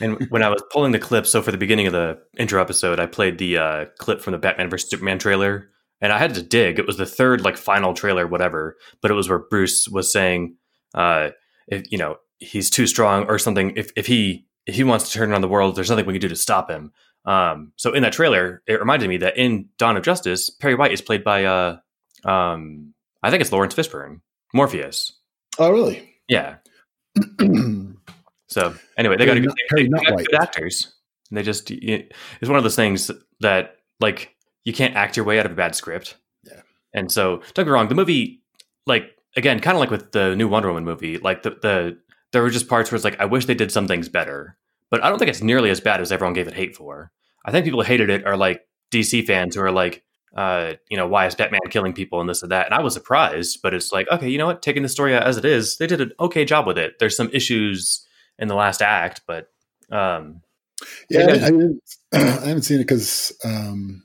And 0.00 0.28
when 0.30 0.42
I 0.42 0.48
was 0.48 0.62
pulling 0.72 0.92
the 0.92 0.98
clip, 0.98 1.26
so 1.26 1.42
for 1.42 1.52
the 1.52 1.58
beginning 1.58 1.86
of 1.86 1.92
the 1.92 2.18
intro 2.36 2.60
episode, 2.60 2.98
I 2.98 3.06
played 3.06 3.38
the 3.38 3.58
uh, 3.58 3.84
clip 3.98 4.20
from 4.20 4.32
the 4.32 4.38
Batman 4.38 4.70
vs 4.70 4.90
Superman 4.90 5.18
trailer, 5.18 5.70
and 6.00 6.12
I 6.12 6.18
had 6.18 6.34
to 6.34 6.42
dig. 6.42 6.78
It 6.78 6.86
was 6.86 6.96
the 6.96 7.06
third, 7.06 7.42
like, 7.42 7.56
final 7.56 7.94
trailer, 7.94 8.26
whatever. 8.26 8.76
But 9.00 9.10
it 9.10 9.14
was 9.14 9.28
where 9.28 9.38
Bruce 9.38 9.88
was 9.88 10.12
saying, 10.12 10.56
uh, 10.94 11.30
if 11.68 11.90
you 11.92 11.98
know, 11.98 12.16
he's 12.38 12.70
too 12.70 12.86
strong 12.86 13.24
or 13.28 13.38
something. 13.38 13.74
If 13.76 13.92
if 13.96 14.06
he 14.06 14.46
if 14.66 14.74
he 14.74 14.84
wants 14.84 15.10
to 15.10 15.18
turn 15.18 15.32
on 15.32 15.40
the 15.40 15.48
world, 15.48 15.76
there's 15.76 15.90
nothing 15.90 16.06
we 16.06 16.14
can 16.14 16.20
do 16.20 16.28
to 16.28 16.36
stop 16.36 16.70
him. 16.70 16.92
Um, 17.24 17.72
so 17.76 17.92
in 17.92 18.02
that 18.02 18.12
trailer, 18.12 18.62
it 18.66 18.80
reminded 18.80 19.08
me 19.08 19.18
that 19.18 19.36
in 19.36 19.68
Dawn 19.76 19.96
of 19.96 20.02
Justice, 20.02 20.50
Perry 20.50 20.74
White 20.74 20.92
is 20.92 21.02
played 21.02 21.24
by, 21.24 21.44
uh, 21.44 21.76
um, 22.24 22.94
I 23.22 23.30
think 23.30 23.40
it's 23.40 23.52
Laurence 23.52 23.74
Fishburne, 23.74 24.20
Morpheus. 24.54 25.12
Oh, 25.58 25.70
really? 25.70 26.14
Yeah. 26.28 26.56
So 28.48 28.74
anyway, 28.96 29.16
they 29.16 29.26
got, 29.26 29.36
a, 29.36 29.40
Not- 29.40 29.56
they, 29.74 29.82
they 29.84 29.88
got 29.88 30.16
good 30.16 30.34
actors. 30.34 30.92
And 31.30 31.36
they 31.36 31.42
just 31.42 31.70
it's 31.70 32.48
one 32.48 32.56
of 32.56 32.62
those 32.62 32.76
things 32.76 33.10
that 33.40 33.76
like 34.00 34.34
you 34.64 34.72
can't 34.72 34.96
act 34.96 35.16
your 35.16 35.26
way 35.26 35.38
out 35.38 35.46
of 35.46 35.52
a 35.52 35.54
bad 35.54 35.74
script. 35.74 36.16
Yeah. 36.42 36.62
And 36.94 37.12
so 37.12 37.36
don't 37.52 37.54
get 37.54 37.66
me 37.66 37.72
wrong, 37.72 37.88
the 37.88 37.94
movie, 37.94 38.42
like 38.86 39.14
again, 39.36 39.60
kind 39.60 39.76
of 39.76 39.80
like 39.80 39.90
with 39.90 40.12
the 40.12 40.34
new 40.34 40.48
Wonder 40.48 40.68
Woman 40.68 40.84
movie, 40.84 41.18
like 41.18 41.42
the 41.42 41.50
the 41.50 41.98
there 42.32 42.42
were 42.42 42.50
just 42.50 42.68
parts 42.68 42.90
where 42.90 42.96
it's 42.96 43.04
like 43.04 43.20
I 43.20 43.26
wish 43.26 43.44
they 43.44 43.54
did 43.54 43.70
some 43.70 43.86
things 43.86 44.08
better, 44.08 44.56
but 44.90 45.04
I 45.04 45.10
don't 45.10 45.18
think 45.18 45.28
it's 45.30 45.42
nearly 45.42 45.68
as 45.68 45.80
bad 45.80 46.00
as 46.00 46.10
everyone 46.10 46.32
gave 46.32 46.48
it 46.48 46.54
hate 46.54 46.74
for. 46.74 47.12
I 47.44 47.50
think 47.50 47.64
people 47.66 47.82
who 47.82 47.86
hated 47.86 48.08
it 48.08 48.26
are 48.26 48.36
like 48.36 48.62
DC 48.90 49.26
fans 49.26 49.54
who 49.54 49.60
are 49.60 49.70
like, 49.70 50.02
uh, 50.38 50.74
you 50.88 50.96
know, 50.96 51.08
why 51.08 51.26
is 51.26 51.34
Batman 51.34 51.58
killing 51.68 51.92
people 51.92 52.20
and 52.20 52.30
this 52.30 52.42
and 52.42 52.52
that? 52.52 52.66
And 52.66 52.74
I 52.74 52.80
was 52.80 52.94
surprised, 52.94 53.58
but 53.60 53.74
it's 53.74 53.90
like, 53.90 54.06
okay, 54.08 54.28
you 54.28 54.38
know 54.38 54.46
what? 54.46 54.62
Taking 54.62 54.84
the 54.84 54.88
story 54.88 55.16
as 55.16 55.36
it 55.36 55.44
is, 55.44 55.78
they 55.78 55.86
did 55.88 56.00
an 56.00 56.12
okay 56.20 56.44
job 56.44 56.64
with 56.64 56.78
it. 56.78 57.00
There's 57.00 57.16
some 57.16 57.28
issues 57.32 58.06
in 58.38 58.46
the 58.46 58.54
last 58.54 58.80
act, 58.80 59.22
but 59.26 59.50
um, 59.90 60.42
Yeah. 61.10 61.26
I, 62.12 62.16
I, 62.16 62.20
I 62.44 62.46
haven't 62.46 62.62
seen 62.62 62.76
it 62.78 62.84
because 62.84 63.36
um, 63.44 64.04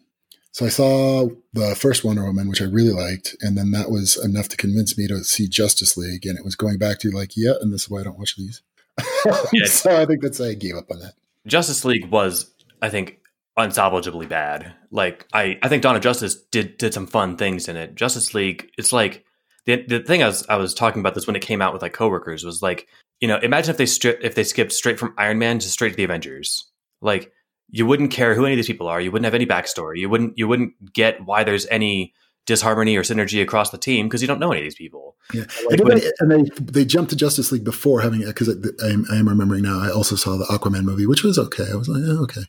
so 0.54 0.66
I 0.66 0.70
saw 0.70 1.30
the 1.54 1.76
first 1.76 2.04
Wonder 2.04 2.24
Woman, 2.24 2.50
which 2.50 2.64
I 2.64 2.66
really 2.66 2.94
liked, 2.94 3.36
and 3.42 3.56
then 3.56 3.70
that 3.70 3.92
was 3.92 4.18
enough 4.26 4.50
to 4.50 4.58
convince 4.58 4.98
me 4.98 5.08
to 5.10 5.24
see 5.24 5.48
Justice 5.48 5.98
League, 5.98 6.26
and 6.26 6.36
it 6.36 6.44
was 6.44 6.56
going 6.56 6.80
back 6.80 6.98
to 7.02 7.12
like, 7.12 7.38
yeah, 7.38 7.54
and 7.62 7.72
this 7.72 7.84
is 7.84 7.90
why 7.92 8.00
I 8.00 8.06
don't 8.06 8.18
watch 8.18 8.38
these. 8.38 8.64
Yeah. 9.54 9.66
so 9.66 10.02
I 10.02 10.06
think 10.06 10.22
that's 10.24 10.40
why 10.40 10.48
I 10.48 10.54
gave 10.56 10.76
up 10.76 10.90
on 10.92 11.00
that. 11.00 11.14
Justice 11.46 11.86
League 11.86 12.10
was, 12.10 12.52
I 12.82 12.90
think, 12.90 13.20
unsalvageably 13.58 14.28
bad. 14.28 14.74
Like 14.92 15.28
I, 15.34 15.58
I 15.62 15.70
think 15.70 15.84
Dawn 15.84 15.96
of 15.96 16.02
Justice 16.02 16.36
did 16.52 16.78
did 16.78 16.94
some 16.94 17.08
fun 17.08 17.38
things 17.38 17.68
in 17.68 17.76
it. 17.78 17.96
Justice 17.96 18.34
League, 18.34 18.70
it's 18.78 18.94
like 18.94 19.24
the 19.66 19.84
the 19.88 20.00
thing 20.00 20.24
I 20.24 20.28
was 20.28 20.46
I 20.50 20.56
was 20.58 20.74
talking 20.74 21.00
about 21.00 21.16
this 21.16 21.28
when 21.28 21.36
it 21.36 21.42
came 21.42 21.62
out 21.62 21.74
with 21.74 21.82
like 21.82 21.94
coworkers 21.94 22.44
was 22.44 22.62
like, 22.62 22.88
you 23.20 23.28
know, 23.28 23.38
imagine 23.38 23.72
if 23.72 23.78
they 23.78 23.86
strip 23.86 24.20
if 24.24 24.36
they 24.36 24.44
skipped 24.44 24.72
straight 24.72 25.00
from 25.00 25.14
Iron 25.18 25.40
Man 25.40 25.60
to 25.60 25.68
straight 25.68 25.92
to 25.92 25.96
the 25.96 26.04
Avengers. 26.04 26.66
Like 27.02 27.32
you 27.70 27.86
wouldn't 27.86 28.12
care 28.12 28.36
who 28.36 28.46
any 28.46 28.54
of 28.54 28.58
these 28.58 28.68
people 28.68 28.88
are. 28.88 29.02
You 29.02 29.12
wouldn't 29.12 29.26
have 29.26 29.34
any 29.34 29.46
backstory. 29.46 29.98
You 29.98 30.10
wouldn't 30.10 30.38
you 30.38 30.48
wouldn't 30.48 30.94
get 30.94 31.26
why 31.26 31.44
there's 31.44 31.66
any 31.68 32.14
disharmony 32.46 32.98
or 32.98 33.04
synergy 33.04 33.42
across 33.42 33.70
the 33.70 33.78
team 33.78 34.06
because 34.08 34.22
you 34.22 34.28
don't 34.28 34.40
know 34.40 34.52
any 34.52 34.60
of 34.60 34.66
these 34.66 34.76
people. 34.76 35.16
Yeah, 35.34 35.44
Like 35.70 35.80
and, 35.80 35.88
when- 35.88 36.00
they, 36.00 36.12
and 36.20 36.32
they 36.32 36.50
they 36.82 36.86
jumped 36.86 37.12
to 37.12 37.16
Justice 37.16 37.52
League 37.54 37.64
before 37.64 38.02
having 38.02 38.22
it 38.22 38.26
because 38.26 38.50
I, 38.50 38.88
am- 38.90 39.06
I 39.10 39.16
am 39.16 39.30
remembering 39.30 39.64
now. 39.64 39.80
I 39.80 39.90
also 39.90 40.16
saw 40.18 40.36
the 40.38 40.44
Aquaman 40.46 40.84
movie, 40.84 41.06
which 41.06 41.24
was 41.24 41.40
okay. 41.40 41.68
I 41.72 41.76
was 41.76 41.88
like, 41.88 42.04
oh, 42.06 42.24
okay. 42.24 42.42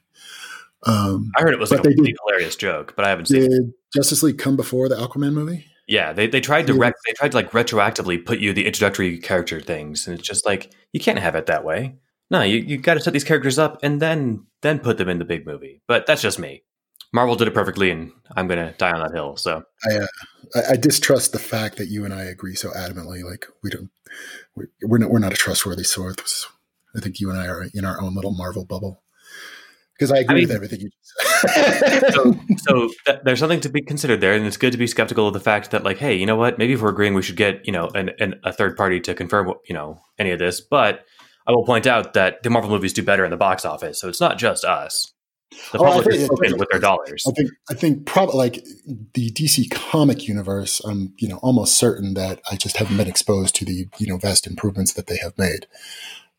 Um, 0.87 1.30
I 1.37 1.43
heard 1.43 1.55
it 1.55 1.59
was 1.61 1.70
like 1.70 1.80
a 1.80 1.95
did- 1.95 2.16
hilarious 2.26 2.57
joke, 2.57 2.95
but 2.97 3.05
I 3.05 3.09
haven't 3.09 3.26
seen 3.26 3.43
it. 3.45 3.49
did 3.49 3.72
Justice 3.95 4.22
League 4.22 4.39
come 4.39 4.57
before 4.57 4.89
the 4.89 4.97
Aquaman 4.97 5.32
movie? 5.32 5.64
Yeah, 5.89 6.12
they, 6.12 6.26
they 6.26 6.41
tried 6.41 6.66
to 6.68 6.72
Yeah. 6.74 6.80
rec- 6.80 6.95
they 7.07 7.12
tried 7.12 7.30
to 7.32 7.37
like 7.37 7.51
retroactively 7.53 8.24
put 8.24 8.39
you 8.39 8.53
the 8.53 8.66
introductory 8.66 9.18
character 9.18 9.61
things, 9.61 10.07
and 10.07 10.18
it's 10.18 10.26
just 10.28 10.47
like 10.47 10.72
you 10.93 11.01
can't 11.01 11.18
have 11.18 11.35
it 11.35 11.47
that 11.47 11.64
way. 11.64 11.97
No, 12.30 12.43
you, 12.43 12.57
you 12.59 12.78
got 12.78 12.95
to 12.95 13.01
set 13.01 13.12
these 13.12 13.24
characters 13.24 13.59
up 13.59 13.78
and 13.82 14.01
then 14.01 14.47
then 14.62 14.78
put 14.78 14.97
them 14.99 15.09
in 15.11 15.18
the 15.18 15.24
big 15.26 15.47
movie. 15.47 15.82
But 15.87 16.07
that's 16.07 16.22
just 16.22 16.39
me. 16.39 16.62
Marvel 17.12 17.37
did 17.37 17.47
it 17.49 17.55
perfectly, 17.55 17.91
and 17.91 18.11
I'm 18.35 18.49
gonna 18.49 18.74
die 18.78 18.91
on 18.93 19.01
that 19.01 19.14
hill. 19.14 19.37
So 19.37 19.62
I, 19.89 19.97
uh, 19.99 20.07
I, 20.57 20.61
I 20.72 20.76
distrust 20.76 21.32
the 21.32 21.39
fact 21.39 21.76
that 21.76 21.89
you 21.89 22.05
and 22.05 22.12
I 22.14 22.22
agree 22.24 22.55
so 22.57 22.70
adamantly. 22.70 23.22
Like 23.22 23.47
we 23.62 23.70
don't, 23.70 23.91
we're, 24.57 24.68
we're 24.82 24.99
not, 24.99 25.11
we're 25.11 25.18
not 25.20 25.32
a 25.32 25.37
trustworthy 25.37 25.85
source. 25.85 26.47
I 26.97 27.01
think 27.01 27.20
you 27.20 27.28
and 27.30 27.39
I 27.39 27.47
are 27.47 27.66
in 27.74 27.85
our 27.85 28.01
own 28.01 28.14
little 28.14 28.32
Marvel 28.32 28.64
bubble. 28.64 29.03
Because 29.99 30.11
I 30.11 30.18
agree 30.18 30.40
mean- 30.40 30.49
with 30.49 30.57
everything 30.57 30.80
you 30.80 30.90
said. 31.49 32.12
so, 32.12 32.34
so 32.57 32.90
th- 33.07 33.20
there's 33.24 33.38
something 33.38 33.61
to 33.61 33.68
be 33.68 33.80
considered 33.80 34.20
there, 34.20 34.34
and 34.34 34.45
it's 34.45 34.57
good 34.57 34.72
to 34.72 34.78
be 34.78 34.86
skeptical 34.86 35.28
of 35.28 35.34
the 35.34 35.40
fact 35.40 35.70
that 35.70 35.84
like, 35.84 35.99
hey, 35.99 36.14
you 36.14 36.26
know 36.26 36.36
what? 36.36 36.59
Maybe 36.59 36.72
if 36.72 36.82
we're 36.82 36.90
agreeing, 36.90 37.14
we 37.14 37.22
should 37.22 37.36
get 37.36 37.64
you 37.64 37.72
know 37.72 37.88
an, 37.95 38.11
an, 38.18 38.34
a 38.45 38.53
third 38.53 38.76
party 38.76 39.01
to 39.01 39.14
confirm 39.14 39.53
you 39.68 39.74
know 39.74 40.01
any 40.18 40.30
of 40.30 40.38
this. 40.38 40.61
But 40.61 41.05
I 41.47 41.53
will 41.53 41.64
point 41.64 41.86
out 41.86 42.14
that 42.14 42.42
the 42.42 42.51
Marvel 42.51 42.70
movies 42.70 42.92
do 42.92 43.03
better 43.03 43.24
in 43.24 43.30
the 43.30 43.36
box 43.36 43.64
office, 43.64 44.01
so 44.01 44.09
it's 44.09 44.20
not 44.20 44.38
just 44.38 44.64
us. 44.64 45.12
The 45.72 45.78
Oh, 45.78 45.84
public 45.84 46.16
is 46.16 46.24
spoken 46.24 46.59
with 46.59 46.68
their 46.72 46.80
dollars. 46.80 47.24
I 47.28 47.32
think 47.32 47.51
I 47.70 47.74
think 47.74 48.07
probably 48.07 48.36
like 48.36 48.64
the 49.14 49.30
DC 49.30 49.70
comic 49.70 50.26
universe. 50.26 50.80
I'm 50.84 51.14
you 51.18 51.28
know 51.28 51.36
almost 51.36 51.76
certain 51.76 52.14
that 52.14 52.40
I 52.51 52.57
just 52.57 52.78
haven't 52.78 52.97
been 52.97 53.07
exposed 53.09 53.55
to 53.57 53.64
the 53.64 53.86
you 53.99 54.07
know 54.09 54.16
vast 54.16 54.47
improvements 54.49 54.92
that 54.95 55.07
they 55.07 55.18
have 55.18 55.38
made. 55.38 55.66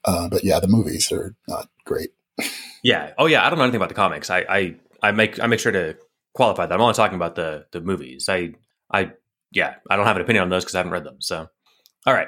Uh, 0.03 0.27
but 0.27 0.43
yeah, 0.43 0.59
the 0.59 0.67
movies 0.67 1.11
are 1.11 1.35
not 1.47 1.69
great. 1.85 2.09
Yeah. 2.85 3.13
Oh 3.17 3.25
yeah. 3.25 3.45
I 3.45 3.49
don't 3.49 3.57
know 3.57 3.63
anything 3.65 3.77
about 3.81 3.89
the 3.89 3.95
comics. 3.95 4.29
I 4.29 4.45
I, 4.47 4.75
I 5.01 5.11
make 5.11 5.41
I 5.41 5.47
make 5.47 5.59
sure 5.59 5.71
to 5.71 5.97
qualify 6.33 6.65
that. 6.65 6.73
I'm 6.73 6.81
only 6.81 6.93
talking 6.93 7.15
about 7.15 7.35
the 7.35 7.65
the 7.71 7.81
movies. 7.81 8.29
I 8.29 8.53
I 8.91 9.11
yeah. 9.51 9.75
I 9.89 9.95
don't 9.95 10.05
have 10.05 10.15
an 10.15 10.21
opinion 10.21 10.43
on 10.43 10.49
those 10.49 10.63
because 10.63 10.75
I 10.75 10.79
haven't 10.79 10.93
read 10.93 11.03
them. 11.03 11.17
So 11.19 11.47
all 12.05 12.13
right. 12.13 12.27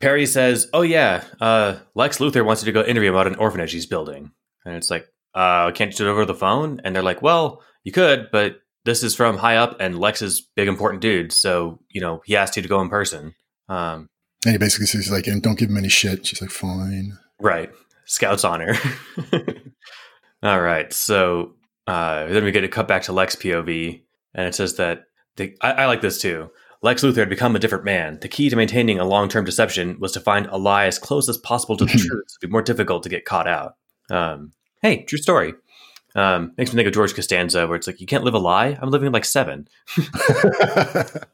Perry 0.00 0.24
says, 0.26 0.68
"Oh 0.72 0.82
yeah, 0.82 1.24
uh, 1.40 1.78
Lex 1.94 2.18
Luthor 2.18 2.44
wants 2.44 2.62
you 2.62 2.66
to 2.66 2.72
go 2.72 2.82
interview 2.82 3.10
him 3.10 3.16
about 3.16 3.26
an 3.26 3.34
orphanage 3.34 3.72
he's 3.72 3.84
building," 3.84 4.30
and 4.64 4.74
it's 4.74 4.90
like, 4.90 5.06
uh, 5.34 5.72
"Can't 5.72 5.92
you 5.92 5.98
do 5.98 6.08
it 6.08 6.12
over 6.12 6.24
the 6.24 6.34
phone?" 6.34 6.80
And 6.84 6.96
they're 6.96 7.02
like, 7.02 7.20
"Well, 7.20 7.62
you 7.84 7.92
could, 7.92 8.28
but 8.32 8.60
this 8.86 9.02
is 9.02 9.14
from 9.14 9.36
high 9.36 9.56
up, 9.56 9.76
and 9.78 9.98
Lex 9.98 10.22
is 10.22 10.48
big 10.56 10.68
important 10.68 11.02
dude, 11.02 11.32
so 11.32 11.80
you 11.90 12.00
know 12.00 12.22
he 12.24 12.34
asked 12.34 12.56
you 12.56 12.62
to 12.62 12.68
go 12.68 12.80
in 12.80 12.88
person." 12.88 13.34
Um, 13.68 14.08
And 14.44 14.52
he 14.52 14.58
basically 14.58 14.86
says 14.86 15.10
like, 15.10 15.26
and 15.26 15.42
don't 15.42 15.58
give 15.58 15.68
him 15.68 15.76
any 15.76 15.88
shit. 15.90 16.26
She's 16.26 16.40
like, 16.40 16.50
fine. 16.50 17.18
Right. 17.38 17.70
Scout's 18.06 18.44
honor. 18.44 18.74
All 20.42 20.60
right. 20.60 20.92
So 20.92 21.54
uh, 21.86 22.26
then 22.26 22.44
we 22.44 22.52
get 22.52 22.64
a 22.64 22.68
cut 22.68 22.88
back 22.88 23.02
to 23.02 23.12
Lex 23.12 23.36
POV, 23.36 24.02
and 24.34 24.46
it 24.46 24.54
says 24.54 24.76
that 24.76 25.04
the, 25.36 25.56
I, 25.60 25.72
I 25.72 25.86
like 25.86 26.00
this 26.00 26.20
too. 26.20 26.50
Lex 26.82 27.02
Luthor 27.02 27.16
had 27.16 27.28
become 27.28 27.54
a 27.54 27.58
different 27.58 27.84
man. 27.84 28.18
The 28.20 28.28
key 28.28 28.48
to 28.48 28.56
maintaining 28.56 28.98
a 28.98 29.04
long 29.04 29.28
term 29.28 29.44
deception 29.44 29.98
was 30.00 30.12
to 30.12 30.20
find 30.20 30.46
a 30.46 30.56
lie 30.56 30.86
as 30.86 30.98
close 30.98 31.28
as 31.28 31.36
possible 31.36 31.76
to 31.76 31.84
the 31.84 31.92
truth. 31.92 32.24
It'd 32.40 32.48
be 32.48 32.52
more 32.52 32.62
difficult 32.62 33.02
to 33.02 33.08
get 33.10 33.26
caught 33.26 33.46
out. 33.46 33.74
Um, 34.10 34.52
hey, 34.80 35.04
true 35.04 35.18
story. 35.18 35.52
Um, 36.14 36.54
makes 36.56 36.72
me 36.72 36.76
think 36.76 36.88
of 36.88 36.94
George 36.94 37.14
Costanza, 37.14 37.66
where 37.66 37.76
it's 37.76 37.86
like, 37.86 38.00
you 38.00 38.06
can't 38.06 38.24
live 38.24 38.34
a 38.34 38.38
lie. 38.38 38.78
I'm 38.80 38.90
living 38.90 39.12
like 39.12 39.24
seven. 39.26 39.68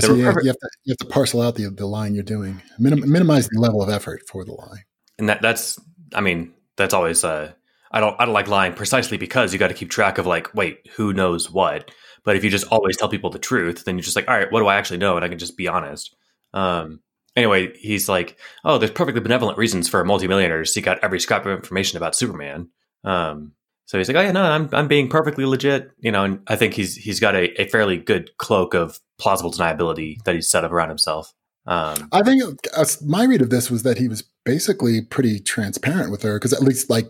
So 0.00 0.14
yeah, 0.14 0.32
you 0.42 0.46
have 0.48 0.58
to 0.58 0.68
you 0.84 0.90
have 0.92 0.98
to 0.98 1.06
parcel 1.06 1.40
out 1.40 1.54
the 1.54 1.68
the 1.68 1.86
line 1.86 2.14
you're 2.14 2.24
doing. 2.24 2.60
Minim- 2.78 3.08
minimize 3.10 3.48
the 3.48 3.60
level 3.60 3.82
of 3.82 3.88
effort 3.88 4.22
for 4.26 4.44
the 4.44 4.52
lie. 4.52 4.84
and 5.18 5.28
that 5.28 5.40
that's 5.42 5.78
i 6.14 6.20
mean 6.20 6.52
that's 6.76 6.94
always 6.94 7.24
uh 7.24 7.52
i 7.90 8.00
don't 8.00 8.18
i 8.20 8.24
don't 8.24 8.34
like 8.34 8.48
lying 8.48 8.72
precisely 8.74 9.16
because 9.16 9.52
you 9.52 9.58
got 9.58 9.68
to 9.68 9.74
keep 9.74 9.90
track 9.90 10.18
of 10.18 10.26
like 10.26 10.54
wait 10.54 10.86
who 10.96 11.12
knows 11.12 11.50
what. 11.50 11.90
But 12.24 12.36
if 12.36 12.44
you 12.44 12.48
just 12.48 12.66
always 12.68 12.96
tell 12.96 13.08
people 13.08 13.30
the 13.30 13.38
truth 13.38 13.84
then 13.84 13.96
you're 13.96 14.02
just 14.02 14.16
like 14.16 14.28
all 14.28 14.36
right 14.36 14.50
what 14.50 14.60
do 14.60 14.66
i 14.66 14.76
actually 14.76 14.98
know? 14.98 15.16
And 15.16 15.24
i 15.24 15.28
can 15.28 15.38
just 15.38 15.56
be 15.56 15.68
honest. 15.68 16.14
Um 16.52 17.00
anyway 17.36 17.76
he's 17.76 18.08
like 18.08 18.38
oh 18.64 18.78
there's 18.78 18.90
perfectly 18.90 19.20
benevolent 19.20 19.58
reasons 19.58 19.88
for 19.88 20.00
a 20.00 20.06
multimillionaire 20.06 20.60
to 20.60 20.66
seek 20.66 20.86
out 20.86 21.02
every 21.02 21.20
scrap 21.20 21.46
of 21.46 21.52
information 21.52 21.96
about 21.96 22.14
superman. 22.14 22.68
Um 23.04 23.52
so 23.86 23.98
he's 23.98 24.08
like 24.08 24.16
oh 24.16 24.20
yeah 24.22 24.32
no 24.32 24.42
i'm, 24.42 24.68
I'm 24.72 24.88
being 24.88 25.08
perfectly 25.08 25.44
legit 25.44 25.90
you 25.98 26.10
know 26.10 26.24
and 26.24 26.40
i 26.46 26.56
think 26.56 26.74
he's 26.74 26.96
he's 26.96 27.20
got 27.20 27.34
a, 27.34 27.60
a 27.60 27.68
fairly 27.68 27.98
good 27.98 28.36
cloak 28.38 28.74
of 28.74 28.98
plausible 29.18 29.52
deniability 29.52 30.22
that 30.24 30.34
he's 30.34 30.48
set 30.48 30.64
up 30.64 30.72
around 30.72 30.88
himself 30.88 31.34
um 31.66 32.08
I 32.12 32.22
think 32.22 32.42
uh, 32.76 32.84
my 33.04 33.24
read 33.24 33.42
of 33.42 33.50
this 33.50 33.70
was 33.70 33.82
that 33.82 33.98
he 33.98 34.08
was 34.08 34.22
basically 34.44 35.00
pretty 35.02 35.40
transparent 35.40 36.10
with 36.10 36.22
her 36.22 36.38
because 36.38 36.52
at 36.52 36.62
least 36.62 36.90
like 36.90 37.06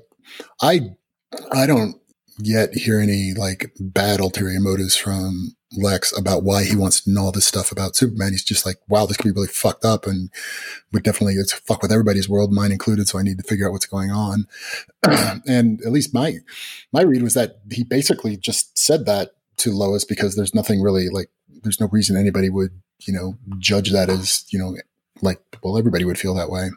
I 0.62 0.96
I 1.52 1.66
don't 1.66 1.96
yet 2.38 2.74
hear 2.74 3.00
any 3.00 3.32
like 3.34 3.72
bad 3.78 4.20
ulterior 4.20 4.60
motives 4.60 4.96
from 4.96 5.54
Lex 5.76 6.16
about 6.16 6.42
why 6.42 6.64
he 6.64 6.76
wants 6.76 7.00
to 7.02 7.10
know 7.10 7.22
all 7.22 7.32
this 7.32 7.46
stuff 7.46 7.72
about 7.72 7.96
Superman. 7.96 8.32
He's 8.32 8.44
just 8.44 8.64
like, 8.64 8.76
wow, 8.88 9.06
this 9.06 9.16
could 9.16 9.24
be 9.24 9.32
really 9.32 9.48
fucked 9.48 9.84
up 9.84 10.06
and 10.06 10.30
would 10.92 11.02
definitely 11.02 11.34
it's 11.34 11.52
fuck 11.52 11.82
with 11.82 11.92
everybody's 11.92 12.28
world, 12.28 12.52
mine 12.52 12.72
included. 12.72 13.08
So 13.08 13.18
I 13.18 13.22
need 13.22 13.38
to 13.38 13.44
figure 13.44 13.66
out 13.66 13.72
what's 13.72 13.86
going 13.86 14.10
on. 14.10 14.46
and 15.46 15.80
at 15.84 15.92
least 15.92 16.14
my 16.14 16.38
my 16.92 17.02
read 17.02 17.22
was 17.22 17.34
that 17.34 17.60
he 17.70 17.84
basically 17.84 18.36
just 18.36 18.76
said 18.78 19.06
that 19.06 19.30
to 19.58 19.72
Lois 19.72 20.04
because 20.04 20.36
there's 20.36 20.54
nothing 20.54 20.80
really 20.80 21.08
like 21.08 21.30
there's 21.62 21.80
no 21.80 21.88
reason 21.88 22.16
anybody 22.16 22.50
would, 22.50 22.70
you 23.00 23.12
know, 23.12 23.36
judge 23.58 23.90
that 23.92 24.10
as, 24.10 24.44
you 24.50 24.58
know, 24.58 24.76
like 25.22 25.40
well, 25.62 25.78
everybody 25.78 26.04
would 26.04 26.18
feel 26.18 26.34
that 26.34 26.50
way. 26.50 26.70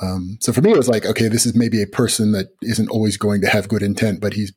Um, 0.00 0.38
so 0.40 0.52
for 0.52 0.62
me, 0.62 0.70
it 0.70 0.76
was 0.76 0.88
like, 0.88 1.04
okay, 1.04 1.28
this 1.28 1.44
is 1.44 1.54
maybe 1.54 1.82
a 1.82 1.86
person 1.86 2.32
that 2.32 2.54
isn't 2.62 2.88
always 2.88 3.16
going 3.16 3.40
to 3.42 3.48
have 3.48 3.68
good 3.68 3.82
intent, 3.82 4.20
but 4.20 4.34
he's 4.34 4.52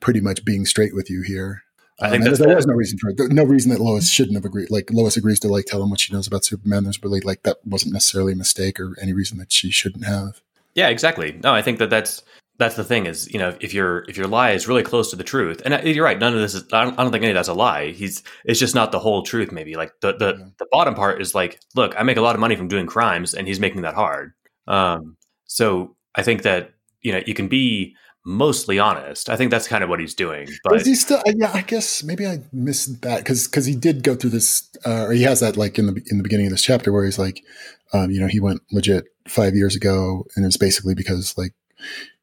pretty 0.00 0.20
much 0.20 0.44
being 0.44 0.64
straight 0.64 0.94
with 0.94 1.10
you 1.10 1.22
here. 1.22 1.62
I 2.00 2.10
think 2.10 2.20
Um, 2.26 2.34
there 2.34 2.56
was 2.56 2.66
no 2.66 2.74
reason 2.74 2.98
for 2.98 3.10
it. 3.10 3.32
No 3.32 3.44
reason 3.44 3.70
that 3.70 3.80
Lois 3.80 4.10
shouldn't 4.10 4.34
have 4.34 4.44
agreed. 4.44 4.70
Like 4.70 4.90
Lois 4.92 5.16
agrees 5.16 5.38
to 5.40 5.48
like 5.48 5.66
tell 5.66 5.82
him 5.82 5.90
what 5.90 6.00
she 6.00 6.12
knows 6.12 6.26
about 6.26 6.44
Superman. 6.44 6.84
There's 6.84 7.02
really 7.02 7.20
like 7.20 7.44
that 7.44 7.58
wasn't 7.64 7.92
necessarily 7.92 8.32
a 8.32 8.36
mistake 8.36 8.80
or 8.80 8.96
any 9.00 9.12
reason 9.12 9.38
that 9.38 9.52
she 9.52 9.70
shouldn't 9.70 10.04
have. 10.04 10.40
Yeah, 10.74 10.88
exactly. 10.88 11.38
No, 11.42 11.54
I 11.54 11.62
think 11.62 11.78
that 11.78 11.90
that's 11.90 12.22
that's 12.58 12.76
the 12.76 12.84
thing 12.84 13.06
is 13.06 13.32
you 13.32 13.38
know 13.38 13.56
if 13.60 13.74
your 13.74 14.04
if 14.08 14.16
your 14.16 14.26
lie 14.28 14.52
is 14.52 14.68
really 14.68 14.82
close 14.82 15.10
to 15.10 15.16
the 15.16 15.24
truth, 15.24 15.60
and 15.64 15.74
uh, 15.74 15.80
you're 15.84 16.04
right, 16.04 16.18
none 16.18 16.34
of 16.34 16.40
this 16.40 16.54
is. 16.54 16.64
I 16.72 16.84
don't, 16.84 16.98
I 16.98 17.02
don't 17.02 17.10
think 17.12 17.22
any 17.24 17.32
of 17.32 17.34
that's 17.34 17.48
a 17.48 17.54
lie. 17.54 17.90
He's 17.90 18.22
it's 18.44 18.60
just 18.60 18.74
not 18.74 18.92
the 18.92 18.98
whole 19.00 19.22
truth. 19.22 19.50
Maybe 19.52 19.74
like 19.76 19.92
the 20.00 20.12
the 20.12 20.36
Yeah. 20.38 20.46
the 20.58 20.66
bottom 20.70 20.94
part 20.94 21.20
is 21.20 21.34
like, 21.34 21.60
look, 21.74 21.94
I 21.98 22.02
make 22.04 22.16
a 22.16 22.22
lot 22.22 22.34
of 22.34 22.40
money 22.40 22.56
from 22.56 22.68
doing 22.68 22.86
crimes, 22.86 23.34
and 23.34 23.46
he's 23.48 23.58
making 23.60 23.82
that 23.82 23.94
hard. 23.94 24.32
Um, 24.68 25.16
so 25.46 25.96
I 26.14 26.22
think 26.22 26.42
that 26.42 26.70
you 27.02 27.12
know 27.12 27.20
you 27.26 27.34
can 27.34 27.48
be 27.48 27.94
mostly 28.26 28.78
honest. 28.78 29.28
I 29.28 29.36
think 29.36 29.50
that's 29.50 29.68
kind 29.68 29.84
of 29.84 29.90
what 29.90 30.00
he's 30.00 30.14
doing. 30.14 30.48
But 30.64 30.76
Is 30.80 30.86
he 30.86 30.94
still? 30.94 31.18
uh, 31.18 31.32
Yeah, 31.36 31.50
I 31.52 31.60
guess 31.60 32.02
maybe 32.02 32.26
I 32.26 32.38
missed 32.52 33.02
that 33.02 33.18
because 33.18 33.46
because 33.48 33.66
he 33.66 33.74
did 33.74 34.02
go 34.02 34.14
through 34.14 34.30
this, 34.30 34.70
uh, 34.86 35.06
or 35.06 35.12
he 35.12 35.22
has 35.24 35.40
that 35.40 35.56
like 35.56 35.78
in 35.78 35.86
the 35.86 36.00
in 36.10 36.16
the 36.18 36.22
beginning 36.22 36.46
of 36.46 36.52
this 36.52 36.62
chapter 36.62 36.92
where 36.92 37.04
he's 37.04 37.18
like, 37.18 37.42
um, 37.92 38.10
you 38.10 38.20
know, 38.20 38.28
he 38.28 38.40
went 38.40 38.62
legit 38.72 39.04
five 39.28 39.54
years 39.54 39.74
ago, 39.76 40.24
and 40.36 40.46
it's 40.46 40.56
basically 40.56 40.94
because 40.94 41.36
like, 41.36 41.52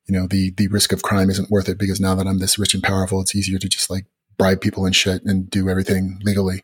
you 0.07 0.17
know, 0.17 0.27
the 0.27 0.51
the 0.51 0.67
risk 0.67 0.91
of 0.91 1.01
crime 1.01 1.29
isn't 1.29 1.51
worth 1.51 1.69
it 1.69 1.77
because 1.77 1.99
now 1.99 2.15
that 2.15 2.27
I'm 2.27 2.39
this 2.39 2.57
rich 2.57 2.73
and 2.73 2.83
powerful, 2.83 3.21
it's 3.21 3.35
easier 3.35 3.59
to 3.59 3.69
just 3.69 3.89
like 3.89 4.05
bribe 4.37 4.61
people 4.61 4.85
and 4.85 4.95
shit 4.95 5.23
and 5.23 5.49
do 5.49 5.69
everything 5.69 6.19
legally. 6.23 6.63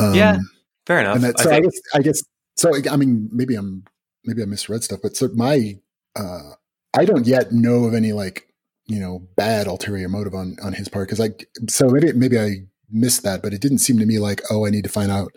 Um, 0.00 0.14
Yeah, 0.14 0.38
fair 0.86 1.00
enough. 1.00 1.16
and 1.16 1.24
that, 1.24 1.40
I 1.40 1.42
so 1.42 1.50
I, 1.50 1.52
think, 1.54 1.64
guess 1.64 1.80
I 1.94 2.02
guess 2.02 2.22
so. 2.56 2.72
I 2.90 2.96
mean, 2.96 3.28
maybe 3.32 3.54
I'm 3.54 3.84
maybe 4.24 4.42
I 4.42 4.46
misread 4.46 4.84
stuff, 4.84 5.00
but 5.02 5.16
so 5.16 5.28
my 5.34 5.78
uh, 6.16 6.52
I 6.96 7.04
don't 7.04 7.26
yet 7.26 7.52
know 7.52 7.84
of 7.84 7.94
any 7.94 8.12
like 8.12 8.48
you 8.86 9.00
know 9.00 9.26
bad 9.36 9.66
ulterior 9.66 10.08
motive 10.08 10.34
on 10.34 10.56
on 10.62 10.72
his 10.72 10.88
part 10.88 11.08
because 11.08 11.18
like 11.18 11.48
so 11.68 11.88
maybe 11.88 12.12
maybe 12.12 12.38
I 12.38 12.66
missed 12.90 13.22
that, 13.24 13.42
but 13.42 13.52
it 13.52 13.60
didn't 13.60 13.78
seem 13.78 13.98
to 13.98 14.06
me 14.06 14.18
like 14.18 14.42
oh 14.50 14.66
I 14.66 14.70
need 14.70 14.84
to 14.84 14.90
find 14.90 15.10
out 15.10 15.32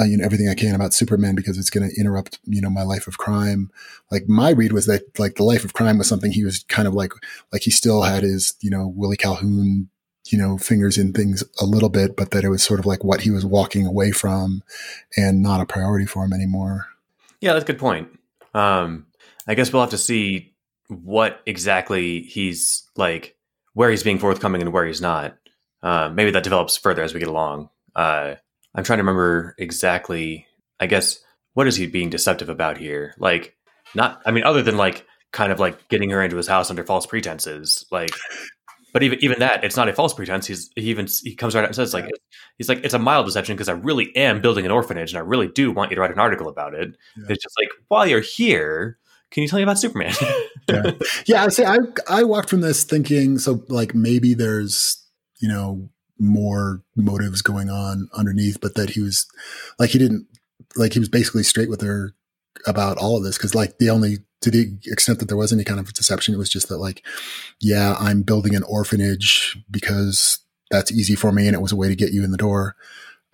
uh, 0.00 0.04
you 0.04 0.16
know 0.16 0.24
everything 0.24 0.48
I 0.48 0.54
can 0.54 0.74
about 0.74 0.94
Superman 0.94 1.34
because 1.34 1.58
it's 1.58 1.70
going 1.70 1.88
to 1.88 2.00
interrupt 2.00 2.38
you 2.44 2.60
know 2.60 2.70
my 2.70 2.82
life 2.82 3.06
of 3.06 3.18
crime. 3.18 3.70
Like 4.10 4.28
my 4.28 4.50
read 4.50 4.72
was 4.72 4.86
that 4.86 5.18
like 5.18 5.36
the 5.36 5.44
life 5.44 5.64
of 5.64 5.72
crime 5.72 5.98
was 5.98 6.08
something 6.08 6.32
he 6.32 6.44
was 6.44 6.64
kind 6.68 6.86
of 6.86 6.94
like 6.94 7.12
like 7.52 7.62
he 7.62 7.70
still 7.70 8.02
had 8.02 8.22
his 8.22 8.54
you 8.60 8.70
know 8.70 8.92
Willie 8.94 9.16
Calhoun 9.16 9.88
you 10.30 10.38
know 10.38 10.58
fingers 10.58 10.98
in 10.98 11.12
things 11.12 11.44
a 11.60 11.64
little 11.64 11.88
bit, 11.88 12.16
but 12.16 12.30
that 12.32 12.44
it 12.44 12.48
was 12.48 12.62
sort 12.62 12.80
of 12.80 12.86
like 12.86 13.04
what 13.04 13.22
he 13.22 13.30
was 13.30 13.44
walking 13.44 13.86
away 13.86 14.10
from 14.10 14.62
and 15.16 15.42
not 15.42 15.60
a 15.60 15.66
priority 15.66 16.06
for 16.06 16.24
him 16.24 16.32
anymore. 16.32 16.86
yeah, 17.40 17.52
that's 17.52 17.64
a 17.64 17.66
good 17.66 17.78
point. 17.78 18.08
Um, 18.54 19.06
I 19.46 19.54
guess 19.54 19.72
we'll 19.72 19.82
have 19.82 19.90
to 19.90 19.98
see 19.98 20.54
what 20.88 21.40
exactly 21.46 22.22
he's 22.22 22.88
like, 22.96 23.36
where 23.74 23.90
he's 23.90 24.02
being 24.02 24.18
forthcoming 24.18 24.62
and 24.62 24.72
where 24.72 24.86
he's 24.86 25.00
not. 25.00 25.36
Uh, 25.82 26.10
maybe 26.12 26.30
that 26.30 26.42
develops 26.42 26.76
further 26.76 27.02
as 27.02 27.14
we 27.14 27.20
get 27.20 27.28
along. 27.28 27.68
Uh, 27.94 28.36
I'm 28.76 28.84
trying 28.84 28.98
to 28.98 29.02
remember 29.02 29.54
exactly. 29.58 30.46
I 30.78 30.86
guess 30.86 31.18
what 31.54 31.66
is 31.66 31.76
he 31.76 31.86
being 31.86 32.10
deceptive 32.10 32.48
about 32.48 32.78
here? 32.78 33.14
Like, 33.18 33.56
not. 33.94 34.20
I 34.26 34.30
mean, 34.30 34.44
other 34.44 34.62
than 34.62 34.76
like 34.76 35.06
kind 35.32 35.52
of 35.52 35.60
like 35.60 35.88
getting 35.88 36.10
her 36.10 36.22
into 36.22 36.36
his 36.36 36.46
house 36.46 36.70
under 36.70 36.84
false 36.84 37.06
pretenses. 37.06 37.84
Like, 37.90 38.10
but 38.92 39.02
even 39.02 39.22
even 39.22 39.38
that, 39.40 39.64
it's 39.64 39.76
not 39.76 39.88
a 39.88 39.92
false 39.92 40.14
pretense. 40.14 40.46
He's 40.46 40.70
he 40.74 40.90
even 40.90 41.06
he 41.22 41.34
comes 41.34 41.54
right 41.54 41.62
out 41.62 41.68
and 41.68 41.76
says 41.76 41.92
like 41.92 42.10
he's 42.56 42.68
like 42.68 42.84
it's 42.84 42.94
a 42.94 42.98
mild 42.98 43.26
deception 43.26 43.54
because 43.54 43.68
I 43.68 43.72
really 43.72 44.14
am 44.16 44.40
building 44.40 44.64
an 44.64 44.70
orphanage 44.70 45.12
and 45.12 45.18
I 45.18 45.22
really 45.22 45.48
do 45.48 45.72
want 45.72 45.90
you 45.90 45.96
to 45.96 46.00
write 46.00 46.12
an 46.12 46.18
article 46.18 46.48
about 46.48 46.74
it. 46.74 46.96
Yeah. 47.16 47.26
It's 47.28 47.42
just 47.42 47.54
like 47.60 47.68
while 47.88 48.06
you're 48.06 48.20
here, 48.20 48.98
can 49.30 49.42
you 49.42 49.48
tell 49.48 49.58
me 49.58 49.64
about 49.64 49.78
Superman? 49.78 50.14
Yeah. 50.68 50.90
yeah, 51.26 51.44
I 51.44 51.48
say 51.48 51.64
I 51.64 51.78
I 52.08 52.24
walked 52.24 52.50
from 52.50 52.60
this 52.60 52.82
thinking 52.82 53.38
so 53.38 53.64
like 53.68 53.94
maybe 53.94 54.34
there's 54.34 55.00
you 55.38 55.46
know 55.48 55.88
more 56.18 56.82
motives 56.94 57.42
going 57.42 57.68
on 57.68 58.08
underneath, 58.14 58.60
but 58.60 58.74
that 58.74 58.90
he 58.90 59.00
was 59.00 59.26
like 59.78 59.90
he 59.90 59.98
didn't 59.98 60.26
like 60.76 60.92
he 60.92 60.98
was 60.98 61.08
basically 61.08 61.42
straight 61.42 61.70
with 61.70 61.80
her 61.82 62.14
about 62.66 62.98
all 62.98 63.16
of 63.16 63.24
this 63.24 63.36
because 63.36 63.54
like 63.54 63.78
the 63.78 63.90
only 63.90 64.18
to 64.40 64.50
the 64.50 64.78
extent 64.84 65.18
that 65.18 65.28
there 65.28 65.36
was 65.36 65.52
any 65.52 65.64
kind 65.64 65.80
of 65.80 65.92
deception, 65.92 66.34
it 66.34 66.38
was 66.38 66.50
just 66.50 66.68
that 66.68 66.78
like 66.78 67.04
yeah 67.60 67.94
I'm 67.98 68.22
building 68.22 68.54
an 68.54 68.62
orphanage 68.64 69.58
because 69.70 70.40
that's 70.70 70.92
easy 70.92 71.14
for 71.14 71.32
me 71.32 71.46
and 71.46 71.54
it 71.54 71.62
was 71.62 71.72
a 71.72 71.76
way 71.76 71.88
to 71.88 71.96
get 71.96 72.12
you 72.12 72.24
in 72.24 72.32
the 72.32 72.36
door. 72.36 72.76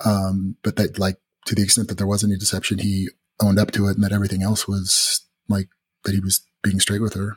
Um, 0.05 0.57
but 0.62 0.76
that 0.76 0.99
like 0.99 1.16
to 1.47 1.55
the 1.55 1.62
extent 1.62 1.89
that 1.89 1.99
there 1.99 2.07
was 2.07 2.24
any 2.24 2.37
deception, 2.37 2.78
he 2.78 3.09
owned 3.41 3.59
up 3.59 3.70
to 3.72 3.87
it 3.89 3.95
and 3.95 4.05
that 4.05 4.12
everything 4.12 4.43
else 4.43 4.68
was 4.68 5.26
like 5.49 5.68
that 6.05 6.12
he 6.12 6.20
was 6.20 6.43
being 6.62 6.80
straight 6.80 7.03
with 7.03 7.14
her. 7.14 7.37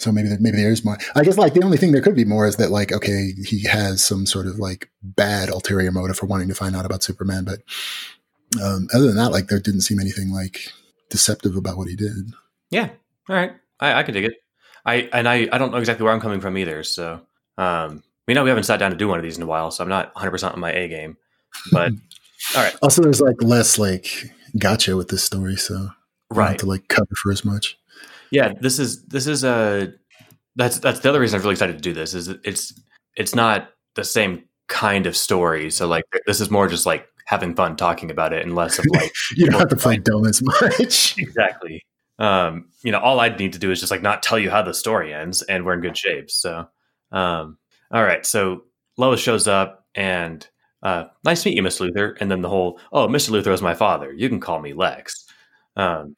So 0.00 0.10
maybe 0.10 0.30
there, 0.30 0.38
maybe 0.40 0.56
there 0.56 0.70
is 0.70 0.82
more. 0.82 0.96
I 1.14 1.22
guess 1.22 1.36
like 1.36 1.52
the 1.52 1.62
only 1.62 1.76
thing 1.76 1.92
there 1.92 2.00
could 2.00 2.16
be 2.16 2.24
more 2.24 2.46
is 2.46 2.56
that 2.56 2.70
like 2.70 2.90
okay 2.90 3.32
he 3.44 3.64
has 3.68 4.02
some 4.02 4.24
sort 4.24 4.46
of 4.46 4.58
like 4.58 4.90
bad 5.02 5.50
ulterior 5.50 5.92
motive 5.92 6.16
for 6.16 6.24
wanting 6.24 6.48
to 6.48 6.54
find 6.54 6.74
out 6.74 6.86
about 6.86 7.02
Superman, 7.02 7.44
but 7.44 7.60
um, 8.62 8.88
other 8.94 9.06
than 9.06 9.16
that, 9.16 9.30
like 9.30 9.48
there 9.48 9.60
didn't 9.60 9.82
seem 9.82 10.00
anything 10.00 10.32
like 10.32 10.72
deceptive 11.10 11.54
about 11.54 11.76
what 11.76 11.86
he 11.86 11.96
did. 11.96 12.32
yeah, 12.70 12.88
all 13.28 13.36
right, 13.36 13.52
I, 13.78 14.00
I 14.00 14.02
can 14.02 14.14
dig 14.14 14.24
it. 14.24 14.32
I 14.86 15.10
and 15.12 15.28
I 15.28 15.48
I 15.52 15.58
don't 15.58 15.70
know 15.70 15.76
exactly 15.76 16.04
where 16.04 16.14
I'm 16.14 16.20
coming 16.20 16.40
from 16.40 16.56
either. 16.56 16.82
So 16.82 17.20
um, 17.58 18.02
we 18.26 18.32
know 18.32 18.42
we 18.42 18.48
haven't 18.48 18.64
sat 18.64 18.78
down 18.78 18.92
to 18.92 18.96
do 18.96 19.06
one 19.06 19.18
of 19.18 19.22
these 19.22 19.36
in 19.36 19.42
a 19.42 19.46
while, 19.46 19.70
so 19.70 19.84
I'm 19.84 19.90
not 19.90 20.14
100 20.14 20.30
percent 20.30 20.54
on 20.54 20.60
my 20.60 20.72
A 20.72 20.88
game. 20.88 21.18
But 21.72 21.92
all 22.56 22.62
right, 22.62 22.74
Also, 22.80 23.02
there's 23.02 23.20
like 23.20 23.42
less 23.42 23.78
like 23.78 24.30
gotcha 24.58 24.96
with 24.96 25.08
this 25.08 25.22
story, 25.22 25.56
so 25.56 25.74
you 25.74 25.80
don't 25.80 25.88
have 25.88 26.48
right. 26.52 26.58
to 26.58 26.66
like 26.66 26.88
cover 26.88 27.14
for 27.22 27.30
as 27.30 27.44
much. 27.44 27.76
Yeah, 28.30 28.52
this 28.60 28.78
is 28.78 29.04
this 29.06 29.26
is 29.26 29.44
a 29.44 29.92
that's 30.56 30.78
that's 30.78 31.00
the 31.00 31.08
other 31.08 31.20
reason 31.20 31.36
I'm 31.36 31.42
really 31.42 31.54
excited 31.54 31.76
to 31.76 31.82
do 31.82 31.92
this 31.92 32.14
is 32.14 32.28
it's 32.28 32.72
it's 33.16 33.34
not 33.34 33.70
the 33.94 34.04
same 34.04 34.44
kind 34.68 35.06
of 35.06 35.16
story. 35.16 35.70
So 35.70 35.86
like 35.86 36.04
this 36.26 36.40
is 36.40 36.50
more 36.50 36.68
just 36.68 36.86
like 36.86 37.06
having 37.26 37.54
fun 37.54 37.76
talking 37.76 38.10
about 38.10 38.32
it 38.32 38.42
and 38.42 38.54
less 38.54 38.78
of 38.78 38.86
like 38.90 39.12
You 39.36 39.46
don't 39.46 39.60
have 39.60 39.68
to 39.68 39.76
play 39.76 39.98
dumb 39.98 40.26
as 40.26 40.42
much. 40.42 41.14
exactly. 41.18 41.84
Um, 42.18 42.68
you 42.82 42.92
know, 42.92 42.98
all 42.98 43.20
I'd 43.20 43.38
need 43.38 43.52
to 43.54 43.58
do 43.58 43.70
is 43.70 43.80
just 43.80 43.90
like 43.90 44.02
not 44.02 44.22
tell 44.22 44.38
you 44.38 44.50
how 44.50 44.62
the 44.62 44.74
story 44.74 45.14
ends, 45.14 45.42
and 45.42 45.64
we're 45.64 45.74
in 45.74 45.80
good 45.80 45.96
shape. 45.96 46.30
So, 46.30 46.68
um, 47.12 47.56
all 47.90 48.04
right. 48.04 48.26
So 48.26 48.64
Lois 48.98 49.20
shows 49.20 49.48
up, 49.48 49.86
and 49.94 50.46
uh, 50.82 51.04
nice 51.24 51.42
to 51.42 51.48
meet 51.48 51.56
you, 51.56 51.62
Miss 51.62 51.80
Luthor. 51.80 52.16
And 52.20 52.30
then 52.30 52.42
the 52.42 52.48
whole, 52.48 52.78
oh, 52.92 53.08
Mr. 53.08 53.30
Luthor 53.30 53.52
is 53.52 53.62
my 53.62 53.74
father. 53.74 54.12
You 54.12 54.28
can 54.28 54.40
call 54.40 54.60
me 54.60 54.72
Lex. 54.72 55.26
Um, 55.76 56.16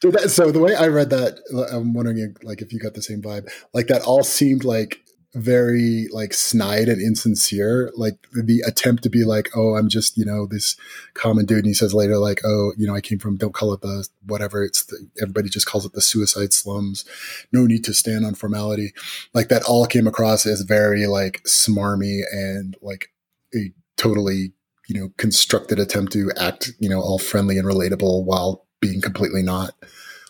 So, 0.00 0.10
that, 0.10 0.30
so 0.30 0.50
the 0.50 0.60
way 0.60 0.74
I 0.74 0.88
read 0.88 1.10
that, 1.10 1.38
I'm 1.72 1.94
wondering, 1.94 2.36
like, 2.42 2.62
if 2.62 2.72
you 2.72 2.78
got 2.78 2.94
the 2.94 3.02
same 3.02 3.22
vibe. 3.22 3.48
Like 3.72 3.88
that, 3.88 4.02
all 4.02 4.22
seemed 4.22 4.64
like 4.64 5.02
very 5.34 6.08
like 6.12 6.34
snide 6.34 6.88
and 6.88 7.00
insincere. 7.00 7.90
Like 7.96 8.26
the 8.32 8.62
attempt 8.66 9.02
to 9.04 9.10
be 9.10 9.24
like, 9.24 9.50
"Oh, 9.56 9.76
I'm 9.76 9.88
just 9.88 10.16
you 10.16 10.24
know 10.24 10.46
this 10.46 10.76
common 11.14 11.46
dude," 11.46 11.58
and 11.58 11.66
he 11.66 11.74
says 11.74 11.94
later, 11.94 12.18
like, 12.18 12.40
"Oh, 12.44 12.72
you 12.76 12.86
know, 12.86 12.94
I 12.94 13.00
came 13.00 13.18
from 13.18 13.36
don't 13.36 13.54
call 13.54 13.72
it 13.72 13.80
the 13.80 14.06
whatever. 14.26 14.62
It's 14.62 14.84
the, 14.84 15.08
everybody 15.20 15.48
just 15.48 15.66
calls 15.66 15.86
it 15.86 15.92
the 15.92 16.02
suicide 16.02 16.52
slums. 16.52 17.04
No 17.52 17.66
need 17.66 17.84
to 17.84 17.94
stand 17.94 18.26
on 18.26 18.34
formality." 18.34 18.92
Like 19.32 19.48
that 19.48 19.64
all 19.64 19.86
came 19.86 20.06
across 20.06 20.46
as 20.46 20.62
very 20.62 21.06
like 21.06 21.42
smarmy 21.44 22.20
and 22.30 22.76
like 22.82 23.10
a 23.54 23.72
totally 23.96 24.52
you 24.88 25.00
know 25.00 25.10
constructed 25.16 25.78
attempt 25.78 26.12
to 26.12 26.30
act 26.36 26.72
you 26.78 26.88
know 26.88 27.00
all 27.00 27.18
friendly 27.18 27.56
and 27.56 27.66
relatable 27.66 28.24
while 28.24 28.66
being 28.82 29.00
completely 29.00 29.42
not. 29.42 29.72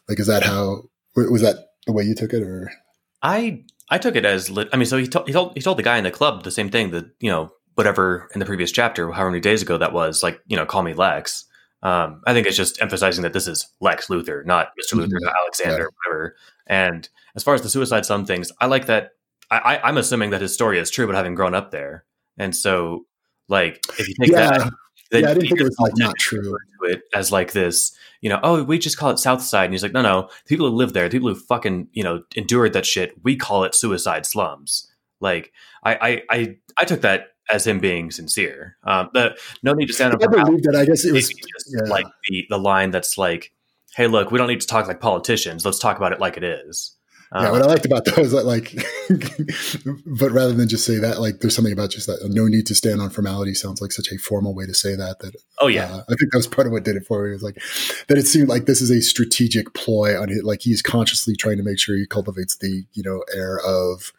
Like, 0.08 0.20
is 0.20 0.28
that 0.28 0.44
how 0.44 0.84
was 1.16 1.42
that 1.42 1.70
the 1.86 1.92
way 1.92 2.04
you 2.04 2.14
took 2.14 2.32
it, 2.32 2.42
or 2.42 2.70
I 3.22 3.64
I 3.90 3.98
took 3.98 4.14
it 4.14 4.24
as 4.24 4.48
lit. 4.48 4.68
I 4.72 4.76
mean, 4.76 4.86
so 4.86 4.96
he 4.96 5.08
told 5.08 5.26
he 5.26 5.32
told 5.32 5.54
he 5.56 5.60
told 5.60 5.78
the 5.78 5.82
guy 5.82 5.98
in 5.98 6.04
the 6.04 6.12
club 6.12 6.44
the 6.44 6.52
same 6.52 6.70
thing 6.70 6.92
that 6.92 7.06
you 7.18 7.30
know 7.30 7.52
whatever 7.74 8.28
in 8.34 8.38
the 8.38 8.46
previous 8.46 8.70
chapter, 8.70 9.10
however 9.10 9.30
many 9.30 9.40
days 9.40 9.62
ago 9.62 9.78
that 9.78 9.92
was, 9.92 10.22
like 10.22 10.40
you 10.46 10.56
know, 10.56 10.66
call 10.66 10.82
me 10.82 10.94
Lex. 10.94 11.46
Um, 11.82 12.22
I 12.26 12.32
think 12.32 12.46
it's 12.46 12.56
just 12.56 12.80
emphasizing 12.80 13.22
that 13.22 13.32
this 13.32 13.48
is 13.48 13.66
Lex 13.80 14.06
Luthor, 14.06 14.46
not 14.46 14.70
Mister 14.76 14.94
Luthor, 14.94 15.14
Mhm. 15.14 15.22
not 15.22 15.34
Alexander, 15.42 15.90
whatever. 16.04 16.36
And 16.68 17.08
as 17.34 17.42
far 17.42 17.54
as 17.54 17.62
the 17.62 17.68
suicide 17.68 18.06
slum 18.06 18.24
things, 18.24 18.52
I 18.60 18.66
like 18.66 18.86
that. 18.86 19.12
I, 19.50 19.58
I, 19.58 19.88
I'm 19.88 19.98
assuming 19.98 20.30
that 20.30 20.40
his 20.40 20.54
story 20.54 20.78
is 20.78 20.90
true, 20.90 21.06
but 21.06 21.16
having 21.16 21.34
grown 21.34 21.54
up 21.54 21.72
there, 21.72 22.04
and 22.38 22.54
so 22.54 23.06
like 23.48 23.80
if 23.98 24.08
you 24.08 24.14
take 24.20 24.30
yeah, 24.30 24.58
that, 24.58 24.72
yeah, 25.10 25.30
I 25.30 25.34
didn't 25.34 25.48
think 25.48 25.60
it 25.60 25.64
was 25.64 25.76
like 25.80 25.92
not 25.96 26.16
true. 26.18 26.56
it 26.82 27.02
as 27.14 27.32
like 27.32 27.52
this, 27.52 27.92
you 28.22 28.28
know, 28.30 28.40
oh, 28.42 28.62
we 28.62 28.78
just 28.78 28.96
call 28.96 29.10
it 29.10 29.18
Southside. 29.18 29.66
And 29.66 29.74
he's 29.74 29.82
like, 29.82 29.92
no, 29.92 30.00
no, 30.00 30.22
the 30.22 30.48
people 30.48 30.70
who 30.70 30.74
live 30.74 30.94
there, 30.94 31.08
the 31.08 31.10
people 31.10 31.28
who 31.28 31.34
fucking, 31.34 31.88
you 31.92 32.04
know, 32.04 32.22
endured 32.36 32.72
that 32.72 32.86
shit, 32.86 33.22
we 33.22 33.36
call 33.36 33.64
it 33.64 33.74
suicide 33.74 34.24
slums. 34.24 34.90
Like 35.20 35.52
I 35.84 35.94
I 35.94 36.22
I, 36.30 36.56
I 36.78 36.84
took 36.84 37.02
that 37.02 37.32
as 37.50 37.66
him 37.66 37.80
being 37.80 38.10
sincere. 38.10 38.76
Um, 38.84 39.10
the 39.12 39.36
no 39.62 39.74
need 39.74 39.86
to 39.86 39.92
stand 39.92 40.14
up. 40.14 40.22
I 40.22 40.44
believe 40.44 40.62
that. 40.62 40.76
I 40.76 40.84
guess 40.84 41.04
it 41.04 41.12
was 41.12 41.28
just 41.28 41.74
yeah. 41.74 41.90
like 41.90 42.06
the 42.28 42.46
the 42.48 42.58
line 42.58 42.90
that's 42.90 43.18
like, 43.18 43.52
"Hey, 43.94 44.06
look, 44.06 44.30
we 44.30 44.38
don't 44.38 44.48
need 44.48 44.60
to 44.60 44.66
talk 44.66 44.86
like 44.86 45.00
politicians. 45.00 45.64
Let's 45.64 45.78
talk 45.78 45.96
about 45.96 46.12
it 46.12 46.20
like 46.20 46.36
it 46.36 46.44
is." 46.44 46.96
Yeah, 47.34 47.46
Um, 47.46 47.52
what 47.52 47.62
I 47.62 47.66
liked 47.66 47.86
about 47.86 48.04
that 48.04 48.16
was 48.18 48.32
that, 48.32 48.44
like, 48.44 48.74
but 50.06 50.32
rather 50.32 50.52
than 50.52 50.68
just 50.68 50.84
say 50.84 50.98
that, 50.98 51.20
like, 51.20 51.40
there's 51.40 51.54
something 51.54 51.72
about 51.72 51.90
just 51.90 52.06
that 52.06 52.18
no 52.30 52.46
need 52.46 52.66
to 52.66 52.74
stand 52.74 53.00
on 53.00 53.10
formality 53.10 53.54
sounds 53.54 53.80
like 53.80 53.92
such 53.92 54.12
a 54.12 54.18
formal 54.18 54.54
way 54.54 54.66
to 54.66 54.74
say 54.74 54.94
that. 54.96 55.20
That 55.20 55.36
oh 55.60 55.68
yeah, 55.68 55.86
uh, 55.86 56.02
I 56.08 56.14
think 56.14 56.32
that 56.32 56.38
was 56.38 56.46
part 56.46 56.66
of 56.66 56.72
what 56.72 56.84
did 56.84 56.96
it 56.96 57.06
for 57.06 57.24
me. 57.24 57.30
It 57.30 57.34
was 57.34 57.42
like 57.42 57.62
that 58.08 58.18
it 58.18 58.26
seemed 58.26 58.48
like 58.48 58.66
this 58.66 58.80
is 58.80 58.90
a 58.90 59.00
strategic 59.00 59.72
ploy 59.74 60.20
on 60.20 60.30
it. 60.30 60.44
Like 60.44 60.62
he's 60.62 60.82
consciously 60.82 61.34
trying 61.36 61.56
to 61.56 61.62
make 61.62 61.78
sure 61.78 61.96
he 61.96 62.06
cultivates 62.06 62.56
the 62.56 62.84
you 62.92 63.02
know 63.02 63.22
air 63.34 63.58
of, 63.60 64.12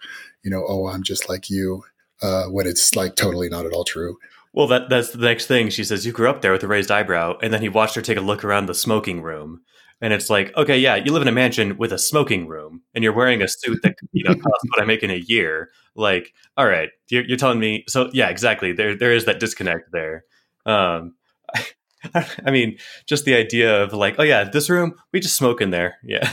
you 0.43 0.49
know, 0.51 0.66
oh, 0.68 0.88
I'm 0.88 1.03
just 1.03 1.30
like 1.30 1.49
you. 1.49 1.84
Uh, 2.22 2.45
when 2.45 2.66
it's 2.66 2.95
like 2.95 3.18
totally 3.18 3.49
not 3.49 3.66
at 3.66 3.74
all 3.74 3.84
true. 3.84 4.18
Well, 4.53 4.68
that 4.68 4.88
that's 4.88 5.11
the 5.11 5.18
next 5.18 5.47
thing. 5.47 5.70
She 5.70 5.84
says, 5.84 6.05
"You 6.05 6.11
grew 6.11 6.30
up 6.30 6.41
there 6.41 6.51
with 6.51 6.64
a 6.64 6.68
raised 6.68 6.91
eyebrow," 6.91 7.38
and 7.41 7.51
then 7.51 7.61
he 7.61 7.70
watched 7.70 7.95
her 7.95 8.01
take 8.01 8.18
a 8.18 8.22
look 8.22 8.43
around 8.45 8.68
the 8.68 8.76
smoking 8.76 9.22
room, 9.22 9.61
and 10.03 10.11
it's 10.11 10.29
like, 10.29 10.53
okay, 10.57 10.77
yeah, 10.77 10.97
you 10.97 11.13
live 11.13 11.21
in 11.21 11.29
a 11.29 11.31
mansion 11.31 11.77
with 11.77 11.93
a 11.93 11.97
smoking 11.97 12.45
room, 12.45 12.81
and 12.93 13.05
you're 13.05 13.13
wearing 13.13 13.41
a 13.41 13.47
suit 13.47 13.79
that 13.83 13.95
you 14.11 14.25
know 14.25 14.35
costs 14.35 14.65
what 14.67 14.81
I 14.81 14.85
make 14.85 15.01
in 15.01 15.09
a 15.09 15.23
year. 15.27 15.69
Like, 15.95 16.33
all 16.57 16.67
right, 16.67 16.89
you're, 17.09 17.23
you're 17.23 17.37
telling 17.37 17.57
me. 17.57 17.85
So 17.87 18.09
yeah, 18.11 18.27
exactly. 18.27 18.73
There 18.73 18.97
there 18.97 19.13
is 19.13 19.23
that 19.25 19.39
disconnect 19.39 19.93
there. 19.93 20.25
Um, 20.65 21.15
I 22.13 22.51
mean, 22.51 22.77
just 23.07 23.23
the 23.23 23.33
idea 23.33 23.81
of 23.81 23.93
like, 23.93 24.15
oh 24.19 24.23
yeah, 24.23 24.43
this 24.43 24.69
room 24.69 24.93
we 25.13 25.21
just 25.21 25.37
smoke 25.37 25.61
in 25.61 25.69
there. 25.69 25.95
Yeah, 26.03 26.29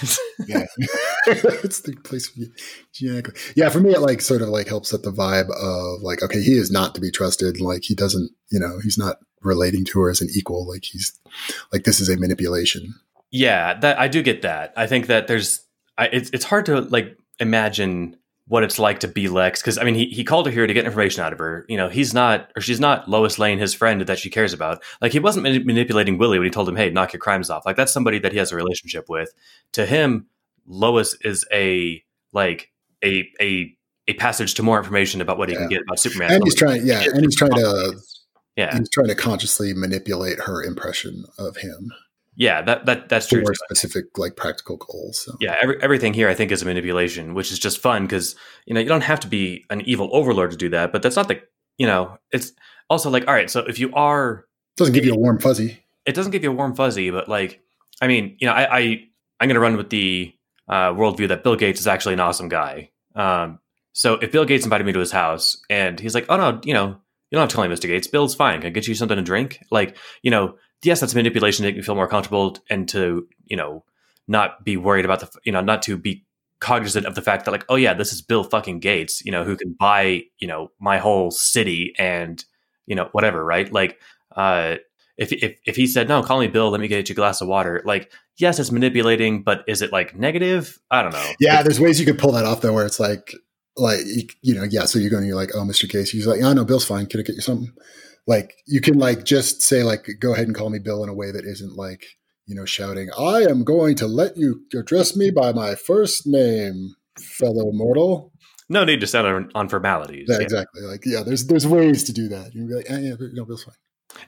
Yeah, 0.48 0.66
it's 1.28 1.82
the 1.82 1.94
place. 2.02 2.28
Exactly. 3.00 3.34
Yeah, 3.54 3.68
for 3.68 3.78
me, 3.78 3.90
it 3.90 4.00
like 4.00 4.20
sort 4.20 4.42
of 4.42 4.48
like 4.48 4.66
helps 4.66 4.90
set 4.90 5.04
the 5.04 5.12
vibe 5.12 5.48
of 5.48 6.02
like, 6.02 6.24
okay, 6.24 6.42
he 6.42 6.54
is 6.54 6.72
not 6.72 6.96
to 6.96 7.00
be 7.00 7.12
trusted. 7.12 7.60
Like 7.60 7.84
he 7.84 7.94
doesn't, 7.94 8.32
you 8.50 8.58
know, 8.58 8.80
he's 8.82 8.98
not 8.98 9.18
relating 9.42 9.84
to 9.84 10.00
her 10.00 10.10
as 10.10 10.20
an 10.20 10.28
equal. 10.34 10.66
Like 10.66 10.82
he's 10.82 11.16
like 11.72 11.84
this 11.84 12.00
is 12.00 12.08
a 12.08 12.18
manipulation. 12.18 12.94
Yeah, 13.30 13.74
that 13.80 13.98
I 13.98 14.08
do 14.08 14.22
get 14.22 14.42
that. 14.42 14.72
I 14.76 14.86
think 14.86 15.06
that 15.06 15.26
there's 15.26 15.64
I, 15.96 16.06
it's 16.06 16.30
it's 16.30 16.44
hard 16.44 16.66
to 16.66 16.80
like 16.80 17.16
imagine 17.38 18.16
what 18.46 18.64
it's 18.64 18.80
like 18.80 18.98
to 19.00 19.08
be 19.08 19.28
Lex 19.28 19.60
because 19.60 19.78
I 19.78 19.84
mean 19.84 19.94
he 19.94 20.06
he 20.06 20.24
called 20.24 20.46
her 20.46 20.52
here 20.52 20.66
to 20.66 20.74
get 20.74 20.84
information 20.84 21.22
out 21.22 21.32
of 21.32 21.38
her. 21.38 21.64
You 21.68 21.76
know, 21.76 21.88
he's 21.88 22.12
not 22.12 22.50
or 22.56 22.60
she's 22.60 22.80
not 22.80 23.08
Lois 23.08 23.38
Lane, 23.38 23.58
his 23.58 23.74
friend 23.74 24.00
that 24.00 24.18
she 24.18 24.30
cares 24.30 24.52
about. 24.52 24.82
Like 25.00 25.12
he 25.12 25.20
wasn't 25.20 25.44
mani- 25.44 25.62
manipulating 25.62 26.18
Willie 26.18 26.38
when 26.38 26.46
he 26.46 26.50
told 26.50 26.68
him, 26.68 26.74
"Hey, 26.74 26.90
knock 26.90 27.12
your 27.12 27.20
crimes 27.20 27.50
off." 27.50 27.64
Like 27.64 27.76
that's 27.76 27.92
somebody 27.92 28.18
that 28.18 28.32
he 28.32 28.38
has 28.38 28.50
a 28.50 28.56
relationship 28.56 29.08
with. 29.08 29.32
To 29.72 29.86
him, 29.86 30.26
Lois 30.66 31.14
is 31.22 31.46
a 31.52 32.02
like 32.32 32.72
a 33.04 33.30
a 33.40 33.76
a 34.08 34.14
passage 34.14 34.54
to 34.54 34.64
more 34.64 34.78
information 34.78 35.20
about 35.20 35.38
what 35.38 35.48
he 35.48 35.54
can 35.54 35.68
get 35.68 35.82
about 35.82 36.00
Superman. 36.00 36.32
And 36.32 36.42
he's 36.42 36.56
trying, 36.56 36.84
yeah, 36.84 37.04
and 37.04 37.20
he's 37.20 37.36
trying 37.36 37.52
to 37.52 38.00
yeah, 38.56 38.76
he's 38.76 38.90
trying 38.90 39.08
to 39.08 39.14
consciously 39.14 39.72
manipulate 39.74 40.40
her 40.40 40.62
impression 40.62 41.24
of 41.38 41.58
him 41.58 41.92
yeah. 42.40 42.62
That 42.62 42.86
that 42.86 43.08
that's 43.08 43.28
true. 43.28 43.42
too. 43.44 43.54
specific 43.54 44.18
like 44.18 44.34
practical 44.34 44.78
goals. 44.78 45.20
So. 45.20 45.36
yeah 45.40 45.56
every, 45.62 45.80
everything 45.82 46.14
here 46.14 46.28
i 46.28 46.34
think 46.34 46.50
is 46.50 46.62
a 46.62 46.64
manipulation 46.64 47.34
which 47.34 47.52
is 47.52 47.58
just 47.58 47.78
fun 47.78 48.04
because 48.04 48.34
you 48.66 48.74
know 48.74 48.80
you 48.80 48.88
don't 48.88 49.02
have 49.02 49.20
to 49.20 49.28
be 49.28 49.64
an 49.70 49.82
evil 49.82 50.08
overlord 50.12 50.50
to 50.52 50.56
do 50.56 50.70
that 50.70 50.92
but 50.92 51.02
that's 51.02 51.16
not 51.16 51.28
the 51.28 51.40
you 51.76 51.86
know 51.86 52.16
it's 52.32 52.52
also 52.88 53.10
like 53.10 53.28
all 53.28 53.34
right 53.34 53.50
so 53.50 53.60
if 53.60 53.78
you 53.78 53.92
are 53.92 54.46
it 54.76 54.78
doesn't 54.78 54.94
give 54.94 55.04
you 55.04 55.12
a 55.12 55.18
warm 55.18 55.38
fuzzy. 55.38 55.78
it 56.06 56.14
doesn't 56.14 56.32
give 56.32 56.42
you 56.42 56.50
a 56.50 56.54
warm 56.54 56.74
fuzzy 56.74 57.10
but 57.10 57.28
like 57.28 57.60
i 58.00 58.06
mean 58.06 58.36
you 58.40 58.46
know 58.46 58.52
i, 58.52 58.78
I 58.78 58.80
i'm 59.40 59.48
going 59.48 59.54
to 59.54 59.60
run 59.60 59.76
with 59.76 59.90
the 59.90 60.32
uh, 60.68 60.92
worldview 60.92 61.28
that 61.28 61.42
bill 61.42 61.56
gates 61.56 61.80
is 61.80 61.86
actually 61.86 62.14
an 62.14 62.20
awesome 62.20 62.48
guy 62.48 62.90
um, 63.16 63.58
so 63.92 64.14
if 64.14 64.32
bill 64.32 64.44
gates 64.44 64.64
invited 64.64 64.86
me 64.86 64.92
to 64.92 65.00
his 65.00 65.12
house 65.12 65.60
and 65.68 65.98
he's 65.98 66.14
like 66.14 66.26
oh 66.28 66.36
no 66.36 66.60
you 66.64 66.72
know 66.72 66.86
you 67.30 67.36
don't 67.36 67.40
have 67.40 67.48
to 67.48 67.56
call 67.56 67.66
me 67.66 67.74
mr 67.74 67.88
gates 67.88 68.06
bill's 68.06 68.34
fine 68.34 68.60
can 68.60 68.68
i 68.68 68.70
get 68.70 68.86
you 68.86 68.94
something 68.94 69.16
to 69.16 69.22
drink 69.22 69.58
like 69.70 69.96
you 70.22 70.30
know 70.30 70.54
yes 70.82 71.00
that's 71.00 71.14
manipulation 71.14 71.62
to 71.62 71.68
make 71.68 71.76
me 71.76 71.82
feel 71.82 71.94
more 71.94 72.08
comfortable 72.08 72.56
and 72.68 72.88
to 72.88 73.26
you 73.46 73.56
know 73.56 73.84
not 74.28 74.64
be 74.64 74.76
worried 74.76 75.04
about 75.04 75.20
the 75.20 75.30
you 75.44 75.52
know 75.52 75.60
not 75.60 75.82
to 75.82 75.96
be 75.96 76.24
cognizant 76.60 77.06
of 77.06 77.14
the 77.14 77.22
fact 77.22 77.44
that 77.44 77.50
like 77.50 77.64
oh 77.68 77.76
yeah 77.76 77.94
this 77.94 78.12
is 78.12 78.20
bill 78.20 78.44
fucking 78.44 78.80
gates 78.80 79.24
you 79.24 79.32
know 79.32 79.44
who 79.44 79.56
can 79.56 79.74
buy 79.78 80.22
you 80.38 80.46
know 80.46 80.70
my 80.78 80.98
whole 80.98 81.30
city 81.30 81.94
and 81.98 82.44
you 82.86 82.94
know 82.94 83.08
whatever 83.12 83.44
right 83.44 83.72
like 83.72 83.98
uh 84.36 84.76
if, 85.16 85.32
if 85.32 85.58
if 85.66 85.76
he 85.76 85.86
said 85.86 86.08
no 86.08 86.22
call 86.22 86.38
me 86.38 86.48
bill 86.48 86.70
let 86.70 86.80
me 86.80 86.88
get 86.88 87.08
you 87.08 87.14
a 87.14 87.16
glass 87.16 87.40
of 87.40 87.48
water 87.48 87.82
like 87.86 88.12
yes 88.36 88.58
it's 88.58 88.70
manipulating 88.70 89.42
but 89.42 89.64
is 89.66 89.80
it 89.80 89.90
like 89.90 90.14
negative 90.16 90.78
i 90.90 91.02
don't 91.02 91.12
know 91.12 91.32
Yeah, 91.40 91.62
there's 91.62 91.80
ways 91.80 91.98
you 91.98 92.06
could 92.06 92.18
pull 92.18 92.32
that 92.32 92.44
off 92.44 92.60
though, 92.60 92.72
where 92.72 92.86
it's 92.86 93.00
like, 93.00 93.34
like 93.76 94.00
you, 94.42 94.54
know, 94.54 94.64
yeah. 94.64 94.84
So 94.84 94.98
you're 94.98 95.10
going, 95.10 95.24
you're 95.24 95.36
like, 95.36 95.50
oh, 95.54 95.60
Mr. 95.60 95.88
Casey. 95.88 96.18
He's 96.18 96.26
like, 96.26 96.40
yeah, 96.40 96.52
no, 96.52 96.64
Bill's 96.64 96.84
fine. 96.84 97.06
Can 97.06 97.20
I 97.20 97.22
get 97.22 97.34
you 97.34 97.40
something? 97.40 97.72
Like 98.26 98.54
you 98.66 98.80
can 98.80 98.98
like 98.98 99.24
just 99.24 99.62
say 99.62 99.82
like, 99.82 100.06
go 100.20 100.32
ahead 100.34 100.46
and 100.46 100.54
call 100.56 100.70
me 100.70 100.78
Bill 100.78 101.02
in 101.02 101.08
a 101.08 101.14
way 101.14 101.30
that 101.32 101.44
isn't 101.44 101.76
like, 101.76 102.04
you 102.46 102.54
know, 102.54 102.64
shouting, 102.64 103.10
I 103.18 103.42
am 103.42 103.64
going 103.64 103.94
to 103.96 104.06
let 104.06 104.36
you 104.36 104.62
address 104.74 105.16
me 105.16 105.30
by 105.30 105.52
my 105.52 105.74
first 105.74 106.26
name, 106.26 106.94
fellow 107.18 107.70
mortal. 107.72 108.32
no 108.68 108.84
need 108.84 109.00
to 109.00 109.06
sound 109.06 109.26
on, 109.26 109.50
on 109.54 109.68
formalities 109.68 110.26
Yeah, 110.28 110.36
yeah. 110.38 110.42
exactly. 110.42 110.82
Like, 110.82 111.02
yeah, 111.04 111.22
there's 111.24 111.46
there's 111.46 111.66
ways 111.66 112.04
to 112.04 112.12
do 112.12 112.28
that. 112.28 112.54
You'd 112.54 112.68
be 112.68 112.74
like, 112.74 112.90
eh, 112.90 112.98
yeah, 112.98 113.14
no, 113.32 113.44
Bill's 113.44 113.64
fine. 113.64 113.74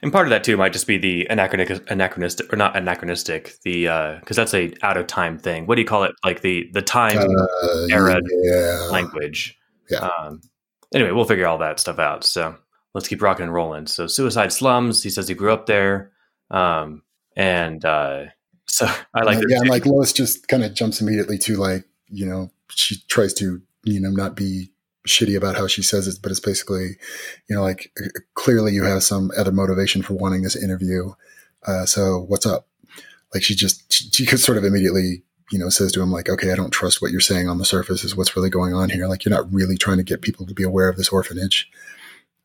and 0.01 0.11
part 0.11 0.25
of 0.27 0.29
that 0.31 0.43
too 0.43 0.57
might 0.57 0.73
just 0.73 0.87
be 0.87 0.97
the 0.97 1.25
anachronistic 1.29 1.89
anachronistic 1.91 2.51
or 2.53 2.55
not 2.57 2.75
anachronistic 2.77 3.53
the 3.63 3.87
uh 3.87 4.15
because 4.19 4.37
that's 4.37 4.53
a 4.53 4.73
out 4.81 4.95
of 4.97 5.07
time 5.07 5.37
thing 5.37 5.65
what 5.65 5.75
do 5.75 5.81
you 5.81 5.87
call 5.87 6.03
it 6.03 6.13
like 6.23 6.41
the 6.41 6.69
the 6.73 6.81
time 6.81 7.17
Uh, 7.17 7.87
Era 7.91 8.21
yeah. 8.43 8.87
language. 8.91 9.57
Yeah. 9.89 10.07
Um, 10.07 10.39
anyway, 10.93 11.11
we'll 11.11 11.25
figure 11.25 11.45
all 11.47 11.57
that 11.57 11.79
stuff 11.79 11.99
out. 11.99 12.23
So 12.23 12.55
let's 12.93 13.07
keep 13.07 13.21
rocking 13.21 13.45
and 13.45 13.53
rolling. 13.53 13.87
So 13.87 14.07
suicide 14.07 14.51
slums. 14.51 15.03
He 15.03 15.09
says 15.09 15.27
he 15.27 15.33
grew 15.33 15.53
up 15.53 15.65
there, 15.65 16.11
um, 16.51 17.03
and 17.35 17.83
uh, 17.83 18.25
so 18.65 18.87
I 19.13 19.23
like. 19.23 19.37
Uh, 19.37 19.47
yeah, 19.47 19.59
and 19.59 19.69
like 19.69 19.85
Lois 19.85 20.13
just 20.13 20.47
kind 20.47 20.63
of 20.63 20.73
jumps 20.73 21.01
immediately 21.01 21.37
to 21.39 21.57
like, 21.57 21.85
you 22.07 22.25
know, 22.25 22.51
she 22.69 22.97
tries 23.07 23.33
to, 23.35 23.61
you 23.83 23.99
know, 23.99 24.09
not 24.09 24.35
be 24.35 24.71
shitty 25.07 25.35
about 25.35 25.55
how 25.55 25.67
she 25.67 25.81
says 25.81 26.07
it, 26.07 26.17
but 26.21 26.31
it's 26.31 26.39
basically, 26.39 26.97
you 27.49 27.55
know, 27.55 27.61
like 27.61 27.91
uh, 28.01 28.07
clearly 28.35 28.73
you 28.73 28.83
have 28.83 29.03
some 29.03 29.31
other 29.37 29.51
motivation 29.51 30.01
for 30.01 30.13
wanting 30.13 30.43
this 30.43 30.55
interview. 30.55 31.11
Uh, 31.65 31.85
so 31.85 32.25
what's 32.27 32.45
up? 32.45 32.67
Like 33.33 33.43
she 33.43 33.55
just, 33.55 33.91
she, 33.91 34.09
she 34.09 34.25
could 34.25 34.39
sort 34.39 34.57
of 34.57 34.63
immediately, 34.63 35.23
you 35.51 35.59
know, 35.59 35.69
says 35.69 35.91
to 35.93 36.01
him 36.01 36.11
like, 36.11 36.29
okay, 36.29 36.51
I 36.51 36.55
don't 36.55 36.71
trust 36.71 37.01
what 37.01 37.11
you're 37.11 37.19
saying 37.19 37.49
on 37.49 37.57
the 37.57 37.65
surface 37.65 38.03
is 38.03 38.15
what's 38.15 38.35
really 38.35 38.49
going 38.49 38.73
on 38.73 38.89
here. 38.89 39.07
Like 39.07 39.25
you're 39.25 39.33
not 39.33 39.51
really 39.51 39.77
trying 39.77 39.97
to 39.97 40.03
get 40.03 40.21
people 40.21 40.45
to 40.45 40.53
be 40.53 40.63
aware 40.63 40.87
of 40.87 40.97
this 40.97 41.09
orphanage. 41.09 41.69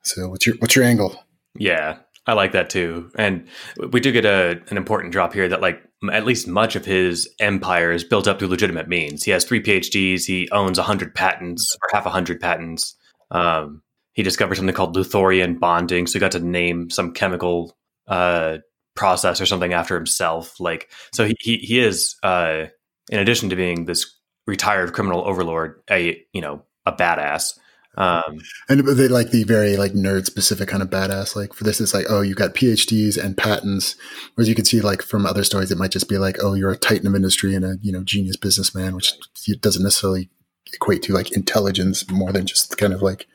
So 0.09 0.29
what's 0.29 0.47
your, 0.47 0.57
what's 0.57 0.75
your 0.75 0.85
angle? 0.85 1.23
yeah, 1.59 1.99
I 2.27 2.35
like 2.35 2.53
that 2.53 2.71
too. 2.71 3.11
And 3.17 3.49
we 3.91 4.01
do 4.01 4.13
get 4.13 4.25
a 4.25 4.61
an 4.69 4.77
important 4.77 5.13
drop 5.13 5.33
here 5.33 5.49
that 5.49 5.61
like 5.61 5.83
at 6.13 6.25
least 6.25 6.47
much 6.47 6.77
of 6.77 6.85
his 6.85 7.29
empire 7.41 7.91
is 7.91 8.05
built 8.05 8.29
up 8.29 8.39
through 8.39 8.49
legitimate 8.49 8.89
means. 8.89 9.25
He 9.25 9.31
has 9.33 9.45
three 9.45 9.63
PhDs. 9.63 10.25
He 10.27 10.49
owns 10.51 10.79
hundred 10.79 11.15
patents 11.15 11.77
or 11.83 11.97
half 11.97 12.07
a 12.07 12.11
hundred 12.11 12.41
patents. 12.41 12.95
Um, 13.30 13.83
he 14.13 14.22
discovered 14.22 14.57
something 14.57 14.75
called 14.75 14.97
Luthorian 14.97 15.59
bonding, 15.59 16.07
so 16.07 16.14
he 16.14 16.21
got 16.21 16.33
to 16.33 16.41
name 16.41 16.91
some 16.91 17.13
chemical 17.13 17.76
uh, 18.07 18.59
process 18.95 19.41
or 19.41 19.47
something 19.47 19.72
after 19.72 19.95
himself. 19.95 20.59
Like, 20.61 20.91
so 21.14 21.25
he 21.25 21.35
he, 21.41 21.57
he 21.59 21.80
is, 21.80 22.17
uh, 22.22 22.67
in 23.11 23.21
addition 23.21 23.49
to 23.51 23.57
being 23.57 23.85
this 23.85 24.18
retired 24.47 24.93
criminal 24.93 25.22
overlord, 25.26 25.80
a 25.91 26.22
you 26.33 26.41
know 26.41 26.63
a 26.85 26.93
badass. 26.93 27.59
Um, 27.99 28.38
And 28.68 28.87
they 28.87 29.08
like 29.08 29.33
the 29.33 29.42
very 29.42 29.76
like 29.76 29.92
nerd 29.92 30.25
specific 30.25 30.68
kind 30.68 30.83
of 30.83 30.88
badass. 30.88 31.34
Like 31.34 31.53
for 31.53 31.64
this, 31.64 31.80
it's 31.80 31.92
like, 31.92 32.07
oh, 32.08 32.22
you've 32.22 32.37
got 32.37 32.54
PhDs 32.54 33.22
and 33.22 33.37
patents. 33.37 33.96
Whereas 34.34 34.49
you 34.49 34.54
can 34.54 34.64
see 34.64 34.80
like 34.80 35.03
from 35.03 35.26
other 35.26 35.45
stories, 35.45 35.70
it 35.70 35.79
might 35.79 35.91
just 35.91 36.08
be 36.08 36.16
like, 36.16 36.37
oh, 36.41 36.54
you're 36.54 36.70
a 36.70 36.76
titan 36.76 37.08
of 37.08 37.14
industry 37.16 37.54
and 37.54 37.64
a 37.64 37.76
you 37.83 37.92
know 37.92 38.04
genius 38.04 38.37
businessman, 38.37 38.95
which 38.95 39.12
doesn't 39.61 39.83
necessarily 39.83 40.30
equate 40.72 41.03
to 41.03 41.12
like 41.12 41.33
intelligence 41.33 42.08
more 42.11 42.33
than 42.33 42.46
just 42.46 42.76
kind 42.79 42.92
of 42.92 43.03
like 43.03 43.26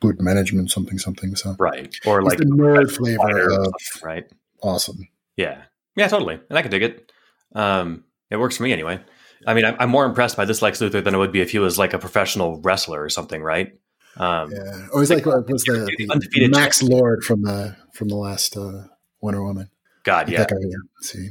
good 0.00 0.20
management, 0.20 0.70
something 0.70 0.98
something. 0.98 1.36
So 1.36 1.54
right, 1.58 1.94
or 2.04 2.20
it's 2.20 2.28
like 2.28 2.38
the 2.38 2.44
nerd 2.46 2.90
flavor 2.90 3.50
of 3.52 3.74
right. 4.02 4.24
awesome. 4.62 5.08
Yeah. 5.36 5.62
Yeah, 5.96 6.08
totally. 6.08 6.40
And 6.48 6.58
I 6.58 6.62
can 6.62 6.70
dig 6.70 6.82
it. 6.82 7.12
Um, 7.54 8.04
it 8.30 8.38
works 8.38 8.56
for 8.56 8.62
me 8.62 8.72
anyway. 8.72 9.00
I 9.46 9.54
mean, 9.54 9.64
I'm, 9.64 9.76
I'm 9.78 9.90
more 9.90 10.04
impressed 10.04 10.36
by 10.36 10.44
this 10.44 10.62
Lex 10.62 10.80
Luthor 10.80 11.02
than 11.02 11.14
I 11.14 11.18
would 11.18 11.32
be 11.32 11.40
if 11.40 11.50
he 11.50 11.58
was 11.58 11.78
like 11.78 11.94
a 11.94 11.98
professional 11.98 12.60
wrestler 12.60 13.02
or 13.02 13.08
something, 13.08 13.42
right? 13.42 13.72
Um, 14.16 14.50
Yeah, 14.52 14.86
or 14.92 15.02
it's 15.02 15.10
like 15.10 15.26
what 15.26 15.48
was 15.48 15.64
the, 15.64 15.90
The 16.32 16.48
Max 16.48 16.82
Lord 16.82 17.22
from 17.24 17.42
the 17.42 17.76
from 17.92 18.08
the 18.08 18.16
last 18.16 18.56
uh, 18.56 18.84
Wonder 19.20 19.42
Woman? 19.42 19.70
God, 20.04 20.28
yeah. 20.28 20.40
That 20.40 20.50
guy, 20.50 20.56
yeah. 20.60 20.76
See, 21.02 21.28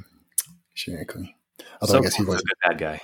she 0.74 0.94
ain't 0.94 1.08
clean. 1.08 1.34
Although 1.82 1.94
So 1.94 2.00
I 2.00 2.02
guess 2.04 2.16
he 2.16 2.24
was. 2.24 2.40
A 2.40 2.44
good 2.44 2.56
bad 2.64 2.78
guy. 2.78 3.02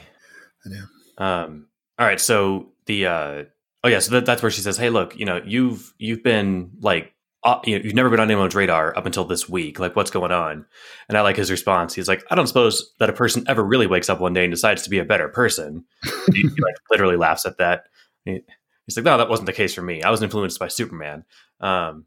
I 0.65 0.69
know. 0.69 1.25
Um, 1.25 1.67
all 1.97 2.05
right. 2.05 2.19
So 2.19 2.69
the, 2.85 3.05
uh, 3.05 3.43
oh 3.83 3.87
yeah. 3.87 3.99
So 3.99 4.11
that, 4.11 4.25
that's 4.25 4.41
where 4.41 4.51
she 4.51 4.61
says, 4.61 4.77
Hey, 4.77 4.89
look, 4.89 5.17
you 5.17 5.25
know, 5.25 5.41
you've, 5.45 5.93
you've 5.97 6.23
been 6.23 6.71
like, 6.81 7.13
uh, 7.43 7.59
you 7.63 7.77
know, 7.77 7.83
you've 7.83 7.93
never 7.93 8.09
been 8.09 8.19
on 8.19 8.29
anyone's 8.29 8.55
radar 8.55 8.97
up 8.97 9.05
until 9.05 9.23
this 9.23 9.47
week. 9.47 9.79
Like, 9.79 9.95
what's 9.95 10.09
going 10.09 10.31
on? 10.31 10.65
And 11.07 11.17
I 11.17 11.21
like 11.21 11.35
his 11.35 11.51
response. 11.51 11.93
He's 11.93 12.07
like, 12.07 12.23
I 12.31 12.35
don't 12.35 12.47
suppose 12.47 12.91
that 12.99 13.09
a 13.09 13.13
person 13.13 13.43
ever 13.47 13.63
really 13.63 13.85
wakes 13.85 14.09
up 14.09 14.19
one 14.19 14.33
day 14.33 14.43
and 14.45 14.51
decides 14.51 14.81
to 14.83 14.89
be 14.89 14.97
a 14.97 15.05
better 15.05 15.29
person. 15.29 15.85
he, 16.33 16.41
he, 16.41 16.47
like 16.47 16.75
literally 16.89 17.17
laughs 17.17 17.45
at 17.45 17.57
that. 17.59 17.83
He- 18.25 18.41
He's 18.85 18.97
like, 18.97 19.05
no, 19.05 19.17
that 19.17 19.29
wasn't 19.29 19.47
the 19.47 19.53
case 19.53 19.73
for 19.73 19.81
me. 19.81 20.03
I 20.03 20.11
was 20.11 20.21
influenced 20.21 20.59
by 20.59 20.67
Superman. 20.67 21.23
Um, 21.59 22.05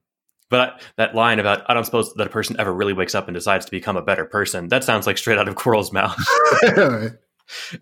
but 0.51 0.81
that 0.97 1.15
line 1.15 1.39
about 1.39 1.69
I 1.69 1.75
don't 1.75 1.85
suppose 1.85 2.13
that 2.15 2.27
a 2.27 2.31
person 2.31 2.57
ever 2.59 2.73
really 2.73 2.93
wakes 2.93 3.15
up 3.15 3.29
and 3.29 3.35
decides 3.35 3.65
to 3.67 3.71
become 3.71 3.97
a 3.97 4.03
better 4.03 4.25
person. 4.25 4.69
That 4.69 4.85
sounds 4.85 5.07
like 5.07 5.19
straight 5.19 5.39
out 5.39 5.49
of 5.49 5.55
Quirrell's 5.57 5.93
mouth. 5.93 6.19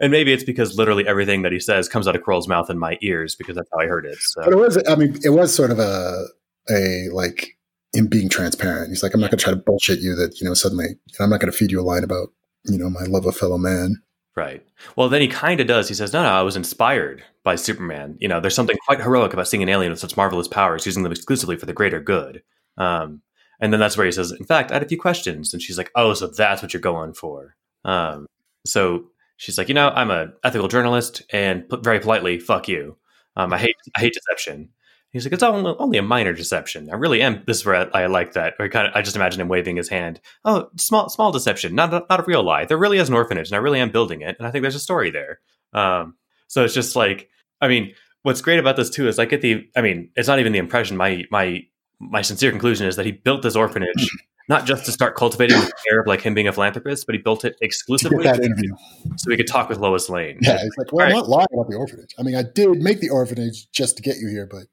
and 0.01 0.11
maybe 0.11 0.33
it's 0.33 0.45
because 0.45 0.77
literally 0.77 1.07
everything 1.07 1.43
that 1.43 1.53
he 1.53 1.61
says 1.61 1.89
comes 1.89 2.09
out 2.09 2.17
of 2.17 2.23
Quirrell's 2.23 2.49
mouth 2.49 2.71
in 2.71 2.79
my 2.79 2.99
ears 3.03 3.37
because 3.37 3.57
that's 3.57 3.69
how 3.73 3.81
I 3.81 3.87
heard 3.87 4.07
it. 4.07 4.17
So. 4.19 4.43
But 4.45 4.53
it 4.53 4.57
was, 4.57 4.83
I 4.89 4.97
mean, 4.97 5.19
it 5.25 5.31
was 5.31 5.55
sort 5.55 5.71
of 5.71 5.79
a 5.79 6.25
a 6.69 7.09
like 7.13 7.57
him 7.95 8.09
being 8.09 8.29
transparent. 8.29 8.89
He's 8.89 9.03
like, 9.03 9.15
I'm 9.15 9.21
not 9.21 9.31
going 9.31 9.39
to 9.39 9.45
try 9.45 9.53
to 9.53 9.61
bullshit 9.61 10.01
you 10.01 10.15
that 10.17 10.41
you 10.41 10.47
know 10.47 10.55
suddenly 10.55 10.87
you 10.89 11.15
know, 11.19 11.25
I'm 11.25 11.31
not 11.31 11.41
going 11.41 11.53
to 11.53 11.57
feed 11.57 11.71
you 11.71 11.81
a 11.81 11.83
line 11.83 12.05
about 12.05 12.29
you 12.65 12.79
know 12.79 12.91
my 12.91 13.05
love 13.05 13.27
of 13.27 13.37
fellow 13.37 13.59
man. 13.59 14.03
Right. 14.37 14.63
Well, 14.97 15.09
then 15.09 15.23
he 15.23 15.29
kind 15.29 15.61
of 15.61 15.67
does. 15.67 15.89
He 15.89 15.95
says, 15.95 16.13
"No, 16.13 16.23
no, 16.23 16.29
I 16.29 16.43
was 16.43 16.57
inspired 16.57 17.25
by 17.43 17.57
Superman. 17.57 18.19
You 18.21 18.29
know, 18.29 18.39
there's 18.41 18.55
something 18.55 18.77
quite 18.85 19.01
heroic 19.01 19.33
about 19.33 19.49
seeing 19.49 19.63
an 19.63 19.69
alien 19.71 19.91
with 19.91 19.99
such 20.01 20.17
marvelous 20.17 20.47
powers, 20.49 20.85
using 20.85 21.03
them 21.03 21.13
exclusively 21.13 21.57
for 21.57 21.65
the 21.67 21.73
greater 21.73 22.01
good." 22.01 22.43
Um, 22.77 23.23
and 23.61 23.73
then 23.73 23.81
that's 23.81 23.97
where 23.97 24.05
he 24.05 24.13
says, 24.13 24.33
"In 24.33 24.45
fact, 24.45 24.71
I 24.71 24.75
had 24.75 24.83
a 24.83 24.89
few 24.89 25.01
questions." 25.01 25.55
And 25.55 25.63
she's 25.63 25.79
like, 25.79 25.91
"Oh, 25.95 26.13
so 26.13 26.27
that's 26.27 26.61
what 26.63 26.75
you're 26.75 26.83
going 26.83 27.15
for?" 27.15 27.57
Um, 27.85 28.27
so 28.67 29.07
she's 29.39 29.57
like, 29.57 29.69
"You 29.69 29.75
know, 29.75 29.89
I'm 29.89 30.11
a 30.11 30.33
ethical 30.45 30.69
journalist, 30.69 31.23
and 31.33 31.65
very 31.83 31.99
politely, 32.01 32.39
fuck 32.39 32.69
you. 32.69 32.99
Um, 33.37 33.53
I 33.55 33.59
hate 33.59 33.77
I 33.97 34.01
hate 34.01 34.13
deception." 34.15 34.69
He's 35.13 35.25
like, 35.25 35.33
it's 35.33 35.43
only, 35.43 35.75
only 35.79 35.99
a 35.99 36.03
minor 36.03 36.35
deception. 36.35 36.91
I 36.91 36.97
really 36.97 37.23
am. 37.23 37.43
This 37.47 37.59
is 37.59 37.65
where 37.65 37.77
I, 37.95 38.03
I 38.03 38.07
like 38.07 38.35
that. 38.35 38.55
Or 38.59 38.69
kind 38.69 38.87
of, 38.87 38.93
I 38.95 39.01
just 39.01 39.17
imagine 39.17 39.41
him 39.41 39.49
waving 39.49 39.77
his 39.77 39.89
hand. 39.89 40.21
Oh, 40.45 40.69
small, 40.77 41.09
small 41.09 41.33
deception, 41.33 41.75
not 41.75 41.95
a, 41.95 42.05
not 42.11 42.21
a 42.21 42.25
real 42.25 42.43
lie. 42.43 42.67
There 42.67 42.77
really 42.77 42.99
is 42.99 43.09
an 43.09 43.15
orphanage, 43.15 43.49
and 43.49 43.57
I 43.57 43.61
really 43.61 43.81
am 43.81 43.91
building 43.91 44.21
it, 44.21 44.37
and 44.39 44.47
I 44.47 44.51
think 44.51 44.63
there's 44.63 44.75
a 44.75 44.81
story 44.81 45.11
there. 45.11 45.41
Um, 45.73 46.17
so 46.49 46.65
it's 46.65 46.75
just 46.75 46.97
like, 46.97 47.31
I 47.61 47.69
mean, 47.69 47.95
what's 48.23 48.43
great 48.43 48.59
about 48.59 48.77
this 48.77 48.91
too 48.91 49.09
is 49.09 49.19
I 49.19 49.25
get 49.25 49.41
the, 49.41 49.67
I 49.75 49.81
mean, 49.81 50.11
it's 50.17 50.29
not 50.29 50.39
even 50.39 50.53
the 50.53 50.59
impression. 50.59 50.97
My 50.97 51.25
my 51.31 51.63
my 51.99 52.21
sincere 52.21 52.51
conclusion 52.51 52.87
is 52.87 52.97
that 52.97 53.07
he 53.07 53.13
built 53.13 53.43
this 53.43 53.57
orphanage 53.57 54.11
not 54.49 54.67
just 54.67 54.85
to 54.85 54.93
start 54.93 55.17
cultivating 55.17 55.59
the 55.59 55.73
care 55.89 56.01
of 56.01 56.07
like 56.07 56.21
him 56.21 56.35
being 56.35 56.47
a 56.47 56.53
philanthropist, 56.53 57.07
but 57.07 57.15
he 57.15 57.21
built 57.21 57.45
it 57.45 57.57
exclusively 57.63 58.23
that 58.25 58.41
interview 58.41 58.71
so 59.17 59.31
he 59.31 59.37
could 59.37 59.47
talk 59.47 59.69
with 59.69 59.79
Lois 59.79 60.09
Lane. 60.09 60.39
Yeah, 60.43 60.59
he's 60.63 60.77
like, 60.77 60.93
well, 60.93 61.07
I'm 61.07 61.13
not 61.13 61.29
lying 61.29 61.49
about 61.53 61.69
the 61.69 61.77
orphanage. 61.77 62.15
I 62.19 62.23
mean, 62.23 62.37
I 62.37 62.43
did 62.43 62.69
make 62.81 63.01
the 63.01 63.11
orphanage 63.11 63.71
just 63.73 63.97
to 63.97 64.03
get 64.03 64.19
you 64.19 64.29
here, 64.29 64.47
but 64.47 64.67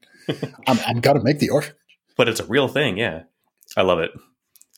I'm, 0.68 0.80
I'm 0.86 1.00
got 1.00 1.14
to 1.14 1.24
make 1.24 1.40
the 1.40 1.50
orphanage. 1.50 1.78
But 2.16 2.28
it's 2.28 2.40
a 2.40 2.46
real 2.46 2.68
thing. 2.68 2.98
Yeah. 2.98 3.24
I 3.76 3.82
love 3.82 4.00
it. 4.00 4.12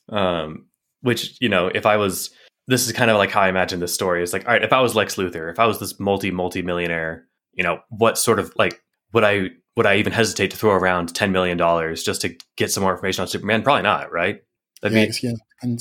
Um, 0.10 0.68
which, 1.02 1.38
you 1.42 1.50
know, 1.50 1.68
if 1.68 1.86
I 1.86 1.98
was, 1.98 2.30
this 2.68 2.86
is 2.86 2.94
kind 2.94 3.12
of 3.12 3.18
like 3.18 3.32
how 3.32 3.42
I 3.42 3.50
imagine 3.50 3.80
this 3.80 3.94
story 3.94 4.24
is 4.24 4.34
like, 4.34 4.46
all 4.46 4.54
right, 4.54 4.64
if 4.64 4.74
I 4.74 4.82
was 4.82 4.96
Lex 4.96 5.16
Luthor, 5.16 5.52
if 5.52 5.60
I 5.60 5.66
was 5.66 5.80
this 5.80 6.00
multi, 6.00 6.32
multi 6.32 6.62
millionaire, 6.62 7.28
you 7.54 7.64
know, 7.64 7.80
what 7.90 8.18
sort 8.18 8.40
of 8.40 8.54
like, 8.56 8.82
would 9.14 9.24
I, 9.24 9.50
would 9.76 9.86
I 9.86 9.98
even 9.98 10.14
hesitate 10.14 10.52
to 10.52 10.58
throw 10.58 10.72
around 10.72 11.14
$10 11.14 11.32
million 11.32 11.58
just 11.96 12.22
to 12.22 12.36
get 12.56 12.72
some 12.72 12.84
more 12.84 12.94
information 12.94 13.22
on 13.22 13.28
Superman? 13.28 13.62
Probably 13.62 13.84
not, 13.84 14.12
right? 14.12 14.42
That'd 14.82 14.98
yeah, 14.98 15.06
be, 15.06 15.28
yeah. 15.28 15.34
And, 15.62 15.80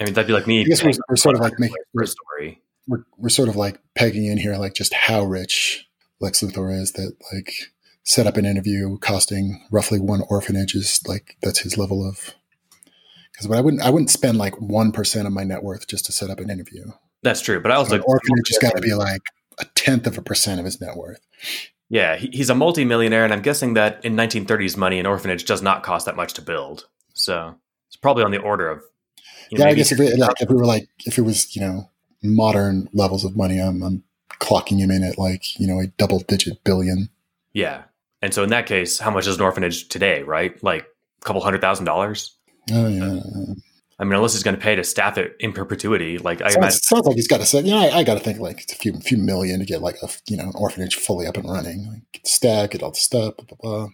I 0.00 0.04
mean, 0.04 0.14
that'd 0.14 0.26
be 0.26 0.32
like 0.32 0.46
me. 0.46 0.62
I 0.62 0.64
guess 0.64 0.82
we're, 0.82 0.92
we're 1.08 1.16
sort 1.16 1.36
of 1.36 1.40
like 1.40 1.58
making 1.58 1.76
a 2.00 2.06
story. 2.06 2.60
We're, 2.86 3.04
we're 3.16 3.28
sort 3.28 3.48
of 3.48 3.56
like 3.56 3.78
pegging 3.94 4.26
in 4.26 4.38
here, 4.38 4.56
like 4.56 4.74
just 4.74 4.92
how 4.92 5.24
rich 5.24 5.88
Lex 6.20 6.42
Luthor 6.42 6.72
is 6.78 6.92
that 6.92 7.14
like 7.32 7.52
set 8.04 8.26
up 8.26 8.36
an 8.36 8.44
interview 8.44 8.98
costing 8.98 9.64
roughly 9.70 10.00
one 10.00 10.22
orphanage 10.28 10.74
is 10.74 11.00
like 11.06 11.36
that's 11.42 11.60
his 11.60 11.78
level 11.78 12.06
of 12.06 12.34
because 13.32 13.46
but 13.46 13.58
I 13.58 13.60
wouldn't 13.60 13.82
I 13.82 13.90
wouldn't 13.90 14.10
spend 14.10 14.38
like 14.38 14.60
one 14.60 14.92
percent 14.92 15.26
of 15.26 15.32
my 15.32 15.44
net 15.44 15.62
worth 15.62 15.86
just 15.86 16.06
to 16.06 16.12
set 16.12 16.30
up 16.30 16.38
an 16.40 16.50
interview. 16.50 16.84
That's 17.22 17.40
true, 17.40 17.60
but 17.60 17.70
I 17.70 17.76
also 17.76 17.98
so 17.98 18.04
orphanage 18.04 18.48
has 18.48 18.58
got 18.58 18.76
to 18.76 18.82
be 18.82 18.94
like 18.94 19.22
a 19.58 19.64
tenth 19.74 20.06
of 20.06 20.18
a 20.18 20.22
percent 20.22 20.58
of 20.58 20.64
his 20.64 20.80
net 20.80 20.96
worth. 20.96 21.20
Yeah, 21.88 22.16
he's 22.16 22.48
a 22.48 22.54
multimillionaire, 22.54 23.24
and 23.24 23.34
I'm 23.34 23.42
guessing 23.42 23.74
that 23.74 24.02
in 24.02 24.16
1930s 24.16 24.78
money, 24.78 24.98
an 24.98 25.04
orphanage 25.04 25.44
does 25.44 25.60
not 25.60 25.82
cost 25.82 26.06
that 26.06 26.16
much 26.16 26.32
to 26.34 26.42
build. 26.42 26.86
So 27.12 27.54
it's 27.88 27.96
probably 27.96 28.24
on 28.24 28.30
the 28.30 28.38
order 28.38 28.70
of. 28.70 28.82
You 29.50 29.58
know, 29.58 29.66
yeah, 29.66 29.70
I 29.70 29.74
guess 29.74 29.92
if, 29.92 30.00
it, 30.00 30.18
like, 30.18 30.40
if 30.40 30.48
we 30.48 30.56
were 30.56 30.64
like 30.64 30.88
if 31.04 31.18
it 31.18 31.22
was 31.22 31.54
you 31.54 31.60
know 31.60 31.90
modern 32.22 32.88
levels 32.94 33.24
of 33.24 33.36
money, 33.36 33.58
I'm, 33.58 33.82
I'm 33.82 34.04
clocking 34.40 34.78
him 34.78 34.90
in 34.90 35.04
at 35.04 35.18
like 35.18 35.60
you 35.60 35.66
know 35.66 35.80
a 35.80 35.86
double 35.86 36.20
digit 36.20 36.64
billion. 36.64 37.10
Yeah, 37.52 37.82
and 38.22 38.32
so 38.32 38.42
in 38.42 38.50
that 38.50 38.66
case, 38.66 38.98
how 38.98 39.10
much 39.10 39.26
is 39.26 39.36
an 39.36 39.42
orphanage 39.42 39.88
today, 39.88 40.22
right? 40.22 40.60
Like 40.62 40.86
a 41.20 41.24
couple 41.24 41.42
hundred 41.42 41.60
thousand 41.60 41.84
dollars? 41.84 42.36
Oh 42.70 42.88
yeah. 42.88 43.20
I 43.98 44.04
mean, 44.04 44.14
unless 44.14 44.32
he's 44.32 44.42
going 44.42 44.56
to 44.56 44.60
pay 44.60 44.74
to 44.74 44.82
staff 44.82 45.16
it 45.18 45.36
in 45.38 45.52
perpetuity, 45.52 46.18
like 46.18 46.40
I 46.40 46.46
sounds, 46.46 46.56
imagine. 46.56 46.78
Sounds 46.80 47.06
like 47.06 47.16
he's 47.16 47.28
got 47.28 47.38
to 47.38 47.46
say, 47.46 47.60
you 47.60 47.70
know, 47.70 47.78
I, 47.78 47.98
I 47.98 48.04
got 48.04 48.14
to 48.14 48.20
think 48.20 48.40
like 48.40 48.60
it's 48.60 48.72
a 48.72 48.76
few 48.76 48.94
few 49.00 49.18
million 49.18 49.60
to 49.60 49.66
get 49.66 49.82
like 49.82 49.96
a 50.02 50.08
you 50.26 50.36
know 50.36 50.44
an 50.44 50.52
orphanage 50.54 50.96
fully 50.96 51.26
up 51.26 51.36
and 51.36 51.48
running, 51.48 51.86
like 51.88 52.02
get 52.12 52.26
staff, 52.26 52.70
get 52.70 52.82
all 52.82 52.90
the 52.90 52.96
stuff, 52.96 53.36
blah, 53.36 53.46
blah, 53.46 53.58
blah. 53.60 53.88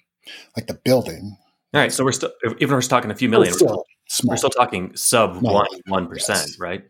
like 0.57 0.67
the 0.67 0.75
building. 0.75 1.37
All 1.75 1.81
right, 1.81 1.93
so 1.93 2.05
we're 2.05 2.13
still 2.13 2.33
even 2.45 2.57
if 2.63 2.71
we're 2.71 2.81
talking 2.81 3.11
a 3.11 3.15
few 3.15 3.29
million. 3.29 3.53
Still 3.53 3.85
we're, 4.25 4.31
we're, 4.31 4.37
still 4.37 4.51
talking 4.51 4.97
sub 4.97 5.43
one 5.43 5.67
one 5.87 6.07
percent, 6.07 6.53
right? 6.59 6.83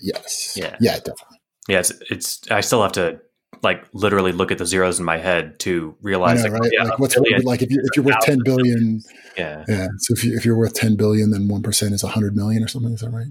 Yes. 0.00 0.56
Yeah. 0.56 0.76
Yeah, 0.80 0.96
definitely. 0.96 1.40
Yeah, 1.68 1.78
it's 1.78 1.92
it's. 2.10 2.50
I 2.50 2.60
still 2.60 2.82
have 2.82 2.92
to 2.92 3.20
like 3.62 3.84
literally 3.92 4.32
look 4.32 4.50
at 4.50 4.58
the 4.58 4.66
zeros 4.66 4.98
in 4.98 5.04
my 5.04 5.18
head 5.18 5.58
to 5.60 5.94
realize 6.02 6.44
know, 6.44 6.50
like, 6.50 6.60
right? 6.60 6.70
yeah, 6.72 6.84
like 6.84 6.98
what's 6.98 7.14
billion, 7.14 7.42
like 7.42 7.62
if 7.62 7.70
you 7.70 7.80
if 7.82 7.96
you're 7.96 8.04
worth 8.04 8.20
ten 8.20 8.38
billion, 8.44 9.00
yeah, 9.36 9.64
yeah. 9.68 9.88
So 9.98 10.14
if 10.14 10.24
you 10.24 10.36
if 10.36 10.44
you're 10.44 10.56
worth 10.56 10.74
ten 10.74 10.96
billion, 10.96 11.30
then 11.30 11.48
one 11.48 11.62
percent 11.62 11.94
is 11.94 12.02
a 12.02 12.08
hundred 12.08 12.34
million 12.34 12.62
or 12.64 12.68
something. 12.68 12.92
Is 12.92 13.00
that 13.00 13.10
right? 13.10 13.26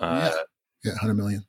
Uh, 0.00 0.30
yeah, 0.32 0.92
yeah, 0.92 0.98
hundred 0.98 1.14
million. 1.14 1.44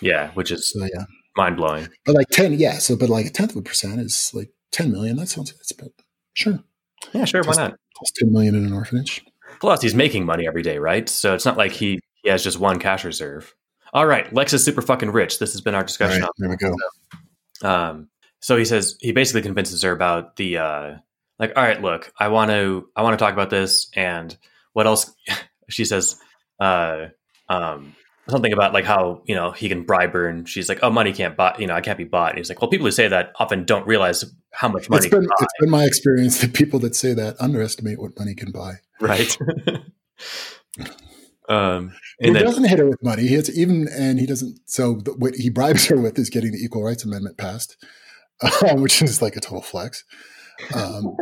Yeah, 0.00 0.30
which 0.32 0.50
is 0.50 0.72
so, 0.72 0.84
yeah, 0.84 1.04
mind 1.36 1.56
blowing. 1.56 1.88
But 2.04 2.16
like 2.16 2.28
ten, 2.30 2.52
yeah. 2.54 2.78
So 2.78 2.96
but 2.96 3.08
like 3.08 3.26
a 3.26 3.30
tenth 3.30 3.52
of 3.52 3.58
a 3.58 3.62
percent 3.62 4.00
is 4.00 4.32
like 4.34 4.50
ten 4.72 4.90
million. 4.90 5.16
That 5.16 5.28
sounds 5.28 5.52
it's 5.52 5.70
about 5.70 5.90
sure. 6.34 6.60
Yeah, 7.12 7.24
sure. 7.24 7.42
Just, 7.42 7.58
why 7.58 7.68
not? 7.68 7.78
Just 8.00 8.16
ten 8.16 8.32
million 8.32 8.54
in 8.56 8.66
an 8.66 8.72
orphanage. 8.72 9.24
Plus, 9.60 9.80
he's 9.82 9.94
making 9.94 10.26
money 10.26 10.46
every 10.46 10.62
day, 10.62 10.78
right? 10.78 11.08
So 11.08 11.34
it's 11.34 11.44
not 11.44 11.56
like 11.56 11.72
he 11.72 12.00
he 12.22 12.28
has 12.28 12.42
just 12.42 12.58
one 12.58 12.80
cash 12.80 13.04
reserve. 13.04 13.54
All 13.92 14.06
right, 14.06 14.30
Lex 14.32 14.52
is 14.52 14.64
super 14.64 14.82
fucking 14.82 15.10
rich. 15.10 15.38
This 15.38 15.52
has 15.52 15.60
been 15.60 15.74
our 15.74 15.84
discussion. 15.84 16.22
Right, 16.22 16.30
there 16.38 16.50
we 16.50 16.56
go. 16.56 16.70
So, 16.70 17.18
um, 17.62 18.08
so 18.40 18.56
he 18.56 18.64
says 18.64 18.96
he 19.00 19.12
basically 19.12 19.42
convinces 19.42 19.82
her 19.82 19.92
about 19.92 20.36
the 20.36 20.58
uh, 20.58 20.96
like. 21.38 21.52
All 21.56 21.62
right, 21.62 21.80
look, 21.80 22.12
I 22.18 22.28
want 22.28 22.50
to 22.50 22.88
I 22.94 23.02
want 23.02 23.18
to 23.18 23.24
talk 23.24 23.32
about 23.32 23.50
this, 23.50 23.90
and 23.94 24.36
what 24.72 24.86
else? 24.86 25.12
she 25.68 25.84
says 25.84 26.20
uh, 26.60 27.06
um, 27.48 27.94
something 28.28 28.52
about 28.52 28.72
like 28.72 28.84
how 28.84 29.22
you 29.26 29.34
know 29.34 29.52
he 29.52 29.68
can 29.68 29.82
bribe 29.82 30.12
her, 30.12 30.28
and 30.28 30.48
she's 30.48 30.68
like, 30.68 30.80
"Oh, 30.82 30.90
money 30.90 31.12
can't 31.12 31.36
buy. 31.36 31.56
You 31.58 31.66
know, 31.66 31.74
I 31.74 31.80
can't 31.80 31.98
be 31.98 32.04
bought." 32.04 32.30
And 32.30 32.38
he's 32.38 32.48
like, 32.48 32.60
"Well, 32.60 32.70
people 32.70 32.86
who 32.86 32.92
say 32.92 33.08
that 33.08 33.32
often 33.38 33.64
don't 33.64 33.86
realize 33.86 34.24
how 34.52 34.68
much 34.68 34.88
money." 34.88 35.06
It's 35.06 35.14
been, 35.14 35.24
it's 35.24 35.54
been 35.60 35.70
my 35.70 35.84
experience 35.84 36.40
that 36.40 36.54
people 36.54 36.78
that 36.80 36.94
say 36.94 37.14
that 37.14 37.40
underestimate 37.40 38.00
what 38.00 38.18
money 38.18 38.34
can 38.34 38.52
buy. 38.52 38.74
Right. 39.00 39.36
um, 41.48 41.92
he 42.18 42.30
then, 42.30 42.44
doesn't 42.44 42.64
hit 42.64 42.78
her 42.78 42.88
with 42.88 43.02
money. 43.02 43.22
He 43.22 43.28
hits 43.28 43.50
even, 43.50 43.88
and 43.88 44.18
he 44.18 44.26
doesn't. 44.26 44.58
So 44.66 44.94
what 45.18 45.34
he 45.34 45.50
bribes 45.50 45.86
her 45.86 45.96
with 45.96 46.18
is 46.18 46.30
getting 46.30 46.52
the 46.52 46.58
Equal 46.58 46.82
Rights 46.82 47.04
Amendment 47.04 47.36
passed, 47.36 47.76
um, 48.68 48.80
which 48.80 49.02
is 49.02 49.20
like 49.20 49.36
a 49.36 49.40
total 49.40 49.62
flex. 49.62 50.04
Um, 50.74 51.16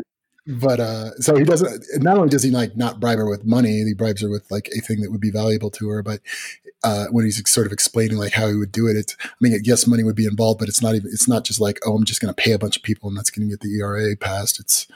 but 0.46 0.78
uh, 0.78 1.10
so 1.16 1.36
he 1.36 1.44
doesn't. 1.44 1.84
Not 2.02 2.16
only 2.16 2.28
does 2.28 2.42
he 2.42 2.50
like 2.50 2.76
not 2.76 3.00
bribe 3.00 3.18
her 3.18 3.28
with 3.28 3.44
money, 3.44 3.82
he 3.82 3.94
bribes 3.94 4.22
her 4.22 4.30
with 4.30 4.50
like 4.50 4.68
a 4.76 4.80
thing 4.80 5.00
that 5.00 5.10
would 5.10 5.20
be 5.20 5.30
valuable 5.30 5.70
to 5.70 5.88
her. 5.88 6.02
But 6.02 6.20
uh, 6.84 7.06
when 7.10 7.24
he's 7.24 7.42
sort 7.50 7.66
of 7.66 7.72
explaining 7.72 8.18
like 8.18 8.32
how 8.32 8.46
he 8.46 8.54
would 8.54 8.70
do 8.70 8.86
it, 8.86 8.96
it's. 8.96 9.16
I 9.20 9.34
mean, 9.40 9.58
yes, 9.64 9.86
money 9.86 10.04
would 10.04 10.14
be 10.14 10.26
involved, 10.26 10.60
but 10.60 10.68
it's 10.68 10.82
not 10.82 10.94
even. 10.94 11.10
It's 11.10 11.26
not 11.26 11.44
just 11.44 11.60
like, 11.60 11.80
oh, 11.84 11.94
I'm 11.94 12.04
just 12.04 12.20
going 12.20 12.32
to 12.32 12.40
pay 12.40 12.52
a 12.52 12.58
bunch 12.58 12.76
of 12.76 12.82
people 12.82 13.08
and 13.08 13.16
that's 13.16 13.30
going 13.30 13.48
to 13.48 13.52
get 13.52 13.60
the 13.60 13.74
ERA 13.78 14.16
passed. 14.16 14.60
It's 14.60 14.86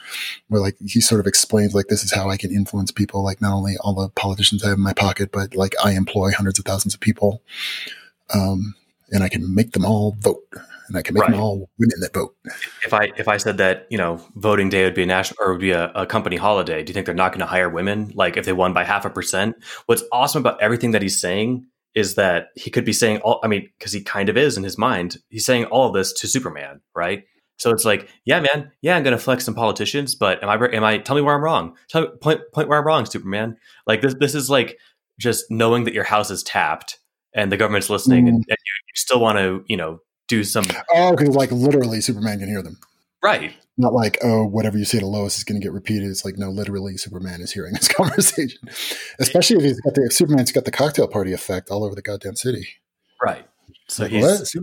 where 0.47 0.61
like 0.61 0.75
he 0.85 1.01
sort 1.01 1.19
of 1.19 1.27
explains 1.27 1.73
like 1.73 1.87
this 1.87 2.03
is 2.03 2.13
how 2.13 2.29
I 2.29 2.37
can 2.37 2.51
influence 2.51 2.91
people. 2.91 3.23
Like 3.23 3.41
not 3.41 3.53
only 3.53 3.75
all 3.81 3.93
the 3.93 4.09
politicians 4.09 4.63
I 4.63 4.69
have 4.69 4.77
in 4.77 4.83
my 4.83 4.93
pocket, 4.93 5.31
but 5.31 5.55
like 5.55 5.73
I 5.83 5.93
employ 5.93 6.31
hundreds 6.31 6.59
of 6.59 6.65
thousands 6.65 6.93
of 6.93 6.99
people, 6.99 7.41
um, 8.33 8.75
and 9.11 9.23
I 9.23 9.29
can 9.29 9.53
make 9.53 9.71
them 9.71 9.85
all 9.85 10.15
vote 10.19 10.43
and 10.89 10.97
I 10.97 11.01
can 11.01 11.13
make 11.13 11.23
right. 11.23 11.31
them 11.31 11.39
all 11.39 11.69
women 11.77 11.99
that 12.01 12.13
vote. 12.13 12.35
If 12.83 12.93
I 12.93 13.11
if 13.15 13.27
I 13.27 13.37
said 13.37 13.57
that 13.57 13.87
you 13.89 13.97
know 13.97 14.21
voting 14.35 14.69
day 14.69 14.83
would 14.83 14.95
be 14.95 15.03
a 15.03 15.05
national 15.05 15.37
or 15.41 15.53
would 15.53 15.61
be 15.61 15.71
a, 15.71 15.91
a 15.93 16.05
company 16.05 16.35
holiday, 16.35 16.83
do 16.83 16.89
you 16.89 16.93
think 16.93 17.05
they're 17.05 17.15
not 17.15 17.31
going 17.31 17.39
to 17.39 17.45
hire 17.45 17.69
women? 17.69 18.11
Like 18.15 18.35
if 18.35 18.45
they 18.45 18.53
won 18.53 18.73
by 18.73 18.83
half 18.83 19.05
a 19.05 19.09
percent? 19.09 19.55
What's 19.85 20.03
awesome 20.11 20.41
about 20.41 20.61
everything 20.61 20.91
that 20.91 21.01
he's 21.01 21.19
saying 21.19 21.65
is 21.99 22.15
that 22.15 22.47
he 22.55 22.69
could 22.69 22.85
be 22.85 22.93
saying 22.93 23.19
all. 23.19 23.39
I 23.43 23.47
mean, 23.47 23.69
because 23.77 23.91
he 23.91 24.01
kind 24.01 24.29
of 24.29 24.37
is 24.37 24.57
in 24.57 24.63
his 24.63 24.77
mind. 24.77 25.17
He's 25.29 25.45
saying 25.45 25.65
all 25.65 25.87
of 25.87 25.93
this 25.93 26.13
to 26.13 26.27
Superman, 26.27 26.81
right? 26.95 27.25
So 27.57 27.71
it's 27.71 27.83
like, 27.85 28.07
yeah, 28.25 28.39
man, 28.39 28.71
yeah, 28.81 28.95
I'm 28.95 29.03
going 29.03 29.15
to 29.15 29.21
flex 29.21 29.43
some 29.43 29.53
politicians, 29.53 30.15
but 30.15 30.41
am 30.41 30.49
I 30.49 30.55
am 30.73 30.83
I? 30.83 30.97
Tell 30.97 31.15
me 31.15 31.21
where 31.21 31.35
I'm 31.35 31.43
wrong. 31.43 31.75
Tell 31.89 32.03
me, 32.03 32.07
point 32.21 32.41
point 32.53 32.69
where 32.69 32.79
I'm 32.79 32.87
wrong, 32.87 33.05
Superman. 33.05 33.57
Like 33.85 34.01
this 34.01 34.15
this 34.19 34.33
is 34.33 34.49
like 34.49 34.79
just 35.19 35.45
knowing 35.51 35.83
that 35.83 35.93
your 35.93 36.05
house 36.05 36.31
is 36.31 36.41
tapped 36.41 36.99
and 37.33 37.51
the 37.51 37.57
government's 37.57 37.89
listening, 37.89 38.25
mm. 38.25 38.29
and, 38.29 38.37
and 38.37 38.45
you, 38.47 38.73
you 38.87 38.95
still 38.95 39.19
want 39.19 39.37
to 39.37 39.63
you 39.67 39.77
know 39.77 39.99
do 40.27 40.43
some. 40.43 40.65
Oh, 40.93 41.11
because 41.11 41.35
like 41.35 41.51
literally, 41.51 41.99
Superman 42.01 42.39
can 42.39 42.47
hear 42.47 42.61
them. 42.61 42.77
Right. 43.21 43.53
Not 43.79 43.93
like 43.93 44.17
oh, 44.21 44.45
whatever 44.45 44.77
you 44.77 44.83
say 44.83 44.99
to 44.99 45.07
Lois 45.07 45.37
is 45.37 45.45
going 45.45 45.59
to 45.59 45.65
get 45.65 45.71
repeated. 45.71 46.09
It's 46.09 46.25
like 46.25 46.37
no, 46.37 46.49
literally, 46.49 46.97
Superman 46.97 47.39
is 47.41 47.51
hearing 47.53 47.73
this 47.73 47.87
conversation. 47.99 48.59
Especially 49.19 49.55
if 49.55 49.63
he's 49.63 49.79
got 49.79 49.93
the 49.95 50.03
if 50.05 50.13
Superman's 50.13 50.51
got 50.51 50.65
the 50.65 50.71
cocktail 50.71 51.07
party 51.07 51.31
effect 51.31 51.71
all 51.71 51.85
over 51.85 51.95
the 51.95 52.01
goddamn 52.01 52.35
city. 52.35 52.67
Right. 53.23 53.47
So 53.87 54.03
like, 54.03 54.11
he's. 54.11 54.55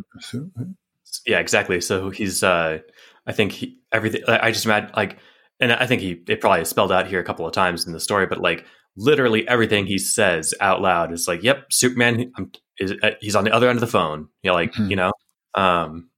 Yeah, 1.26 1.38
exactly. 1.38 1.80
So 1.80 2.10
he's 2.10 2.42
uh, 2.42 2.80
I 3.26 3.32
think 3.32 3.52
he, 3.52 3.78
everything. 3.90 4.22
I 4.28 4.50
just 4.50 4.66
imagine 4.66 4.90
like, 4.94 5.18
and 5.60 5.72
I 5.72 5.86
think 5.86 6.02
he 6.02 6.22
it 6.28 6.40
probably 6.42 6.64
spelled 6.66 6.92
out 6.92 7.06
here 7.06 7.18
a 7.18 7.24
couple 7.24 7.46
of 7.46 7.52
times 7.54 7.86
in 7.86 7.92
the 7.92 8.00
story, 8.00 8.26
but 8.26 8.40
like 8.40 8.66
literally 8.96 9.48
everything 9.48 9.86
he 9.86 9.98
says 9.98 10.52
out 10.60 10.82
loud 10.82 11.12
is 11.12 11.26
like, 11.26 11.42
"Yep, 11.42 11.66
Superman. 11.70 12.32
I'm, 12.36 12.52
is, 12.78 12.92
uh, 13.02 13.12
he's 13.20 13.34
on 13.34 13.44
the 13.44 13.52
other 13.52 13.68
end 13.68 13.78
of 13.78 13.80
the 13.80 13.86
phone." 13.86 14.28
Know, 14.44 14.52
like 14.52 14.74
Hmm. 14.74 14.90
you 14.90 14.96
know. 14.96 15.12
Um, 15.54 16.10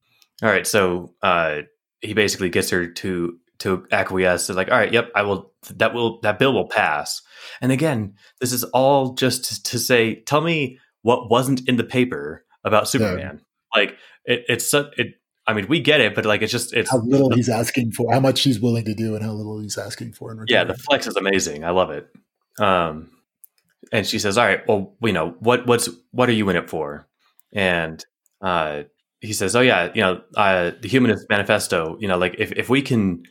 all 0.42 0.48
right, 0.48 0.66
so 0.66 1.14
uh, 1.22 1.62
he 2.00 2.14
basically 2.14 2.48
gets 2.48 2.70
her 2.70 2.86
to 2.86 3.38
to 3.58 3.86
acquiesce. 3.90 4.46
To 4.46 4.54
like, 4.54 4.70
all 4.70 4.78
right, 4.78 4.92
yep, 4.92 5.10
I 5.14 5.22
will. 5.22 5.52
That 5.74 5.92
will 5.92 6.20
that 6.20 6.38
bill 6.38 6.52
will 6.52 6.68
pass. 6.68 7.22
And 7.60 7.72
again, 7.72 8.14
this 8.40 8.52
is 8.52 8.64
all 8.64 9.14
just 9.14 9.66
to 9.66 9.78
say, 9.78 10.16
tell 10.22 10.40
me 10.40 10.78
what 11.02 11.30
wasn't 11.30 11.68
in 11.68 11.76
the 11.76 11.84
paper 11.84 12.44
about 12.64 12.88
Superman. 12.88 13.40
Like 13.74 13.96
it, 14.24 14.44
it's 14.48 14.72
it. 14.74 15.14
I 15.46 15.54
mean, 15.54 15.66
we 15.66 15.80
get 15.80 16.00
it, 16.00 16.14
but 16.14 16.26
like 16.26 16.42
it's 16.42 16.52
just 16.52 16.74
it's 16.74 16.90
How 16.90 16.98
little 16.98 17.30
he's 17.34 17.48
asking 17.48 17.92
for, 17.92 18.12
how 18.12 18.20
much 18.20 18.42
he's 18.42 18.60
willing 18.60 18.84
to 18.84 18.94
do, 18.94 19.14
and 19.14 19.24
how 19.24 19.32
little 19.32 19.58
he's 19.58 19.78
asking 19.78 20.12
for 20.12 20.30
in 20.30 20.38
return. 20.38 20.54
yeah. 20.54 20.64
The 20.64 20.74
flex 20.74 21.06
is 21.06 21.16
amazing. 21.16 21.64
I 21.64 21.70
love 21.70 21.90
it. 21.90 22.06
Um, 22.58 23.10
and 23.92 24.06
she 24.06 24.18
says, 24.18 24.36
"All 24.36 24.44
right, 24.44 24.66
well, 24.68 24.94
you 25.02 25.12
know 25.12 25.34
what 25.40 25.66
what's 25.66 25.88
what 26.10 26.28
are 26.28 26.32
you 26.32 26.48
in 26.50 26.56
it 26.56 26.68
for?" 26.68 27.08
And 27.52 28.04
uh, 28.40 28.82
he 29.20 29.32
says, 29.32 29.56
"Oh 29.56 29.60
yeah, 29.60 29.90
you 29.94 30.00
know 30.00 30.22
uh, 30.36 30.72
the 30.80 30.88
Humanist 30.88 31.26
Manifesto. 31.28 31.96
You 32.00 32.08
know, 32.08 32.18
like 32.18 32.36
if 32.38 32.52
if 32.52 32.68
we 32.68 32.82
can 32.82 33.22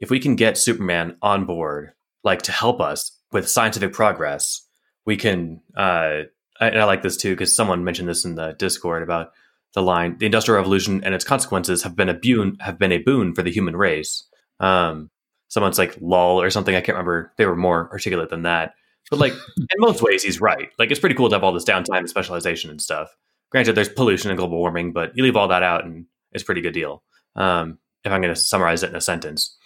if 0.00 0.10
we 0.10 0.20
can 0.20 0.36
get 0.36 0.58
Superman 0.58 1.16
on 1.22 1.44
board, 1.46 1.92
like 2.24 2.42
to 2.42 2.52
help 2.52 2.80
us 2.80 3.18
with 3.32 3.48
scientific 3.48 3.92
progress, 3.92 4.66
we 5.04 5.16
can." 5.16 5.60
Uh, 5.76 6.22
and 6.60 6.80
I 6.80 6.84
like 6.84 7.02
this 7.02 7.16
too 7.16 7.30
because 7.30 7.54
someone 7.54 7.84
mentioned 7.84 8.08
this 8.08 8.24
in 8.24 8.34
the 8.34 8.54
Discord 8.58 9.02
about 9.02 9.32
the 9.74 9.82
line: 9.82 10.18
"The 10.18 10.26
Industrial 10.26 10.58
Revolution 10.58 11.04
and 11.04 11.14
its 11.14 11.24
consequences 11.24 11.82
have 11.82 11.94
been 11.94 12.08
a 12.08 12.14
boon 12.14 12.56
have 12.60 12.78
been 12.78 12.92
a 12.92 12.98
boon 12.98 13.34
for 13.34 13.42
the 13.42 13.52
human 13.52 13.76
race." 13.76 14.26
Um, 14.58 15.10
someone's 15.48 15.78
like 15.78 15.96
"lol" 16.00 16.40
or 16.40 16.50
something. 16.50 16.74
I 16.74 16.80
can't 16.80 16.96
remember. 16.96 17.32
They 17.36 17.46
were 17.46 17.56
more 17.56 17.88
articulate 17.92 18.30
than 18.30 18.42
that. 18.42 18.74
But 19.10 19.20
like 19.20 19.32
in 19.32 19.78
most 19.78 20.02
ways, 20.02 20.24
he's 20.24 20.40
right. 20.40 20.70
Like 20.78 20.90
it's 20.90 20.98
pretty 20.98 21.14
cool 21.14 21.28
to 21.28 21.36
have 21.36 21.44
all 21.44 21.52
this 21.52 21.64
downtime 21.64 21.98
and 21.98 22.08
specialization 22.08 22.70
and 22.70 22.80
stuff. 22.80 23.14
Granted, 23.50 23.74
there's 23.74 23.88
pollution 23.88 24.30
and 24.30 24.38
global 24.38 24.58
warming, 24.58 24.92
but 24.92 25.12
you 25.16 25.22
leave 25.22 25.36
all 25.36 25.48
that 25.48 25.62
out, 25.62 25.84
and 25.84 26.06
it's 26.32 26.42
a 26.42 26.46
pretty 26.46 26.60
good 26.60 26.74
deal. 26.74 27.02
Um, 27.34 27.78
if 28.04 28.12
I'm 28.12 28.22
going 28.22 28.34
to 28.34 28.40
summarize 28.40 28.82
it 28.82 28.90
in 28.90 28.96
a 28.96 29.00
sentence. 29.00 29.56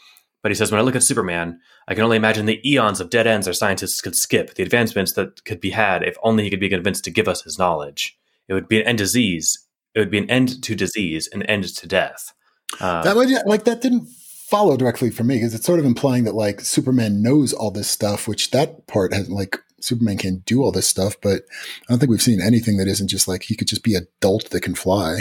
But 0.42 0.50
he 0.50 0.54
says, 0.54 0.72
when 0.72 0.80
I 0.80 0.84
look 0.84 0.96
at 0.96 1.02
Superman, 1.02 1.60
I 1.86 1.94
can 1.94 2.04
only 2.04 2.16
imagine 2.16 2.46
the 2.46 2.66
eons 2.68 3.00
of 3.00 3.10
dead 3.10 3.26
ends 3.26 3.46
our 3.46 3.52
scientists 3.52 4.00
could 4.00 4.16
skip, 4.16 4.54
the 4.54 4.62
advancements 4.62 5.12
that 5.12 5.44
could 5.44 5.60
be 5.60 5.70
had 5.70 6.02
if 6.02 6.16
only 6.22 6.44
he 6.44 6.50
could 6.50 6.60
be 6.60 6.68
convinced 6.68 7.04
to 7.04 7.10
give 7.10 7.28
us 7.28 7.42
his 7.42 7.58
knowledge. 7.58 8.18
It 8.48 8.54
would 8.54 8.68
be 8.68 8.80
an 8.80 8.86
end 8.86 8.98
disease. 8.98 9.66
It 9.94 9.98
would 9.98 10.10
be 10.10 10.18
an 10.18 10.30
end 10.30 10.62
to 10.62 10.74
disease, 10.74 11.28
an 11.32 11.42
end 11.42 11.64
to 11.76 11.86
death. 11.86 12.32
Uh, 12.80 13.02
that 13.02 13.16
like 13.46 13.64
that 13.64 13.82
didn't 13.82 14.08
follow 14.48 14.76
directly 14.76 15.10
for 15.10 15.24
me 15.24 15.36
because 15.36 15.54
it's 15.54 15.66
sort 15.66 15.78
of 15.78 15.84
implying 15.84 16.24
that 16.24 16.34
like 16.34 16.60
Superman 16.60 17.22
knows 17.22 17.52
all 17.52 17.70
this 17.70 17.88
stuff, 17.88 18.26
which 18.26 18.50
that 18.52 18.86
part 18.86 19.12
has 19.12 19.28
like 19.28 19.58
Superman 19.80 20.18
can 20.18 20.38
do 20.46 20.62
all 20.62 20.72
this 20.72 20.86
stuff, 20.86 21.16
but 21.20 21.42
I 21.82 21.86
don't 21.88 21.98
think 21.98 22.10
we've 22.10 22.22
seen 22.22 22.40
anything 22.40 22.76
that 22.78 22.88
isn't 22.88 23.08
just 23.08 23.26
like 23.28 23.44
he 23.44 23.56
could 23.56 23.68
just 23.68 23.82
be 23.82 23.94
adult 23.94 24.50
that 24.50 24.60
can 24.62 24.74
fly. 24.74 25.20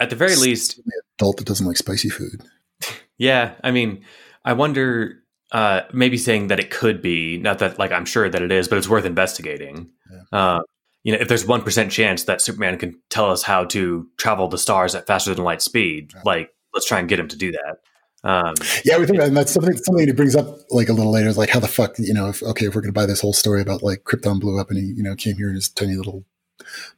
at 0.00 0.10
the 0.10 0.16
very 0.16 0.36
least, 0.36 0.80
Adult 1.18 1.38
that 1.38 1.46
doesn't 1.46 1.66
like 1.66 1.76
spicy 1.76 2.08
food. 2.08 2.42
Yeah, 3.20 3.54
I 3.64 3.72
mean, 3.72 4.04
I 4.44 4.52
wonder. 4.52 5.24
Uh, 5.50 5.80
maybe 5.92 6.16
saying 6.16 6.48
that 6.48 6.60
it 6.60 6.70
could 6.70 7.02
be 7.02 7.36
not 7.38 7.58
that 7.58 7.76
like 7.76 7.90
I'm 7.90 8.04
sure 8.04 8.28
that 8.28 8.42
it 8.42 8.52
is, 8.52 8.68
but 8.68 8.78
it's 8.78 8.88
worth 8.88 9.04
investigating. 9.04 9.90
Uh, 10.30 10.60
you 11.02 11.12
know, 11.12 11.18
if 11.18 11.26
there's 11.26 11.44
one 11.44 11.62
percent 11.62 11.90
chance 11.90 12.22
that 12.24 12.40
Superman 12.40 12.78
can 12.78 12.96
tell 13.10 13.28
us 13.30 13.42
how 13.42 13.64
to 13.64 14.06
travel 14.18 14.46
the 14.46 14.58
stars 14.58 14.94
at 14.94 15.08
faster 15.08 15.34
than 15.34 15.42
light 15.42 15.62
speed, 15.62 16.12
like 16.24 16.50
let's 16.74 16.86
try 16.86 17.00
and 17.00 17.08
get 17.08 17.18
him 17.18 17.26
to 17.26 17.36
do 17.36 17.50
that. 17.50 17.78
Um, 18.24 18.54
Yeah, 18.84 18.98
we 18.98 19.06
think 19.06 19.20
and 19.20 19.36
that's 19.36 19.52
something 19.52 19.76
something 19.76 20.06
he 20.06 20.12
brings 20.12 20.36
up 20.36 20.58
like 20.70 20.88
a 20.88 20.92
little 20.92 21.12
later. 21.12 21.28
Is 21.28 21.38
like 21.38 21.50
how 21.50 21.60
the 21.60 21.68
fuck 21.68 21.98
you 21.98 22.14
know 22.14 22.28
if 22.28 22.42
okay 22.42 22.66
if 22.66 22.74
we're 22.74 22.80
gonna 22.80 22.92
buy 22.92 23.06
this 23.06 23.20
whole 23.20 23.32
story 23.32 23.60
about 23.60 23.82
like 23.82 24.04
Krypton 24.04 24.40
blew 24.40 24.58
up 24.58 24.70
and 24.70 24.78
he 24.78 24.86
you 24.96 25.02
know 25.02 25.14
came 25.14 25.36
here 25.36 25.48
in 25.48 25.54
his 25.54 25.68
tiny 25.68 25.94
little 25.94 26.24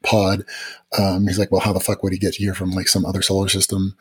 pod. 0.02 0.44
Um, 0.98 1.26
he's 1.26 1.38
like, 1.38 1.52
well, 1.52 1.60
how 1.60 1.72
the 1.72 1.80
fuck 1.80 2.02
would 2.02 2.12
he 2.12 2.18
get 2.18 2.36
here 2.36 2.54
from 2.54 2.70
like 2.70 2.88
some 2.88 3.04
other 3.04 3.22
solar 3.22 3.48
system? 3.48 3.96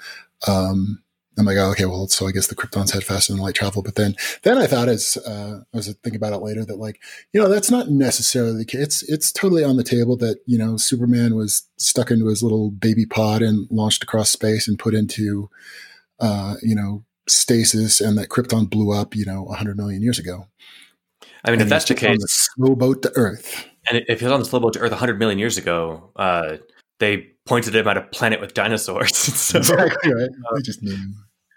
Um, 0.47 1.03
I'm 1.37 1.45
like, 1.45 1.57
oh, 1.57 1.71
okay, 1.71 1.85
well, 1.85 2.07
so 2.07 2.27
I 2.27 2.31
guess 2.31 2.47
the 2.47 2.55
Kryptons 2.55 2.91
had 2.91 3.03
faster 3.03 3.31
than 3.31 3.41
light 3.41 3.55
travel. 3.55 3.81
But 3.81 3.95
then, 3.95 4.15
then 4.43 4.57
I 4.57 4.67
thought 4.67 4.89
as 4.89 5.17
uh, 5.25 5.61
I 5.73 5.77
was 5.77 5.87
thinking 5.87 6.17
about 6.17 6.33
it 6.33 6.43
later 6.43 6.65
that 6.65 6.79
like, 6.79 6.99
you 7.33 7.41
know, 7.41 7.47
that's 7.47 7.71
not 7.71 7.89
necessarily 7.89 8.57
the 8.57 8.65
case. 8.65 8.81
It's 8.81 9.03
it's 9.03 9.31
totally 9.31 9.63
on 9.63 9.77
the 9.77 9.83
table 9.83 10.17
that 10.17 10.39
you 10.45 10.57
know 10.57 10.75
Superman 10.77 11.35
was 11.35 11.63
stuck 11.77 12.11
into 12.11 12.27
his 12.27 12.43
little 12.43 12.71
baby 12.71 13.05
pod 13.05 13.41
and 13.41 13.67
launched 13.71 14.03
across 14.03 14.29
space 14.29 14.67
and 14.67 14.77
put 14.77 14.93
into, 14.93 15.49
uh, 16.19 16.55
you 16.61 16.75
know, 16.75 17.05
stasis, 17.29 18.01
and 18.01 18.17
that 18.17 18.29
Krypton 18.29 18.69
blew 18.69 18.91
up, 18.91 19.15
you 19.15 19.25
know, 19.25 19.43
100 19.43 19.77
million 19.77 20.01
years 20.01 20.19
ago. 20.19 20.47
I 21.43 21.51
mean, 21.51 21.53
And 21.53 21.61
if 21.63 21.69
that's 21.69 21.85
the 21.85 21.93
he's 21.93 22.03
on 22.03 22.09
case, 22.11 22.21
the 22.21 22.27
slow 22.29 22.75
boat 22.75 23.01
to 23.03 23.11
Earth. 23.15 23.65
and 23.89 24.03
if 24.07 24.19
he 24.19 24.25
was 24.25 24.31
on 24.33 24.39
the 24.39 24.45
slow 24.45 24.59
boat 24.59 24.73
to 24.73 24.79
Earth 24.79 24.91
100 24.91 25.19
million 25.19 25.39
years 25.39 25.57
ago, 25.57 26.11
uh, 26.15 26.57
they 26.99 27.27
pointed 27.45 27.75
him 27.75 27.87
at 27.87 27.97
a 27.97 28.01
planet 28.01 28.41
with 28.41 28.53
dinosaurs. 28.53 29.15
so, 29.17 29.57
Exactly 29.59 30.13
right. 30.13 30.29
I 30.55 30.61
just 30.61 30.83
knew. 30.83 30.97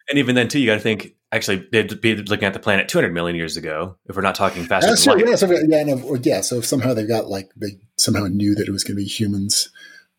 and 0.08 0.18
even 0.18 0.34
then, 0.34 0.48
too, 0.48 0.58
you 0.60 0.66
got 0.66 0.74
to 0.74 0.80
think. 0.80 1.14
Actually, 1.32 1.66
they'd 1.72 1.98
be 2.02 2.14
looking 2.16 2.44
at 2.44 2.52
the 2.52 2.58
planet 2.60 2.88
200 2.88 3.10
million 3.14 3.34
years 3.34 3.56
ago. 3.56 3.96
If 4.06 4.16
we're 4.16 4.22
not 4.22 4.34
talking 4.34 4.64
faster 4.64 4.90
That's 4.90 5.02
than 5.04 5.14
true. 5.14 5.22
light. 5.24 5.30
Yeah, 5.30 5.36
so, 5.36 5.50
yeah, 5.50 5.82
no, 5.84 5.98
or, 6.02 6.18
yeah. 6.18 6.42
So 6.42 6.58
if 6.58 6.66
somehow 6.66 6.92
they 6.92 7.06
got 7.06 7.28
like 7.28 7.50
they 7.56 7.78
somehow 7.96 8.26
knew 8.26 8.54
that 8.54 8.68
it 8.68 8.70
was 8.70 8.84
going 8.84 8.96
to 8.96 9.02
be 9.02 9.06
humans 9.08 9.70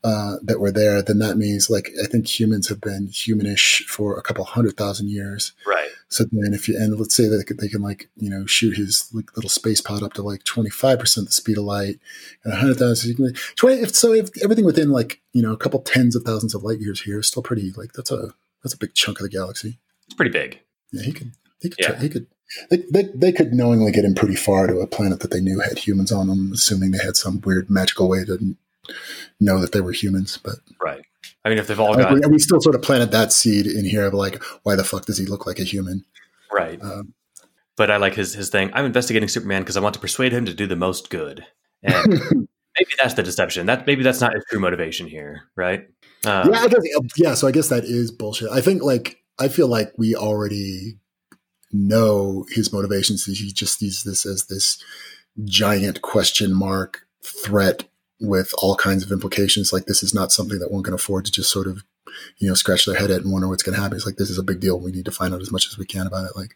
uh, 0.04 0.36
that 0.44 0.60
were 0.60 0.72
there, 0.72 1.02
then 1.02 1.20
that 1.20 1.38
means 1.38 1.70
like 1.70 1.90
I 2.04 2.08
think 2.08 2.28
humans 2.28 2.68
have 2.68 2.82
been 2.82 3.08
humanish 3.08 3.86
for 3.86 4.18
a 4.18 4.22
couple 4.22 4.44
hundred 4.44 4.76
thousand 4.76 5.10
years. 5.10 5.54
Right. 5.66 5.90
So 6.10 6.26
then, 6.32 6.54
if 6.54 6.68
you 6.68 6.78
and 6.78 7.00
let's 7.00 7.16
say 7.16 7.28
that 7.28 7.58
they, 7.60 7.70
can 7.70 7.82
like 7.82 8.10
you 8.18 8.30
know 8.30 8.46
shoot 8.46 8.76
his 8.76 9.10
like, 9.14 9.36
little 9.36 9.50
space 9.50 9.80
pod 9.80 10.04
up 10.04 10.14
to 10.14 10.22
like 10.22 10.44
twenty 10.44 10.70
five 10.70 11.00
percent 11.00 11.28
the 11.28 11.32
speed 11.32 11.58
of 11.58 11.64
light 11.64 12.00
and 12.44 12.54
a 12.54 12.58
hundred 12.58 12.78
thousand. 12.78 13.16
Twenty. 13.56 13.82
If 13.82 13.96
so, 13.96 14.14
if 14.14 14.30
everything 14.44 14.66
within 14.66 14.90
like 14.92 15.22
you 15.32 15.42
know 15.42 15.54
a 15.54 15.58
couple 15.58 15.80
tens 15.80 16.16
of 16.16 16.24
thousands 16.24 16.54
of 16.54 16.64
light 16.64 16.80
years 16.80 17.02
here 17.02 17.20
is 17.20 17.28
still 17.28 17.44
pretty 17.44 17.72
like 17.72 17.94
that's 17.94 18.12
a 18.12 18.34
that's 18.62 18.74
a 18.74 18.78
big 18.78 18.94
chunk 18.94 19.20
of 19.20 19.24
the 19.24 19.30
galaxy. 19.30 19.80
It's 20.06 20.16
pretty 20.16 20.32
big. 20.32 20.60
Yeah, 20.92 21.04
he 21.04 21.14
could. 21.14 21.32
He 21.62 21.70
could. 21.70 21.80
Yeah. 21.80 21.92
Try, 21.92 22.00
he 22.00 22.10
could. 22.10 22.28
They, 22.70 22.84
they, 22.92 23.04
they 23.16 23.32
could 23.32 23.54
knowingly 23.54 23.92
get 23.92 24.06
him 24.06 24.14
pretty 24.14 24.36
far 24.36 24.68
to 24.68 24.78
a 24.80 24.86
planet 24.86 25.22
that 25.22 25.32
they 25.32 25.40
knew 25.40 25.60
had 25.60 25.80
humans 25.80 26.12
on 26.12 26.28
them, 26.28 26.52
assuming 26.54 26.92
they 26.92 27.04
had 27.04 27.16
some 27.16 27.42
weird 27.42 27.68
magical 27.70 28.08
way 28.08 28.26
to 28.26 28.56
know 29.40 29.60
that 29.60 29.72
they 29.72 29.82
were 29.82 29.92
humans. 29.92 30.38
But 30.38 30.56
Right. 30.82 31.02
I 31.46 31.50
mean, 31.50 31.58
if 31.58 31.68
they've 31.68 31.80
all 31.80 31.96
got 31.96 32.14
we, 32.14 32.22
we 32.28 32.40
still 32.40 32.62
sort 32.62 32.76
of 32.76 32.82
planted 32.82 33.12
that 33.12 33.32
seed 33.34 33.68
in 33.68 33.86
here 33.86 34.06
of 34.06 34.14
like, 34.14 34.42
why 34.64 34.76
the 34.76 34.84
fuck 34.84 35.06
does 35.06 35.18
he 35.18 35.26
look 35.26 35.46
like 35.46 35.60
a 35.60 35.64
human? 35.64 36.06
right, 36.52 36.82
Um, 36.82 37.14
but 37.76 37.90
I 37.90 37.98
like 37.98 38.14
his 38.14 38.34
his 38.34 38.50
thing. 38.50 38.70
I'm 38.74 38.86
investigating 38.86 39.28
Superman 39.28 39.64
because 39.64 39.76
I 39.78 39.82
want 39.82 39.94
to 39.96 40.00
persuade 40.00 40.32
him 40.32 40.46
to 40.46 40.54
do 40.54 40.68
the 40.68 40.76
most 40.76 41.10
good, 41.10 41.44
and 41.82 42.08
maybe 42.80 42.92
that's 43.02 43.16
the 43.16 43.24
deception. 43.24 43.66
That 43.66 43.88
maybe 43.88 44.04
that's 44.04 44.22
not 44.22 44.34
his 44.36 44.44
true 44.50 44.60
motivation 44.60 45.08
here, 45.08 45.50
right? 45.56 45.88
Um, 46.26 46.54
yeah, 46.54 46.60
I 46.62 46.68
guess, 46.68 46.84
yeah. 47.18 47.34
So 47.34 47.48
I 47.48 47.52
guess 47.52 47.70
that 47.70 47.84
is 47.84 48.12
bullshit. 48.12 48.50
I 48.52 48.62
think 48.62 48.84
like 48.84 49.18
I 49.40 49.48
feel 49.48 49.68
like 49.68 49.92
we 49.98 50.16
already 50.16 50.98
know 51.72 52.46
his 52.50 52.72
motivations. 52.72 53.26
He 53.26 53.52
just 53.52 53.80
sees 53.80 54.04
this 54.04 54.26
as 54.26 54.46
this 54.46 54.82
giant 55.44 56.02
question 56.02 56.54
mark 56.54 57.08
threat 57.24 57.86
with 58.24 58.52
all 58.58 58.76
kinds 58.76 59.04
of 59.04 59.12
implications. 59.12 59.72
Like 59.72 59.86
this 59.86 60.02
is 60.02 60.14
not 60.14 60.32
something 60.32 60.58
that 60.60 60.72
one 60.72 60.82
can 60.82 60.94
afford 60.94 61.26
to 61.26 61.32
just 61.32 61.52
sort 61.52 61.68
of, 61.68 61.84
you 62.38 62.48
know, 62.48 62.56
scratch 62.56 62.86
their 62.86 62.96
head 62.96 63.12
at 63.12 63.22
and 63.22 63.32
wonder 63.32 63.48
what's 63.48 63.62
going 63.62 63.76
to 63.76 63.82
happen. 63.82 63.98
It's 63.98 64.06
like 64.06 64.16
this 64.16 64.30
is 64.30 64.40
a 64.40 64.44
big 64.44 64.60
deal. 64.60 64.80
We 64.80 64.92
need 64.92 65.06
to 65.06 65.12
find 65.12 65.34
out 65.34 65.42
as 65.42 65.52
much 65.52 65.68
as 65.68 65.78
we 65.78 65.86
can 65.86 66.08
about 66.08 66.26
it. 66.26 66.36
Like, 66.36 66.56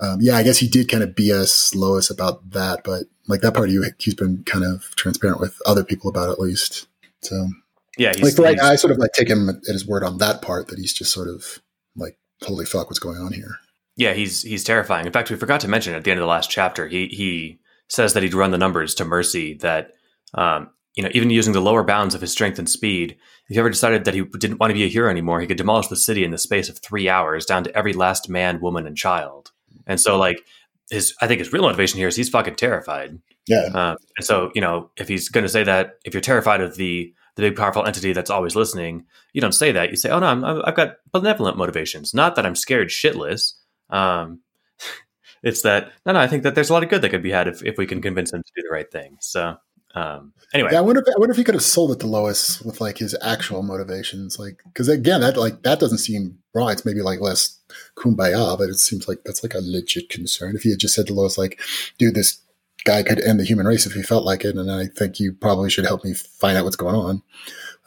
um, 0.00 0.18
yeah, 0.20 0.36
I 0.36 0.42
guess 0.44 0.58
he 0.58 0.68
did 0.68 0.88
kind 0.88 1.02
of 1.02 1.10
BS 1.10 1.74
Lois 1.74 2.10
about 2.10 2.50
that, 2.50 2.84
but 2.84 3.04
like 3.26 3.40
that 3.40 3.54
part, 3.54 3.68
of 3.68 3.74
you 3.74 3.84
he's 3.98 4.14
been 4.14 4.44
kind 4.44 4.64
of 4.64 4.94
transparent 4.94 5.40
with 5.40 5.58
other 5.66 5.82
people 5.84 6.08
about 6.08 6.30
at 6.30 6.38
least. 6.38 6.86
So 7.22 7.48
yeah. 7.96 8.12
He's, 8.14 8.38
like 8.38 8.44
right 8.44 8.54
he's- 8.54 8.62
now, 8.62 8.70
I 8.70 8.76
sort 8.76 8.92
of 8.92 8.98
like 8.98 9.12
take 9.12 9.28
him 9.28 9.48
at 9.48 9.56
his 9.64 9.86
word 9.86 10.04
on 10.04 10.18
that 10.18 10.42
part 10.42 10.68
that 10.68 10.78
he's 10.78 10.92
just 10.92 11.12
sort 11.12 11.28
of 11.28 11.58
like, 11.96 12.16
holy 12.42 12.64
fuck, 12.64 12.86
what's 12.86 13.00
going 13.00 13.18
on 13.18 13.32
here? 13.32 13.58
yeah, 13.96 14.14
he's 14.14 14.42
he's 14.42 14.62
terrifying. 14.62 15.06
In 15.06 15.12
fact, 15.12 15.28
we 15.28 15.34
forgot 15.34 15.60
to 15.62 15.68
mention 15.68 15.92
at 15.94 16.04
the 16.04 16.12
end 16.12 16.20
of 16.20 16.22
the 16.22 16.28
last 16.28 16.48
chapter, 16.48 16.86
he 16.86 17.08
he 17.08 17.58
says 17.88 18.12
that 18.12 18.22
he'd 18.22 18.34
run 18.34 18.52
the 18.52 18.58
numbers 18.58 18.94
to 18.94 19.04
Mercy 19.04 19.54
that 19.54 19.94
um, 20.34 20.70
you 20.94 21.02
know 21.02 21.10
even 21.12 21.30
using 21.30 21.52
the 21.52 21.60
lower 21.60 21.84
bounds 21.84 22.14
of 22.14 22.20
his 22.20 22.32
strength 22.32 22.58
and 22.58 22.68
speed, 22.68 23.12
if 23.48 23.54
he 23.54 23.58
ever 23.58 23.70
decided 23.70 24.04
that 24.04 24.14
he 24.14 24.22
didn't 24.22 24.58
want 24.58 24.70
to 24.70 24.74
be 24.74 24.84
a 24.84 24.88
hero 24.88 25.10
anymore, 25.10 25.40
he 25.40 25.46
could 25.46 25.56
demolish 25.56 25.88
the 25.88 25.96
city 25.96 26.24
in 26.24 26.30
the 26.30 26.38
space 26.38 26.68
of 26.68 26.78
three 26.78 27.08
hours, 27.08 27.46
down 27.46 27.64
to 27.64 27.76
every 27.76 27.92
last 27.92 28.28
man, 28.28 28.60
woman, 28.60 28.86
and 28.86 28.96
child. 28.96 29.52
And 29.86 30.00
so, 30.00 30.18
like 30.18 30.44
his, 30.90 31.14
I 31.20 31.26
think 31.26 31.38
his 31.38 31.52
real 31.52 31.62
motivation 31.62 31.98
here 31.98 32.08
is 32.08 32.16
he's 32.16 32.28
fucking 32.28 32.56
terrified. 32.56 33.18
Yeah. 33.46 33.64
Um, 33.74 33.96
and 34.16 34.24
so, 34.24 34.50
you 34.54 34.60
know, 34.60 34.90
if 34.96 35.08
he's 35.08 35.28
going 35.28 35.44
to 35.44 35.48
say 35.48 35.64
that, 35.64 35.98
if 36.04 36.14
you're 36.14 36.20
terrified 36.20 36.60
of 36.60 36.76
the 36.76 37.14
the 37.36 37.42
big 37.42 37.56
powerful 37.56 37.86
entity 37.86 38.12
that's 38.12 38.30
always 38.30 38.56
listening, 38.56 39.06
you 39.32 39.40
don't 39.40 39.52
say 39.52 39.70
that. 39.70 39.90
You 39.90 39.96
say, 39.96 40.10
"Oh 40.10 40.18
no, 40.18 40.26
I'm, 40.26 40.44
I've 40.44 40.74
got 40.74 40.96
benevolent 41.12 41.56
motivations. 41.56 42.12
Not 42.12 42.34
that 42.34 42.44
I'm 42.44 42.56
scared 42.56 42.88
shitless. 42.88 43.52
Um, 43.90 44.40
it's 45.44 45.62
that 45.62 45.92
no, 46.04 46.12
no. 46.12 46.18
I 46.18 46.26
think 46.26 46.42
that 46.42 46.56
there's 46.56 46.68
a 46.68 46.72
lot 46.72 46.82
of 46.82 46.88
good 46.88 47.00
that 47.02 47.10
could 47.10 47.22
be 47.22 47.30
had 47.30 47.46
if 47.46 47.62
if 47.64 47.78
we 47.78 47.86
can 47.86 48.02
convince 48.02 48.32
him 48.32 48.42
to 48.42 48.52
do 48.56 48.62
the 48.62 48.74
right 48.74 48.90
thing. 48.90 49.18
So, 49.20 49.56
Um, 49.94 50.32
anyway, 50.52 50.70
Yeah, 50.72 50.78
I 50.78 50.82
wonder. 50.82 51.00
If, 51.00 51.08
I 51.08 51.18
wonder 51.18 51.32
if 51.32 51.38
he 51.38 51.44
could 51.44 51.54
have 51.54 51.62
sold 51.62 51.92
it 51.92 52.00
to 52.00 52.06
Lois 52.06 52.60
with 52.62 52.80
like 52.80 52.98
his 52.98 53.16
actual 53.22 53.62
motivations, 53.62 54.38
like 54.38 54.60
because 54.64 54.88
again, 54.88 55.20
that 55.22 55.36
like 55.36 55.62
that 55.62 55.80
doesn't 55.80 55.98
seem 55.98 56.38
wrong. 56.54 56.70
It's 56.70 56.84
maybe 56.84 57.00
like 57.02 57.20
less 57.20 57.58
kumbaya, 57.96 58.56
but 58.58 58.68
it 58.68 58.78
seems 58.78 59.08
like 59.08 59.24
that's 59.24 59.42
like 59.42 59.54
a 59.54 59.60
legit 59.60 60.08
concern. 60.08 60.56
If 60.56 60.62
he 60.62 60.70
had 60.70 60.78
just 60.78 60.94
said 60.94 61.06
to 61.06 61.14
Lois, 61.14 61.38
like, 61.38 61.60
"Dude, 61.98 62.14
this 62.14 62.40
guy 62.84 63.02
could 63.02 63.20
end 63.20 63.40
the 63.40 63.44
human 63.44 63.66
race 63.66 63.86
if 63.86 63.92
he 63.92 64.02
felt 64.02 64.24
like 64.24 64.44
it, 64.44 64.56
and 64.56 64.70
I 64.70 64.86
think 64.86 65.18
you 65.18 65.32
probably 65.32 65.70
should 65.70 65.86
help 65.86 66.04
me 66.04 66.14
find 66.14 66.56
out 66.56 66.64
what's 66.64 66.76
going 66.76 66.94
on," 66.94 67.22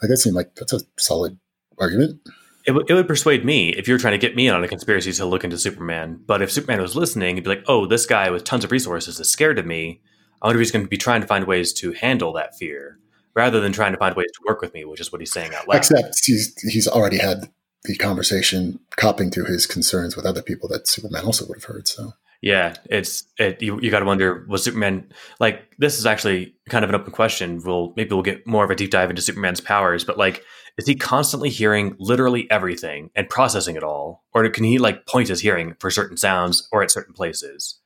like 0.02 0.10
that 0.10 0.16
seemed 0.18 0.36
like 0.36 0.54
that's 0.56 0.72
a 0.72 0.80
solid 0.98 1.38
argument. 1.78 2.20
it, 2.66 2.72
w- 2.72 2.86
it 2.88 2.94
would 2.94 3.08
persuade 3.08 3.44
me 3.44 3.70
if 3.70 3.88
you're 3.88 3.98
trying 3.98 4.12
to 4.12 4.18
get 4.18 4.36
me 4.36 4.48
on 4.48 4.62
a 4.62 4.68
conspiracy 4.68 5.12
to 5.12 5.24
look 5.24 5.44
into 5.44 5.58
Superman. 5.58 6.20
But 6.26 6.42
if 6.42 6.52
Superman 6.52 6.80
was 6.80 6.94
listening, 6.96 7.36
he'd 7.36 7.44
be 7.44 7.50
like, 7.50 7.64
"Oh, 7.66 7.86
this 7.86 8.06
guy 8.06 8.30
with 8.30 8.44
tons 8.44 8.64
of 8.64 8.70
resources 8.72 9.18
is 9.18 9.30
scared 9.30 9.58
of 9.58 9.66
me. 9.66 10.00
I 10.42 10.46
wonder 10.48 10.60
if 10.60 10.66
he's 10.66 10.72
going 10.72 10.84
to 10.84 10.90
be 10.90 10.98
trying 10.98 11.20
to 11.20 11.26
find 11.26 11.46
ways 11.46 11.72
to 11.74 11.92
handle 11.92 12.32
that 12.34 12.56
fear, 12.56 12.98
rather 13.34 13.60
than 13.60 13.72
trying 13.72 13.92
to 13.92 13.98
find 13.98 14.14
ways 14.16 14.30
to 14.34 14.40
work 14.46 14.60
with 14.60 14.74
me," 14.74 14.84
which 14.84 15.00
is 15.00 15.12
what 15.12 15.20
he's 15.20 15.32
saying 15.32 15.54
out 15.54 15.68
loud. 15.68 15.78
Except 15.78 16.20
he's 16.24 16.54
he's 16.62 16.88
already 16.88 17.18
had 17.18 17.48
the 17.84 17.96
conversation 17.96 18.78
copping 18.96 19.30
to 19.30 19.44
his 19.44 19.66
concerns 19.66 20.16
with 20.16 20.26
other 20.26 20.42
people 20.42 20.68
that 20.68 20.86
Superman 20.86 21.24
also 21.24 21.46
would 21.46 21.56
have 21.56 21.64
heard. 21.64 21.88
So 21.88 22.12
Yeah, 22.42 22.74
it's 22.90 23.24
it. 23.38 23.62
You, 23.62 23.80
you 23.80 23.90
got 23.90 24.00
to 24.00 24.04
wonder 24.04 24.44
was 24.48 24.64
Superman 24.64 25.08
like 25.38 25.62
this 25.78 25.96
is 25.96 26.06
actually 26.06 26.56
kind 26.68 26.84
of 26.84 26.90
an 26.90 26.96
open 26.96 27.12
question. 27.12 27.62
We'll 27.64 27.92
maybe 27.96 28.10
we'll 28.10 28.22
get 28.22 28.46
more 28.46 28.64
of 28.64 28.70
a 28.70 28.74
deep 28.74 28.90
dive 28.90 29.10
into 29.10 29.22
Superman's 29.22 29.60
powers, 29.60 30.04
but 30.04 30.18
like, 30.18 30.44
is 30.76 30.86
he 30.88 30.96
constantly 30.96 31.50
hearing 31.50 31.94
literally 32.00 32.50
everything 32.50 33.10
and 33.14 33.28
processing 33.28 33.76
it 33.76 33.84
all, 33.84 34.24
or 34.34 34.48
can 34.48 34.64
he 34.64 34.78
like 34.78 35.06
point 35.06 35.28
his 35.28 35.40
hearing 35.40 35.76
for 35.78 35.88
certain 35.88 36.16
sounds 36.16 36.68
or 36.72 36.82
at 36.82 36.90
certain 36.90 37.14
places? 37.14 37.78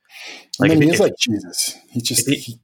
Like, 0.59 0.71
mean, 0.71 0.81
he- 0.83 0.89
he's 0.89 0.99
like 0.99 1.13
Jesus. 1.19 1.77
He 1.91 2.01
just 2.01 2.27
if 2.27 2.43
he, 2.43 2.59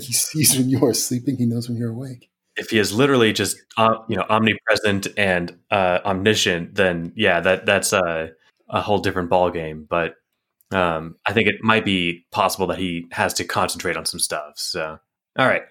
he 0.00 0.12
sees 0.12 0.56
when 0.56 0.68
you 0.68 0.84
are 0.84 0.94
sleeping. 0.94 1.36
He 1.36 1.46
knows 1.46 1.68
when 1.68 1.78
you're 1.78 1.90
awake. 1.90 2.28
if 2.56 2.70
he 2.70 2.78
is 2.78 2.92
literally 2.92 3.32
just 3.32 3.56
uh, 3.76 3.96
you 4.08 4.16
know 4.16 4.24
omnipresent 4.28 5.08
and 5.16 5.56
uh, 5.70 6.00
omniscient, 6.04 6.74
then 6.74 7.12
yeah, 7.16 7.40
that 7.40 7.66
that's 7.66 7.92
a 7.92 8.30
a 8.68 8.80
whole 8.80 8.98
different 8.98 9.30
ball 9.30 9.50
game. 9.50 9.86
But 9.88 10.14
um, 10.72 11.16
I 11.26 11.32
think 11.32 11.48
it 11.48 11.56
might 11.62 11.84
be 11.84 12.26
possible 12.32 12.66
that 12.68 12.78
he 12.78 13.06
has 13.12 13.34
to 13.34 13.44
concentrate 13.44 13.96
on 13.96 14.06
some 14.06 14.20
stuff. 14.20 14.52
So 14.56 14.98
all 15.38 15.46
right. 15.46 15.62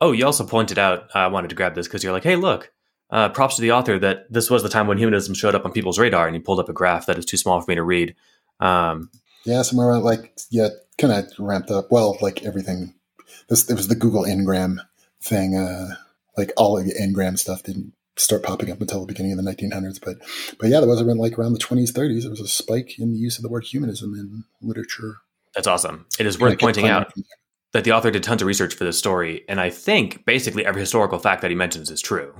Oh, 0.00 0.12
you 0.12 0.26
also 0.26 0.44
pointed 0.44 0.78
out 0.78 1.08
I 1.14 1.28
wanted 1.28 1.48
to 1.48 1.54
grab 1.56 1.74
this 1.74 1.86
because 1.86 2.02
you're 2.04 2.12
like, 2.12 2.24
hey, 2.24 2.36
look. 2.36 2.70
Uh, 3.10 3.28
props 3.28 3.54
to 3.56 3.62
the 3.62 3.70
author 3.70 3.96
that 3.98 4.30
this 4.32 4.50
was 4.50 4.62
the 4.62 4.68
time 4.68 4.86
when 4.88 4.98
humanism 4.98 5.34
showed 5.34 5.54
up 5.54 5.64
on 5.64 5.70
people's 5.72 5.98
radar, 6.00 6.26
and 6.26 6.34
he 6.34 6.40
pulled 6.40 6.58
up 6.58 6.68
a 6.68 6.72
graph 6.72 7.06
that 7.06 7.16
is 7.16 7.24
too 7.24 7.36
small 7.36 7.60
for 7.60 7.70
me 7.70 7.74
to 7.76 7.82
read. 7.82 8.14
Um, 8.60 9.08
Yeah, 9.44 9.62
somewhere 9.62 9.88
around 9.88 10.04
like 10.04 10.38
yeah, 10.50 10.68
kind 10.98 11.12
of 11.12 11.26
ramped 11.38 11.70
up. 11.70 11.90
Well, 11.90 12.16
like 12.20 12.44
everything. 12.44 12.94
This 13.48 13.68
it 13.68 13.74
was 13.74 13.88
the 13.88 13.94
Google 13.94 14.24
Ngram 14.24 14.78
thing. 15.20 15.56
Uh, 15.56 15.96
like 16.36 16.52
all 16.56 16.78
of 16.78 16.84
the 16.84 16.94
Ngram 16.94 17.38
stuff 17.38 17.62
didn't 17.62 17.92
start 18.16 18.42
popping 18.42 18.70
up 18.70 18.80
until 18.80 19.00
the 19.00 19.06
beginning 19.06 19.32
of 19.32 19.38
the 19.38 19.50
1900s. 19.50 20.00
But 20.02 20.18
but 20.58 20.68
yeah, 20.68 20.80
there 20.80 20.88
was 20.88 21.00
around 21.00 21.18
like 21.18 21.38
around 21.38 21.52
the 21.52 21.58
20s, 21.58 21.92
30s. 21.92 22.22
There 22.22 22.30
was 22.30 22.40
a 22.40 22.48
spike 22.48 22.98
in 22.98 23.12
the 23.12 23.18
use 23.18 23.36
of 23.36 23.42
the 23.42 23.48
word 23.48 23.64
humanism 23.64 24.14
in 24.14 24.44
literature. 24.62 25.18
that's 25.54 25.66
awesome. 25.66 26.06
It 26.18 26.26
is 26.26 26.38
worth 26.38 26.58
pointing 26.58 26.88
out 26.88 27.12
that 27.72 27.84
the 27.84 27.92
author 27.92 28.10
did 28.10 28.22
tons 28.22 28.40
of 28.40 28.46
research 28.46 28.74
for 28.74 28.84
this 28.84 28.98
story, 28.98 29.44
and 29.48 29.60
I 29.60 29.70
think 29.70 30.24
basically 30.24 30.64
every 30.64 30.80
historical 30.80 31.18
fact 31.18 31.42
that 31.42 31.50
he 31.50 31.56
mentions 31.56 31.90
is 31.90 32.00
true, 32.00 32.34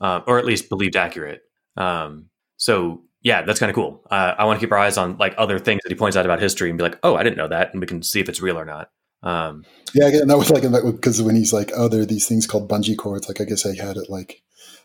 uh, 0.00 0.20
or 0.26 0.38
at 0.38 0.46
least 0.46 0.68
believed 0.68 0.96
accurate. 0.96 1.42
Um, 1.76 2.30
so 2.56 3.02
yeah, 3.22 3.42
that's 3.42 3.58
kind 3.58 3.70
of 3.70 3.74
cool. 3.74 4.02
Uh, 4.10 4.34
I 4.38 4.44
want 4.44 4.58
to 4.60 4.64
keep 4.66 4.72
our 4.72 4.78
eyes 4.78 4.96
on 4.96 5.16
like 5.18 5.34
other 5.38 5.58
things 5.58 5.80
that 5.84 5.90
he 5.90 5.96
points 5.96 6.16
out 6.16 6.24
about 6.24 6.40
history 6.40 6.68
and 6.70 6.78
be 6.78 6.82
like, 6.84 6.98
oh, 7.02 7.16
I 7.16 7.22
didn't 7.22 7.36
know 7.38 7.48
that, 7.48 7.72
and 7.72 7.80
we 7.80 7.86
can 7.86 8.02
see 8.02 8.20
if 8.20 8.28
it's 8.28 8.40
real 8.40 8.58
or 8.58 8.64
not. 8.64 8.90
Um, 9.22 9.64
Yeah, 9.94 10.06
again, 10.08 10.28
that 10.28 10.38
was 10.38 10.50
like 10.50 10.62
because 10.62 11.20
when 11.22 11.34
he's 11.34 11.52
like, 11.52 11.72
"Oh, 11.74 11.88
there 11.88 12.02
are 12.02 12.06
these 12.06 12.26
things 12.28 12.46
called 12.46 12.68
bungee 12.70 12.96
cords." 12.96 13.26
Like, 13.28 13.40
I 13.40 13.44
guess 13.44 13.66
I 13.66 13.74
had 13.74 13.96
it 13.96 14.08
like 14.08 14.42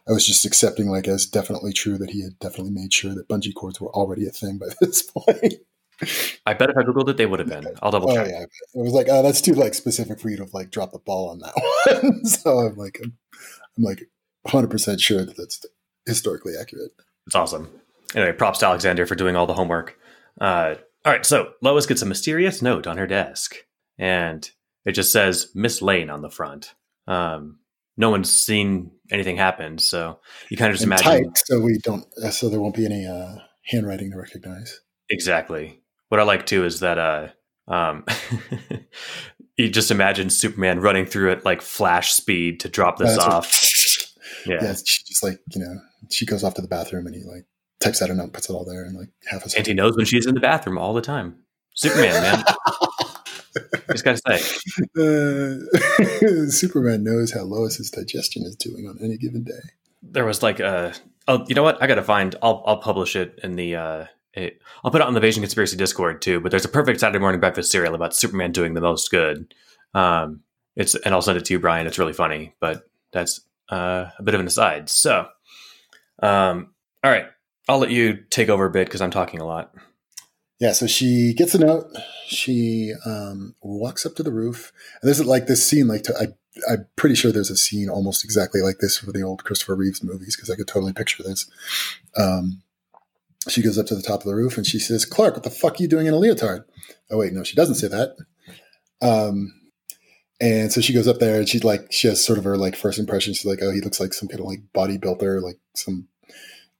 I 0.07 0.11
was 0.11 0.25
just 0.25 0.45
accepting 0.45 0.89
like 0.89 1.07
as 1.07 1.25
definitely 1.25 1.71
true 1.73 1.97
that 1.99 2.09
he 2.09 2.23
had 2.23 2.39
definitely 2.39 2.71
made 2.73 2.91
sure 2.93 3.13
that 3.13 3.27
bungee 3.29 3.53
cords 3.53 3.79
were 3.79 3.91
already 3.91 4.25
a 4.27 4.31
thing 4.31 4.57
by 4.57 4.67
this 4.81 5.03
point. 5.03 5.53
I 6.45 6.53
bet 6.53 6.69
if 6.69 6.77
I 6.77 6.81
googled 6.83 7.09
it, 7.09 7.17
they 7.17 7.25
would 7.25 7.39
have 7.39 7.47
been. 7.47 7.67
I'll 7.81 7.91
double 7.91 8.09
Oh 8.09 8.15
check. 8.15 8.27
yeah, 8.27 8.43
it 8.43 8.49
was 8.73 8.93
like, 8.93 9.07
oh, 9.09 9.21
that's 9.23 9.41
too 9.41 9.53
like 9.53 9.73
specific 9.73 10.19
for 10.19 10.29
you 10.29 10.37
to 10.37 10.47
like 10.53 10.71
drop 10.71 10.91
the 10.91 10.99
ball 10.99 11.29
on 11.29 11.39
that 11.39 11.53
one. 12.03 12.25
so 12.25 12.59
I'm 12.59 12.75
like, 12.75 12.99
I'm, 13.03 13.13
I'm 13.77 13.83
like 13.83 14.09
100 14.43 14.69
percent 14.69 14.99
sure 14.99 15.23
that 15.25 15.37
that's 15.37 15.65
historically 16.05 16.53
accurate. 16.59 16.91
It's 17.27 17.35
awesome. 17.35 17.69
Anyway, 18.15 18.31
props 18.33 18.59
to 18.59 18.65
Alexander 18.67 19.05
for 19.05 19.15
doing 19.15 19.35
all 19.35 19.45
the 19.47 19.53
homework. 19.53 19.97
Uh, 20.39 20.75
all 21.05 21.11
right, 21.11 21.25
so 21.25 21.53
Lois 21.61 21.85
gets 21.85 22.01
a 22.01 22.05
mysterious 22.05 22.61
note 22.61 22.87
on 22.87 22.97
her 22.97 23.07
desk, 23.07 23.55
and 23.97 24.49
it 24.85 24.91
just 24.93 25.11
says 25.11 25.49
Miss 25.55 25.81
Lane 25.81 26.09
on 26.09 26.21
the 26.21 26.29
front. 26.29 26.73
Um, 27.07 27.59
no 27.97 28.09
one's 28.09 28.35
seen 28.35 28.91
anything 29.11 29.37
happen, 29.37 29.77
so 29.77 30.19
you 30.49 30.57
kind 30.57 30.71
of 30.71 30.75
just 30.79 30.83
And 30.83 30.93
imagine 30.93 31.25
typed, 31.25 31.43
so 31.45 31.59
we 31.59 31.77
don't, 31.79 32.05
uh, 32.23 32.29
so 32.29 32.49
there 32.49 32.59
won't 32.59 32.75
be 32.75 32.85
any 32.85 33.05
uh, 33.05 33.35
handwriting 33.65 34.11
to 34.11 34.17
recognize. 34.17 34.79
exactly. 35.09 35.79
What 36.09 36.19
I 36.19 36.23
like 36.23 36.45
too 36.45 36.63
is 36.65 36.79
that 36.81 36.97
uh, 36.99 37.27
um, 37.67 38.05
you 39.57 39.69
just 39.69 39.91
imagine 39.91 40.29
Superman 40.29 40.79
running 40.79 41.05
through 41.05 41.31
at 41.31 41.45
like 41.45 41.61
flash 41.61 42.13
speed 42.13 42.59
to 42.61 42.69
drop 42.69 42.97
this 42.97 43.15
That's 43.15 43.25
what- 43.25 43.33
off. 43.33 43.69
Yeah, 44.45 44.57
Yeah, 44.61 44.73
she 44.83 45.03
just 45.05 45.23
like 45.23 45.39
you 45.53 45.61
know, 45.61 45.79
she 46.09 46.25
goes 46.25 46.43
off 46.43 46.55
to 46.55 46.61
the 46.61 46.67
bathroom 46.67 47.05
and 47.07 47.15
he 47.15 47.23
like 47.23 47.45
types 47.83 48.01
out 48.01 48.09
a 48.09 48.15
note, 48.15 48.33
puts 48.33 48.49
it 48.49 48.53
all 48.53 48.65
there, 48.65 48.83
and 48.83 48.97
like 48.97 49.09
half 49.25 49.45
a 49.45 49.57
and 49.57 49.67
he 49.67 49.73
knows 49.73 49.95
when 49.97 50.05
she's 50.05 50.25
in 50.25 50.33
the 50.33 50.39
bathroom 50.39 50.77
all 50.77 50.93
the 50.93 51.01
time. 51.01 51.35
Superman, 51.75 52.21
man. 52.21 52.43
just 53.91 54.03
gotta 54.03 54.21
say. 54.27 54.39
Uh, 54.97 56.47
Superman 56.49 57.03
knows 57.03 57.31
how 57.33 57.41
Lois's 57.41 57.91
digestion 57.91 58.43
is 58.43 58.55
doing 58.55 58.87
on 58.87 58.97
any 59.01 59.17
given 59.17 59.43
day. 59.43 59.59
there 60.01 60.25
was 60.25 60.41
like 60.43 60.59
a 60.59 60.93
oh 61.27 61.45
you 61.47 61.55
know 61.55 61.63
what 61.63 61.81
i 61.81 61.87
gotta 61.87 62.03
find 62.03 62.35
i'll 62.41 62.63
i'll 62.65 62.77
publish 62.77 63.15
it 63.15 63.39
in 63.43 63.55
the 63.55 63.75
uh 63.75 64.05
it, 64.33 64.59
i'll 64.83 64.91
put 64.91 64.99
it 64.99 65.07
on 65.07 65.13
the 65.13 65.21
Bayesian 65.21 65.39
Conspiracy 65.39 65.77
discord 65.77 66.21
too 66.21 66.39
but 66.41 66.51
there's 66.51 66.65
a 66.65 66.69
perfect 66.69 66.99
saturday 66.99 67.19
morning 67.19 67.39
breakfast 67.39 67.71
cereal 67.71 67.95
about 67.95 68.13
superman 68.15 68.51
doing 68.51 68.73
the 68.73 68.81
most 68.81 69.09
good 69.11 69.53
um 69.93 70.41
it's 70.75 70.95
and 70.95 71.13
i'll 71.13 71.21
send 71.21 71.37
it 71.37 71.45
to 71.45 71.53
you 71.53 71.59
brian 71.59 71.87
it's 71.87 71.97
really 71.99 72.13
funny 72.13 72.53
but 72.59 72.83
that's 73.13 73.41
uh 73.71 74.07
a 74.17 74.23
bit 74.23 74.33
of 74.33 74.41
an 74.41 74.47
aside 74.47 74.89
so 74.89 75.27
um 76.21 76.73
all 77.03 77.11
right 77.11 77.27
i'll 77.67 77.79
let 77.79 77.91
you 77.91 78.23
take 78.29 78.49
over 78.49 78.65
a 78.65 78.71
bit 78.71 78.87
because 78.87 79.01
i'm 79.01 79.11
talking 79.11 79.39
a 79.39 79.45
lot 79.45 79.73
Yeah, 80.59 80.71
so 80.71 80.87
she 80.87 81.33
gets 81.33 81.55
a 81.55 81.59
note. 81.59 81.91
She 82.27 82.93
um, 83.05 83.53
walks 83.61 84.05
up 84.05 84.15
to 84.15 84.23
the 84.23 84.31
roof. 84.31 84.71
And 85.01 85.07
there's 85.09 85.25
like 85.25 85.47
this 85.47 85.67
scene, 85.67 85.87
like 85.89 86.03
to, 86.03 86.13
I, 86.17 86.27
I'm 86.71 86.87
pretty 86.95 87.15
sure 87.15 87.31
there's 87.31 87.49
a 87.49 87.57
scene 87.57 87.89
almost 87.89 88.23
exactly 88.23 88.61
like 88.61 88.77
this 88.79 88.97
for 88.97 89.11
the 89.11 89.23
old 89.23 89.43
Christopher 89.43 89.75
Reeves 89.75 90.03
movies 90.03 90.35
because 90.35 90.49
I 90.49 90.55
could 90.55 90.67
totally 90.67 90.93
picture 90.93 91.21
this. 91.23 91.49
Um, 92.15 92.61
she 93.49 93.61
goes 93.61 93.77
up 93.77 93.87
to 93.87 93.95
the 93.95 94.01
top 94.01 94.21
of 94.21 94.27
the 94.27 94.35
roof 94.35 94.55
and 94.55 94.65
she 94.65 94.79
says, 94.79 95.05
"Clark, 95.05 95.33
what 95.33 95.43
the 95.43 95.49
fuck 95.49 95.73
are 95.73 95.83
you 95.83 95.89
doing 95.89 96.07
in 96.07 96.13
a 96.13 96.17
leotard?" 96.17 96.63
Oh 97.11 97.17
wait, 97.17 97.33
no, 97.33 97.43
she 97.43 97.55
doesn't 97.57 97.75
say 97.75 97.89
that. 97.89 98.15
Um, 99.01 99.53
and 100.39 100.71
so 100.71 100.79
she 100.79 100.93
goes 100.93 101.09
up 101.09 101.19
there 101.19 101.39
and 101.39 101.49
she's 101.49 101.65
like, 101.65 101.91
she 101.91 102.07
has 102.07 102.23
sort 102.23 102.37
of 102.37 102.45
her 102.45 102.55
like 102.55 102.77
first 102.77 102.99
impression. 102.99 103.33
She's 103.33 103.45
like, 103.45 103.59
"Oh, 103.61 103.71
he 103.71 103.81
looks 103.81 103.99
like 103.99 104.13
some 104.13 104.29
kind 104.29 104.39
of 104.39 104.45
like 104.45 104.61
bodybuilder, 104.73 105.41
like 105.41 105.59
some, 105.75 106.07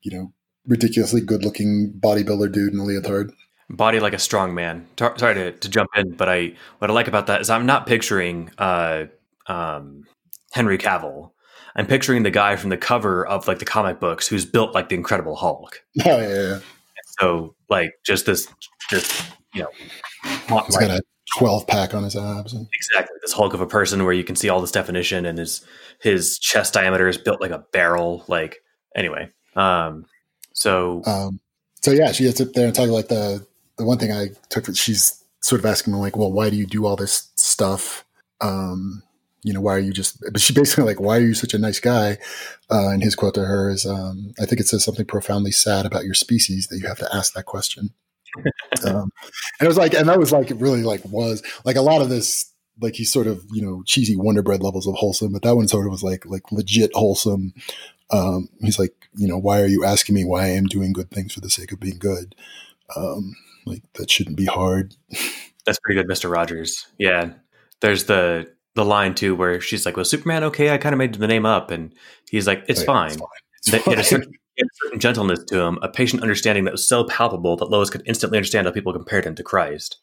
you 0.03 0.18
know, 0.18 0.34
ridiculously 0.68 1.22
good-looking 1.22 1.94
bodybuilder 1.99 2.52
dude 2.52 2.73
in 2.73 2.80
a 2.80 2.84
leotard." 2.84 3.31
body 3.69 3.99
like 3.99 4.14
a 4.14 4.19
strong 4.19 4.53
man 4.53 4.85
Tar- 4.98 5.18
sorry 5.18 5.34
to, 5.35 5.52
to 5.53 5.69
jump 5.69 5.90
in 5.95 6.11
but 6.11 6.27
i 6.30 6.53
what 6.77 6.91
i 6.91 6.94
like 6.94 7.07
about 7.07 7.27
that 7.27 7.41
is 7.41 7.49
i'm 7.49 7.65
not 7.65 7.88
picturing 7.88 8.52
uh 8.60 9.06
um 9.48 10.03
henry 10.52 10.77
cavill 10.77 11.31
i'm 11.76 11.88
picturing 11.88 12.22
the 12.23 12.30
guy 12.30 12.56
from 12.57 12.69
the 12.69 12.77
cover 12.77 13.26
of 13.26 13.48
like 13.48 13.60
the 13.60 13.65
comic 13.65 13.99
books 14.02 14.27
who's 14.27 14.45
built 14.45 14.76
like 14.76 14.90
the 14.90 14.95
incredible 14.95 15.35
hulk 15.35 15.81
Oh 16.06 16.19
yeah, 16.19 16.27
yeah. 16.27 16.60
so 17.19 17.56
like 17.69 17.94
just 18.06 18.26
this 18.27 18.48
this 18.91 19.23
you 19.56 19.61
know 19.64 19.69
He's 20.23 20.76
like- 20.76 20.88
got 20.88 20.99
a 20.99 21.02
12 21.38 21.65
pack 21.65 21.95
on 21.95 22.03
his 22.03 22.15
abs. 22.18 22.53
And, 22.53 22.68
exactly 22.76 23.15
this 23.23 23.31
hulk 23.34 23.56
of 23.56 23.61
a 23.61 23.65
person 23.65 24.03
where 24.03 24.14
you 24.14 24.26
can 24.26 24.35
see 24.35 24.49
all 24.49 24.61
this 24.61 24.72
definition 24.72 25.26
and 25.26 25.40
his 25.40 25.65
his 25.99 26.38
chest 26.38 26.73
diameter 26.76 27.07
is 27.07 27.18
built 27.18 27.41
like 27.41 27.49
a 27.52 27.64
barrel 27.72 28.23
like 28.27 28.57
anyway 28.95 29.30
um 29.56 30.06
so 30.64 31.02
um, 31.06 31.41
so 31.81 31.91
yeah, 31.91 32.14
she 32.14 32.23
gets 32.23 32.40
up 32.40 32.53
there 32.53 32.65
and 32.65 32.73
talking 32.73 32.94
like 32.94 33.10
the 33.10 33.45
the 33.77 33.84
one 33.84 33.98
thing 33.98 34.14
I 34.14 34.30
took. 34.48 34.64
that 34.65 34.77
She's 34.77 35.22
sort 35.41 35.60
of 35.60 35.65
asking 35.65 35.91
me 35.91 35.99
like, 35.99 36.15
well, 36.15 36.31
why 36.31 36.49
do 36.49 36.56
you 36.56 36.65
do 36.65 36.85
all 36.85 36.95
this 36.95 37.31
stuff? 37.35 38.06
Um, 38.40 39.03
you 39.44 39.52
know, 39.52 39.60
why 39.60 39.73
are 39.73 39.80
you 39.80 39.91
just? 39.91 40.23
But 40.31 40.40
she 40.40 40.53
basically 40.53 40.85
like, 40.85 41.02
why 41.02 41.18
are 41.18 41.22
you 41.22 41.34
such 41.34 41.53
a 41.53 41.57
nice 41.57 41.81
guy? 41.81 42.18
Uh, 42.72 42.90
and 42.90 43.03
his 43.03 43.14
quote 43.14 43.34
to 43.34 43.44
her 43.44 43.69
is, 43.69 43.85
um, 43.85 44.34
I 44.41 44.45
think 44.45 44.61
it 44.61 44.68
says 44.68 44.85
something 44.85 45.06
profoundly 45.06 45.52
sad 45.52 45.85
about 45.85 46.06
your 46.06 46.14
species 46.14 46.68
that 46.68 46.80
you 46.80 46.88
have 46.88 46.99
to 46.99 47.14
ask 47.14 47.34
that 47.34 47.45
question. 47.45 47.90
um, 48.85 49.11
and 49.60 49.65
it 49.65 49.68
was 49.68 49.77
like, 49.77 49.94
and 49.94 50.07
that 50.07 50.18
was 50.18 50.31
like, 50.31 50.49
it 50.49 50.57
really 50.57 50.84
like 50.84 51.03
was 51.03 51.44
like 51.65 51.76
a 51.76 51.81
lot 51.81 52.02
of 52.02 52.07
this. 52.07 52.49
Like 52.81 52.95
he's 52.95 53.11
sort 53.11 53.27
of 53.27 53.44
you 53.52 53.61
know 53.61 53.84
cheesy 53.85 54.15
Wonder 54.15 54.41
Bread 54.41 54.64
levels 54.64 54.88
of 54.88 54.95
wholesome, 54.95 55.34
but 55.34 55.41
that 55.41 55.56
one 55.56 55.68
sort 55.68 55.85
of 55.85 55.91
was 55.91 56.03
like 56.03 56.26
like 56.26 56.52
legit 56.52 56.91
wholesome. 56.94 57.53
Um, 58.11 58.49
he's 58.61 58.77
like, 58.80 58.93
you 59.15 59.27
know, 59.27 59.38
why 59.38 59.61
are 59.61 59.67
you 59.67 59.84
asking 59.85 60.15
me 60.15 60.23
why 60.23 60.45
I 60.45 60.49
am 60.49 60.65
doing 60.65 60.93
good 60.93 61.09
things 61.11 61.34
for 61.34 61.39
the 61.41 61.49
sake 61.49 61.71
of 61.71 61.80
being 61.80 61.97
good? 61.97 62.35
Um, 62.95 63.35
like 63.65 63.81
that 63.93 64.11
shouldn't 64.11 64.38
be 64.38 64.45
hard. 64.45 64.95
That's 65.65 65.80
pretty 65.80 66.01
good, 66.01 66.09
Mr. 66.09 66.30
Rogers. 66.31 66.88
Yeah. 66.97 67.31
There's 67.81 68.05
the 68.05 68.51
the 68.75 68.84
line 68.85 69.13
too 69.15 69.35
where 69.35 69.61
she's 69.61 69.85
like, 69.85 69.95
"Well, 69.95 70.05
Superman 70.05 70.43
okay? 70.45 70.71
I 70.71 70.77
kind 70.77 70.93
of 70.93 70.99
made 70.99 71.13
the 71.15 71.27
name 71.27 71.45
up," 71.45 71.71
and 71.71 71.93
he's 72.30 72.47
like, 72.47 72.63
"It's 72.67 72.81
Oh, 72.81 72.84
yeah, 72.84 72.85
fine." 72.88 73.07
It's 73.11 73.17
fine. 73.19 73.27
It's 73.57 73.71
That 73.71 73.81
he 73.84 73.89
had 73.91 73.99
a 73.99 74.03
fine. 74.03 74.09
certain, 74.09 74.34
a 74.59 74.63
certain 74.84 74.99
gentleness 74.99 75.43
to 75.45 75.59
him, 75.61 75.80
a 75.81 75.89
patient 75.89 76.21
understanding 76.21 76.63
that 76.65 76.71
was 76.71 76.88
so 76.88 77.03
palpable 77.05 77.55
that 77.57 77.69
Lois 77.69 77.89
could 77.89 78.03
instantly 78.05 78.38
understand 78.38 78.67
how 78.67 78.73
people 78.73 78.91
compared 78.93 79.25
him 79.25 79.35
to 79.35 79.43
Christ. 79.43 79.97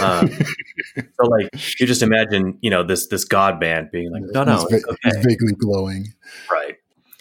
Um, 0.00 0.28
so, 0.96 1.26
like, 1.28 1.48
you 1.78 1.86
just 1.86 2.02
imagine, 2.02 2.58
you 2.60 2.70
know, 2.70 2.82
this 2.82 3.06
this 3.06 3.24
God 3.24 3.60
man 3.60 3.88
being 3.92 4.10
like, 4.10 4.22
"No, 4.32 4.44
no, 4.44 4.52
he's, 4.52 4.62
it's 4.72 4.84
va- 4.84 4.90
okay." 4.92 4.98
he's 5.16 5.24
vaguely 5.24 5.52
glowing. 5.52 6.06
Right. 6.50 6.59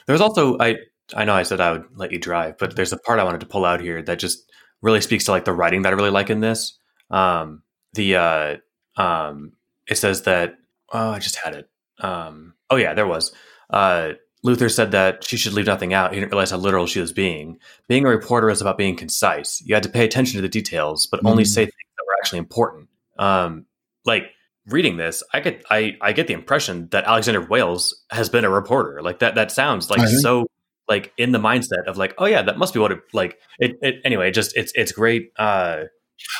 There's 0.09 0.21
also 0.21 0.57
I 0.59 0.77
I 1.13 1.23
know 1.23 1.35
I 1.35 1.43
said 1.43 1.61
I 1.61 1.71
would 1.71 1.85
let 1.95 2.11
you 2.11 2.17
drive, 2.17 2.57
but 2.57 2.75
there's 2.75 2.91
a 2.91 2.97
part 2.97 3.19
I 3.19 3.23
wanted 3.23 3.41
to 3.41 3.45
pull 3.45 3.63
out 3.63 3.79
here 3.79 4.01
that 4.01 4.17
just 4.17 4.51
really 4.81 5.01
speaks 5.01 5.25
to 5.25 5.31
like 5.31 5.45
the 5.45 5.53
writing 5.53 5.83
that 5.83 5.93
I 5.93 5.95
really 5.95 6.09
like 6.09 6.31
in 6.31 6.39
this. 6.39 6.79
Um 7.11 7.61
the 7.93 8.15
uh 8.15 8.55
um 8.97 9.51
it 9.87 9.99
says 9.99 10.23
that 10.23 10.55
oh 10.91 11.11
I 11.11 11.19
just 11.19 11.35
had 11.35 11.53
it. 11.53 11.69
Um 11.99 12.55
oh 12.71 12.75
yeah, 12.75 12.95
there 12.95 13.05
was. 13.05 13.31
Uh 13.69 14.13
Luthor 14.43 14.73
said 14.73 14.89
that 14.93 15.23
she 15.23 15.37
should 15.37 15.53
leave 15.53 15.67
nothing 15.67 15.93
out. 15.93 16.11
He 16.11 16.19
didn't 16.19 16.31
realize 16.31 16.49
how 16.49 16.57
literal 16.57 16.87
she 16.87 17.01
was 17.01 17.13
being. 17.13 17.59
Being 17.87 18.03
a 18.05 18.09
reporter 18.09 18.49
is 18.49 18.61
about 18.61 18.79
being 18.79 18.95
concise. 18.95 19.61
You 19.63 19.75
had 19.75 19.83
to 19.83 19.89
pay 19.89 20.05
attention 20.05 20.37
to 20.37 20.41
the 20.41 20.49
details, 20.49 21.05
but 21.05 21.19
only 21.23 21.43
Mhm. 21.43 21.47
say 21.47 21.65
things 21.65 21.93
that 21.97 22.05
were 22.07 22.15
actually 22.19 22.39
important. 22.39 22.87
Um, 23.19 23.65
like 24.05 24.31
reading 24.69 24.97
this, 24.97 25.23
I 25.33 25.39
get 25.39 25.63
I 25.69 25.97
I 26.01 26.13
get 26.13 26.27
the 26.27 26.33
impression 26.33 26.87
that 26.91 27.05
Alexander 27.05 27.41
Wales 27.41 28.03
has 28.11 28.29
been 28.29 28.45
a 28.45 28.49
reporter. 28.49 29.01
Like 29.01 29.19
that 29.19 29.35
that 29.35 29.51
sounds 29.51 29.89
like 29.89 29.99
think- 29.99 30.21
so 30.21 30.47
like 30.87 31.13
in 31.17 31.31
the 31.31 31.39
mindset 31.39 31.85
of 31.85 31.97
like, 31.97 32.15
oh 32.17 32.25
yeah, 32.25 32.41
that 32.41 32.57
must 32.57 32.73
be 32.73 32.79
what 32.79 32.91
it 32.91 32.99
like 33.13 33.37
it, 33.59 33.77
it 33.81 33.95
anyway, 34.03 34.29
it 34.29 34.31
just 34.31 34.55
it's 34.57 34.71
it's 34.75 34.91
great 34.91 35.31
uh 35.37 35.83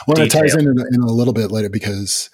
Well, 0.08 0.20
it 0.20 0.32
ties 0.32 0.56
in, 0.56 0.68
in 0.68 0.80
in 0.94 1.02
a 1.02 1.12
little 1.12 1.34
bit 1.34 1.52
later 1.52 1.70
because 1.70 2.30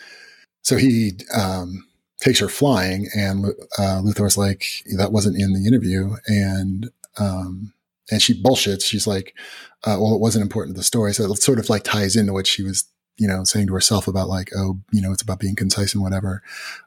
so 0.65 0.77
he 0.77 1.11
um, 1.31 1.85
takes 2.19 2.39
her 2.39 2.49
flying, 2.49 3.07
and 3.15 3.45
uh, 3.77 4.01
Luthor's 4.01 4.35
like, 4.35 4.65
"That 4.97 5.11
wasn't 5.11 5.39
in 5.39 5.53
the 5.53 5.67
interview," 5.67 6.15
and 6.25 6.89
um, 7.19 7.71
and 8.09 8.19
she 8.19 8.41
bullshits. 8.41 8.83
She's 8.83 9.05
like, 9.05 9.35
uh, 9.83 9.97
"Well, 10.01 10.15
it 10.15 10.19
wasn't 10.19 10.41
important 10.41 10.75
to 10.75 10.79
the 10.79 10.83
story," 10.83 11.13
so 11.13 11.31
it 11.31 11.35
sort 11.37 11.59
of 11.59 11.69
like 11.69 11.83
ties 11.83 12.15
into 12.15 12.33
what 12.33 12.47
she 12.47 12.63
was, 12.63 12.85
you 13.17 13.27
know, 13.27 13.43
saying 13.43 13.67
to 13.67 13.73
herself 13.73 14.07
about 14.07 14.27
like, 14.27 14.51
"Oh, 14.55 14.79
you 14.91 15.01
know, 15.01 15.11
it's 15.11 15.21
about 15.21 15.39
being 15.39 15.55
concise 15.55 15.93
and 15.93 16.03
whatever." 16.03 16.41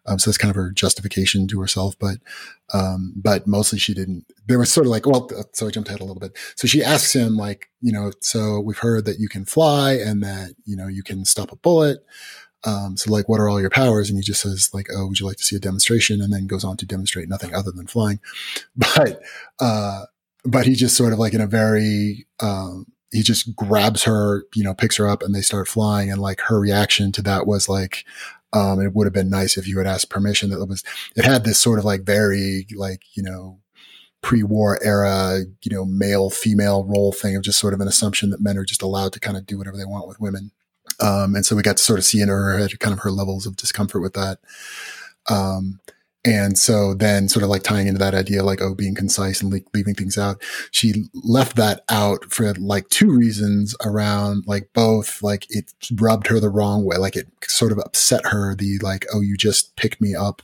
Um, 0.07 0.19
so 0.19 0.31
that's 0.31 0.39
kind 0.39 0.51
of 0.51 0.57
her 0.57 0.71
justification 0.71 1.49
to 1.49 1.61
herself, 1.61 1.99
but 1.99 2.19
um, 2.73 3.15
but 3.17 3.47
mostly 3.47 3.79
she 3.79 3.95
didn't. 3.95 4.27
There 4.47 4.59
was 4.59 4.73
sort 4.73 4.87
of 4.87 4.91
like, 4.91 5.07
well, 5.07 5.29
uh, 5.37 5.45
so 5.53 5.67
I 5.67 5.71
jumped 5.71 5.89
ahead 5.89 6.01
a 6.01 6.05
little 6.05 6.21
bit. 6.21 6.37
So 6.57 6.69
she 6.69 6.83
asks 6.83 7.15
him, 7.15 7.37
like, 7.37 7.71
you 7.81 7.93
know, 7.93 8.13
so 8.21 8.61
we've 8.61 8.79
heard 8.79 9.05
that 9.07 9.19
you 9.19 9.29
can 9.29 9.45
fly 9.45 9.93
and 9.93 10.23
that, 10.23 10.55
you 10.65 10.77
know, 10.77 10.87
you 10.87 11.03
can 11.03 11.25
stop 11.25 11.53
a 11.53 11.57
bullet. 11.57 12.05
Um, 12.65 12.97
so 12.97 13.11
like, 13.13 13.29
what 13.29 13.41
are 13.41 13.49
all 13.49 13.61
your 13.61 13.71
powers? 13.71 14.11
And 14.11 14.19
he 14.19 14.23
just 14.23 14.43
says 14.43 14.71
like, 14.75 14.89
oh, 14.95 15.07
would 15.07 15.21
you 15.21 15.27
like 15.27 15.37
to 15.39 15.45
see 15.45 15.57
a 15.57 15.61
demonstration? 15.61 16.21
And 16.21 16.33
then 16.33 16.47
goes 16.47 16.65
on 16.65 16.77
to 16.79 16.87
demonstrate 16.87 17.29
nothing 17.29 17.55
other 17.55 17.71
than 17.71 17.87
flying. 17.87 18.21
But, 18.77 19.23
uh, 19.61 20.05
but 20.45 20.67
he 20.67 20.75
just 20.75 20.97
sort 20.97 21.13
of 21.13 21.19
like 21.19 21.35
in 21.35 21.41
a 21.41 21.47
very, 21.47 22.27
um, 22.41 22.87
he 23.11 23.23
just 23.23 23.55
grabs 23.57 24.05
her, 24.05 24.45
you 24.55 24.63
know, 24.63 24.75
picks 24.75 24.97
her 24.97 25.09
up 25.09 25.23
and 25.23 25.35
they 25.35 25.41
start 25.41 25.69
flying. 25.69 26.11
And 26.11 26.21
like 26.21 26.41
her 26.43 26.61
reaction 26.61 27.13
to 27.13 27.23
that 27.23 27.47
was 27.47 27.69
like, 27.69 28.05
um, 28.53 28.81
it 28.81 28.95
would 28.95 29.07
have 29.07 29.15
been 29.15 29.31
nice 29.31 29.57
if 29.57 29.67
you 29.67 29.79
had 29.79 29.87
asked 29.87 30.11
permission. 30.11 30.51
That 30.51 30.67
was, 30.67 30.85
it 31.17 31.25
had 31.25 31.45
this 31.45 31.61
sort 31.61 31.79
of 31.79 31.85
like 31.85 32.03
very 32.03 32.67
like, 32.75 33.03
you 33.15 33.23
know, 33.23 33.61
pre-war 34.21 34.79
era, 34.83 35.41
you 35.63 35.75
know, 35.75 35.85
male 35.85 36.29
female 36.29 36.85
role 36.85 37.13
thing 37.13 37.37
of 37.37 37.43
just 37.43 37.59
sort 37.59 37.75
of 37.75 37.81
an 37.81 37.89
assumption 37.89 38.31
that 38.31 38.43
men 38.43 38.59
are 38.59 38.65
just 38.65 38.83
allowed 38.83 39.13
to 39.13 39.21
kind 39.21 39.37
of 39.37 39.47
do 39.47 39.57
whatever 39.57 39.77
they 39.77 39.85
want 39.85 40.09
with 40.09 40.21
women. 40.21 40.51
Um, 41.01 41.35
and 41.35 41.47
so 41.47 41.55
we 41.55 41.63
got 41.63 41.77
to 41.77 41.83
sort 41.83 41.99
of 41.99 42.05
see 42.05 42.21
in 42.21 42.29
her 42.29 42.69
kind 42.81 42.93
of 42.93 43.01
her 43.01 43.11
levels 43.11 43.47
of 43.47 43.57
discomfort 43.57 44.03
with 44.03 44.15
that. 44.15 44.39
Um, 45.31 45.81
and 46.29 46.59
so 46.59 46.93
then 46.93 47.27
sort 47.27 47.43
of 47.43 47.49
like 47.49 47.63
tying 47.63 47.87
into 47.87 47.99
that 48.01 48.15
idea, 48.15 48.43
like, 48.43 48.61
oh, 48.61 48.75
being 48.75 48.95
concise 48.95 49.41
and 49.41 49.51
le- 49.51 49.61
leaving 49.73 49.95
things 49.95 50.19
out. 50.19 50.43
She 50.71 51.09
left 51.15 51.57
that 51.57 51.85
out 51.89 52.27
for 52.27 52.53
like 52.55 52.91
two 52.91 53.11
reasons 53.11 53.75
around 53.83 54.45
like 54.47 54.69
both, 54.75 55.23
like 55.23 55.47
it 55.49 55.73
rubbed 55.95 56.27
her 56.27 56.39
the 56.39 56.51
wrong 56.51 56.85
way. 56.85 56.99
Like 56.99 57.17
it 57.17 57.29
sort 57.45 57.73
of 57.73 57.79
upset 57.79 58.27
her. 58.27 58.55
The 58.55 58.79
like, 58.83 59.07
oh, 59.13 59.23
you 59.23 59.39
just 59.39 59.75
picked 59.77 60.03
me 60.03 60.15
up, 60.15 60.43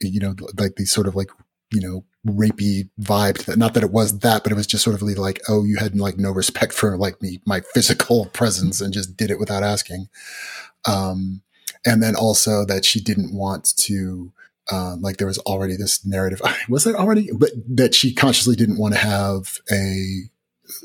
you 0.00 0.20
know, 0.20 0.36
like 0.56 0.76
these 0.76 0.92
sort 0.92 1.08
of 1.08 1.16
like, 1.16 1.30
you 1.72 1.80
know, 1.80 2.04
rapey 2.24 2.88
vibe. 3.00 3.44
That, 3.46 3.58
Not 3.58 3.74
that 3.74 3.82
it 3.82 3.90
was 3.90 4.20
that, 4.20 4.44
but 4.44 4.52
it 4.52 4.56
was 4.56 4.68
just 4.68 4.84
sort 4.84 4.94
of 4.94 5.02
like, 5.02 5.40
oh, 5.48 5.64
you 5.64 5.78
had 5.78 5.98
like 5.98 6.16
no 6.16 6.30
respect 6.30 6.74
for 6.74 6.96
like 6.96 7.20
me, 7.20 7.40
my 7.44 7.60
physical 7.74 8.26
presence 8.26 8.80
and 8.80 8.94
just 8.94 9.16
did 9.16 9.32
it 9.32 9.40
without 9.40 9.64
asking. 9.64 10.08
Um, 10.84 11.42
and 11.84 12.00
then 12.00 12.14
also 12.14 12.64
that 12.66 12.84
she 12.84 13.00
didn't 13.00 13.34
want 13.34 13.76
to, 13.78 14.32
um, 14.70 15.02
like 15.02 15.16
there 15.16 15.26
was 15.26 15.38
already 15.38 15.76
this 15.76 16.04
narrative. 16.04 16.40
Was 16.68 16.84
there 16.84 16.96
already, 16.96 17.30
but 17.36 17.50
that 17.68 17.94
she 17.94 18.14
consciously 18.14 18.56
didn't 18.56 18.78
want 18.78 18.94
to 18.94 19.00
have 19.00 19.58
a 19.70 20.30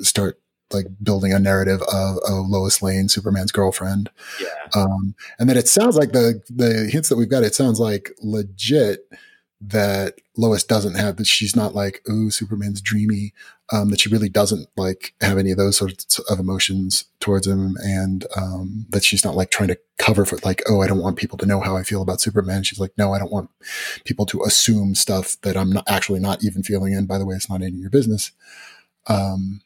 start 0.01 0.39
like 0.73 0.87
building 1.01 1.31
a 1.31 1.39
narrative 1.39 1.81
of, 1.83 2.17
of 2.27 2.47
Lois 2.47 2.81
Lane, 2.81 3.07
Superman's 3.07 3.51
girlfriend. 3.51 4.09
yeah. 4.41 4.47
Um, 4.75 5.15
and 5.39 5.49
then 5.49 5.57
it 5.57 5.67
sounds 5.67 5.95
like 5.95 6.11
the 6.11 6.41
the 6.49 6.89
hints 6.91 7.09
that 7.09 7.17
we've 7.17 7.29
got. 7.29 7.43
It 7.43 7.55
sounds 7.55 7.79
like 7.79 8.11
legit 8.21 9.09
that 9.59 10.15
Lois 10.37 10.63
doesn't 10.63 10.95
have 10.95 11.17
that. 11.17 11.27
She's 11.27 11.55
not 11.55 11.73
like, 11.75 12.01
oh 12.07 12.29
Superman's 12.29 12.81
dreamy." 12.81 13.33
Um, 13.73 13.89
that 13.89 13.99
she 13.99 14.07
really 14.09 14.29
doesn't 14.29 14.69
like 14.77 15.13
have 15.19 15.37
any 15.37 15.51
of 15.51 15.57
those 15.57 15.75
sorts 15.75 16.19
of 16.19 16.39
emotions 16.39 17.05
towards 17.19 17.47
him, 17.47 17.75
and 17.83 18.25
um, 18.37 18.85
that 18.89 19.03
she's 19.03 19.25
not 19.25 19.35
like 19.35 19.51
trying 19.51 19.67
to 19.69 19.79
cover 19.97 20.23
for 20.25 20.37
like, 20.45 20.61
"Oh, 20.69 20.81
I 20.81 20.87
don't 20.87 21.01
want 21.01 21.17
people 21.17 21.37
to 21.39 21.45
know 21.45 21.59
how 21.59 21.75
I 21.75 21.83
feel 21.83 22.01
about 22.01 22.21
Superman." 22.21 22.63
She's 22.63 22.79
like, 22.79 22.93
"No, 22.97 23.13
I 23.13 23.19
don't 23.19 23.31
want 23.31 23.49
people 24.05 24.25
to 24.27 24.43
assume 24.43 24.95
stuff 24.95 25.35
that 25.41 25.57
I'm 25.57 25.71
not 25.71 25.83
actually 25.89 26.19
not 26.19 26.43
even 26.43 26.63
feeling." 26.63 26.93
And 26.95 27.07
by 27.07 27.17
the 27.17 27.25
way, 27.25 27.35
it's 27.35 27.49
not 27.49 27.61
any 27.61 27.73
of 27.75 27.81
your 27.81 27.89
business. 27.89 28.31
Um, 29.07 29.61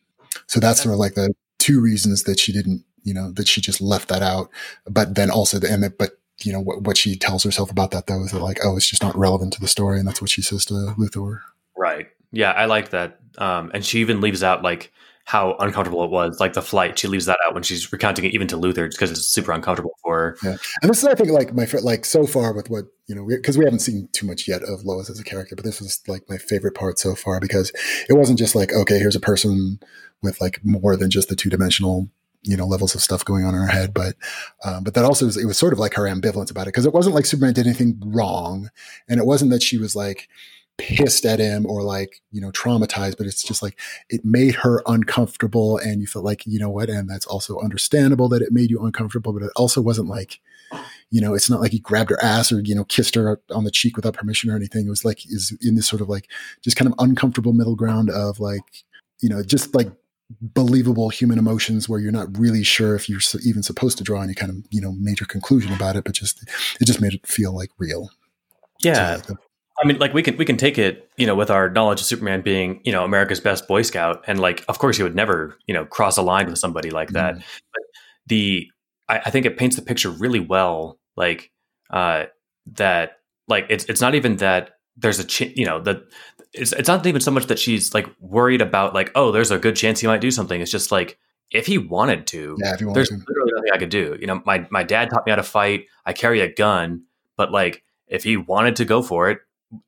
so 0.47 0.59
that's 0.59 0.81
sort 0.83 0.93
of 0.93 0.99
like 0.99 1.15
the 1.15 1.33
two 1.59 1.81
reasons 1.81 2.23
that 2.23 2.39
she 2.39 2.51
didn't, 2.51 2.83
you 3.03 3.13
know, 3.13 3.31
that 3.33 3.47
she 3.47 3.61
just 3.61 3.81
left 3.81 4.09
that 4.09 4.21
out. 4.21 4.49
But 4.85 5.15
then 5.15 5.31
also 5.31 5.59
the, 5.59 5.71
and 5.71 5.83
that, 5.83 5.97
but 5.97 6.17
you 6.45 6.53
know, 6.53 6.59
what, 6.59 6.83
what 6.83 6.97
she 6.97 7.15
tells 7.15 7.43
herself 7.43 7.71
about 7.71 7.91
that 7.91 8.07
though 8.07 8.23
is 8.23 8.31
that 8.31 8.41
like, 8.41 8.59
oh, 8.63 8.77
it's 8.77 8.89
just 8.89 9.03
not 9.03 9.17
relevant 9.17 9.53
to 9.53 9.61
the 9.61 9.67
story. 9.67 9.99
And 9.99 10.07
that's 10.07 10.21
what 10.21 10.29
she 10.29 10.41
says 10.41 10.65
to 10.65 10.73
Luthor. 10.97 11.41
Right. 11.77 12.07
Yeah, 12.31 12.51
I 12.51 12.65
like 12.65 12.89
that. 12.89 13.19
Um, 13.37 13.71
and 13.73 13.85
she 13.85 13.99
even 13.99 14.21
leaves 14.21 14.43
out 14.43 14.63
like 14.63 14.91
how 15.25 15.55
uncomfortable 15.59 16.03
it 16.03 16.09
was, 16.09 16.39
like 16.39 16.53
the 16.53 16.61
flight. 16.61 16.97
She 16.97 17.07
leaves 17.07 17.25
that 17.25 17.37
out 17.45 17.53
when 17.53 17.63
she's 17.63 17.91
recounting 17.93 18.25
it 18.25 18.33
even 18.33 18.47
to 18.47 18.57
Luthor 18.57 18.89
because 18.89 19.11
it's 19.11 19.21
super 19.21 19.51
uncomfortable 19.51 19.93
for 20.03 20.37
her. 20.41 20.59
And 20.81 20.89
this 20.89 21.03
is, 21.03 21.05
I 21.05 21.15
think, 21.15 21.29
like 21.29 21.53
my, 21.53 21.67
like 21.83 22.05
so 22.05 22.25
far 22.25 22.53
with 22.53 22.69
what, 22.69 22.85
you 23.07 23.15
know, 23.15 23.25
because 23.25 23.57
we 23.57 23.63
haven't 23.63 23.79
seen 23.79 24.09
too 24.13 24.25
much 24.25 24.47
yet 24.47 24.63
of 24.63 24.83
Lois 24.83 25.09
as 25.09 25.19
a 25.19 25.23
character, 25.23 25.55
but 25.55 25.63
this 25.63 25.79
was 25.79 26.01
like 26.07 26.23
my 26.27 26.37
favorite 26.37 26.75
part 26.75 26.99
so 26.99 27.15
far 27.15 27.39
because 27.39 27.71
it 28.09 28.13
wasn't 28.13 28.39
just 28.39 28.55
like, 28.55 28.73
okay, 28.73 28.97
here's 28.97 29.15
a 29.15 29.21
person 29.21 29.79
with 30.21 30.41
like 30.41 30.59
more 30.63 30.95
than 30.97 31.09
just 31.09 31.29
the 31.29 31.35
two 31.35 31.49
dimensional, 31.49 32.09
you 32.43 32.57
know, 32.57 32.65
levels 32.65 32.95
of 32.95 33.01
stuff 33.01 33.23
going 33.23 33.45
on 33.45 33.53
in 33.53 33.61
her 33.61 33.67
head. 33.67 33.93
But, 33.93 34.15
um, 34.65 34.83
but 34.83 34.93
that 34.95 35.05
also 35.05 35.25
was, 35.25 35.37
it 35.37 35.45
was 35.45 35.57
sort 35.57 35.73
of 35.73 35.79
like 35.79 35.93
her 35.93 36.03
ambivalence 36.03 36.51
about 36.51 36.63
it 36.63 36.73
because 36.73 36.85
it 36.85 36.93
wasn't 36.93 37.15
like 37.15 37.25
Superman 37.25 37.53
did 37.53 37.67
anything 37.67 38.01
wrong. 38.05 38.69
And 39.07 39.19
it 39.19 39.25
wasn't 39.25 39.51
that 39.51 39.63
she 39.63 39.77
was 39.77 39.95
like, 39.95 40.27
pissed 40.77 41.25
at 41.25 41.39
him 41.39 41.65
or 41.67 41.83
like 41.83 42.21
you 42.31 42.41
know 42.41 42.49
traumatized 42.51 43.15
but 43.15 43.27
it's 43.27 43.43
just 43.43 43.61
like 43.61 43.79
it 44.09 44.25
made 44.25 44.55
her 44.55 44.81
uncomfortable 44.87 45.77
and 45.77 46.01
you 46.01 46.07
felt 46.07 46.25
like 46.25 46.43
you 46.47 46.57
know 46.57 46.69
what 46.69 46.89
and 46.89 47.07
that's 47.07 47.25
also 47.27 47.59
understandable 47.59 48.27
that 48.27 48.41
it 48.41 48.51
made 48.51 48.71
you 48.71 48.83
uncomfortable 48.83 49.31
but 49.31 49.43
it 49.43 49.51
also 49.55 49.79
wasn't 49.79 50.07
like 50.07 50.39
you 51.11 51.21
know 51.21 51.35
it's 51.35 51.51
not 51.51 51.61
like 51.61 51.71
he 51.71 51.77
grabbed 51.77 52.09
her 52.09 52.23
ass 52.23 52.51
or 52.51 52.61
you 52.61 52.73
know 52.73 52.83
kissed 52.85 53.13
her 53.13 53.39
on 53.53 53.63
the 53.63 53.69
cheek 53.69 53.95
without 53.95 54.15
permission 54.15 54.49
or 54.49 54.55
anything 54.55 54.87
it 54.87 54.89
was 54.89 55.05
like 55.05 55.23
is 55.25 55.55
in 55.61 55.75
this 55.75 55.87
sort 55.87 56.01
of 56.01 56.09
like 56.09 56.27
just 56.63 56.77
kind 56.77 56.89
of 56.89 56.95
uncomfortable 56.97 57.53
middle 57.53 57.75
ground 57.75 58.09
of 58.09 58.39
like 58.39 58.83
you 59.21 59.29
know 59.29 59.43
just 59.43 59.75
like 59.75 59.91
believable 60.41 61.09
human 61.09 61.37
emotions 61.37 61.89
where 61.89 61.99
you're 61.99 62.11
not 62.11 62.27
really 62.37 62.63
sure 62.63 62.95
if 62.95 63.09
you're 63.09 63.19
even 63.45 63.63
supposed 63.63 63.97
to 63.97 64.03
draw 64.03 64.21
any 64.21 64.33
kind 64.33 64.49
of 64.49 64.57
you 64.69 64.81
know 64.81 64.93
major 64.99 65.25
conclusion 65.25 65.73
about 65.73 65.95
it 65.95 66.03
but 66.03 66.13
just 66.13 66.43
it 66.79 66.85
just 66.85 67.01
made 67.01 67.13
it 67.13 67.25
feel 67.27 67.55
like 67.55 67.69
real 67.77 68.09
Yeah. 68.83 69.21
So, 69.21 69.37
I 69.81 69.87
mean, 69.87 69.97
like 69.97 70.13
we 70.13 70.21
can 70.21 70.37
we 70.37 70.45
can 70.45 70.57
take 70.57 70.77
it, 70.77 71.09
you 71.17 71.25
know, 71.25 71.35
with 71.35 71.49
our 71.49 71.69
knowledge 71.69 72.01
of 72.01 72.05
Superman 72.05 72.41
being, 72.41 72.81
you 72.83 72.91
know, 72.91 73.03
America's 73.03 73.39
best 73.39 73.67
Boy 73.67 73.81
Scout, 73.81 74.23
and 74.27 74.39
like, 74.39 74.63
of 74.67 74.77
course, 74.79 74.97
he 74.97 75.03
would 75.03 75.15
never, 75.15 75.57
you 75.65 75.73
know, 75.73 75.85
cross 75.85 76.17
a 76.17 76.21
line 76.21 76.47
with 76.47 76.59
somebody 76.59 76.91
like 76.91 77.09
that. 77.09 77.35
Mm. 77.35 77.43
But 77.73 77.83
the, 78.27 78.67
I, 79.09 79.21
I 79.25 79.29
think 79.31 79.45
it 79.45 79.57
paints 79.57 79.75
the 79.75 79.81
picture 79.81 80.09
really 80.09 80.39
well, 80.39 80.99
like 81.15 81.51
uh, 81.89 82.25
that, 82.73 83.13
like 83.47 83.65
it's 83.69 83.85
it's 83.85 84.01
not 84.01 84.13
even 84.13 84.37
that 84.37 84.71
there's 85.01 85.19
a, 85.19 85.23
ch- 85.23 85.53
you 85.55 85.65
know, 85.65 85.79
that 85.81 86.03
it's 86.53 86.71
it's 86.73 86.87
not 86.87 87.05
even 87.05 87.21
so 87.21 87.31
much 87.31 87.47
that 87.47 87.59
she's 87.59 87.93
like 87.93 88.07
worried 88.19 88.61
about 88.61 88.93
like, 88.93 89.11
oh, 89.15 89.31
there's 89.31 89.51
a 89.51 89.57
good 89.59 89.75
chance 89.75 89.99
he 89.99 90.07
might 90.07 90.21
do 90.21 90.31
something. 90.31 90.59
It's 90.61 90.71
just 90.71 90.91
like 90.91 91.17
if 91.51 91.65
he 91.65 91.77
wanted 91.77 92.27
to, 92.27 92.57
yeah 92.63 92.73
if 92.73 92.81
you 92.81 92.87
want 92.87 92.95
there's 92.95 93.09
to 93.09 93.15
literally 93.27 93.51
nothing 93.55 93.71
I 93.73 93.77
could 93.77 93.89
do. 93.89 94.17
You 94.19 94.27
know, 94.27 94.41
my 94.45 94.67
my 94.69 94.83
dad 94.83 95.09
taught 95.09 95.25
me 95.25 95.31
how 95.31 95.35
to 95.37 95.43
fight. 95.43 95.85
I 96.05 96.13
carry 96.13 96.41
a 96.41 96.53
gun, 96.53 97.03
but 97.37 97.51
like 97.51 97.83
if 98.07 98.23
he 98.23 98.37
wanted 98.37 98.75
to 98.77 98.85
go 98.85 99.01
for 99.01 99.29
it, 99.29 99.39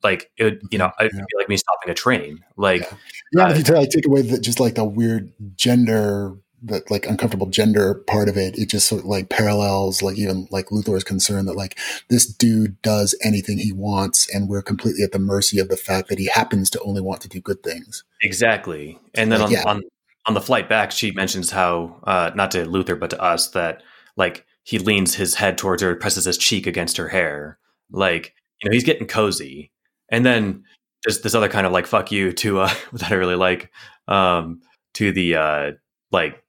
like 0.02 0.30
it 0.38 0.44
would, 0.44 0.62
you 0.70 0.78
know, 0.78 0.90
it'd 0.98 1.12
Yeah. 1.14 1.20
be 1.20 1.36
like 1.38 1.48
me 1.48 1.56
stopping 1.56 1.90
a 1.90 1.94
train. 1.94 2.42
Like, 2.56 2.90
Yeah, 3.32 3.46
Uh, 3.46 3.50
if 3.50 3.58
you 3.58 3.64
take, 3.64 3.90
take 3.90 4.06
away 4.06 4.22
the, 4.22 4.38
just 4.40 4.60
like 4.60 4.74
the 4.76 4.84
weird 4.84 5.32
gender 5.56 6.36
that 6.64 6.90
like 6.90 7.06
uncomfortable 7.06 7.46
gender 7.46 7.94
part 8.06 8.28
of 8.28 8.36
it, 8.36 8.58
it 8.58 8.68
just 8.68 8.88
sort 8.88 9.02
of 9.02 9.06
like 9.06 9.28
parallels 9.28 10.02
like 10.02 10.18
even 10.18 10.48
like 10.50 10.66
Luthor's 10.66 11.04
concern 11.04 11.46
that 11.46 11.56
like 11.56 11.78
this 12.08 12.26
dude 12.26 12.80
does 12.82 13.14
anything 13.22 13.58
he 13.58 13.72
wants 13.72 14.32
and 14.34 14.48
we're 14.48 14.62
completely 14.62 15.02
at 15.02 15.12
the 15.12 15.18
mercy 15.18 15.58
of 15.58 15.68
the 15.68 15.76
fact 15.76 16.08
that 16.08 16.18
he 16.18 16.26
happens 16.26 16.70
to 16.70 16.80
only 16.80 17.00
want 17.00 17.20
to 17.22 17.28
do 17.28 17.40
good 17.40 17.62
things. 17.62 18.04
Exactly. 18.22 18.98
And 19.14 19.30
then 19.30 19.40
Like, 19.40 19.48
on, 19.48 19.52
yeah. 19.52 19.62
on 19.66 19.82
on 20.26 20.34
the 20.34 20.40
flight 20.40 20.68
back, 20.68 20.90
she 20.90 21.10
mentions 21.10 21.50
how 21.50 22.00
uh, 22.04 22.30
not 22.34 22.50
to 22.52 22.64
Luthor 22.64 22.98
but 22.98 23.10
to 23.10 23.22
us 23.22 23.48
that 23.50 23.82
like 24.16 24.46
he 24.62 24.78
leans 24.78 25.14
his 25.14 25.34
head 25.34 25.58
towards 25.58 25.82
her, 25.82 25.94
presses 25.94 26.24
his 26.24 26.38
cheek 26.38 26.66
against 26.66 26.96
her 26.96 27.08
hair, 27.08 27.58
like 27.90 28.34
you 28.62 28.68
know 28.68 28.72
he's 28.72 28.84
getting 28.84 29.06
cozy. 29.06 29.70
And 30.08 30.24
then 30.24 30.64
there's 31.04 31.20
this 31.20 31.34
other 31.34 31.48
kind 31.48 31.66
of 31.66 31.72
like 31.72 31.86
fuck 31.86 32.10
you 32.10 32.32
to 32.32 32.60
uh, 32.60 32.74
that 32.92 33.10
I 33.10 33.14
really 33.14 33.36
like 33.36 33.70
um, 34.08 34.60
to 34.94 35.12
the 35.12 35.36
uh, 35.36 35.72
like 36.10 36.42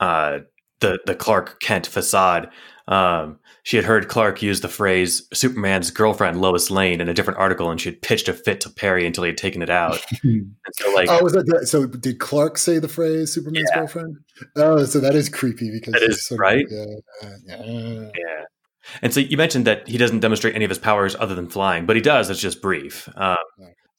uh, 0.00 0.40
the 0.80 0.98
the 1.06 1.14
Clark 1.14 1.60
Kent 1.60 1.86
facade. 1.86 2.50
Um, 2.88 3.40
she 3.64 3.76
had 3.76 3.84
heard 3.84 4.06
Clark 4.08 4.42
use 4.42 4.60
the 4.60 4.68
phrase 4.68 5.26
"Superman's 5.34 5.90
girlfriend 5.90 6.40
Lois 6.40 6.70
Lane" 6.70 7.00
in 7.00 7.08
a 7.08 7.14
different 7.14 7.40
article, 7.40 7.70
and 7.70 7.80
she 7.80 7.88
had 7.90 8.00
pitched 8.00 8.28
a 8.28 8.32
fit 8.32 8.60
to 8.60 8.70
Perry 8.70 9.04
until 9.06 9.24
he 9.24 9.28
had 9.28 9.38
taken 9.38 9.60
it 9.62 9.70
out. 9.70 9.98
So, 10.72 10.92
like, 10.94 11.08
oh, 11.10 11.22
was 11.22 11.32
that 11.32 11.66
so? 11.66 11.86
Did 11.86 12.18
Clark 12.18 12.58
say 12.58 12.78
the 12.78 12.88
phrase 12.88 13.32
"Superman's 13.32 13.68
Yeah. 13.72 13.78
girlfriend"? 13.80 14.16
Oh, 14.56 14.84
so 14.84 15.00
that 15.00 15.14
is 15.14 15.28
creepy 15.28 15.70
because 15.72 15.94
That 15.94 16.02
it's 16.02 16.16
is, 16.18 16.26
sort 16.26 16.40
right? 16.40 16.66
yeah, 16.70 16.84
yeah. 17.46 18.10
Yeah. 18.14 18.44
And 19.02 19.12
so 19.14 19.20
you 19.20 19.36
mentioned 19.36 19.64
that 19.66 19.88
he 19.88 19.96
doesn't 19.98 20.20
demonstrate 20.20 20.54
any 20.54 20.64
of 20.64 20.68
his 20.70 20.78
powers 20.78 21.16
other 21.18 21.34
than 21.34 21.48
flying, 21.48 21.86
but 21.86 21.96
he 21.96 22.02
does. 22.02 22.30
It's 22.30 22.40
just 22.40 22.62
brief. 22.62 23.08
Um, 23.16 23.36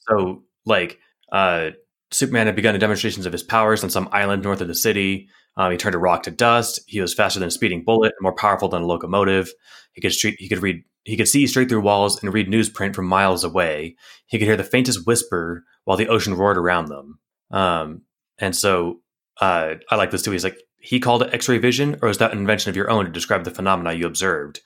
so, 0.07 0.43
like, 0.65 0.99
uh, 1.31 1.71
Superman 2.11 2.47
had 2.47 2.55
begun 2.55 2.77
demonstrations 2.79 3.25
of 3.25 3.33
his 3.33 3.43
powers 3.43 3.83
on 3.83 3.89
some 3.89 4.09
island 4.11 4.43
north 4.43 4.61
of 4.61 4.67
the 4.67 4.75
city. 4.75 5.27
Um, 5.57 5.71
he 5.71 5.77
turned 5.77 5.95
a 5.95 5.99
rock 5.99 6.23
to 6.23 6.31
dust. 6.31 6.79
He 6.87 7.01
was 7.01 7.13
faster 7.13 7.39
than 7.39 7.47
a 7.47 7.51
speeding 7.51 7.83
bullet 7.83 8.13
and 8.17 8.23
more 8.23 8.35
powerful 8.35 8.69
than 8.69 8.83
a 8.83 8.85
locomotive. 8.85 9.51
He 9.93 10.01
could 10.01 10.13
street, 10.13 10.35
he 10.39 10.47
could 10.47 10.61
read 10.61 10.83
he 11.03 11.15
could 11.15 11.27
see 11.27 11.47
straight 11.47 11.69
through 11.69 11.81
walls 11.81 12.21
and 12.21 12.33
read 12.33 12.49
newsprint 12.49 12.93
from 12.93 13.07
miles 13.07 13.45
away. 13.45 13.95
He 14.25 14.37
could 14.37 14.45
hear 14.45 14.57
the 14.57 14.63
faintest 14.65 15.07
whisper 15.07 15.63
while 15.85 15.95
the 15.95 16.09
ocean 16.09 16.33
roared 16.33 16.57
around 16.57 16.89
them. 16.89 17.19
Um, 17.49 18.01
and 18.39 18.53
so 18.53 18.99
uh, 19.39 19.75
I 19.89 19.95
like 19.95 20.11
this 20.11 20.21
too. 20.21 20.31
He's 20.31 20.43
like, 20.43 20.57
he 20.79 20.99
called 20.99 21.23
it 21.23 21.33
X-ray 21.33 21.59
vision, 21.59 21.97
or 22.01 22.09
is 22.09 22.17
that 22.17 22.33
an 22.33 22.39
invention 22.39 22.69
of 22.69 22.75
your 22.75 22.89
own 22.89 23.05
to 23.05 23.11
describe 23.11 23.45
the 23.45 23.51
phenomena 23.51 23.93
you 23.93 24.05
observed? 24.05 24.59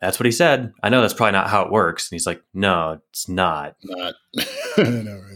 That's 0.00 0.18
what 0.18 0.26
he 0.26 0.32
said. 0.32 0.72
I 0.82 0.88
know 0.88 1.02
that's 1.02 1.14
probably 1.14 1.32
not 1.32 1.50
how 1.50 1.62
it 1.62 1.70
works. 1.70 2.10
And 2.10 2.16
he's 2.16 2.26
like, 2.26 2.42
no, 2.54 3.00
it's 3.10 3.28
not. 3.28 3.76
Not. 3.84 4.14
Right? 4.78 5.31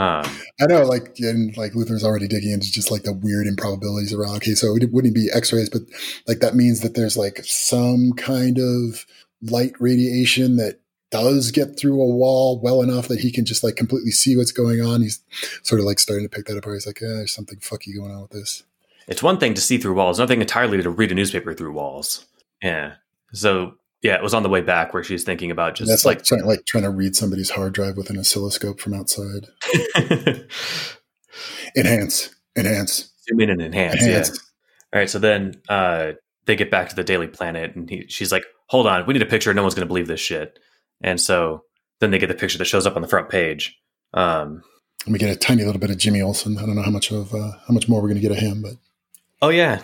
Um, 0.00 0.24
I 0.58 0.66
know, 0.66 0.84
like, 0.84 1.16
and 1.18 1.54
like 1.58 1.72
Luthor's 1.72 2.04
already 2.04 2.26
digging 2.26 2.52
into 2.52 2.72
just 2.72 2.90
like 2.90 3.02
the 3.02 3.12
weird 3.12 3.46
improbabilities 3.46 4.14
around. 4.14 4.36
Okay, 4.36 4.54
so 4.54 4.74
it 4.74 4.90
wouldn't 4.90 5.14
be 5.14 5.28
X-rays, 5.30 5.68
but 5.68 5.82
like 6.26 6.38
that 6.38 6.54
means 6.54 6.80
that 6.80 6.94
there's 6.94 7.18
like 7.18 7.40
some 7.44 8.12
kind 8.14 8.58
of 8.58 9.04
light 9.42 9.74
radiation 9.78 10.56
that 10.56 10.80
does 11.10 11.50
get 11.50 11.78
through 11.78 12.00
a 12.00 12.06
wall 12.06 12.58
well 12.62 12.80
enough 12.80 13.08
that 13.08 13.20
he 13.20 13.30
can 13.30 13.44
just 13.44 13.62
like 13.62 13.76
completely 13.76 14.10
see 14.10 14.38
what's 14.38 14.52
going 14.52 14.80
on. 14.80 15.02
He's 15.02 15.20
sort 15.62 15.80
of 15.80 15.84
like 15.84 15.98
starting 15.98 16.26
to 16.26 16.34
pick 16.34 16.46
that 16.46 16.56
apart. 16.56 16.76
He's 16.76 16.86
like, 16.86 17.02
yeah, 17.02 17.08
there's 17.08 17.34
something 17.34 17.58
fucky 17.58 17.94
going 17.94 18.10
on 18.10 18.22
with 18.22 18.30
this. 18.30 18.62
it's 19.06 19.22
one 19.22 19.38
thing 19.38 19.52
to 19.52 19.60
see 19.60 19.76
through 19.76 19.94
walls, 19.94 20.18
another 20.18 20.32
thing 20.32 20.40
entirely 20.40 20.82
to 20.82 20.88
read 20.88 21.12
a 21.12 21.14
newspaper 21.14 21.52
through 21.52 21.72
walls. 21.72 22.24
Yeah. 22.62 22.94
So 23.34 23.74
yeah, 24.02 24.14
it 24.16 24.22
was 24.22 24.34
on 24.34 24.42
the 24.42 24.48
way 24.48 24.60
back 24.62 24.94
where 24.94 25.04
she's 25.04 25.24
thinking 25.24 25.50
about 25.50 25.68
And 25.68 25.76
just 25.76 25.90
that's 25.90 26.04
like 26.04 26.18
like, 26.18 26.24
trying, 26.24 26.44
like 26.46 26.64
trying 26.66 26.84
to 26.84 26.90
read 26.90 27.14
somebody's 27.16 27.50
hard 27.50 27.72
drive 27.74 27.96
with 27.96 28.10
an 28.10 28.18
oscilloscope 28.18 28.80
from 28.80 28.94
outside. 28.94 29.46
Enhance, 31.76 32.34
enhance, 32.56 33.12
zoom 33.28 33.40
in 33.40 33.50
and 33.50 33.62
enhance. 33.62 34.02
enhance. 34.02 34.28
Yeah. 34.30 34.34
All 34.92 35.00
right. 35.00 35.10
So 35.10 35.18
then 35.18 35.54
uh, 35.68 36.12
they 36.46 36.56
get 36.56 36.70
back 36.70 36.88
to 36.88 36.96
the 36.96 37.04
Daily 37.04 37.28
Planet, 37.28 37.76
and 37.76 37.88
he, 37.88 38.06
she's 38.08 38.32
like, 38.32 38.44
"Hold 38.66 38.86
on, 38.86 39.06
we 39.06 39.14
need 39.14 39.22
a 39.22 39.26
picture. 39.26 39.54
No 39.54 39.62
one's 39.62 39.74
going 39.74 39.86
to 39.86 39.88
believe 39.88 40.08
this 40.08 40.20
shit." 40.20 40.58
And 41.00 41.20
so 41.20 41.64
then 42.00 42.10
they 42.10 42.18
get 42.18 42.28
the 42.28 42.34
picture 42.34 42.58
that 42.58 42.64
shows 42.64 42.86
up 42.86 42.96
on 42.96 43.02
the 43.02 43.08
front 43.08 43.28
page. 43.28 43.78
Um, 44.12 44.62
And 45.04 45.12
we 45.12 45.18
get 45.18 45.30
a 45.30 45.36
tiny 45.36 45.64
little 45.64 45.80
bit 45.80 45.90
of 45.90 45.98
Jimmy 45.98 46.20
Olsen. 46.20 46.58
I 46.58 46.62
don't 46.66 46.74
know 46.74 46.82
how 46.82 46.90
much 46.90 47.10
of 47.12 47.32
uh, 47.34 47.52
how 47.66 47.72
much 47.72 47.88
more 47.88 48.00
we're 48.02 48.08
going 48.08 48.20
to 48.20 48.28
get 48.28 48.32
of 48.32 48.38
him, 48.38 48.62
but 48.62 48.74
oh 49.40 49.50
yeah, 49.50 49.80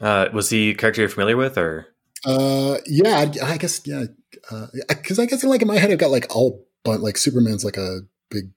uh, 0.00 0.28
was 0.32 0.50
he 0.50 0.70
a 0.70 0.74
character 0.74 1.00
you're 1.00 1.08
familiar 1.08 1.36
with, 1.36 1.56
or 1.56 1.86
uh, 2.24 2.78
yeah, 2.86 3.16
I, 3.16 3.52
I 3.52 3.56
guess 3.56 3.80
yeah, 3.86 4.04
because 4.88 5.18
I 5.18 5.26
guess 5.26 5.44
like 5.44 5.62
in 5.62 5.68
my 5.68 5.78
head 5.78 5.90
I've 5.90 5.98
got 5.98 6.10
like 6.10 6.34
all 6.34 6.66
but 6.84 7.00
like 7.00 7.16
Superman's 7.16 7.64
like 7.64 7.76
a 7.76 8.00
big 8.30 8.50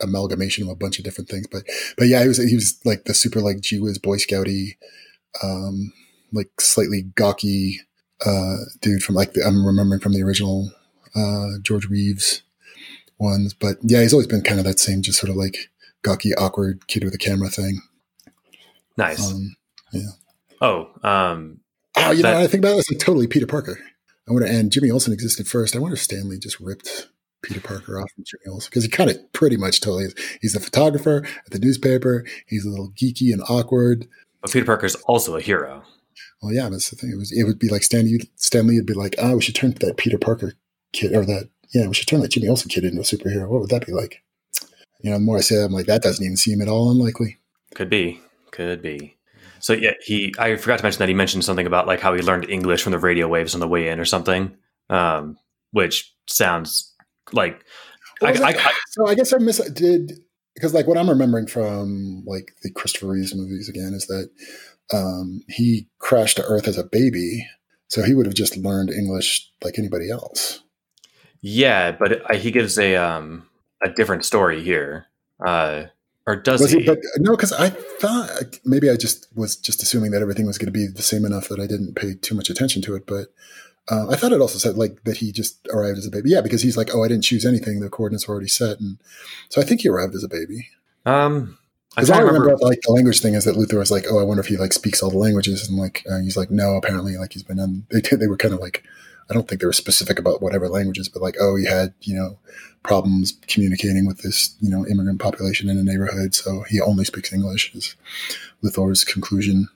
amalgamation 0.00 0.64
of 0.64 0.70
a 0.70 0.76
bunch 0.76 0.98
of 0.98 1.04
different 1.04 1.28
things, 1.28 1.46
but 1.46 1.64
but 1.96 2.08
yeah, 2.08 2.22
he 2.22 2.28
was 2.28 2.38
he 2.38 2.54
was 2.54 2.80
like 2.84 3.04
the 3.04 3.14
super 3.14 3.40
like 3.40 3.60
gee 3.60 3.80
whiz 3.80 3.98
Boy 3.98 4.16
Scouty, 4.16 4.76
um, 5.42 5.92
like 6.32 6.60
slightly 6.60 7.02
gawky 7.14 7.80
uh, 8.24 8.56
dude 8.80 9.02
from 9.02 9.14
like 9.14 9.32
the, 9.32 9.42
I'm 9.42 9.66
remembering 9.66 10.00
from 10.00 10.12
the 10.12 10.22
original 10.22 10.70
uh, 11.14 11.58
George 11.62 11.86
Reeves 11.86 12.42
ones, 13.18 13.54
but 13.54 13.76
yeah, 13.82 14.02
he's 14.02 14.12
always 14.12 14.26
been 14.26 14.42
kind 14.42 14.58
of 14.58 14.66
that 14.66 14.80
same 14.80 15.02
just 15.02 15.18
sort 15.18 15.30
of 15.30 15.36
like 15.36 15.70
gawky 16.02 16.34
awkward 16.34 16.86
kid 16.88 17.04
with 17.04 17.14
a 17.14 17.18
camera 17.18 17.48
thing. 17.48 17.80
nice? 18.96 19.32
Um, 19.32 19.56
oh, 20.60 20.88
um, 21.02 21.60
Oh, 22.08 22.10
you 22.12 22.22
know, 22.22 22.30
That- 22.30 22.34
what 22.36 22.42
I 22.44 22.46
think 22.46 22.62
about 22.64 22.74
it, 22.76 22.78
it's 22.78 22.90
like 22.90 22.98
totally 23.00 23.26
Peter 23.26 23.46
Parker. 23.46 23.78
I 24.28 24.32
wonder, 24.32 24.46
and 24.46 24.70
Jimmy 24.70 24.90
Olsen 24.90 25.12
existed 25.12 25.48
first. 25.48 25.74
I 25.74 25.78
wonder 25.80 25.94
if 25.96 26.02
Stan 26.02 26.28
Lee 26.28 26.38
just 26.38 26.60
ripped 26.60 27.08
Peter 27.42 27.60
Parker 27.60 28.00
off 28.00 28.10
from 28.14 28.24
Jimmy 28.24 28.52
Olsen 28.54 28.68
because 28.70 28.84
he 28.84 28.90
kind 28.90 29.10
of 29.10 29.32
pretty 29.32 29.56
much 29.56 29.80
totally 29.80 30.04
is. 30.04 30.14
He's 30.40 30.54
a 30.54 30.60
photographer 30.60 31.26
at 31.44 31.50
the 31.50 31.58
newspaper. 31.58 32.24
He's 32.46 32.64
a 32.64 32.68
little 32.70 32.92
geeky 32.92 33.32
and 33.32 33.42
awkward. 33.48 34.06
but 34.40 34.52
Peter 34.52 34.64
Parker's 34.64 34.94
also 35.06 35.36
a 35.36 35.40
hero. 35.40 35.82
Well, 36.40 36.52
yeah, 36.52 36.68
that's 36.68 36.90
the 36.90 36.96
thing. 36.96 37.10
It 37.12 37.18
was. 37.18 37.32
It 37.32 37.44
would 37.44 37.58
be 37.58 37.68
like 37.68 37.82
Stan 37.82 38.04
Lee. 38.04 38.30
Stanley 38.36 38.76
would 38.76 38.86
be 38.86 38.94
like, 38.94 39.14
"Ah, 39.20 39.34
we 39.34 39.42
should 39.42 39.54
turn 39.54 39.72
that 39.80 39.96
Peter 39.96 40.18
Parker 40.18 40.54
kid 40.92 41.14
or 41.14 41.24
that. 41.24 41.48
Yeah, 41.74 41.86
we 41.88 41.94
should 41.94 42.06
turn 42.08 42.20
that 42.20 42.30
Jimmy 42.32 42.48
Olsen 42.48 42.68
kid 42.68 42.84
into 42.84 43.00
a 43.00 43.04
superhero. 43.04 43.48
What 43.48 43.60
would 43.60 43.70
that 43.70 43.86
be 43.86 43.92
like?" 43.92 44.22
You 45.02 45.10
know, 45.10 45.16
the 45.16 45.20
more 45.24 45.38
I 45.38 45.40
say, 45.40 45.56
that, 45.56 45.64
I'm 45.64 45.72
like, 45.72 45.86
that 45.86 46.02
doesn't 46.02 46.24
even 46.24 46.36
seem 46.36 46.62
at 46.62 46.68
all 46.68 46.90
unlikely. 46.90 47.38
Could 47.74 47.90
be, 47.90 48.20
could 48.52 48.80
be. 48.82 49.16
So 49.62 49.72
yeah, 49.72 49.92
he. 50.04 50.34
I 50.38 50.56
forgot 50.56 50.78
to 50.78 50.82
mention 50.82 50.98
that 50.98 51.08
he 51.08 51.14
mentioned 51.14 51.44
something 51.44 51.66
about 51.66 51.86
like 51.86 52.00
how 52.00 52.12
he 52.14 52.20
learned 52.20 52.50
English 52.50 52.82
from 52.82 52.90
the 52.90 52.98
radio 52.98 53.28
waves 53.28 53.54
on 53.54 53.60
the 53.60 53.68
way 53.68 53.88
in 53.88 54.00
or 54.00 54.04
something, 54.04 54.56
um, 54.90 55.38
which 55.70 56.12
sounds 56.28 56.92
like. 57.32 57.64
I, 58.20 58.32
I. 58.32 58.48
I, 58.48 58.72
So 58.88 59.06
I 59.06 59.14
guess 59.14 59.32
I 59.32 59.38
miss 59.38 59.58
did 59.70 60.12
because 60.54 60.74
like 60.74 60.88
what 60.88 60.98
I'm 60.98 61.08
remembering 61.08 61.46
from 61.46 62.24
like 62.26 62.52
the 62.62 62.72
Christopher 62.72 63.06
Reeves 63.08 63.34
movies 63.36 63.68
again 63.68 63.94
is 63.94 64.06
that 64.08 64.30
um, 64.92 65.42
he 65.48 65.88
crashed 66.00 66.38
to 66.38 66.44
Earth 66.44 66.66
as 66.66 66.76
a 66.76 66.84
baby, 66.84 67.46
so 67.86 68.02
he 68.02 68.14
would 68.14 68.26
have 68.26 68.34
just 68.34 68.56
learned 68.56 68.90
English 68.90 69.48
like 69.62 69.78
anybody 69.78 70.10
else. 70.10 70.60
yeah, 71.40 71.92
but 71.92 72.12
it, 72.12 72.22
I, 72.28 72.34
he 72.34 72.50
gives 72.50 72.78
a 72.78 72.96
um 72.96 73.48
a 73.80 73.90
different 73.90 74.24
story 74.24 74.60
here, 74.62 75.06
uh, 75.46 75.84
or 76.26 76.36
does 76.36 76.60
Was 76.60 76.70
he? 76.72 76.80
he? 76.80 76.86
But 76.86 76.98
no, 77.18 77.32
because 77.32 77.52
I 77.52 77.70
thought 77.70 78.58
maybe 78.64 78.88
I 78.90 78.96
just 78.96 79.26
was 79.34 79.56
just 79.56 79.82
assuming 79.82 80.10
that 80.12 80.22
everything 80.22 80.46
was 80.46 80.58
going 80.58 80.66
to 80.72 80.72
be 80.72 80.86
the 80.86 81.02
same 81.02 81.24
enough 81.24 81.48
that 81.48 81.60
I 81.60 81.66
didn't 81.66 81.94
pay 81.94 82.14
too 82.14 82.34
much 82.34 82.48
attention 82.50 82.82
to 82.82 82.94
it. 82.94 83.06
But 83.06 83.28
uh, 83.88 84.08
I 84.10 84.16
thought 84.16 84.32
it 84.32 84.40
also 84.40 84.58
said 84.58 84.76
like 84.76 85.02
that 85.04 85.16
he 85.18 85.32
just 85.32 85.66
arrived 85.72 85.98
as 85.98 86.06
a 86.06 86.10
baby. 86.10 86.30
Yeah, 86.30 86.40
because 86.40 86.62
he's 86.62 86.76
like, 86.76 86.90
oh, 86.94 87.02
I 87.02 87.08
didn't 87.08 87.24
choose 87.24 87.44
anything; 87.44 87.80
the 87.80 87.90
coordinates 87.90 88.28
were 88.28 88.34
already 88.34 88.48
set, 88.48 88.78
and 88.78 88.98
so 89.48 89.60
I 89.60 89.64
think 89.64 89.80
he 89.80 89.88
arrived 89.88 90.14
as 90.14 90.22
a 90.24 90.28
baby. 90.28 90.68
um, 91.06 91.58
Because 91.90 92.08
trying 92.08 92.20
I 92.20 92.22
remember, 92.22 92.46
remember. 92.46 92.64
like 92.66 92.80
the 92.82 92.92
language 92.92 93.20
thing 93.20 93.34
is 93.34 93.44
that 93.44 93.56
Luthor 93.56 93.78
was 93.78 93.90
like, 93.90 94.04
"Oh, 94.08 94.18
I 94.20 94.22
wonder 94.22 94.40
if 94.40 94.46
he 94.46 94.56
like 94.56 94.72
speaks 94.72 95.02
all 95.02 95.10
the 95.10 95.18
languages," 95.18 95.68
and 95.68 95.76
like 95.76 96.04
uh, 96.10 96.20
he's 96.20 96.36
like, 96.36 96.50
"No, 96.50 96.76
apparently, 96.76 97.16
like 97.16 97.32
he's 97.32 97.42
been 97.42 97.58
on." 97.58 97.84
They 97.90 98.00
they 98.00 98.28
were 98.28 98.36
kind 98.36 98.54
of 98.54 98.60
like, 98.60 98.84
I 99.32 99.34
don't 99.34 99.48
think 99.48 99.62
they 99.62 99.66
were 99.66 99.72
specific 99.72 100.18
about 100.18 100.42
whatever 100.42 100.68
languages, 100.68 101.08
but 101.08 101.22
like, 101.22 101.36
oh, 101.40 101.56
he 101.56 101.64
had 101.64 101.94
you 102.02 102.14
know 102.14 102.38
problems 102.82 103.32
communicating 103.46 104.06
with 104.06 104.18
this 104.18 104.54
you 104.60 104.68
know 104.68 104.86
immigrant 104.86 105.20
population 105.20 105.70
in 105.70 105.78
a 105.78 105.82
neighborhood, 105.82 106.34
so 106.34 106.64
he 106.68 106.82
only 106.82 107.04
speaks 107.06 107.32
English. 107.32 107.74
Is 107.74 107.96
Luthor's 108.62 109.04
conclusion? 109.04 109.68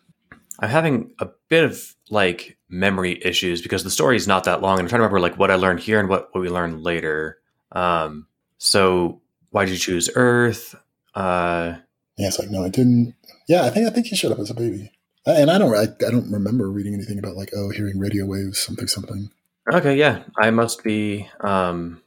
I'm 0.59 0.69
having 0.69 1.12
a 1.19 1.28
bit 1.49 1.65
of 1.65 1.95
like 2.11 2.59
memory 2.69 3.19
issues 3.24 3.62
because 3.62 3.83
the 3.83 3.91
story 3.91 4.16
is 4.16 4.28
not 4.28 4.45
that 4.45 4.61
long. 4.61 4.78
And 4.78 4.85
I'm 4.85 4.89
trying 4.89 4.99
to 5.01 5.05
remember 5.05 5.20
like 5.20 5.39
what 5.39 5.51
I 5.51 5.55
learned 5.55 5.81
here 5.81 5.99
and 5.99 6.09
what, 6.09 6.35
what 6.35 6.41
we 6.41 6.49
learned 6.49 6.83
later. 6.83 7.39
Um, 7.73 8.27
so 8.59 9.23
why 9.51 9.65
did 9.65 9.73
you 9.73 9.78
choose 9.78 10.11
Earth? 10.15 10.74
Uh, 11.15 11.77
Yeah, 12.19 12.28
it's 12.28 12.39
like 12.39 12.51
no, 12.51 12.62
I 12.62 12.69
didn't. 12.69 13.15
Yeah, 13.49 13.62
I 13.65 13.70
think 13.70 13.87
I 13.87 13.91
think 13.91 14.07
he 14.07 14.16
showed 14.16 14.33
up 14.33 14.39
as 14.39 14.51
a 14.51 14.55
baby, 14.55 14.91
and 15.24 15.51
I 15.51 15.59
don't 15.59 15.74
I, 15.74 15.85
I 16.07 16.11
don't 16.11 16.31
remember 16.31 16.70
reading 16.70 16.95
anything 16.95 17.19
about 17.19 17.37
like 17.37 17.51
oh 17.55 17.70
hearing 17.70 17.99
radio 17.99 18.27
waves 18.27 18.59
something 18.59 18.87
something. 18.87 19.31
Okay, 19.72 19.97
yeah, 19.97 20.22
I 20.38 20.51
must 20.51 20.82
be. 20.84 21.28
Um, 21.40 22.02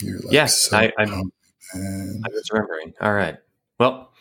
You're 0.00 0.18
like, 0.20 0.32
Yeah, 0.32 0.46
so 0.46 0.76
I- 0.76 0.92
I'm-. 0.98 1.32
I 1.74 2.28
was 2.30 2.48
remembering. 2.52 2.94
All 3.00 3.12
right. 3.12 3.36
Well, 3.78 4.12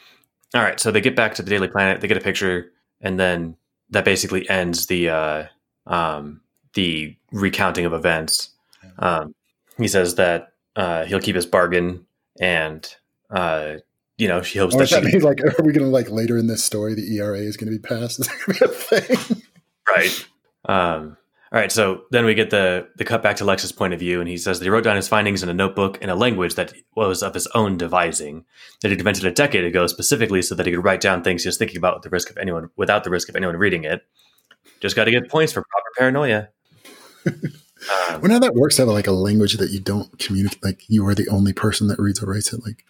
all 0.56 0.62
right. 0.62 0.80
So 0.80 0.92
they 0.92 1.02
get 1.02 1.16
back 1.16 1.36
to 1.36 1.44
the 1.44 1.50
Daily 1.50 1.68
Planet. 1.68 2.02
They 2.02 2.08
get 2.08 2.18
a 2.18 2.22
picture, 2.22 2.72
and 3.02 3.20
then 3.20 3.58
that 3.92 4.06
basically 4.06 4.50
ends 4.50 4.88
the 4.88 5.10
uh, 5.10 5.44
um, 5.86 6.42
the 6.74 7.16
recounting 7.32 7.86
of 7.86 7.94
events. 7.94 8.50
Um, 8.98 9.36
he 9.78 9.88
says 9.88 10.16
that 10.16 10.54
uh, 10.76 11.06
he'll 11.06 11.20
keep 11.20 11.36
his 11.36 11.46
bargain, 11.46 12.06
and 12.40 12.88
uh, 13.30 13.76
you 14.18 14.28
know, 14.28 14.42
she 14.42 14.60
hopes 14.60 14.76
Or 14.76 14.80
that 14.80 14.90
she 14.90 14.96
that 14.96 15.04
mean 15.04 15.22
like 15.22 15.42
are 15.44 15.64
we 15.64 15.74
gonna 15.74 15.88
like 15.88 16.10
later 16.10 16.38
in 16.38 16.48
this 16.48 16.64
story 16.64 16.94
the 16.94 17.18
ERA 17.18 17.38
is 17.40 17.58
gonna 17.58 17.72
be 17.72 17.80
passed? 17.80 18.20
Is 18.22 18.28
that 18.28 18.38
gonna 18.46 18.60
be 18.60 18.66
a 18.66 19.02
thing? 19.02 19.42
right. 19.90 20.28
Um, 20.66 21.18
all 21.54 21.60
right, 21.60 21.72
so 21.72 22.06
then 22.10 22.26
we 22.26 22.34
get 22.34 22.50
the 22.50 22.88
the 22.96 23.06
cut 23.06 23.22
back 23.22 23.36
to 23.36 23.46
Lex's 23.46 23.72
point 23.72 23.94
of 23.94 24.00
view, 24.00 24.20
and 24.20 24.28
he 24.28 24.38
says 24.38 24.58
that 24.58 24.66
he 24.66 24.72
wrote 24.72 24.84
down 24.84 24.96
his 24.96 25.08
findings 25.08 25.44
in 25.44 25.50
a 25.50 25.54
notebook 25.54 26.00
in 26.02 26.10
a 26.10 26.16
language 26.16 26.56
that 26.56 26.74
was 26.96 27.22
of 27.22 27.36
his 27.36 27.46
own 27.54 27.78
devising, 27.78 28.44
that 28.82 28.90
he'd 28.90 29.00
invented 29.00 29.24
a 29.24 29.32
decade 29.32 29.64
ago 29.64 29.86
specifically 29.86 30.42
so 30.42 30.56
that 30.56 30.66
he 30.66 30.72
could 30.72 30.84
write 30.84 31.00
down 31.00 31.24
things 31.24 31.44
he 31.44 31.48
was 31.48 31.58
thinking 31.58 31.78
about 31.78 31.94
with 31.94 32.04
the 32.04 32.10
risk 32.10 32.32
of 32.32 32.40
anyone 32.40 32.72
without 32.76 33.04
the 33.04 33.12
risk 33.12 33.30
of 33.30 33.36
anyone 33.36 33.56
reading 33.56 33.84
it. 33.84 34.02
Just 34.80 34.96
got 34.96 35.06
to 35.06 35.12
get 35.12 35.30
points 35.30 35.54
for 35.54 35.64
proper 35.64 35.90
paranoia. 35.96 36.50
Um, 37.28 37.42
Well, 38.22 38.32
now 38.32 38.40
that 38.40 38.56
works 38.56 38.78
have 38.78 38.88
like 38.88 39.08
a 39.08 39.12
language 39.12 39.58
that 39.58 39.72
you 39.72 39.82
don't 39.82 40.18
communicate, 40.18 40.64
like 40.64 40.84
you 40.88 41.06
are 41.06 41.14
the 41.14 41.28
only 41.28 41.52
person 41.52 41.88
that 41.88 42.00
reads 42.00 42.24
or 42.24 42.28
writes 42.28 42.54
it. 42.54 42.62
Like, 42.66 42.86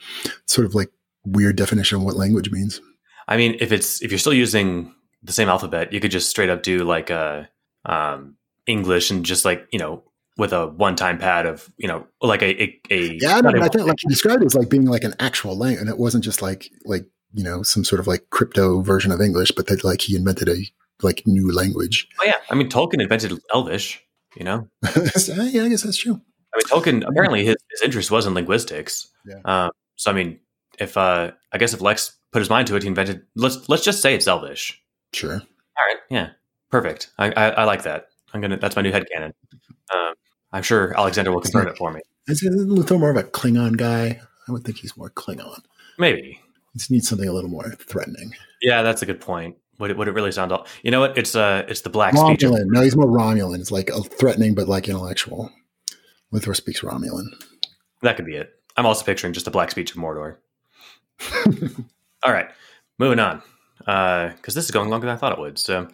sort 0.46 0.66
of 0.66 0.76
like 0.76 0.92
weird 1.26 1.56
definition 1.56 1.98
of 1.98 2.04
what 2.04 2.16
language 2.16 2.52
means. 2.52 2.80
I 3.28 3.36
mean, 3.36 3.58
if 3.60 3.72
it's 3.72 4.04
if 4.04 4.12
you're 4.12 4.20
still 4.20 4.36
using 4.36 4.94
the 5.24 5.34
same 5.34 5.50
alphabet, 5.50 5.92
you 5.92 6.00
could 6.00 6.12
just 6.12 6.30
straight 6.30 6.52
up 6.52 6.62
do 6.62 6.84
like 6.84 7.10
a 7.10 7.50
um, 7.86 8.38
English 8.68 9.12
and 9.12 9.26
just 9.26 9.46
like 9.46 9.68
you 9.72 9.80
know 9.80 10.04
with 10.38 10.54
a 10.54 10.68
one 10.68 10.96
time 10.96 11.18
pad 11.18 11.46
of 11.46 11.72
you 11.78 11.88
know 11.88 12.06
like 12.22 12.42
a 12.42 12.64
a, 12.64 12.82
a 12.90 13.18
Yeah, 13.22 13.38
I, 13.38 13.42
mean, 13.42 13.62
I 13.62 13.68
think 13.68 13.88
like 13.88 14.02
you 14.04 14.10
described 14.10 14.42
it 14.42 14.48
as 14.48 14.56
like 14.56 14.70
being 14.70 14.86
like 14.86 15.04
an 15.04 15.14
actual 15.20 15.58
language, 15.58 15.82
and 15.82 15.90
it 15.90 15.98
wasn't 15.98 16.24
just 16.24 16.42
like 16.42 16.70
like 16.86 17.06
you 17.34 17.44
know 17.44 17.64
some 17.64 17.84
sort 17.84 18.00
of 18.00 18.08
like 18.08 18.30
crypto 18.30 18.82
version 18.82 19.12
of 19.12 19.22
English, 19.22 19.52
but 19.52 19.68
that 19.68 19.84
like 19.84 20.02
he 20.02 20.16
invented 20.16 20.50
a 20.50 20.58
like 21.02 21.24
new 21.26 21.52
language. 21.52 22.08
oh 22.22 22.26
yeah, 22.26 22.38
I 22.50 22.56
mean 22.56 22.70
Tolkien 22.70 23.02
invented 23.02 23.38
Elvish. 23.54 24.02
You 24.36 24.46
know, 24.46 24.68
yeah, 25.28 25.64
I 25.64 25.70
guess 25.70 25.84
that's 25.84 25.98
true. 25.98 26.20
I 26.54 26.58
mean 26.58 26.66
Tolkien 26.68 27.08
apparently 27.08 27.46
his, 27.46 27.56
his 27.70 27.82
interest 27.84 28.10
was 28.10 28.26
in 28.26 28.34
linguistics. 28.34 29.08
Yeah. 29.26 29.42
Um, 29.46 29.72
so 29.96 30.10
I 30.10 30.14
mean, 30.16 30.40
if 30.80 30.98
uh, 30.98 31.32
I 31.52 31.58
guess 31.60 31.74
if 31.74 31.82
Lex 31.82 32.18
put 32.32 32.40
his 32.40 32.50
mind 32.50 32.68
to 32.68 32.76
it, 32.76 32.84
he 32.84 32.90
invented. 32.90 33.22
Let's 33.36 33.70
let's 33.70 33.84
just 33.84 34.02
say 34.02 34.16
it's 34.16 34.28
Elvish. 34.28 34.82
Sure. 35.14 35.34
All 35.36 35.88
right, 35.88 35.98
yeah, 36.10 36.30
perfect. 36.72 37.12
I 37.20 37.32
I, 37.32 37.50
I 37.50 37.64
like 37.66 37.84
that. 37.84 38.08
I'm 38.34 38.42
gonna 38.42 38.58
that's 38.58 38.76
my 38.76 38.82
new 38.82 38.92
headcanon. 38.92 39.34
Um, 39.94 40.14
I'm 40.52 40.64
sure 40.64 40.98
Alexander 40.98 41.32
will 41.32 41.42
confirm 41.42 41.68
it 41.68 41.78
for 41.78 41.92
me. 41.92 42.02
Is 42.28 42.44
little 42.44 43.00
more 43.00 43.10
of 43.10 43.18
a 43.18 43.24
Klingon 43.24 43.78
guy? 43.78 44.20
I 44.48 44.52
would 44.52 44.64
think 44.64 44.78
he's 44.78 44.96
more 44.98 45.10
Klingon. 45.10 45.62
Maybe. 45.98 46.40
He 46.74 46.80
just 46.80 46.92
needs 46.92 47.08
something 47.08 47.28
a 47.28 47.34
little 47.34 47.50
more 47.50 47.72
threatening. 47.72 48.34
Yeah, 48.62 48.82
that's 48.82 49.02
a 49.02 49.06
good 49.06 49.22
point. 49.22 49.58
Would 49.80 49.92
it, 49.92 49.98
would 49.98 50.08
it 50.08 50.14
really 50.14 50.32
sound 50.32 50.52
all? 50.52 50.68
You 50.84 50.92
know 50.92 51.00
what? 51.00 51.18
It's 51.18 51.36
uh, 51.36 51.66
it's 51.68 51.82
the 51.82 51.90
black 51.90 52.16
speech. 52.16 52.44
Of, 52.44 52.52
Romulan. 52.52 52.66
No, 52.68 52.82
he's 52.82 52.96
more 52.96 53.08
Romulan. 53.08 53.60
It's 53.60 53.72
like 53.72 53.90
a 53.90 54.02
threatening, 54.02 54.56
but 54.56 54.68
like 54.68 54.88
intellectual. 54.88 55.52
Luthor 56.34 56.56
speaks 56.56 56.82
Romulan. 56.82 57.28
that 58.02 58.16
could 58.16 58.26
be 58.26 58.36
it. 58.36 58.52
I'm 58.76 58.86
also 58.86 59.06
picturing 59.06 59.34
just 59.34 59.48
a 59.48 59.52
black 59.52 59.70
speech 59.70 59.92
of 59.92 59.98
Mordor. 59.98 60.38
all 62.24 62.32
right, 62.32 62.50
moving 62.98 63.20
on, 63.20 63.42
because 63.78 64.56
this 64.56 64.66
is 64.66 64.72
going 64.72 64.90
longer 64.90 65.06
than 65.06 65.16
I 65.16 65.20
thought 65.20 65.34
it 65.34 65.40
would. 65.40 65.60
So 65.60 65.88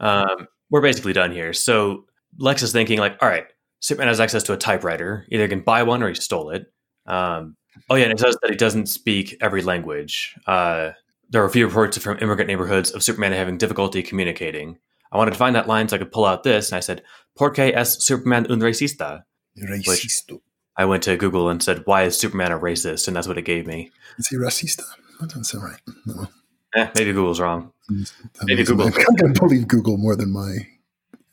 um, 0.00 0.48
we're 0.74 0.80
basically 0.80 1.12
done 1.12 1.30
here. 1.30 1.52
So 1.52 2.04
Lex 2.36 2.60
is 2.64 2.72
thinking 2.72 2.98
like, 2.98 3.16
all 3.22 3.28
right, 3.28 3.46
Superman 3.78 4.08
has 4.08 4.18
access 4.18 4.42
to 4.42 4.54
a 4.54 4.56
typewriter. 4.56 5.24
Either 5.30 5.44
he 5.44 5.48
can 5.48 5.60
buy 5.60 5.84
one 5.84 6.02
or 6.02 6.08
he 6.08 6.16
stole 6.16 6.50
it. 6.50 6.66
Um, 7.06 7.56
oh 7.88 7.94
yeah, 7.94 8.06
and 8.06 8.12
it 8.12 8.18
says 8.18 8.36
that 8.42 8.50
he 8.50 8.56
doesn't 8.56 8.86
speak 8.86 9.36
every 9.40 9.62
language. 9.62 10.34
Uh, 10.48 10.90
there 11.30 11.40
are 11.44 11.46
a 11.46 11.50
few 11.50 11.64
reports 11.64 11.96
from 11.98 12.18
immigrant 12.20 12.48
neighborhoods 12.48 12.90
of 12.90 13.04
Superman 13.04 13.30
having 13.30 13.56
difficulty 13.56 14.02
communicating. 14.02 14.76
I 15.12 15.16
wanted 15.16 15.30
to 15.30 15.36
find 15.36 15.54
that 15.54 15.68
line 15.68 15.88
so 15.88 15.94
I 15.94 16.00
could 16.00 16.10
pull 16.10 16.24
out 16.24 16.42
this, 16.42 16.72
and 16.72 16.76
I 16.76 16.80
said, 16.80 17.04
"Por 17.38 17.54
qué 17.54 17.72
es 17.72 18.04
Superman 18.04 18.50
un 18.50 18.58
racista?" 18.58 19.22
Racista. 19.56 20.40
I 20.76 20.86
went 20.86 21.04
to 21.04 21.16
Google 21.16 21.50
and 21.50 21.62
said, 21.62 21.82
"Why 21.84 22.02
is 22.02 22.18
Superman 22.18 22.50
a 22.50 22.58
racist?" 22.58 23.06
And 23.06 23.16
that's 23.16 23.28
what 23.28 23.38
it 23.38 23.42
gave 23.42 23.64
me. 23.64 23.92
Is 24.18 24.26
he 24.26 24.36
racista? 24.36 24.82
That 25.20 25.28
doesn't 25.28 25.44
sound 25.44 25.62
right. 25.62 25.80
No. 26.04 26.26
Eh, 26.74 26.88
maybe 26.96 27.12
Google's 27.12 27.40
wrong. 27.40 27.72
That 27.88 28.12
Maybe 28.44 28.64
Google. 28.64 28.86
I'm 28.86 29.16
going 29.16 29.34
to 29.34 29.40
believe 29.40 29.68
Google 29.68 29.96
more 29.96 30.16
than 30.16 30.32
my 30.32 30.56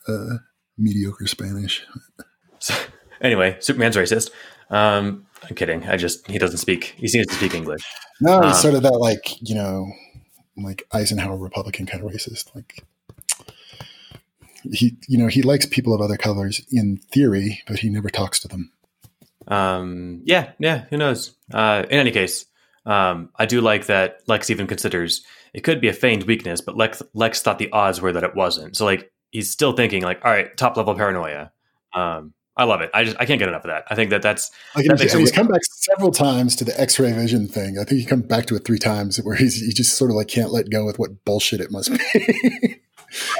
uh, 0.07 0.37
mediocre 0.77 1.27
Spanish. 1.27 1.85
So, 2.59 2.75
anyway, 3.21 3.57
Superman's 3.59 3.95
racist. 3.95 4.29
Um, 4.69 5.25
I'm 5.43 5.55
kidding. 5.55 5.83
I 5.87 5.97
just 5.97 6.29
he 6.29 6.37
doesn't 6.37 6.59
speak. 6.59 6.93
He 6.97 7.07
seems 7.07 7.27
to 7.27 7.33
speak 7.33 7.55
English. 7.55 7.83
No, 8.19 8.41
he's 8.41 8.51
Uh, 8.51 8.53
sort 8.53 8.73
of 8.75 8.83
that 8.83 8.93
like 8.99 9.41
you 9.41 9.55
know, 9.55 9.91
like 10.57 10.83
Eisenhower 10.91 11.37
Republican 11.37 11.85
kind 11.87 12.03
of 12.03 12.11
racist. 12.11 12.53
Like 12.53 12.83
he, 14.71 14.97
you 15.07 15.17
know, 15.17 15.27
he 15.27 15.41
likes 15.41 15.65
people 15.65 15.93
of 15.93 16.01
other 16.01 16.17
colors 16.17 16.61
in 16.71 16.97
theory, 17.11 17.63
but 17.67 17.79
he 17.79 17.89
never 17.89 18.09
talks 18.09 18.39
to 18.41 18.47
them. 18.47 18.71
Um, 19.47 20.21
yeah, 20.25 20.51
yeah. 20.59 20.85
Who 20.89 20.97
knows? 20.97 21.31
Uh, 21.51 21.83
in 21.89 21.99
any 21.99 22.11
case, 22.11 22.45
um, 22.85 23.29
I 23.35 23.45
do 23.45 23.61
like 23.61 23.85
that 23.87 24.21
Lex 24.27 24.49
even 24.49 24.67
considers 24.67 25.23
it 25.53 25.63
could 25.63 25.81
be 25.81 25.87
a 25.87 25.93
feigned 25.93 26.23
weakness, 26.23 26.61
but 26.61 26.77
Lex 26.77 27.01
Lex 27.13 27.41
thought 27.41 27.59
the 27.59 27.71
odds 27.71 28.01
were 28.01 28.11
that 28.11 28.23
it 28.23 28.35
wasn't. 28.35 28.75
So 28.77 28.85
like 28.85 29.11
he's 29.31 29.49
still 29.49 29.73
thinking 29.73 30.03
like, 30.03 30.23
all 30.23 30.31
right, 30.31 30.55
top 30.57 30.77
level 30.77 30.95
paranoia. 30.95 31.51
Um, 31.93 32.33
I 32.57 32.65
love 32.65 32.81
it. 32.81 32.91
I 32.93 33.03
just 33.03 33.17
I 33.19 33.25
can't 33.25 33.39
get 33.39 33.49
enough 33.49 33.63
of 33.63 33.69
that. 33.69 33.85
I 33.89 33.95
think 33.95 34.09
that 34.09 34.21
that's 34.21 34.51
Like 34.75 34.85
That 34.85 34.99
he's, 34.99 35.13
he's 35.13 35.31
come 35.31 35.47
back 35.47 35.61
several 35.63 36.11
times 36.11 36.55
to 36.57 36.65
the 36.65 36.79
X-ray 36.79 37.11
vision 37.13 37.47
thing. 37.47 37.77
I 37.79 37.83
think 37.83 38.01
he 38.01 38.05
come 38.05 38.21
back 38.21 38.45
to 38.47 38.55
it 38.55 38.65
three 38.65 38.77
times, 38.77 39.17
where 39.23 39.35
he's 39.35 39.61
he 39.61 39.71
just 39.71 39.97
sort 39.97 40.11
of 40.11 40.17
like 40.17 40.27
can't 40.27 40.51
let 40.51 40.69
go 40.69 40.85
with 40.85 40.99
what 40.99 41.23
bullshit 41.23 41.61
it 41.61 41.71
must 41.71 41.91
be. 41.91 41.97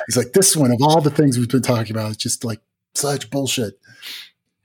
he's 0.07 0.17
like, 0.17 0.33
this 0.33 0.55
one 0.55 0.71
of 0.71 0.81
all 0.81 1.01
the 1.01 1.11
things 1.11 1.37
we've 1.37 1.49
been 1.49 1.61
talking 1.61 1.95
about 1.95 2.11
is 2.11 2.17
just 2.17 2.43
like 2.43 2.61
such 2.95 3.29
bullshit. 3.29 3.73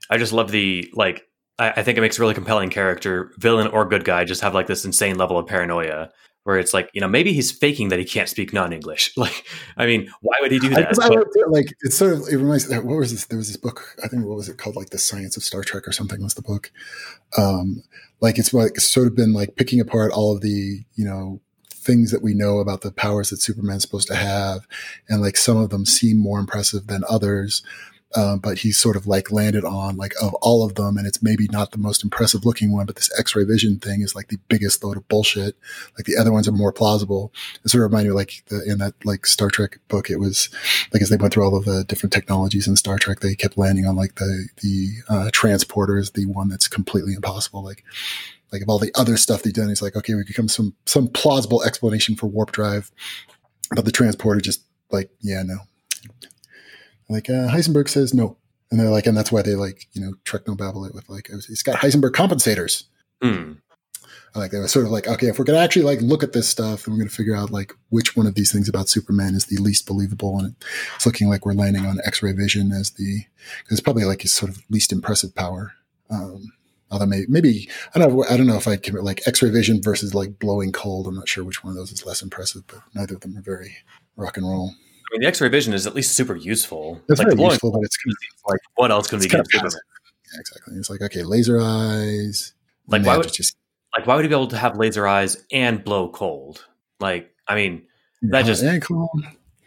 I 0.09 0.17
just 0.17 0.33
love 0.33 0.51
the 0.51 0.89
like. 0.93 1.26
I, 1.59 1.71
I 1.71 1.83
think 1.83 1.97
it 1.97 2.01
makes 2.01 2.17
a 2.17 2.21
really 2.21 2.33
compelling 2.33 2.69
character, 2.69 3.31
villain 3.37 3.67
or 3.67 3.85
good 3.85 4.03
guy, 4.05 4.23
just 4.25 4.41
have 4.41 4.53
like 4.53 4.67
this 4.67 4.85
insane 4.85 5.17
level 5.17 5.37
of 5.37 5.47
paranoia 5.47 6.09
where 6.47 6.57
it's 6.57 6.73
like 6.73 6.89
you 6.93 7.01
know 7.01 7.09
maybe 7.09 7.33
he's 7.33 7.51
faking 7.51 7.89
that 7.89 7.99
he 7.99 8.05
can't 8.05 8.29
speak 8.29 8.53
non-English. 8.53 9.11
Like, 9.17 9.43
I 9.75 9.85
mean, 9.85 10.09
why 10.21 10.35
would 10.39 10.51
he 10.51 10.59
do 10.59 10.69
that? 10.69 10.87
guess 10.87 10.99
I 10.99 11.09
But- 11.09 11.27
it, 11.33 11.49
like 11.49 11.73
it's 11.81 11.97
sort 11.97 12.13
of 12.13 12.21
it 12.29 12.37
reminds 12.37 12.69
me 12.69 12.77
what 12.77 12.97
was 12.97 13.11
this 13.11 13.25
there 13.25 13.37
was 13.37 13.47
this 13.47 13.57
book 13.57 13.97
I 14.03 14.07
think 14.07 14.23
what 14.25 14.37
was 14.37 14.47
it 14.47 14.57
called 14.57 14.77
like 14.77 14.91
the 14.91 14.97
science 14.97 15.35
of 15.35 15.43
Star 15.43 15.61
Trek 15.61 15.85
or 15.87 15.91
something 15.91 16.23
was 16.23 16.35
the 16.35 16.41
book 16.41 16.71
um 17.37 17.83
like 18.21 18.37
it's 18.39 18.53
like 18.53 18.77
sort 18.77 19.07
of 19.07 19.15
been 19.15 19.33
like 19.33 19.57
picking 19.57 19.81
apart 19.81 20.13
all 20.13 20.33
of 20.33 20.41
the 20.41 20.85
you 20.95 21.03
know 21.05 21.41
things 21.69 22.11
that 22.11 22.21
we 22.23 22.33
know 22.33 22.59
about 22.59 22.79
the 22.81 22.91
powers 22.91 23.29
that 23.29 23.41
Superman's 23.41 23.81
supposed 23.81 24.07
to 24.07 24.15
have 24.15 24.65
and 25.09 25.21
like 25.21 25.35
some 25.35 25.57
of 25.57 25.69
them 25.69 25.85
seem 25.85 26.17
more 26.17 26.39
impressive 26.39 26.87
than 26.87 27.03
others 27.09 27.61
um, 28.15 28.39
but 28.39 28.59
he's 28.59 28.77
sort 28.77 28.95
of 28.95 29.05
like 29.05 29.31
landed 29.31 29.65
on 29.65 29.97
like 29.97 30.13
of 30.21 30.33
all 30.35 30.63
of 30.63 30.75
them 30.75 30.97
and 30.97 31.05
it's 31.05 31.21
maybe 31.21 31.47
not 31.51 31.71
the 31.71 31.77
most 31.77 32.03
impressive 32.03 32.45
looking 32.45 32.71
one 32.71 32.85
but 32.85 32.95
this 32.95 33.11
x-ray 33.19 33.43
vision 33.43 33.79
thing 33.79 34.01
is 34.01 34.15
like 34.15 34.29
the 34.29 34.39
biggest 34.47 34.83
load 34.83 34.97
of 34.97 35.07
bullshit. 35.07 35.55
Like 35.97 36.05
the 36.05 36.15
other 36.15 36.31
ones 36.31 36.47
are 36.47 36.53
more 36.53 36.71
plausible. 36.71 37.33
It 37.63 37.69
sort 37.69 37.83
of 37.83 37.91
reminded 37.91 38.11
me 38.11 38.15
like 38.15 38.43
the, 38.47 38.63
in 38.63 38.77
that 38.79 38.93
like 39.03 39.25
Star 39.25 39.49
Trek 39.49 39.79
book, 39.87 40.09
it 40.09 40.19
was 40.19 40.49
like 40.93 41.01
as 41.01 41.09
they 41.09 41.17
went 41.17 41.33
through 41.33 41.43
all 41.43 41.55
of 41.55 41.65
the 41.65 41.83
different 41.83 42.13
technologies 42.13 42.67
in 42.67 42.75
Star 42.75 42.97
Trek, 42.97 43.19
they 43.19 43.35
kept 43.35 43.57
landing 43.57 43.85
on 43.85 43.95
like 43.95 44.15
the 44.15 44.47
the 44.61 44.89
uh, 45.09 45.29
transporter 45.33 45.97
is 45.97 46.11
the 46.11 46.25
one 46.25 46.47
that's 46.47 46.67
completely 46.67 47.13
impossible. 47.13 47.63
Like 47.63 47.83
like 48.51 48.61
of 48.61 48.69
all 48.69 48.79
the 48.79 48.91
other 48.95 49.17
stuff 49.17 49.43
they've 49.43 49.53
done, 49.53 49.69
it's 49.69 49.81
like 49.81 49.95
okay, 49.95 50.15
we 50.15 50.23
could 50.23 50.35
come 50.35 50.47
some 50.47 50.75
some 50.85 51.07
plausible 51.07 51.63
explanation 51.63 52.15
for 52.15 52.27
warp 52.27 52.51
drive, 52.51 52.91
but 53.75 53.85
the 53.85 53.91
transporter 53.91 54.39
just 54.39 54.63
like 54.91 55.09
yeah 55.21 55.43
no, 55.43 55.57
like 57.09 57.29
uh, 57.29 57.49
Heisenberg 57.49 57.89
says 57.89 58.13
no, 58.13 58.37
and 58.71 58.79
they're 58.79 58.89
like 58.89 59.07
and 59.07 59.17
that's 59.17 59.31
why 59.31 59.41
they 59.41 59.55
like 59.55 59.87
you 59.93 60.01
know 60.01 60.13
technobabble 60.25 60.87
it 60.87 60.93
with 60.93 61.09
like 61.09 61.29
it's 61.29 61.63
got 61.63 61.79
Heisenberg 61.79 62.11
compensators. 62.11 62.83
Hmm. 63.21 63.53
I 64.35 64.39
like 64.39 64.51
they 64.51 64.59
were 64.59 64.67
sort 64.67 64.85
of 64.85 64.91
like, 64.91 65.07
okay, 65.07 65.27
if 65.27 65.39
we're 65.39 65.45
gonna 65.45 65.59
actually 65.59 65.85
like 65.85 66.01
look 66.01 66.23
at 66.23 66.33
this 66.33 66.49
stuff, 66.49 66.85
and 66.85 66.93
we're 66.93 66.99
gonna 66.99 67.09
figure 67.09 67.35
out 67.35 67.51
like 67.51 67.73
which 67.89 68.15
one 68.15 68.27
of 68.27 68.35
these 68.35 68.51
things 68.51 68.67
about 68.69 68.89
Superman 68.89 69.35
is 69.35 69.45
the 69.45 69.61
least 69.61 69.87
believable, 69.87 70.37
and 70.37 70.55
it's 70.95 71.05
looking 71.05 71.29
like 71.29 71.45
we're 71.45 71.53
landing 71.53 71.85
on 71.85 71.99
X-ray 72.03 72.33
vision 72.33 72.71
as 72.71 72.91
the 72.91 73.23
because 73.59 73.77
it's 73.77 73.81
probably 73.81 74.05
like 74.05 74.21
his 74.21 74.33
sort 74.33 74.51
of 74.51 74.61
least 74.69 74.91
impressive 74.91 75.33
power. 75.33 75.73
Um, 76.09 76.51
although 76.91 77.05
maybe, 77.05 77.25
maybe 77.29 77.69
I 77.95 77.99
don't 77.99 78.15
know, 78.15 78.25
I 78.29 78.37
don't 78.37 78.47
know 78.47 78.57
if 78.57 78.67
I 78.67 78.75
can 78.77 78.95
like 78.95 79.21
X-ray 79.25 79.49
vision 79.49 79.81
versus 79.81 80.13
like 80.13 80.39
blowing 80.39 80.71
cold. 80.71 81.07
I'm 81.07 81.15
not 81.15 81.29
sure 81.29 81.43
which 81.43 81.63
one 81.63 81.71
of 81.71 81.77
those 81.77 81.91
is 81.91 82.05
less 82.05 82.21
impressive, 82.21 82.63
but 82.67 82.81
neither 82.93 83.15
of 83.15 83.21
them 83.21 83.37
are 83.37 83.41
very 83.41 83.77
rock 84.15 84.37
and 84.37 84.45
roll. 84.45 84.73
I 85.09 85.13
mean, 85.13 85.21
the 85.21 85.27
X-ray 85.27 85.47
vision 85.49 85.73
is 85.73 85.87
at 85.87 85.95
least 85.95 86.15
super 86.15 86.35
useful. 86.35 87.01
It's 87.07 87.19
like, 87.19 87.29
very 87.29 87.41
useful, 87.41 87.71
but 87.71 87.81
it's 87.83 87.95
kind 87.97 88.11
of, 88.11 88.51
like 88.51 88.59
what 88.75 88.91
else 88.91 89.07
can 89.07 89.19
we 89.19 89.27
get? 89.27 89.49
kind 89.49 89.65
of 89.65 89.73
Yeah, 89.73 90.39
exactly. 90.39 90.75
It's 90.75 90.89
like 90.89 91.01
okay, 91.01 91.23
laser 91.23 91.59
eyes. 91.61 92.53
Like, 92.87 93.05
why 93.05 93.17
would- 93.17 93.31
just 93.31 93.55
Like, 93.97 94.05
why 94.05 94.15
would 94.15 94.25
he 94.25 94.29
be 94.29 94.35
able 94.35 94.47
to 94.47 94.57
have 94.57 94.77
laser 94.77 95.07
eyes 95.07 95.37
and 95.51 95.83
blow 95.83 96.09
cold? 96.09 96.65
Like, 96.99 97.33
I 97.47 97.55
mean, 97.55 97.83
that 98.21 98.45
just- 98.45 98.63
yeah, 98.63 98.79
cool. 98.79 99.09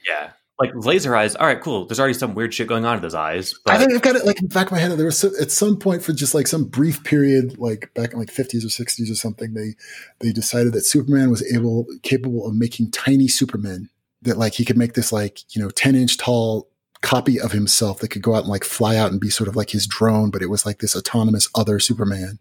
yeah, 0.06 0.30
like 0.58 0.72
laser 0.74 1.16
eyes. 1.16 1.34
All 1.36 1.46
right, 1.46 1.60
cool. 1.60 1.86
There's 1.86 1.98
already 1.98 2.14
some 2.14 2.34
weird 2.34 2.52
shit 2.52 2.68
going 2.68 2.84
on 2.84 2.96
in 2.96 3.02
those 3.02 3.14
eyes, 3.14 3.54
I 3.66 3.78
think 3.78 3.92
I've 3.94 4.02
got 4.02 4.16
it 4.16 4.26
like 4.26 4.40
in 4.42 4.48
the 4.48 4.54
back 4.54 4.66
of 4.66 4.72
my 4.72 4.78
head. 4.78 4.90
There 4.92 5.06
was 5.06 5.18
so, 5.18 5.30
at 5.40 5.50
some 5.50 5.78
point 5.78 6.02
for 6.02 6.12
just 6.12 6.34
like 6.34 6.46
some 6.46 6.64
brief 6.64 7.02
period, 7.02 7.56
like 7.58 7.90
back 7.94 8.12
in 8.12 8.18
like 8.18 8.30
fifties 8.30 8.64
or 8.64 8.68
sixties 8.68 9.10
or 9.10 9.14
something, 9.14 9.54
they 9.54 9.74
they 10.18 10.32
decided 10.32 10.74
that 10.74 10.84
Superman 10.84 11.30
was 11.30 11.42
able 11.54 11.86
capable 12.02 12.46
of 12.46 12.54
making 12.54 12.90
tiny 12.90 13.26
Supermen. 13.26 13.88
That 14.22 14.36
like 14.36 14.54
he 14.54 14.64
could 14.64 14.76
make 14.76 14.94
this 14.94 15.12
like 15.12 15.54
you 15.54 15.62
know 15.62 15.70
ten 15.70 15.94
inch 15.94 16.18
tall 16.18 16.68
copy 17.00 17.40
of 17.40 17.52
himself 17.52 18.00
that 18.00 18.08
could 18.08 18.22
go 18.22 18.34
out 18.34 18.42
and 18.42 18.48
like 18.48 18.64
fly 18.64 18.96
out 18.96 19.10
and 19.10 19.20
be 19.20 19.30
sort 19.30 19.48
of 19.48 19.56
like 19.56 19.70
his 19.70 19.86
drone, 19.86 20.30
but 20.30 20.42
it 20.42 20.50
was 20.50 20.66
like 20.66 20.78
this 20.78 20.94
autonomous 20.94 21.48
other 21.54 21.78
Superman. 21.78 22.38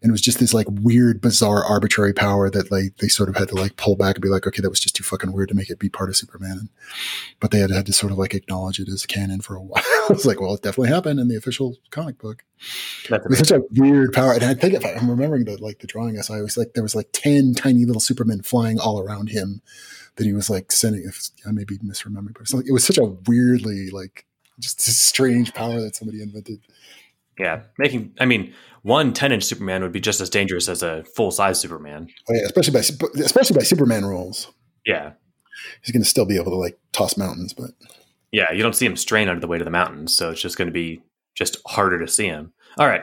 and 0.00 0.10
it 0.10 0.12
was 0.12 0.20
just 0.20 0.38
this 0.38 0.54
like 0.54 0.66
weird, 0.70 1.20
bizarre, 1.20 1.64
arbitrary 1.64 2.12
power 2.12 2.50
that 2.50 2.70
like 2.70 2.96
they 2.98 3.08
sort 3.08 3.28
of 3.28 3.36
had 3.36 3.48
to 3.48 3.54
like 3.54 3.76
pull 3.76 3.96
back 3.96 4.16
and 4.16 4.22
be 4.22 4.28
like, 4.28 4.46
okay, 4.46 4.60
that 4.62 4.70
was 4.70 4.78
just 4.78 4.94
too 4.94 5.02
fucking 5.02 5.32
weird 5.32 5.48
to 5.48 5.54
make 5.54 5.70
it 5.70 5.78
be 5.78 5.88
part 5.88 6.08
of 6.08 6.16
Superman. 6.16 6.68
But 7.40 7.50
they 7.50 7.58
had 7.58 7.70
had 7.70 7.86
to 7.86 7.92
sort 7.92 8.12
of 8.12 8.18
like 8.18 8.34
acknowledge 8.34 8.78
it 8.78 8.88
as 8.88 9.06
canon 9.06 9.40
for 9.40 9.56
a 9.56 9.62
while. 9.62 9.82
I 9.84 10.12
was 10.12 10.26
like, 10.26 10.40
well, 10.40 10.54
it 10.54 10.62
definitely 10.62 10.90
happened 10.90 11.18
in 11.18 11.28
the 11.28 11.36
official 11.36 11.76
comic 11.90 12.18
book. 12.18 12.44
That's 13.08 13.24
It 13.24 13.28
was 13.28 13.38
such 13.38 13.50
a 13.50 13.62
weird 13.72 14.12
power, 14.12 14.34
and 14.34 14.44
I 14.44 14.54
think 14.54 14.74
if 14.74 14.84
I'm 14.84 15.10
remembering 15.10 15.44
the 15.46 15.56
like 15.56 15.78
the 15.78 15.86
drawing 15.86 16.18
I 16.18 16.22
saw, 16.22 16.34
it 16.34 16.42
was 16.42 16.56
like 16.56 16.74
there 16.74 16.82
was 16.82 16.94
like 16.94 17.08
ten 17.12 17.54
tiny 17.54 17.84
little 17.84 18.00
Supermen 18.00 18.42
flying 18.42 18.78
all 18.78 19.00
around 19.00 19.30
him 19.30 19.62
that 20.18 20.26
he 20.26 20.32
was 20.32 20.50
like 20.50 20.70
sending. 20.70 21.02
If 21.04 21.30
I 21.46 21.52
may 21.52 21.64
be 21.64 21.78
misremembering, 21.78 22.34
but 22.34 22.42
it's 22.42 22.52
like, 22.52 22.66
it 22.66 22.72
was 22.72 22.84
such 22.84 22.98
a 22.98 23.04
weirdly 23.04 23.90
like 23.90 24.26
just 24.58 24.86
a 24.86 24.90
strange 24.90 25.54
power 25.54 25.80
that 25.80 25.96
somebody 25.96 26.22
invented. 26.22 26.60
Yeah, 27.38 27.62
making. 27.78 28.14
I 28.18 28.26
mean, 28.26 28.52
one 28.82 29.12
10 29.12 29.32
inch 29.32 29.44
Superman 29.44 29.82
would 29.82 29.92
be 29.92 30.00
just 30.00 30.20
as 30.20 30.28
dangerous 30.28 30.68
as 30.68 30.82
a 30.82 31.04
full 31.16 31.30
size 31.30 31.60
Superman. 31.60 32.08
Oh, 32.28 32.34
yeah, 32.34 32.42
especially 32.42 32.72
by 32.72 32.80
especially 33.22 33.56
by 33.56 33.62
Superman 33.62 34.04
rules. 34.04 34.52
Yeah, 34.84 35.12
he's 35.82 35.92
going 35.92 36.02
to 36.02 36.08
still 36.08 36.26
be 36.26 36.36
able 36.36 36.50
to 36.50 36.56
like 36.56 36.78
toss 36.92 37.16
mountains, 37.16 37.52
but 37.52 37.70
yeah, 38.32 38.52
you 38.52 38.62
don't 38.62 38.74
see 38.74 38.86
him 38.86 38.96
strain 38.96 39.28
under 39.28 39.40
the 39.40 39.46
weight 39.46 39.60
of 39.60 39.66
the 39.66 39.70
mountains, 39.70 40.16
so 40.16 40.30
it's 40.30 40.42
just 40.42 40.58
going 40.58 40.66
to 40.66 40.72
be 40.72 41.00
just 41.34 41.58
harder 41.66 41.98
to 41.98 42.08
see 42.08 42.26
him. 42.26 42.52
All 42.76 42.88
right, 42.88 43.02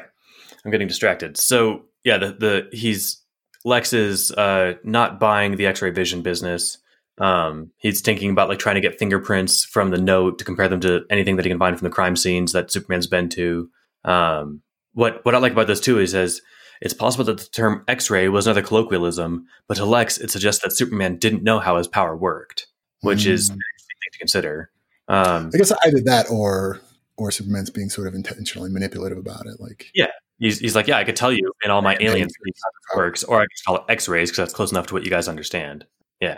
I'm 0.63 0.71
getting 0.71 0.87
distracted. 0.87 1.37
So 1.37 1.85
yeah, 2.03 2.17
the 2.17 2.33
the 2.33 2.77
he's 2.77 3.21
Lex 3.63 3.93
is 3.93 4.31
uh, 4.33 4.73
not 4.83 5.19
buying 5.19 5.55
the 5.55 5.65
X-ray 5.65 5.89
vision 5.89 6.21
business. 6.21 6.77
Um, 7.17 7.71
he's 7.77 8.01
thinking 8.01 8.29
about 8.29 8.49
like 8.49 8.59
trying 8.59 8.75
to 8.75 8.81
get 8.81 8.99
fingerprints 8.99 9.63
from 9.63 9.91
the 9.91 9.97
note 9.97 10.37
to 10.39 10.45
compare 10.45 10.67
them 10.67 10.81
to 10.81 11.05
anything 11.09 11.37
that 11.37 11.45
he 11.45 11.49
can 11.49 11.59
find 11.59 11.77
from 11.77 11.85
the 11.85 11.93
crime 11.93 12.15
scenes 12.15 12.51
that 12.51 12.71
Superman's 12.71 13.07
been 13.07 13.29
to. 13.29 13.69
Um, 14.03 14.61
what 14.93 15.23
what 15.23 15.35
I 15.35 15.37
like 15.37 15.53
about 15.53 15.67
this 15.67 15.79
too 15.79 15.99
is 15.99 16.13
as 16.13 16.41
it's 16.81 16.93
possible 16.93 17.23
that 17.25 17.37
the 17.37 17.45
term 17.45 17.83
X-ray 17.87 18.27
was 18.27 18.47
another 18.47 18.61
colloquialism, 18.61 19.45
but 19.67 19.77
to 19.77 19.85
Lex 19.85 20.17
it 20.17 20.29
suggests 20.29 20.61
that 20.63 20.73
Superman 20.73 21.17
didn't 21.17 21.43
know 21.43 21.59
how 21.59 21.77
his 21.77 21.87
power 21.87 22.15
worked, 22.15 22.67
which 23.01 23.19
mm. 23.19 23.31
is 23.31 23.49
an 23.49 23.55
interesting 23.55 23.95
thing 24.01 24.11
to 24.11 24.19
consider. 24.19 24.71
Um, 25.07 25.51
I 25.53 25.57
guess 25.57 25.71
either 25.85 26.01
that 26.05 26.29
or 26.29 26.81
or 27.17 27.31
Superman's 27.31 27.69
being 27.69 27.89
sort 27.89 28.07
of 28.07 28.13
intentionally 28.13 28.69
manipulative 28.69 29.17
about 29.17 29.45
it. 29.45 29.59
Like, 29.59 29.89
yeah, 29.93 30.07
he's, 30.37 30.59
he's 30.59 30.75
like, 30.75 30.87
yeah, 30.87 30.97
I 30.97 31.03
could 31.03 31.15
tell 31.15 31.31
you 31.31 31.53
in 31.63 31.71
all 31.71 31.81
my 31.81 31.97
alien 31.99 32.27
works, 32.95 33.23
or 33.23 33.39
I 33.39 33.43
could 33.43 33.65
call 33.65 33.75
it 33.77 33.83
X-rays 33.87 34.29
because 34.29 34.37
that's 34.37 34.53
close 34.53 34.71
enough 34.71 34.87
to 34.87 34.93
what 34.93 35.03
you 35.03 35.09
guys 35.09 35.27
understand. 35.27 35.85
Yeah. 36.19 36.37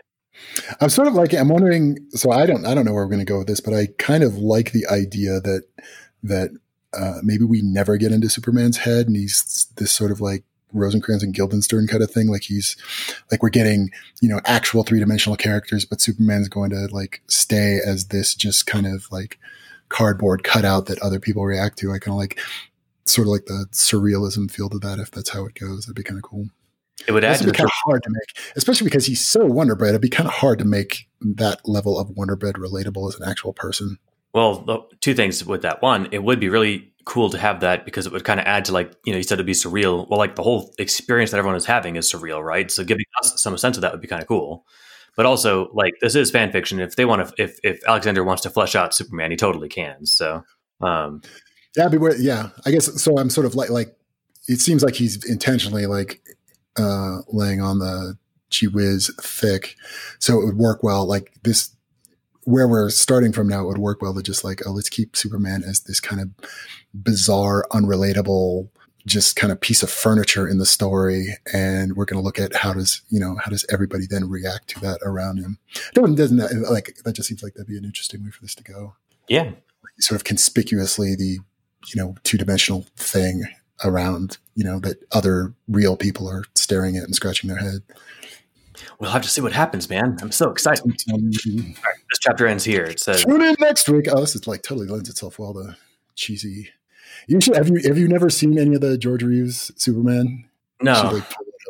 I'm 0.82 0.90
sort 0.90 1.08
of 1.08 1.14
like 1.14 1.34
I'm 1.34 1.50
wondering. 1.50 1.98
So 2.12 2.32
I 2.32 2.46
don't 2.46 2.66
I 2.66 2.74
don't 2.74 2.86
know 2.86 2.94
where 2.94 3.06
we're 3.06 3.12
going 3.12 3.26
to 3.26 3.32
go 3.32 3.40
with 3.40 3.48
this, 3.48 3.60
but 3.60 3.74
I 3.74 3.88
kind 3.98 4.24
of 4.24 4.38
like 4.38 4.72
the 4.72 4.86
idea 4.88 5.40
that 5.42 5.64
that 6.24 6.52
uh, 6.94 7.20
maybe 7.24 7.44
we 7.44 7.62
never 7.62 7.98
get 7.98 8.12
into 8.12 8.30
Superman's 8.30 8.78
head, 8.78 9.08
and 9.08 9.16
he's 9.16 9.68
this 9.78 9.92
sort 9.92 10.12
of 10.12 10.22
like 10.22 10.44
Rosencrantz 10.74 11.24
and 11.24 11.34
Guildenstern 11.34 11.88
kind 11.88 12.04
of 12.04 12.12
thing. 12.12 12.28
Like 12.28 12.44
he's 12.44 12.76
like 13.32 13.44
we're 13.44 13.50
getting 13.50 13.92
you 14.22 14.30
know 14.30 14.42
actual 14.46 14.84
three 14.84 15.00
dimensional 15.00 15.38
characters, 15.38 15.86
but 15.86 16.02
Superman's 16.02 16.50
going 16.50 16.72
to 16.72 16.88
like 16.92 17.22
stay 17.28 17.80
as 17.86 18.08
this 18.08 18.36
just 18.36 18.66
kind 18.66 18.88
of 18.88 19.12
like 19.12 19.40
cardboard 19.90 20.44
cutout 20.44 20.86
that 20.88 21.00
other 21.00 21.20
people 21.20 21.46
react 21.46 21.78
to. 21.80 21.92
I 21.92 22.00
kind 22.00 22.14
of 22.14 22.20
like 22.20 22.40
sort 23.06 23.28
of 23.28 23.32
like 23.32 23.46
the 23.46 23.68
surrealism 23.72 24.52
feel 24.52 24.70
to 24.70 24.80
that. 24.80 25.00
If 25.00 25.12
that's 25.12 25.30
how 25.30 25.46
it 25.46 25.56
goes, 25.56 25.86
that'd 25.86 25.96
be 25.96 26.04
kind 26.04 26.18
of 26.18 26.24
cool. 26.24 26.50
It 27.08 27.12
would 27.12 27.24
add 27.24 27.40
to 27.40 27.46
be 27.46 27.52
kind 27.52 27.66
of 27.66 27.72
hard 27.86 28.04
to 28.04 28.10
make, 28.10 28.46
especially 28.56 28.86
because 28.86 29.06
he's 29.06 29.26
so 29.26 29.46
Wonder 29.46 29.76
Bread. 29.76 29.90
It'd 29.90 30.02
be 30.02 30.10
kind 30.10 30.28
of 30.28 30.34
hard 30.34 30.60
to 30.60 30.66
make 30.66 31.08
that 31.22 31.60
level 31.68 32.00
of 32.00 32.10
Wonder 32.12 32.36
Bread 32.36 32.56
relatable 32.56 33.08
as 33.08 33.20
an 33.20 33.30
actual 33.30 33.54
person. 33.54 33.98
Well, 34.34 34.88
two 35.00 35.14
things 35.14 35.46
with 35.46 35.62
that. 35.62 35.82
One, 35.82 36.10
it 36.12 36.24
would 36.24 36.40
be 36.40 36.50
really 36.50 36.94
cool 37.06 37.30
to 37.30 37.38
have 37.38 37.62
that 37.62 37.86
because 37.86 38.06
it 38.06 38.12
would 38.12 38.26
kind 38.26 38.40
of 38.40 38.46
add 38.46 38.66
to 38.66 38.74
like 38.74 38.94
you 39.06 39.14
know 39.14 39.18
you 39.18 39.24
said 39.24 39.36
it'd 39.36 39.46
be 39.46 39.54
surreal. 39.54 40.08
Well, 40.10 40.20
like 40.20 40.36
the 40.36 40.44
whole 40.44 40.74
experience 40.78 41.32
that 41.32 41.38
everyone 41.38 41.56
is 41.56 41.66
having 41.66 41.96
is 41.96 42.12
surreal, 42.12 42.44
right? 42.44 42.70
So 42.70 42.84
giving 42.84 43.06
us 43.22 43.42
some 43.42 43.58
sense 43.58 43.78
of 43.78 43.82
that 43.82 43.92
would 43.92 44.02
be 44.02 44.08
kind 44.08 44.22
of 44.22 44.28
cool. 44.28 44.66
But 45.16 45.26
also, 45.26 45.70
like 45.74 45.94
this 46.02 46.16
is 46.16 46.30
fan 46.30 46.52
fiction. 46.52 46.80
If 46.80 46.96
they 46.96 47.06
want 47.06 47.28
to, 47.28 47.44
if 47.44 47.60
if 47.64 47.80
Alexander 47.88 48.24
wants 48.24 48.44
to 48.44 48.50
flesh 48.50 48.76
out 48.76 48.94
Superman, 48.94 49.32
he 49.32 49.38
totally 49.38 49.70
can. 49.70 50.06
So, 50.06 50.44
um, 50.82 51.22
yeah, 51.76 51.88
beware. 51.88 52.16
Yeah, 52.18 52.50
I 52.66 52.72
guess 52.72 53.02
so. 53.02 53.18
I'm 53.18 53.30
sort 53.30 53.46
of 53.48 53.56
like 53.56 53.70
like 53.70 53.96
it 54.48 54.60
seems 54.60 54.84
like 54.84 54.96
he's 54.96 55.26
intentionally 55.26 55.88
like 55.88 56.22
uh 56.78 57.20
laying 57.28 57.62
on 57.62 57.80
the 57.80 58.18
gee 58.50 58.68
whiz 58.68 59.12
thick, 59.22 59.76
so 60.20 60.40
it 60.40 60.46
would 60.46 60.58
work 60.58 60.84
well. 60.84 61.06
Like 61.06 61.34
this 61.44 61.72
where 62.48 62.68
we're 62.68 62.90
starting 62.90 63.34
from 63.34 63.50
now, 63.50 63.64
it 63.64 63.68
would 63.68 63.78
work 63.78 64.02
well 64.02 64.14
to 64.14 64.24
just 64.24 64.46
like, 64.46 64.62
oh, 64.66 64.72
let's 64.72 64.88
keep 64.88 65.18
Superman 65.18 65.64
as 65.68 65.82
this 65.82 66.00
kind 66.00 66.22
of 66.22 66.30
bizarre, 66.94 67.66
unrelatable, 67.72 68.70
just 69.06 69.36
kind 69.36 69.52
of 69.52 69.60
piece 69.60 69.84
of 69.84 69.90
furniture 69.90 70.48
in 70.48 70.58
the 70.58 70.66
story. 70.66 71.38
And 71.54 71.98
we're 71.98 72.06
going 72.06 72.22
to 72.22 72.24
look 72.24 72.40
at 72.40 72.56
how 72.56 72.72
does, 72.72 73.02
you 73.10 73.20
know, 73.20 73.36
how 73.44 73.52
does 73.52 73.66
everybody 73.70 74.06
then 74.10 74.30
react 74.30 74.70
to 74.70 74.80
that 74.80 75.00
around 75.04 75.40
him? 75.40 75.58
Doesn't, 75.94 76.16
doesn't 76.16 76.38
that, 76.38 76.72
like, 76.72 76.96
that 77.04 77.18
just 77.18 77.28
seems 77.28 77.44
like 77.44 77.56
that'd 77.56 77.68
be 77.68 77.78
an 77.78 77.84
interesting 77.84 78.24
way 78.24 78.32
for 78.32 78.42
this 78.42 78.56
to 78.56 78.64
go. 78.64 78.96
Yeah. 79.28 79.52
Sort 80.00 80.16
of 80.16 80.24
conspicuously 80.24 81.16
the, 81.16 81.40
you 81.94 81.96
know, 82.02 82.16
two 82.24 82.38
dimensional 82.38 82.86
thing 82.96 83.44
around, 83.84 84.38
you 84.58 84.64
know, 84.64 84.80
that 84.80 84.98
other 85.12 85.54
real 85.68 85.96
people 85.96 86.28
are 86.28 86.44
staring 86.56 86.98
at 86.98 87.04
and 87.04 87.14
scratching 87.16 87.48
their 87.48 87.60
head. 87.60 87.84
We'll 89.00 89.12
have 89.12 89.22
to 89.22 89.30
see 89.30 89.40
what 89.40 89.54
happens, 89.54 89.88
man. 89.88 90.18
I'm 90.20 90.32
so 90.32 90.50
excited. 90.50 90.84
this 90.84 92.20
chapter 92.20 92.48
ends 92.48 92.64
here. 92.64 92.84
It 92.84 93.00
says 93.00 93.24
tune 93.24 93.44
in 93.44 93.56
next 93.60 93.88
week. 93.88 94.08
Oh, 94.10 94.22
this 94.22 94.36
is 94.36 94.48
like 94.48 94.64
totally 94.64 94.88
lends 94.88 95.10
itself 95.10 95.38
well 95.38 95.54
to 95.54 95.78
cheesy. 96.16 96.70
You 97.28 97.40
should 97.40 97.56
have 97.56 97.70
you 97.70 97.82
have 97.86 98.00
you 98.00 98.08
never 98.08 98.32
seen 98.32 98.58
any 98.58 98.74
of 98.74 98.82
the 98.82 98.98
George 98.98 99.22
Reeves 99.22 99.72
Superman? 99.76 100.50
No. 100.82 101.12
Like, 101.14 101.24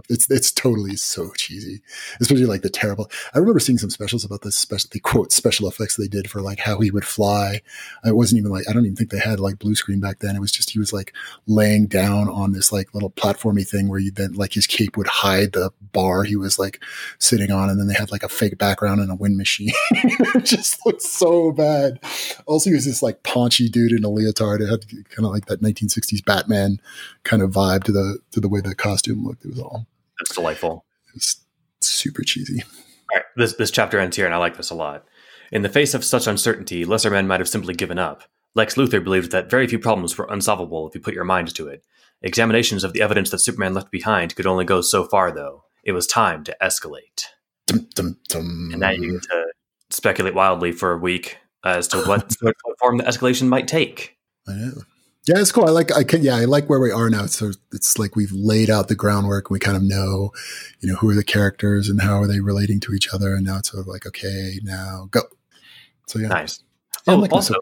it's 0.10 0.30
it's 0.30 0.52
totally 0.52 0.96
so 0.96 1.32
cheesy, 1.36 1.82
especially 2.20 2.46
like 2.46 2.62
the 2.62 2.70
terrible. 2.70 3.10
I 3.34 3.40
remember 3.40 3.60
seeing 3.60 3.78
some 3.78 3.90
specials 3.90 4.24
about 4.24 4.42
the 4.42 4.52
special 4.52 4.90
the 4.92 5.00
quote 5.00 5.32
special 5.32 5.68
effects 5.68 5.98
they 5.98 6.08
did 6.08 6.30
for 6.30 6.42
like 6.42 6.60
how 6.60 6.80
he 6.80 6.92
would 6.92 7.06
fly. 7.06 7.62
It 8.06 8.16
wasn't 8.16 8.40
even 8.40 8.52
like 8.52 8.70
I 8.70 8.74
don't 8.74 8.86
even 8.86 8.96
think 8.96 9.12
they 9.12 9.20
had 9.20 9.40
like 9.40 9.60
blue 9.60 9.76
screen 9.76 10.00
back 10.00 10.20
then. 10.20 10.36
It 10.36 10.40
was 10.40 10.52
just 10.52 10.70
he 10.70 10.80
was 10.80 10.94
like 10.94 11.14
laying 11.46 11.88
down 11.88 12.30
on 12.30 12.54
this 12.54 12.72
like 12.72 12.94
little 12.94 13.12
platformy 13.12 13.68
thing 13.68 13.90
where 13.90 14.00
you 14.00 14.12
then 14.12 14.34
like 14.34 14.54
his 14.54 14.68
cape 14.68 14.96
would 14.98 15.08
hide 15.08 15.54
the 15.54 15.72
bar 15.92 16.24
he 16.24 16.36
was 16.36 16.58
like 16.58 16.82
sitting 17.20 17.52
on, 17.52 17.70
and 17.70 17.80
then 17.80 17.88
they 17.88 17.94
had 17.94 18.12
like 18.12 18.24
a 18.24 18.30
fake 18.30 18.58
background 18.58 19.02
and 19.02 19.12
a 19.12 19.16
wind 19.16 19.38
machine. 19.38 19.72
it 19.92 20.46
just 20.46 20.86
looked 20.86 21.02
so 21.02 21.52
bad. 21.52 22.00
Also, 22.46 22.70
he 22.70 22.76
was 22.76 22.86
this 22.86 23.04
like 23.04 23.24
paunchy 23.24 23.68
dude 23.68 23.92
in 23.92 24.04
a 24.04 24.10
leotard. 24.10 24.62
It 24.62 24.70
had 24.70 24.88
kind 25.10 25.26
of 25.26 25.32
like 25.32 25.48
that 25.48 25.62
1960s 25.62 26.24
Batman 26.24 26.80
kind 27.24 27.42
of 27.42 27.52
vibe 27.52 27.84
to 27.86 27.92
the 27.92 28.20
to 28.32 28.40
the 28.40 28.48
way 28.48 28.62
the 28.62 28.76
costume 28.76 29.26
looked. 29.26 29.44
It 29.44 29.50
was 29.50 29.60
all 29.60 29.86
that's 30.20 30.36
delightful. 30.36 30.86
It's 31.16 31.46
super 31.82 32.24
cheesy. 32.24 32.64
All 32.64 33.16
right, 33.16 33.26
this 33.36 33.54
this 33.54 33.72
chapter 33.72 34.00
ends 34.00 34.16
here, 34.16 34.26
and 34.26 34.34
I 34.36 34.38
like 34.38 34.58
this 34.58 34.70
a 34.70 34.76
lot. 34.76 35.06
In 35.52 35.62
the 35.62 35.70
face 35.70 35.94
of 35.94 36.04
such 36.04 36.28
uncertainty, 36.28 36.84
lesser 36.86 37.10
men 37.10 37.28
might 37.28 37.40
have 37.40 37.50
simply 37.50 37.74
given 37.74 37.98
up. 37.98 38.24
Lex 38.54 38.76
Luthor 38.76 39.04
believed 39.04 39.32
that 39.32 39.50
very 39.50 39.68
few 39.68 39.80
problems 39.80 40.18
were 40.18 40.28
unsolvable 40.30 40.88
if 40.88 40.96
you 40.96 41.02
put 41.02 41.14
your 41.14 41.24
mind 41.24 41.54
to 41.56 41.68
it. 41.68 41.84
Examinations 42.22 42.84
of 42.84 42.94
the 42.94 43.02
evidence 43.02 43.30
that 43.30 43.40
Superman 43.40 43.74
left 43.74 43.92
behind 43.92 44.36
could 44.36 44.48
only 44.48 44.66
go 44.66 44.82
so 44.82 45.04
far, 45.04 45.32
though. 45.32 45.64
It 45.84 45.92
was 45.92 46.08
time 46.08 46.44
to 46.46 46.58
escalate. 46.62 47.26
Dum, 47.68 47.88
dum, 47.94 48.18
dum. 48.28 48.70
And 48.72 48.82
now 48.82 48.90
you 48.90 49.14
get 49.14 49.22
to 49.24 49.46
speculate 49.90 50.34
wildly 50.34 50.72
for 50.72 50.92
a 50.92 50.98
week 50.98 51.38
as 51.64 51.88
to 51.90 52.02
what, 52.04 52.36
what 52.42 52.56
form 52.80 52.98
the 52.98 53.04
escalation 53.04 53.48
might 53.48 53.68
take. 53.68 54.18
I 54.48 54.54
know. 54.54 54.72
Yeah, 55.28 55.40
it's 55.40 55.52
cool. 55.52 55.66
I 55.66 55.72
like, 55.72 55.96
I 55.96 56.04
can, 56.04 56.24
yeah, 56.24 56.38
I 56.38 56.46
like 56.46 56.70
where 56.70 56.80
we 56.80 56.92
are 56.92 57.10
now. 57.10 57.26
So 57.26 57.52
it's 57.74 58.00
like 58.00 58.16
we've 58.16 58.32
laid 58.32 58.70
out 58.70 58.88
the 58.88 58.96
groundwork. 58.96 59.50
And 59.50 59.54
we 59.54 59.60
kind 59.60 59.76
of 59.76 59.84
know, 59.84 60.32
you 60.80 60.90
know, 60.90 60.96
who 60.96 61.10
are 61.10 61.16
the 61.16 61.24
characters 61.24 61.90
and 61.90 62.02
how 62.02 62.22
are 62.22 62.28
they 62.28 62.40
relating 62.40 62.80
to 62.82 62.94
each 62.94 63.14
other. 63.14 63.36
And 63.36 63.46
now 63.46 63.58
it's 63.58 63.72
sort 63.72 63.82
of 63.82 63.88
like, 63.88 64.06
okay, 64.06 64.60
now 64.64 65.10
go. 65.12 65.22
So 66.08 66.20
yeah. 66.20 66.30
Nice. 66.30 66.64
Yeah, 67.06 67.16
oh, 67.16 67.18
like 67.18 67.34
also, 67.34 67.56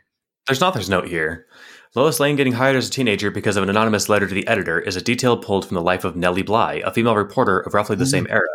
there's 0.48 0.62
an 0.62 0.68
author's 0.68 0.90
note 0.90 1.08
here. 1.08 1.48
Lois 1.96 2.20
Lane 2.20 2.36
getting 2.36 2.54
hired 2.54 2.76
as 2.76 2.88
a 2.88 2.92
teenager 2.92 3.32
because 3.32 3.58
of 3.58 3.64
an 3.64 3.70
anonymous 3.70 4.10
letter 4.10 4.28
to 4.28 4.34
the 4.34 4.46
editor 4.48 4.80
is 4.80 4.96
a 4.96 5.02
detail 5.02 5.38
pulled 5.38 5.66
from 5.66 5.76
the 5.76 5.82
life 5.82 6.04
of 6.04 6.16
Nellie 6.16 6.44
Bly, 6.44 6.82
a 6.86 6.92
female 6.92 7.16
reporter 7.16 7.62
of 7.62 7.74
roughly 7.74 7.96
the 7.96 8.04
mm-hmm. 8.04 8.10
same 8.10 8.28
era, 8.30 8.48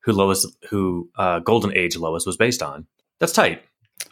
who 0.00 0.12
Lois, 0.12 0.46
who 0.70 1.10
uh, 1.16 1.40
Golden 1.40 1.76
Age 1.76 1.96
Lois 1.96 2.24
was 2.24 2.36
based 2.36 2.62
on. 2.62 2.86
That's 3.18 3.32
tight. 3.32 3.62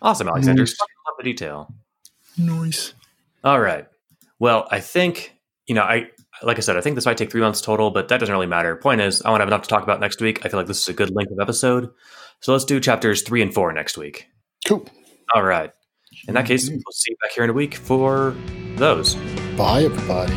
Awesome, 0.02 0.28
Alexander. 0.28 0.62
Nice. 0.62 0.76
Love 0.80 1.16
the 1.16 1.24
detail. 1.24 1.74
Nice. 2.36 2.92
All 3.42 3.60
right. 3.60 3.86
Well, 4.44 4.68
I 4.70 4.80
think, 4.80 5.34
you 5.66 5.74
know, 5.74 5.80
I 5.80 6.08
like 6.42 6.58
I 6.58 6.60
said, 6.60 6.76
I 6.76 6.82
think 6.82 6.96
this 6.96 7.06
might 7.06 7.16
take 7.16 7.30
three 7.30 7.40
months 7.40 7.62
total, 7.62 7.90
but 7.90 8.08
that 8.08 8.20
doesn't 8.20 8.30
really 8.34 8.46
matter. 8.46 8.76
Point 8.76 9.00
is, 9.00 9.22
I 9.22 9.30
want 9.30 9.40
to 9.40 9.42
have 9.44 9.48
enough 9.48 9.62
to 9.62 9.68
talk 9.70 9.82
about 9.82 10.00
next 10.00 10.20
week. 10.20 10.44
I 10.44 10.50
feel 10.50 10.60
like 10.60 10.66
this 10.66 10.82
is 10.82 10.88
a 10.88 10.92
good 10.92 11.16
length 11.16 11.32
of 11.32 11.38
episode. 11.40 11.88
So 12.40 12.52
let's 12.52 12.66
do 12.66 12.78
chapters 12.78 13.22
three 13.22 13.40
and 13.40 13.54
four 13.54 13.72
next 13.72 13.96
week. 13.96 14.28
Cool. 14.68 14.86
All 15.34 15.42
right. 15.42 15.70
In 16.28 16.34
that 16.34 16.44
case, 16.44 16.66
mm-hmm. 16.66 16.74
we'll 16.74 16.92
see 16.92 17.12
you 17.12 17.16
back 17.22 17.32
here 17.32 17.44
in 17.44 17.48
a 17.48 17.54
week 17.54 17.74
for 17.74 18.36
those. 18.76 19.14
Bye, 19.56 19.84
everybody. 19.84 20.34